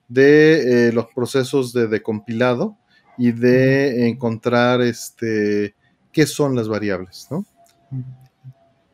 [0.07, 2.77] de eh, los procesos de, decompilado
[3.17, 5.75] y de encontrar este,
[6.11, 7.45] qué son las variables, ¿no?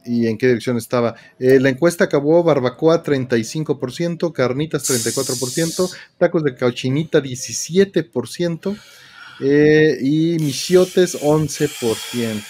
[0.05, 1.15] y en qué dirección estaba.
[1.39, 8.77] Eh, la encuesta acabó barbacoa 35%, carnitas 34%, tacos de cochinita 17%,
[9.41, 12.43] eh, y Michiotes 11%.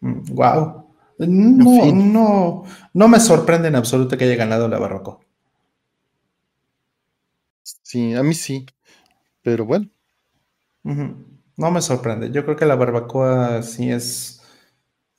[0.00, 0.84] Wow.
[1.18, 2.64] No, no,
[2.94, 5.20] no me sorprende en absoluto que haya ganado la barroco
[7.82, 8.66] Sí, a mí sí.
[9.42, 9.88] Pero bueno.
[11.56, 12.30] No me sorprende.
[12.30, 14.42] Yo creo que la barbacoa sí es,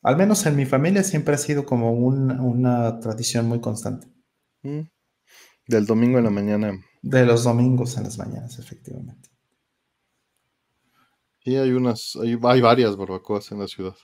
[0.02, 4.08] al menos en mi familia siempre ha sido como una tradición muy constante.
[4.64, 4.82] Mm.
[5.68, 9.30] Del domingo en la mañana de los domingos en las mañanas, efectivamente.
[11.44, 13.96] Sí, hay unas, hay, varias barbacoas en la ciudad.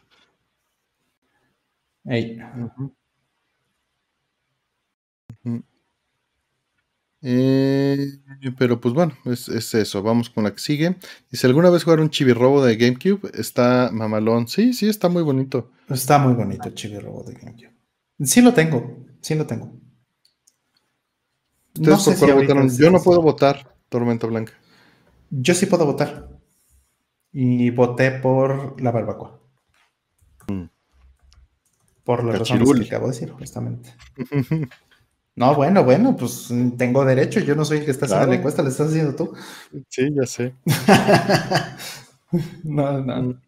[7.27, 8.19] Eh,
[8.57, 10.03] pero pues bueno, es, eso.
[10.03, 10.95] Vamos con la que sigue.
[11.31, 13.31] Dice: ¿Alguna vez jugaron Chibi-Robo de GameCube?
[13.33, 14.47] Está mamalón.
[14.47, 15.71] Sí, sí, está muy bonito.
[15.89, 17.75] Está muy bonito el Chibi-Robo de GameCube.
[18.23, 19.84] Sí lo tengo, sí lo tengo.
[21.79, 24.53] Yo no puedo votar Tormenta Blanca.
[25.29, 26.29] Yo sí puedo votar.
[27.31, 29.39] Y voté por la barbacoa.
[30.47, 30.63] Mm.
[32.03, 33.93] Por la razón que acabo de decir, justamente.
[35.35, 37.39] no, bueno, bueno, pues tengo derecho.
[37.41, 39.33] Yo no soy el que está haciendo la encuesta, la estás haciendo tú.
[39.89, 40.53] Sí, ya sé.
[42.63, 43.21] no, no.
[43.21, 43.41] Mm.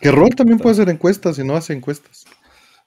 [0.00, 2.24] Que Rol también puede hacer encuestas y no hace encuestas.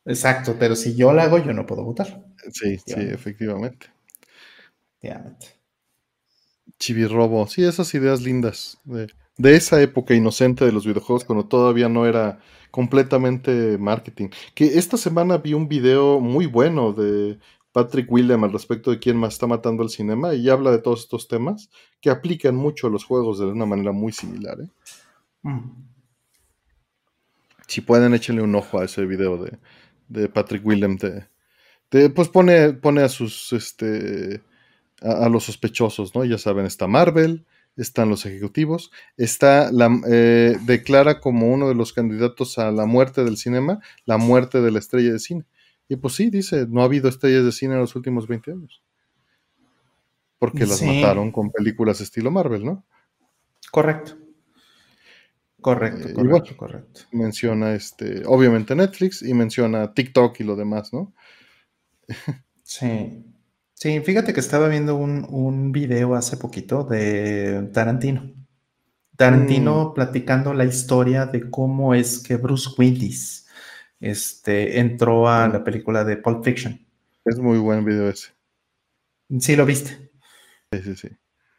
[0.06, 2.26] Exacto, pero si yo la hago, yo no puedo votar.
[2.52, 3.88] Sí, sí, efectivamente.
[6.80, 12.06] Chivirrobo, sí, esas ideas lindas de, esa época inocente de los videojuegos cuando todavía no
[12.06, 12.40] era
[12.72, 14.30] completamente marketing.
[14.56, 17.40] Que esta semana vi un video muy bueno de
[17.72, 21.02] Patrick William al respecto de quién más está matando el cinema y habla de todos
[21.02, 21.70] estos temas
[22.02, 24.60] que aplican mucho a los juegos de una manera muy similar.
[24.62, 24.70] ¿eh?
[25.44, 25.72] Mm.
[27.68, 29.58] Si pueden, échenle un ojo a ese video de,
[30.08, 30.98] de Patrick William.
[30.98, 34.42] De, pues pone, pone a sus este,
[35.04, 36.26] a, los sospechosos, ¿no?
[36.26, 41.94] Ya saben, está Marvel, están los ejecutivos, está la, eh, declara como uno de los
[41.94, 45.46] candidatos a la muerte del cinema, la muerte de la estrella de cine.
[45.90, 48.82] Y pues sí, dice, no ha habido estrellas de cine en los últimos 20 años.
[50.40, 52.84] Porque las mataron con películas estilo Marvel, ¿no?
[53.72, 54.18] Correcto.
[55.62, 57.02] Correcto, eh, correcto, correcto.
[57.12, 61.14] Menciona este, obviamente Netflix y menciona TikTok y lo demás, ¿no?
[62.64, 63.24] Sí.
[63.84, 68.32] Sí, fíjate que estaba viendo un, video hace poquito de Tarantino.
[69.18, 69.94] Tarantino mm.
[69.94, 73.46] platicando la historia de cómo es que Bruce Willis
[74.00, 76.80] este, entró a la película de Pulp Fiction.
[77.26, 78.30] Es muy buen video ese.
[79.42, 80.14] Sí, lo viste.
[80.72, 81.10] Sí, sí, sí.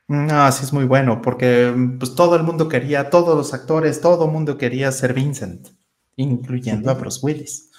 [0.09, 4.25] No, sí es muy bueno, porque pues todo el mundo quería, todos los actores, todo
[4.25, 5.69] el mundo quería ser Vincent,
[6.17, 7.71] incluyendo a Bruce Willis.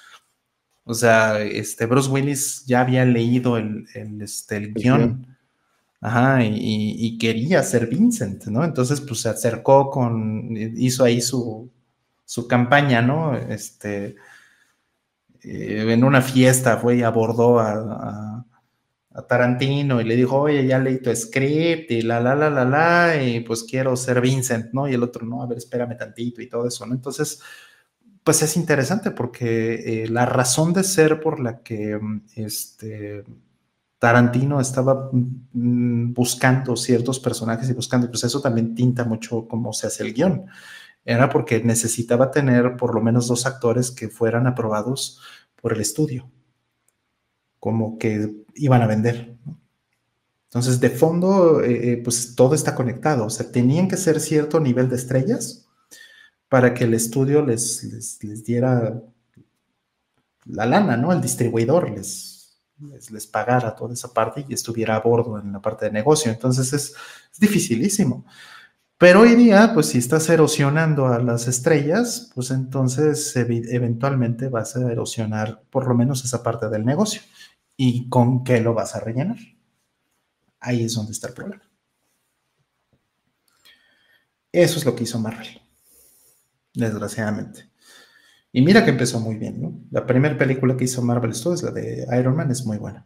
[0.85, 3.85] O sea, este Bruce Willis ya había leído el,
[4.21, 5.35] este, el guion.
[5.99, 8.63] Ajá, y, quería ser Vincent, ¿no?
[8.63, 11.71] Entonces, pues se acercó con, hizo ahí su,
[12.25, 13.35] su campaña, ¿no?
[13.35, 14.15] Este,
[15.41, 18.45] eh, en una fiesta fue y abordó a,
[19.29, 23.23] Tarantino y le dijo, oye, ya leí tu script y la, la, la, la, la,
[23.23, 24.89] y pues quiero ser Vincent, ¿no?
[24.89, 26.93] Y el otro, no, a ver, espérame tantito y todo eso, ¿no?
[26.93, 27.41] Entonces,
[28.25, 31.99] pues es interesante porque eh, la razón de ser por la que
[32.35, 33.23] este,
[33.99, 39.85] Tarantino estaba mm, buscando ciertos personajes y buscando, pues eso también tinta mucho cómo se
[39.85, 40.47] hace el guion.
[41.05, 45.21] Era porque necesitaba tener por lo menos dos actores que fueran aprobados
[45.61, 46.27] por el estudio,
[47.59, 49.37] como que iban a vender.
[50.45, 53.25] Entonces, de fondo, eh, eh, pues todo está conectado.
[53.25, 55.64] O sea, tenían que ser cierto nivel de estrellas
[56.55, 57.83] para que el estudio les,
[58.23, 59.03] les, diera
[60.45, 61.11] la lana, ¿no?
[61.11, 62.61] El distribuidor les,
[63.11, 66.31] les, pagara toda esa parte y estuviera a bordo en la parte de negocio.
[66.31, 66.95] Entonces, es,
[67.29, 68.25] es dificilísimo.
[68.97, 74.89] Pero hoy día, pues si estás erosionando a las estrellas, pues entonces eventualmente vas a
[74.89, 77.19] erosionar por lo menos esa parte del negocio.
[77.75, 79.39] ¿Y con qué lo vas a rellenar?
[80.61, 81.63] Ahí es donde está el problema.
[84.53, 85.64] Eso es lo que hizo Marvel,
[86.75, 87.69] desgraciadamente.
[88.51, 89.79] Y mira que empezó muy bien, ¿no?
[89.91, 93.05] La primera película que hizo Marvel Studios, la de Iron Man, es muy buena.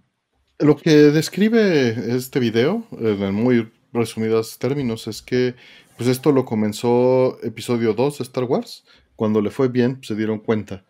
[0.60, 5.56] Lo que describe este video, en muy resumidos términos, es que
[5.98, 8.86] pues esto lo comenzó episodio 2 de Star Wars.
[9.16, 10.86] Cuando le fue bien, se dieron cuenta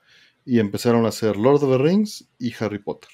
[0.46, 3.10] y empezaron a hacer Lord of the Rings y Harry Potter.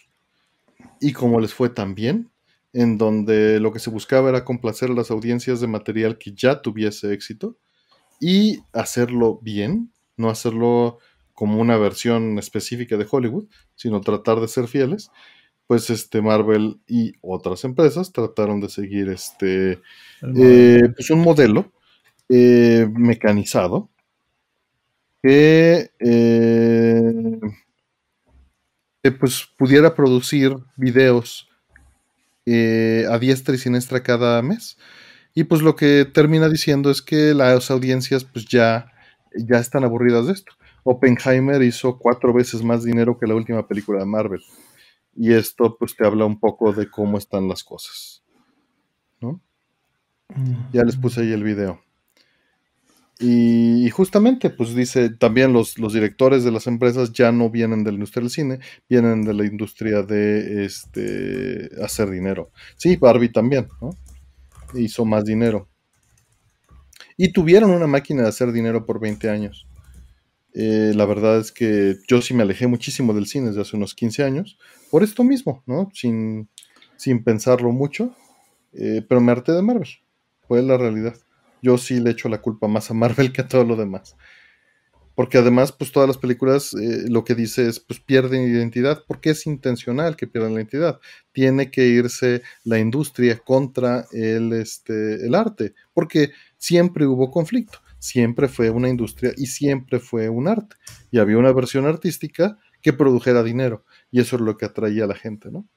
[1.00, 2.32] Y como les fue tan bien,
[2.74, 6.62] en donde lo que se buscaba era complacer a las audiencias de material que ya
[6.62, 7.58] tuviese éxito
[8.20, 11.00] y hacerlo bien, no hacerlo
[11.34, 13.46] como una versión específica de Hollywood,
[13.76, 15.12] sino tratar de ser fieles
[15.68, 19.82] pues este Marvel y otras empresas trataron de seguir este
[20.36, 21.72] eh, pues un modelo
[22.30, 23.90] eh, mecanizado
[25.22, 27.40] que, eh,
[29.02, 31.50] que, pues pudiera producir videos
[32.48, 34.78] a diestra y siniestra cada mes
[35.36, 38.92] y pues lo que termina diciendo es que las audiencias pues ya
[39.38, 44.00] ya están aburridas de esto Oppenheimer hizo cuatro veces más dinero que la última película
[44.00, 44.42] de Marvel
[45.16, 48.24] y esto pues te habla un poco de cómo están las cosas.
[49.22, 49.42] ¿no?
[50.74, 51.82] Ya les puse ahí el video.
[53.18, 57.92] Y, justamente, pues dice, también los, los, directores de las empresas ya no vienen de
[57.92, 62.52] la industria del cine, vienen de la industria de este, hacer dinero.
[62.76, 63.92] Sí, Barbie también, ¿no?
[64.76, 65.68] Hizo más dinero.
[67.18, 69.68] Y tuvieron una máquina de hacer dinero por 20 años.
[70.54, 73.94] Eh, la verdad es que yo sí me alejé muchísimo del cine desde hace unos
[73.94, 74.58] 15 años,
[74.90, 75.90] por esto mismo, ¿no?
[75.94, 76.48] Sin,
[76.96, 78.16] sin pensarlo mucho,
[78.72, 79.90] eh, pero me harté de Marvel,
[80.48, 81.16] fue la realidad.
[81.62, 84.16] Yo sí le echo la culpa más a Marvel que a todo lo demás.
[85.16, 89.32] Porque además, pues todas las películas eh, lo que dice es, pues pierden identidad, porque
[89.32, 91.00] es intencional que pierdan la identidad.
[91.32, 98.48] Tiene que irse la industria contra el, este, el arte, porque siempre hubo conflicto siempre
[98.48, 100.76] fue una industria y siempre fue un arte.
[101.10, 103.84] Y había una versión artística que produjera dinero.
[104.12, 105.68] Y eso es lo que atraía a la gente, ¿no?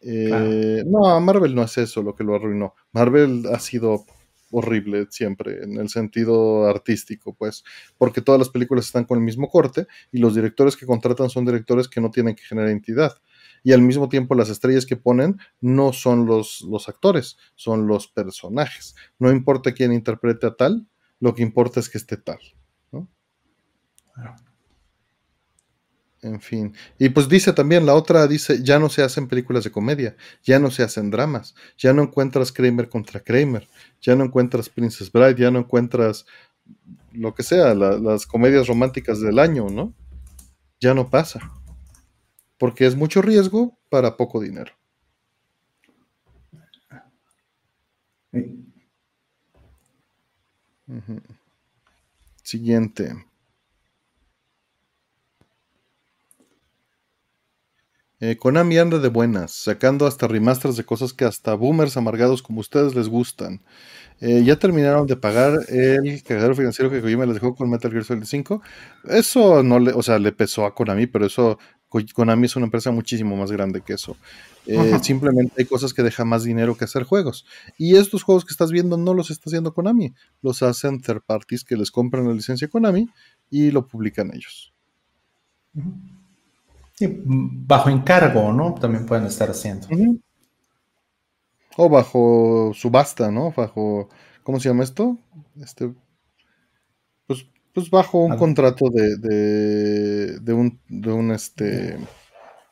[0.00, 2.74] Eh, no, Marvel no es eso lo que lo arruinó.
[2.92, 4.04] Marvel ha sido
[4.52, 7.64] horrible siempre en el sentido artístico, pues,
[7.98, 11.44] porque todas las películas están con el mismo corte y los directores que contratan son
[11.44, 13.20] directores que no tienen que generar entidad.
[13.64, 18.08] Y al mismo tiempo las estrellas que ponen no son los, los actores, son los
[18.08, 18.94] personajes.
[19.18, 20.86] No importa quién interprete a tal,
[21.20, 22.40] lo que importa es que esté tal,
[22.90, 23.08] ¿no?
[26.22, 26.72] En fin.
[27.00, 30.60] Y pues dice también, la otra dice, ya no se hacen películas de comedia, ya
[30.60, 33.68] no se hacen dramas, ya no encuentras Kramer contra Kramer,
[34.00, 36.24] ya no encuentras Princess Bride, ya no encuentras
[37.12, 39.94] lo que sea, las comedias románticas del año, ¿no?
[40.80, 41.40] Ya no pasa.
[42.56, 44.72] Porque es mucho riesgo para poco dinero.
[52.44, 53.12] Siguiente.
[58.24, 62.60] Eh, Konami anda de buenas, sacando hasta remasters de cosas que hasta boomers amargados como
[62.60, 63.60] ustedes les gustan.
[64.20, 68.04] Eh, ya terminaron de pagar el cagadero financiero que Kojima les dejó con Metal Gear
[68.04, 68.62] Solid 5.
[69.08, 71.58] Eso no le, o sea, le pesó a Konami, pero eso
[72.14, 74.16] Konami es una empresa muchísimo más grande que eso.
[74.66, 77.44] Eh, simplemente hay cosas que dejan más dinero que hacer juegos.
[77.76, 81.64] Y estos juegos que estás viendo no los está haciendo Konami, los hacen third parties
[81.64, 83.08] que les compran la licencia Konami
[83.50, 84.72] y lo publican ellos.
[87.08, 88.74] Bajo encargo, ¿no?
[88.74, 89.88] También pueden estar haciendo.
[91.76, 93.52] O bajo subasta, ¿no?
[93.52, 94.08] Bajo,
[94.42, 95.18] ¿cómo se llama esto?
[95.60, 95.92] Este,
[97.26, 101.98] pues, pues bajo un contrato de, de, de, un, de un, este,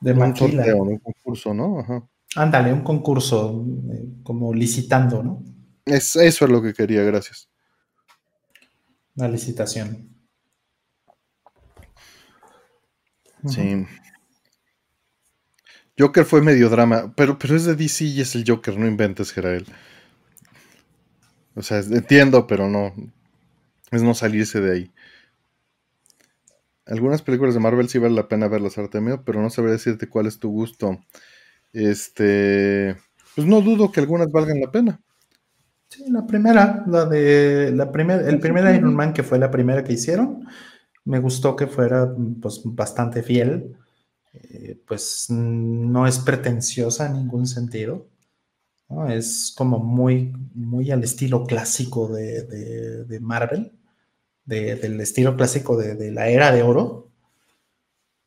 [0.01, 1.81] de un torneo, un concurso, ¿no?
[1.81, 2.07] Ajá.
[2.37, 5.43] Ándale, un concurso, eh, como licitando, ¿no?
[5.85, 7.49] Es, eso es lo que quería, gracias.
[9.17, 10.09] Una licitación.
[13.47, 13.87] Sí.
[16.01, 19.33] Joker fue medio drama, pero, pero es de DC y es el Joker, no inventes,
[19.33, 19.67] Gerael.
[21.55, 22.95] O sea, entiendo, pero no.
[23.91, 24.91] Es no salirse de ahí.
[26.87, 30.27] Algunas películas de Marvel sí vale la pena verlas, Artemio, pero no sabría decirte cuál
[30.27, 30.99] es tu gusto.
[31.73, 32.97] Este.
[33.35, 35.01] Pues no dudo que algunas valgan la pena.
[35.89, 37.73] Sí, la primera, la de.
[37.75, 40.47] La primera, el primer Iron Man, que fue la primera que hicieron,
[41.05, 43.77] me gustó que fuera pues, bastante fiel
[44.33, 48.09] eh, pues no es pretenciosa en ningún sentido.
[49.09, 53.73] Es como muy, muy al estilo clásico de, Marvel,
[54.45, 57.09] del estilo clásico de, la era de oro.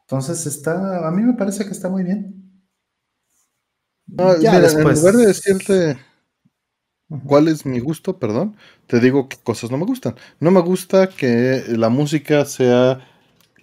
[0.02, 2.64] Entonces está, a mí me parece que está muy bien.
[4.40, 5.00] ya después...
[5.00, 5.98] En lugar de decirte
[7.26, 8.56] cuál es mi gusto, perdón,
[8.88, 10.16] te digo qué cosas no me gustan.
[10.40, 13.06] No me gusta que la música sea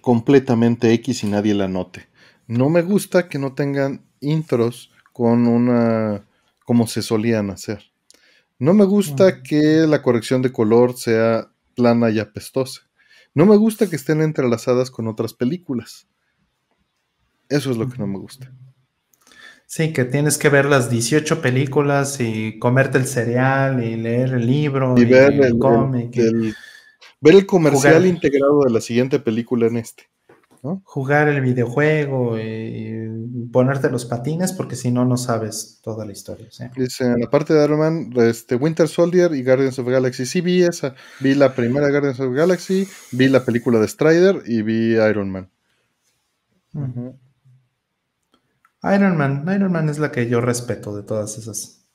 [0.01, 2.10] completamente X y nadie la note.
[2.51, 6.27] No me gusta que no tengan intros con una
[6.65, 7.93] como se solían hacer.
[8.59, 12.81] No me gusta que la corrección de color sea plana y apestosa.
[13.33, 16.09] No me gusta que estén entrelazadas con otras películas.
[17.47, 18.51] Eso es lo que no me gusta.
[19.65, 24.45] Sí, que tienes que ver las 18 películas y comerte el cereal y leer el
[24.45, 26.13] libro y, ver el, cómic.
[27.21, 30.11] ver el comercial integrado de la siguiente película en este.
[30.61, 32.91] Jugar el videojuego y
[33.51, 36.47] ponerte los patines porque si no, no sabes toda la historia.
[36.75, 40.25] Dice, en la parte de Iron Man, este, Winter Soldier y Guardians of the Galaxy.
[40.25, 40.93] Sí vi esa.
[41.19, 45.31] Vi la primera Guardians of the Galaxy, vi la película de Strider y vi Iron
[45.31, 45.49] Man.
[48.83, 51.85] Iron Man, Iron Man es la que yo respeto de todas esas.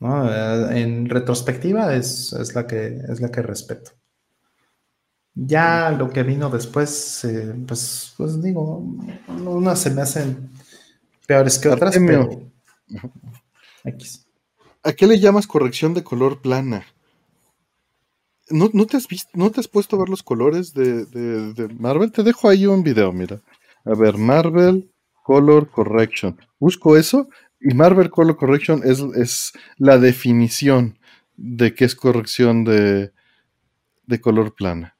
[0.00, 3.92] Eh, en retrospectiva es, es, la que, es la que respeto.
[5.40, 8.84] Ya lo que vino después, eh, pues, pues digo,
[9.28, 10.50] unas se me hacen
[11.28, 12.50] peores que otras, pero
[14.82, 16.84] ¿A qué le llamas corrección de color plana?
[18.50, 22.10] ¿No, te, has visto, ¿No te has puesto a ver los colores de, de, Marvel?
[22.10, 23.40] Te dejo ahí un video, mira.
[23.84, 24.90] A ver, Marvel
[25.22, 26.36] Color Correction.
[26.58, 27.28] Busco eso
[27.60, 30.98] y Marvel Color Correction es, es la definición
[31.36, 33.12] de qué es corrección de,
[34.06, 34.97] de color plana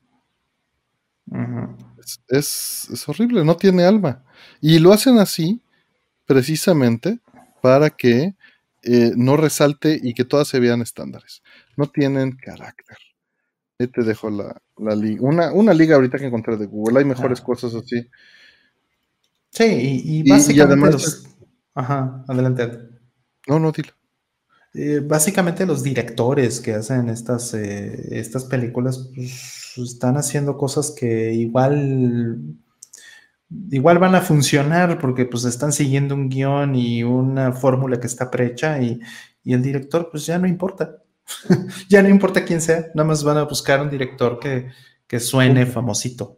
[2.28, 4.22] es, horrible, no tiene alma.
[4.60, 5.62] Y lo hacen así
[6.26, 7.20] precisamente
[7.62, 8.34] para que
[8.82, 11.42] eh, no resalte y que todas se vean estándares.
[11.76, 12.96] No tienen carácter.
[13.78, 15.20] Ahí te dejo la, liga.
[15.22, 16.98] Una, liga ahorita que encontré de Google.
[16.98, 18.08] Hay mejores cosas así.
[19.50, 20.96] Sí, y, básicamente
[21.74, 22.70] Ajá, adelante.
[23.46, 23.92] No, no, dilo.
[24.80, 31.32] Eh, básicamente los directores que hacen estas, eh, estas películas pues, están haciendo cosas que
[31.32, 32.38] igual,
[33.72, 38.30] igual van a funcionar porque pues están siguiendo un guion y una fórmula que está
[38.30, 39.00] prehecha y,
[39.44, 41.02] el director pues ya no importa.
[41.88, 44.70] ya no importa quién sea, nada más van a buscar un director que,
[45.18, 46.36] suene famosito.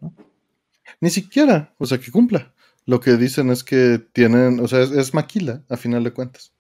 [0.99, 2.55] Ni siquiera, o sea, que cumpla.
[2.87, 6.55] Lo que dicen es que tienen, o sea, es maquila a final de cuentas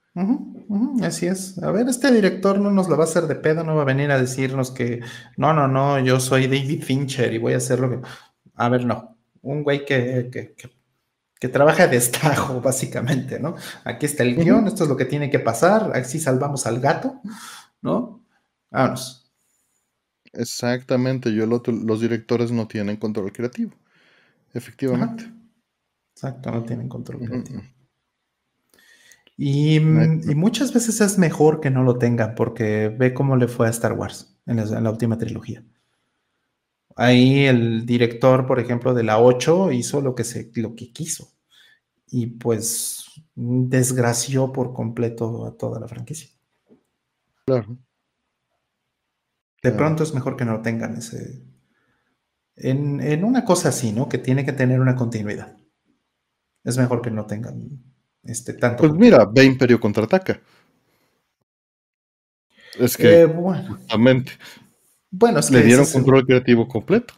[1.02, 1.62] así es.
[1.62, 3.86] A ver, este director no nos lo va a hacer de pedo, no va a
[3.86, 5.00] venir a decirnos que
[5.36, 8.00] no, no, no, yo soy David Fincher y voy a hacer lo que.
[8.54, 9.16] A ver, no.
[9.42, 10.54] Un güey que, que,
[11.38, 13.54] que, trabaja de estajo, básicamente, ¿no?
[13.84, 17.20] Aquí está el guion, esto es lo que tiene que pasar, así salvamos al gato,
[17.80, 18.24] ¿no?
[18.70, 19.32] Vámonos.
[20.32, 23.72] Exactamente, yo los directores no tienen control creativo.
[24.52, 25.24] Efectivamente.
[26.14, 27.62] Exacto, no tienen control creativo.
[29.42, 33.70] Y, muchas veces es mejor que no lo tenga, porque ve cómo le fue a
[33.70, 35.64] Star Wars en la, última trilogía.
[36.94, 41.32] Ahí el director, por ejemplo, de la 8 hizo lo que, se, lo que quiso.
[42.06, 46.28] Y pues desgració por completo a toda la franquicia.
[47.46, 47.78] Claro.
[49.62, 51.42] De pronto es mejor que no lo tengan ese.
[52.56, 54.06] En, en, una cosa así, ¿no?
[54.06, 55.56] Que tiene que tener una continuidad.
[56.62, 57.89] es mejor que no tengan
[58.24, 58.82] este tanto.
[58.82, 60.40] Pues mira, ve Imperio contraataca.
[62.78, 64.32] Es que, Eh, bueno, justamente,
[65.10, 67.14] bueno, es le que dieron es- control creativo completo.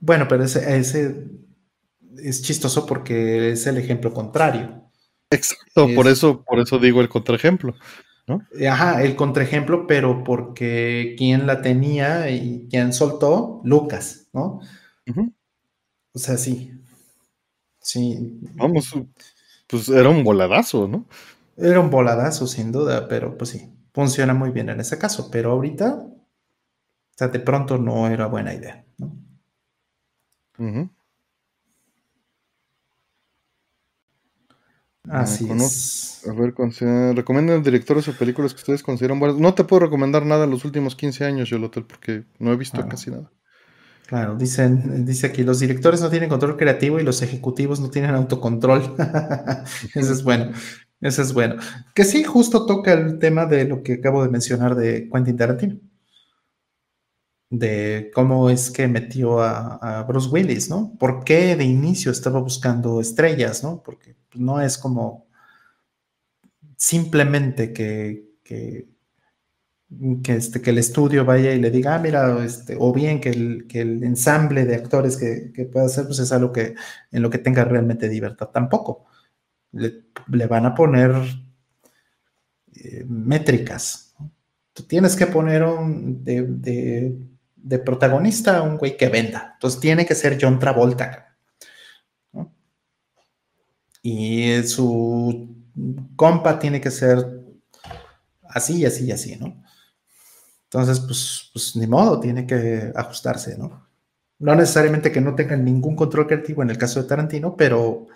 [0.00, 1.26] Bueno, pero ese, ese
[2.16, 4.84] es chistoso porque es el ejemplo contrario.
[5.30, 7.74] Exacto, por Es- eso, por eso digo el contraejemplo.
[8.68, 14.60] Ajá, el contraejemplo, pero porque quien la tenía y quien soltó, Lucas, ¿no?
[16.12, 16.72] O sea, sí.
[17.80, 18.38] Sí.
[18.56, 18.92] Vamos,
[19.68, 21.06] pues era un voladazo, ¿no?
[21.56, 25.30] Era un voladazo, sin duda, pero pues sí, funciona muy bien en ese caso.
[25.30, 26.16] Pero ahorita, o
[27.16, 29.12] sea, de pronto no era buena idea, ¿no?
[30.58, 30.88] Ujú.
[35.10, 36.22] Así es.
[36.28, 36.54] A ver,
[37.16, 39.38] recomiendan directores o películas que ustedes consideran buenas.
[39.38, 42.80] No te puedo recomendar nada en los últimos 15 años, Yolotel, porque no he visto
[42.80, 42.88] Ah.
[42.88, 43.30] casi nada.
[44.08, 48.14] Claro, dicen, dice aquí, los directores no tienen control creativo y los ejecutivos no tienen
[48.14, 48.96] autocontrol.
[49.94, 50.52] Ese es bueno,
[51.02, 51.56] ese es bueno.
[51.94, 55.76] Que sí, justo toca el tema de lo que acabo de mencionar de Quentin Tarantino.
[57.50, 60.96] De cómo es que metió a, a Bruce Willis, ¿no?
[60.98, 63.82] ¿Por qué de inicio estaba buscando estrellas, ¿no?
[63.82, 65.26] Porque no es como
[66.78, 68.88] simplemente que, que,
[70.22, 73.30] que, este, que el estudio vaya y le diga, ah, mira, este, o bien que
[73.30, 76.74] el, que el ensamble de actores que, que pueda hacer, pues es algo que
[77.10, 78.48] en lo que tenga realmente libertad.
[78.48, 79.06] Tampoco.
[79.72, 81.12] Le, van a poner
[82.74, 84.14] eh, métricas.
[84.74, 87.16] Tú tienes que poner un, de,
[87.56, 89.52] de, protagonista a un güey que venda.
[89.54, 91.36] Entonces tiene que ser John Travolta.
[94.02, 95.56] Y su
[96.16, 97.18] compa tiene que ser
[98.48, 99.62] así, así, así, ¿no?
[100.70, 103.88] Entonces, pues, pues ni modo, tiene que ajustarse, ¿no?
[104.38, 108.06] No necesariamente que no tengan ningún control creativo en el caso de Tarantino, pero,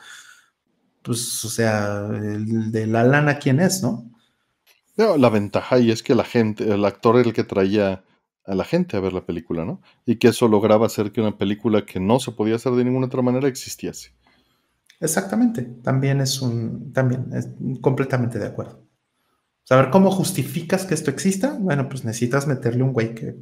[1.03, 4.11] pues, o sea, el de la lana, ¿quién es, no?
[4.97, 8.05] La ventaja y es que la gente, el actor era el que traía
[8.45, 9.81] a la gente a ver la película, ¿no?
[10.05, 13.07] Y que eso lograba hacer que una película que no se podía hacer de ninguna
[13.07, 14.11] otra manera existiese.
[15.01, 17.49] Exactamente, también es un, también es
[17.81, 18.87] completamente de acuerdo.
[19.65, 23.37] Saber cómo justificas que esto exista, bueno, pues necesitas meterle un güey que,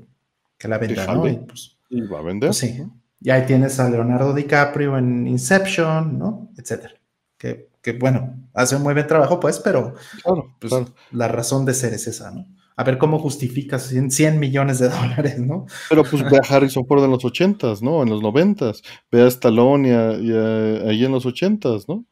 [0.59, 1.27] que la venda, ¿no?
[1.27, 2.49] Y, pues, y, va a vender.
[2.49, 2.83] Pues sí.
[3.23, 6.51] Y ahí tienes a Leonardo DiCaprio en Inception, ¿no?
[6.57, 6.95] Etcétera.
[7.37, 10.95] Que, que, bueno, hace un muy buen trabajo, pues, pero claro, pues, claro.
[11.13, 12.47] la razón de ser es esa, ¿no?
[12.77, 15.67] A ver cómo justificas 100, 100 millones de dólares, ¿no?
[15.89, 18.03] Pero pues ve a Harrison Ford en los 80s, ¿no?
[18.03, 18.83] En los 90s.
[19.11, 22.05] Ve a Stallone y, a, y a, ahí en los 80s, ¿no?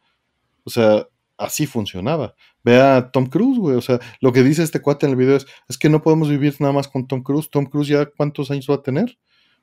[0.64, 1.06] O sea,
[1.38, 2.34] así funcionaba.
[2.64, 3.76] Ve a Tom Cruise, güey.
[3.76, 6.28] O sea, lo que dice este cuate en el video es, es que no podemos
[6.28, 7.50] vivir nada más con Tom Cruise.
[7.50, 9.18] Tom Cruise ya cuántos años va a tener.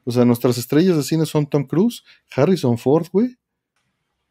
[0.06, 2.04] O sea, nuestras estrellas de cine son Tom Cruise,
[2.36, 3.38] Harrison Ford, güey.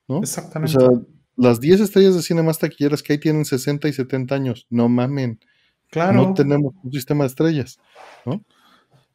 [0.08, 0.18] ¿No?
[0.18, 0.76] Exactamente.
[0.76, 0.90] O sea,
[1.36, 4.66] las 10 estrellas de cine más taquilleras que hay tienen 60 y 70 años.
[4.70, 5.40] No mamen.
[5.90, 6.28] Claro.
[6.28, 7.78] No tenemos un sistema de estrellas,
[8.24, 8.44] ¿no?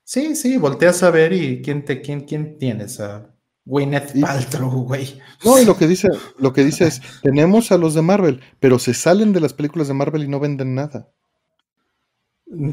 [0.04, 3.36] Sí, sí, volteas a ver y quién te, quién, quién tienes a
[3.70, 5.20] Gwyneth Paltrow, güey.
[5.46, 8.80] No, y lo que dice, lo que dice es, tenemos a los de Marvel, pero
[8.80, 11.10] se salen de las películas de Marvel y no venden nada.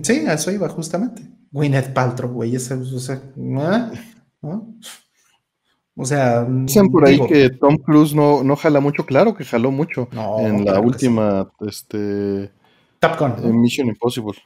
[0.03, 1.23] Sí, a eso iba justamente.
[1.51, 3.91] Gwyneth Paltrow, güey, ese, o sea, ¿no?
[4.41, 4.75] ¿no?
[5.99, 9.45] O sea, dicen por digo, ahí que Tom Cruise no, no jala mucho, claro que
[9.45, 11.67] jaló mucho no, en la última, sí.
[11.69, 12.53] este,
[13.01, 13.53] Top Gun, ¿no?
[13.53, 14.39] Mission Impossible.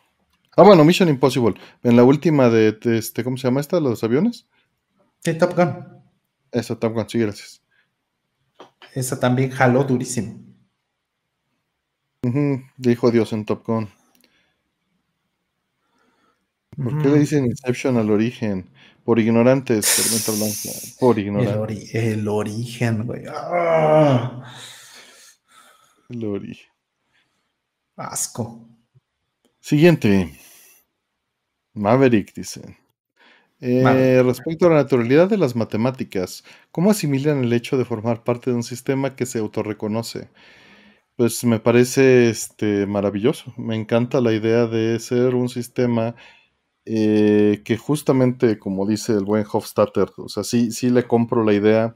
[0.57, 1.55] Ah, bueno, Mission Impossible.
[1.85, 3.79] En la última de, de, este, ¿cómo se llama esta?
[3.79, 4.47] ¿Los aviones?
[5.21, 6.00] Sí, Top Gun.
[6.53, 7.63] Esa, Top Gun, sí, gracias.
[8.95, 10.45] Esa también jaló durísimo.
[12.23, 13.89] Uh -huh, dijo Dios en Top Gun.
[16.77, 17.03] ¿Por uh -huh.
[17.03, 18.71] qué le dicen Inception al origen?
[19.05, 20.79] Por ignorantes, Blanca.
[20.99, 21.55] Por ignorantes.
[21.55, 23.25] El, ori el origen, güey.
[23.29, 24.53] ¡Ah!
[26.09, 26.71] El origen.
[27.97, 28.69] Asco.
[29.61, 30.39] Siguiente.
[31.75, 32.80] Maverick, dice.
[33.61, 34.23] Eh.
[34.25, 38.57] Respecto a la naturalidad de las matemáticas, ¿cómo asimilan el hecho de formar parte de
[38.57, 40.29] un sistema que se autorreconoce?
[41.17, 43.53] Pues me parece este, maravilloso.
[43.59, 46.15] Me encanta la idea de ser un sistema
[46.87, 51.53] eh, que justamente, como dice el buen Hofstadter, o sea, sí, sí le compro la
[51.53, 51.95] idea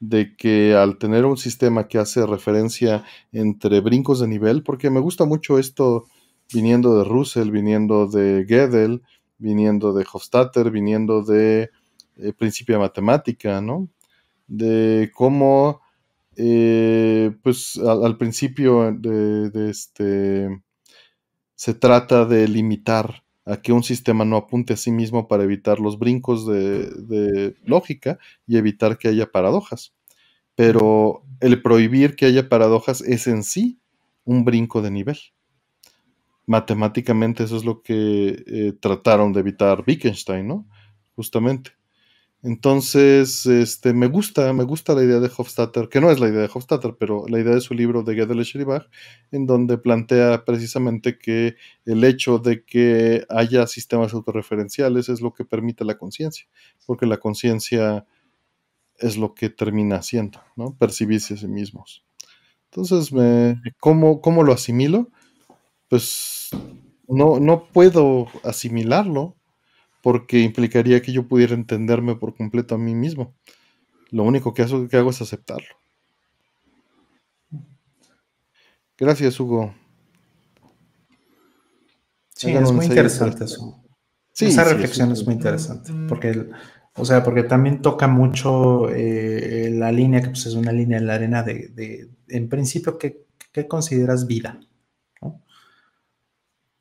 [0.00, 5.00] de que al tener un sistema que hace referencia entre brincos de nivel, porque me
[5.00, 6.06] gusta mucho esto
[6.52, 9.02] viniendo de Russell, viniendo de Gödel,
[9.38, 11.70] viniendo de Hofstadter, viniendo de
[12.16, 13.88] eh, principio de matemática, ¿no?
[14.46, 15.80] De cómo,
[16.36, 20.62] eh, pues al, principio de, este,
[21.54, 25.80] se trata de limitar a que un sistema no apunte a sí mismo para evitar
[25.80, 29.94] los brincos de lógica y evitar que haya paradojas.
[30.56, 33.78] pero el prohibir que haya paradojas es en sí
[34.24, 35.18] un brinco de nivel.
[36.46, 40.66] Matemáticamente eso es lo que eh, trataron de evitar Wittgenstein, ¿no?
[41.16, 41.72] Justamente.
[42.44, 46.42] Entonces, este, me gusta, me gusta la idea de Hofstadter, que no es la idea
[46.42, 48.86] de Hofstadter, pero la idea de su libro de Gödel Schribach,
[49.32, 51.56] en donde plantea precisamente que
[51.86, 56.46] el hecho de que haya sistemas autorreferenciales es lo que permite la conciencia,
[56.84, 58.04] porque la conciencia
[58.98, 60.76] es lo que termina haciendo, ¿no?
[60.76, 62.04] Percibirse a sí mismos.
[62.70, 65.10] Entonces, me, ¿cómo, ¿cómo lo asimilo?
[65.94, 66.50] Pues
[67.06, 69.36] no, no puedo asimilarlo
[70.02, 73.32] porque implicaría que yo pudiera entenderme por completo a mí mismo.
[74.10, 75.68] Lo único que hago, que hago es aceptarlo.
[78.98, 79.72] Gracias, Hugo.
[82.34, 83.80] Sí, es muy interesante eso.
[84.36, 86.44] Esa reflexión es, muy interesante, porque,
[86.96, 91.06] o sea, porque también toca mucho eh, la línea, que pues, es una línea en
[91.06, 94.58] la arena de, en principio, ¿qué, ¿qué, consideras vida?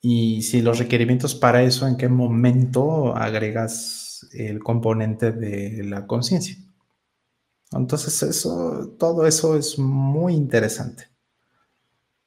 [0.05, 6.57] Y si los requerimientos para eso, ¿en qué momento agregas el componente de la conciencia?
[7.71, 11.05] Entonces, eso, todo eso es muy interesante.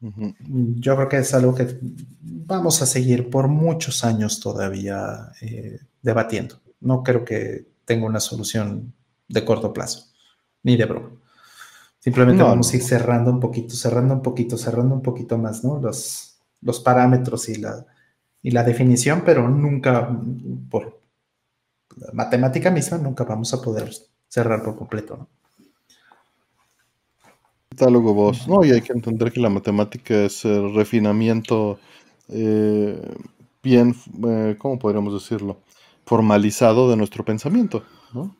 [0.01, 1.79] Yo creo que es algo que
[2.23, 6.63] vamos a seguir por muchos años todavía eh, debatiendo.
[6.81, 8.95] No creo que tenga una solución
[9.29, 10.15] de corto plazo,
[10.63, 11.11] ni de broma.
[11.99, 15.79] Simplemente vamos a ir cerrando un poquito, cerrando un poquito, cerrando un poquito más, ¿no?
[15.79, 17.87] Los, los parámetros y la,
[18.43, 20.09] y la definición, pero nunca,
[20.71, 21.01] por
[21.97, 23.91] la matemática misma, nunca vamos a poder
[24.29, 25.17] cerrar por completo.
[25.17, 25.29] ¿no?
[27.71, 28.65] Catálogo vos, ¿no?
[28.65, 31.79] Y hay que entender que la matemática es el refinamiento
[32.29, 33.01] eh,
[33.63, 33.95] bien,
[34.27, 35.61] eh, ¿cómo podríamos decirlo?
[36.05, 38.37] Formalizado de nuestro pensamiento, ¿no?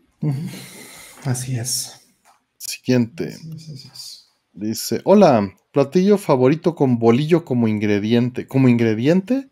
[1.25, 2.07] Así es.
[2.57, 3.37] Siguiente.
[4.57, 8.47] Dice, hola, platillo favorito con bolillo como ingrediente.
[8.47, 9.51] ¿Como ingrediente?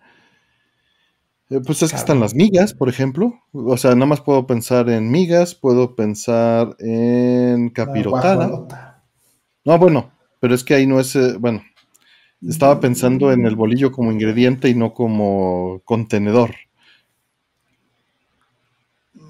[1.51, 3.35] Eh, pues es que están las migas, por ejemplo.
[3.53, 9.03] O sea, nada más puedo pensar en migas, puedo pensar en capirotada.
[9.67, 10.11] No, bueno,
[10.41, 11.63] pero es que ahí no es, eh, bueno,
[12.41, 16.55] estaba pensando en el bolillo como ingrediente y no como contenedor.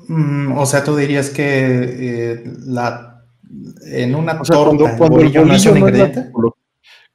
[0.07, 3.14] Mm, o sea, tú dirías que eh, la
[3.87, 6.31] en una torta, cuando, el bolillo no es un ingrediente.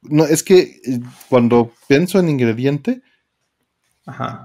[0.02, 3.02] No, es que eh, cuando pienso en ingrediente,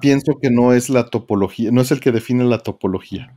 [0.01, 3.35] pienso que no es la topología, no es el que define la topología.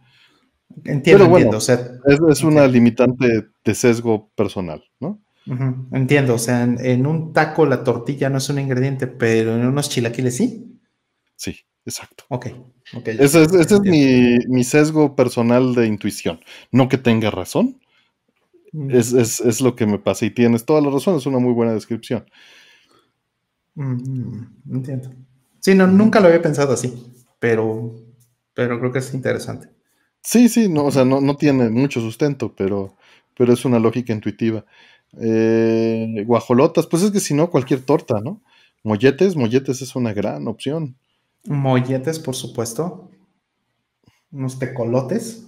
[0.84, 1.56] Entiendo, entiendo.
[1.56, 5.20] O sea, es, una limitante de sesgo personal, ¿no?
[5.92, 9.88] Entiendo, o sea, en, un taco la tortilla no es un ingrediente, pero en unos
[9.88, 10.78] chilaquiles sí.
[11.36, 12.24] Sí, exacto.
[12.28, 12.48] Ok,
[12.94, 16.40] okay Ese, es, mi, mi, sesgo personal de intuición.
[16.70, 17.80] No que tenga razón,
[18.72, 18.90] Mm.
[18.90, 22.24] Es, lo que me pasa y tienes toda la razón, es una muy buena descripción.
[23.74, 25.10] Mm, entiendo.
[25.60, 27.94] Sí, no, nunca lo había pensado así, pero,
[28.54, 29.68] pero creo que es interesante.
[30.22, 32.96] Sí, sí, no, o sea, no, tiene mucho sustento, pero,
[33.36, 34.64] pero es una lógica intuitiva.
[35.20, 38.42] Eh, guajolotas, pues es que si no, cualquier torta, ¿no?
[38.84, 40.96] Molletes, molletes es una gran opción.
[41.46, 43.10] Molletes, por supuesto.
[44.30, 45.47] Unos tecolotes.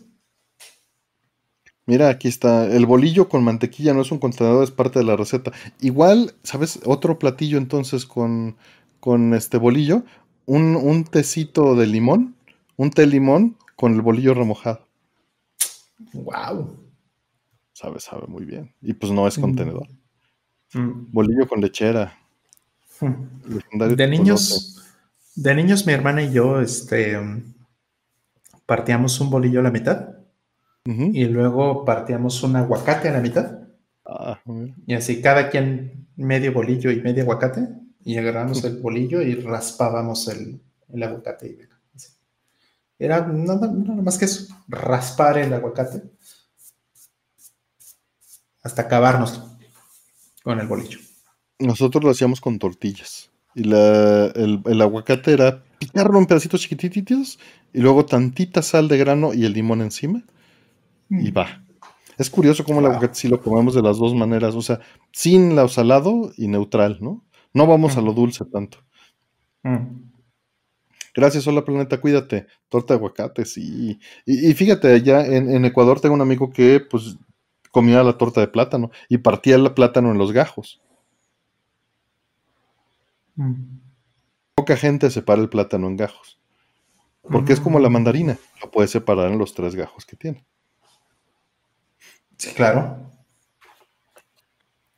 [1.90, 2.68] Mira, aquí está.
[2.68, 5.50] El bolillo con mantequilla no es un contenedor, es parte de la receta.
[5.80, 6.78] Igual, ¿sabes?
[6.84, 8.56] Otro platillo entonces con,
[9.00, 10.04] con este bolillo.
[10.46, 12.36] Un, un tecito de limón.
[12.76, 14.86] Un té limón con el bolillo remojado.
[16.12, 16.76] Wow.
[17.72, 18.72] Sabe, sabe muy bien.
[18.80, 19.40] Y pues no es mm.
[19.40, 19.88] contenedor.
[20.72, 21.10] Mm.
[21.10, 22.16] Bolillo con lechera.
[23.00, 23.96] Mm.
[23.96, 24.80] De niños,
[25.34, 27.18] de niños, mi hermana y yo, este,
[28.64, 30.19] partíamos un bolillo a la mitad
[30.84, 33.58] y luego partíamos un aguacate a la mitad.
[34.06, 34.40] Ah,
[34.86, 37.68] y así cada quien medio bolillo y medio aguacate.
[38.02, 40.62] Y agarramos el bolillo y raspábamos el,
[41.02, 41.68] aguacate.
[42.98, 46.02] Era nada, más que eso, raspar el aguacate
[48.62, 49.42] hasta acabarnos
[50.42, 50.98] con el bolillo.
[51.58, 53.30] Nosotros lo hacíamos con tortillas.
[53.54, 57.38] Y la, el, el, aguacate era picarlo en pedacitos chiquititos
[57.72, 60.22] y luego tantita sal de grano y el limón encima
[61.10, 61.36] y mm.
[61.36, 61.64] va.
[62.16, 64.80] Es curioso cómo el aguacate sí lo comemos de las dos maneras, o sea,
[65.10, 67.24] sin lo salado y neutral, ¿no?
[67.52, 68.78] No vamos a lo dulce tanto.
[69.62, 70.10] Mm.
[71.14, 72.46] Gracias, hola planeta, cuídate.
[72.68, 73.98] Torta de aguacate, sí.
[74.24, 77.16] Y, fíjate, allá en, Ecuador tengo un amigo que pues
[77.70, 80.80] comía la torta de plátano y partía el plátano en los gajos.
[83.34, 83.78] Mm.
[84.54, 86.38] Poca gente separa el plátano en gajos.
[87.22, 90.44] Porque es como la mandarina, lo puedes separar en los tres gajos que tiene.
[92.40, 92.96] Sí, claro.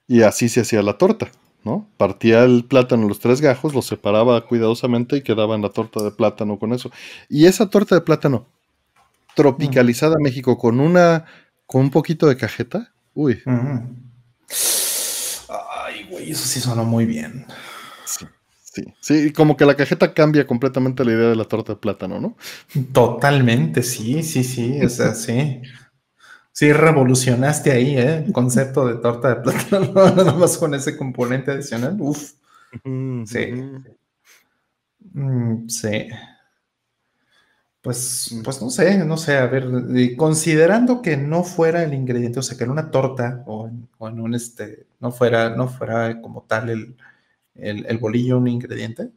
[0.07, 1.29] Y así se hacía la torta,
[1.65, 1.89] ¿no?
[1.97, 6.05] Partía el plátano en los tres gajos, lo separaba cuidadosamente y quedaba en la torta
[6.05, 6.93] de plátano con eso.
[7.29, 8.47] Y esa torta de plátano
[9.35, 11.25] tropicalizada a México con una
[11.67, 13.43] con un poquito de cajeta, uy.
[15.49, 17.45] Ay, güey, eso sí sonó muy bien.
[18.05, 18.25] Sí.
[18.55, 22.21] Sí, sí, como que la cajeta cambia completamente la idea de la torta de plátano,
[22.21, 22.37] ¿no?
[22.93, 25.61] Totalmente, sí, sí, sí, o sea, sí.
[26.53, 28.25] Sí, revolucionaste ahí, ¿eh?
[28.27, 31.97] El concepto de torta de plátano, nada más con ese componente adicional.
[31.99, 32.35] Uf.
[33.27, 33.53] Sí.
[35.15, 36.09] Mm, sí.
[37.83, 39.67] Pues, pues no sé, no sé, a ver,
[40.17, 44.09] considerando que no fuera el ingrediente, o sea, que en una torta o en, o
[44.09, 46.97] en un este, no fuera, no fuera como tal el,
[47.57, 49.11] el, bolillo un ingrediente.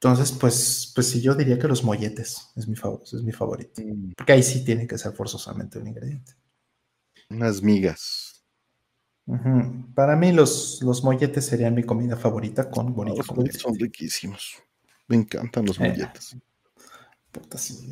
[0.00, 3.82] Entonces, pues, pues sí, yo diría que los molletes es mi, favorito, es mi favorito.
[3.82, 4.12] Mm.
[4.16, 6.34] Porque ahí sí tiene que ser forzosamente un ingrediente.
[7.30, 8.44] Unas migas.
[9.94, 12.94] Para mí los, los molletes serían mi comida favorita con.
[12.94, 14.62] Los molletes son riquísimos.
[15.08, 16.36] Me encantan los eh, molletes.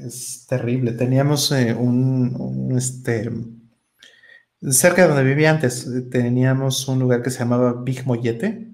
[0.05, 0.93] es terrible.
[0.93, 3.33] Teníamos eh, un, este,
[4.71, 8.74] cerca de donde vivía antes, teníamos un lugar que se llamaba Big Mollete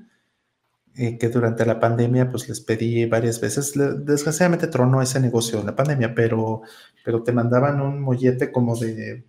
[1.02, 3.72] eh, que durante la pandemia pues les pedí varias veces.
[4.04, 6.60] Desgraciadamente tronó ese negocio en la pandemia, pero,
[7.02, 9.24] pero te mandaban un mollete como de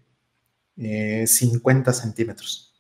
[0.76, 2.76] 50 eh, centímetros.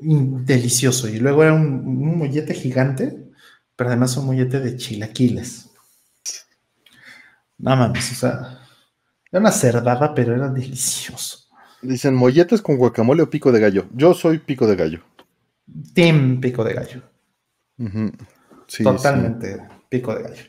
[0.00, 1.08] Delicioso.
[1.08, 3.30] Y luego era un, mollete gigante,
[3.76, 5.70] pero además un mollete de chilaquiles.
[7.58, 8.66] No mames, o sea,
[9.30, 11.46] era una cerdada, pero era delicioso.
[11.82, 13.86] Dicen molletes con guacamole o pico de gallo.
[13.94, 15.04] Yo soy pico de gallo.
[15.94, 17.02] Team pico de gallo.
[18.82, 20.44] Totalmente pico de gallo.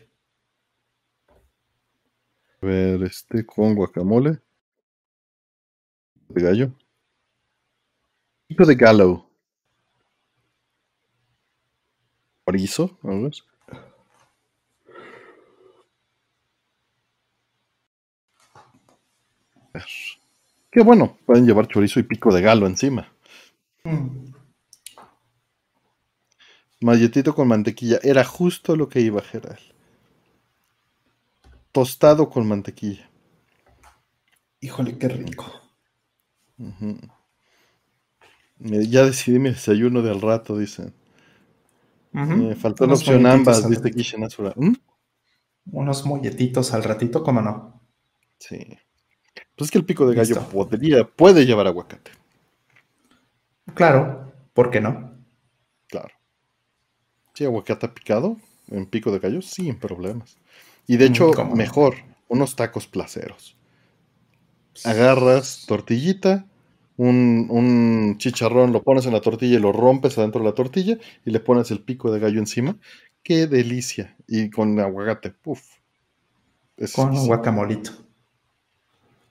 [2.61, 4.39] A ver, este con guacamole.
[6.29, 6.71] De gallo.
[8.47, 9.25] Pico de gallo.
[12.45, 13.31] Chorizo, a ver.
[20.69, 23.11] Qué bueno, pueden llevar chorizo y pico de galo encima.
[23.83, 24.30] Mm.
[26.81, 27.99] Malletito con mantequilla.
[28.01, 29.59] Era justo lo que iba a Geral.
[31.71, 33.09] Tostado con mantequilla.
[34.59, 35.45] Híjole, qué rico.
[38.59, 40.93] Ya decidí mi desayuno del rato, dicen.
[42.11, 44.21] Me faltó la opción ambas, dice Kishen
[44.55, 44.73] ¿Mm?
[45.71, 47.81] Unos molletitos al ratito, ¿cómo no?
[48.37, 48.57] Sí.
[49.55, 52.11] Pues es que el pico de gallo podría, puede llevar aguacate.
[53.73, 55.10] Claro, ¿por qué no?
[57.33, 58.37] Sí, aguacate picado
[58.69, 60.37] en pico de gallo, sin problemas.
[60.87, 61.95] Y de mm, hecho, mejor,
[62.27, 63.57] unos tacos placeros.
[64.85, 66.45] Agarras tortillita,
[66.97, 71.31] un, chicharrón, lo pones en la tortilla y lo rompes adentro de la tortilla y
[71.31, 72.77] le pones el pico de gallo encima.
[73.23, 74.15] ¡Qué delicia!
[74.27, 75.61] Y con aguacate, puff.
[76.95, 77.91] con un guacamolito.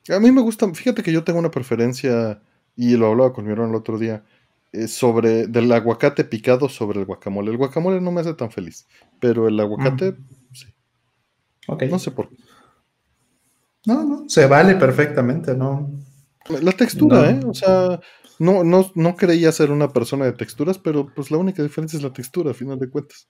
[0.08, 2.40] A mí me gusta, fíjate que yo tengo una preferencia,
[2.76, 4.24] y lo hablaba con mi hermano el otro día,
[4.72, 7.50] eh, sobre del aguacate picado sobre el guacamole.
[7.50, 8.86] El guacamole no me hace tan feliz,
[9.18, 10.26] pero el aguacate, mm.
[10.52, 10.66] sí.
[11.88, 12.36] No sé por qué.
[13.86, 15.90] No, no, se vale perfectamente, ¿no?
[16.62, 17.40] La textura, ¿eh?
[17.46, 18.00] O sea,
[18.38, 22.02] no, no, no creía ser una persona de texturas, pero pues la única diferencia es
[22.02, 23.28] la textura, a final de cuentas.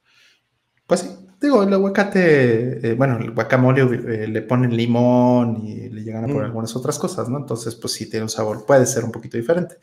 [0.87, 1.09] Pues sí,
[1.41, 6.27] digo, el aguacate, eh, bueno, el guacamole eh, le ponen limón y le llegan a
[6.27, 6.47] poner mm.
[6.47, 7.39] algunas otras cosas, ¿no?
[7.39, 9.77] Entonces, pues sí, tiene un sabor, puede ser un poquito diferente.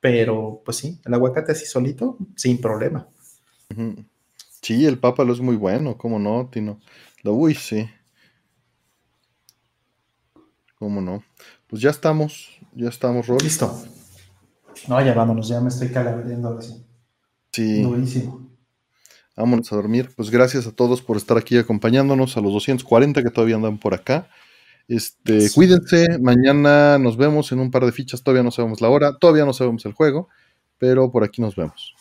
[0.00, 3.08] Pero, pues sí, el aguacate así solito, sin problema.
[4.62, 6.80] Sí, el pápalo es muy bueno, ¿cómo no, Tino?
[7.22, 7.88] Lo, uy, sí.
[10.78, 11.24] ¿Cómo no?
[11.66, 13.38] Pues ya estamos, ya estamos, Rol.
[13.42, 13.82] Listo.
[14.88, 16.84] No, ya vámonos, ya me estoy calabriendo ahora sí.
[17.52, 17.82] Sí.
[17.84, 18.46] Buenísimo.
[19.36, 20.10] Vámonos a dormir.
[20.16, 23.94] Pues gracias a todos por estar aquí acompañándonos, a los 240 que todavía andan por
[23.94, 24.28] acá.
[24.88, 29.16] Este, cuídense, mañana nos vemos en un par de fichas, todavía no sabemos la hora,
[29.18, 30.28] todavía no sabemos el juego,
[30.78, 31.94] pero por aquí nos vemos.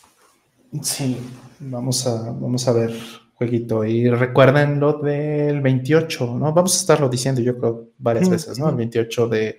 [0.82, 1.18] Sí,
[1.60, 2.94] vamos a, vamos a ver
[3.36, 3.84] jueguito.
[3.84, 6.54] Y recuerden lo del 28, ¿no?
[6.54, 8.70] Vamos a estarlo diciendo yo creo varias veces, ¿no?
[8.70, 9.58] El 28 de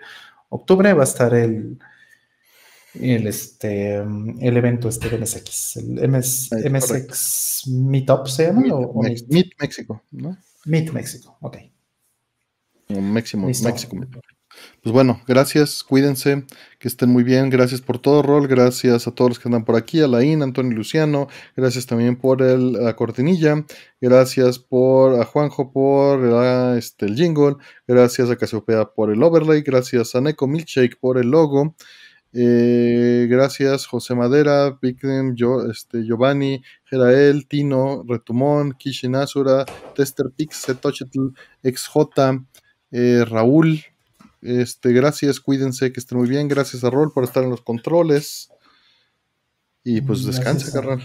[0.49, 1.79] octubre va a estar el,
[2.95, 6.09] el, este, el evento este de MSX, el
[6.73, 8.63] MSX Meetup se llama.
[9.29, 10.37] Meet, México, ¿no?
[10.65, 11.59] Meet México, ok.
[12.89, 13.97] Máximo, México.
[14.82, 16.47] Pues bueno, gracias, cuídense,
[16.78, 19.76] que estén muy bien, gracias por todo, Rol, gracias a todos los que andan por
[19.76, 23.65] aquí, a Laín, Antonio Luciano, gracias también por el, la cortinilla,
[24.00, 26.24] gracias por a Juanjo por
[26.78, 27.56] este, el jingle,
[27.86, 31.74] gracias a Casiopea por el overlay, gracias a Neko Milkshake por el logo,
[32.39, 40.56] Eh, gracias, José Madera, Victim, yo, este, Giovanni, Gerael, Tino, Retumón, Kishin Asura, Tester Pix,
[40.56, 41.28] Setochitl,
[41.62, 42.44] XJ,
[42.97, 43.84] eh, Raúl.
[44.41, 46.49] Este, gracias, cuídense, que estén muy bien.
[46.49, 48.50] Gracias a Rol por estar en los controles.
[49.84, 51.02] Y pues descansa, carnal.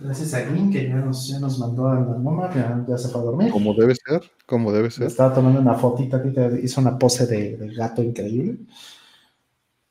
[0.00, 3.08] Gracias a Green, que ya nos, ya nos mandó a la mamá, ya, ya, se
[3.08, 3.50] fue a dormir.
[3.50, 5.06] Como debe ser, como debe ser.
[5.06, 8.58] Estaba tomando una fotita aquí hizo una pose de, de gato increíble.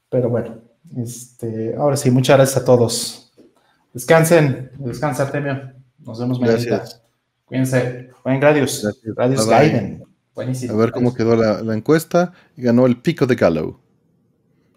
[0.09, 0.61] Pero bueno,
[0.97, 3.33] este, ahora sí, muchas gracias a todos.
[3.93, 5.73] Descansen, descansa Artemio.
[5.99, 6.83] Nos vemos mañana.
[7.45, 8.09] Cuídense.
[8.23, 8.83] Buen Gradius.
[8.83, 9.15] Gracias.
[9.15, 10.07] Gradius Gaiden.
[10.38, 10.75] Buenísimo.
[10.75, 12.32] A ver cómo quedó la, la, encuesta.
[12.56, 13.80] Ganó el pico de Gallo.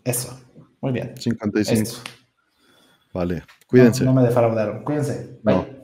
[0.02, 0.40] Eso.
[0.80, 1.12] Muy bien.
[1.14, 1.82] 55.
[1.82, 1.98] Esto.
[3.12, 3.42] Vale.
[3.66, 4.02] Cuídense.
[4.04, 4.82] No, no me defraudaron.
[4.84, 5.38] Cuídense.
[5.42, 5.54] Bye.
[5.54, 5.79] No.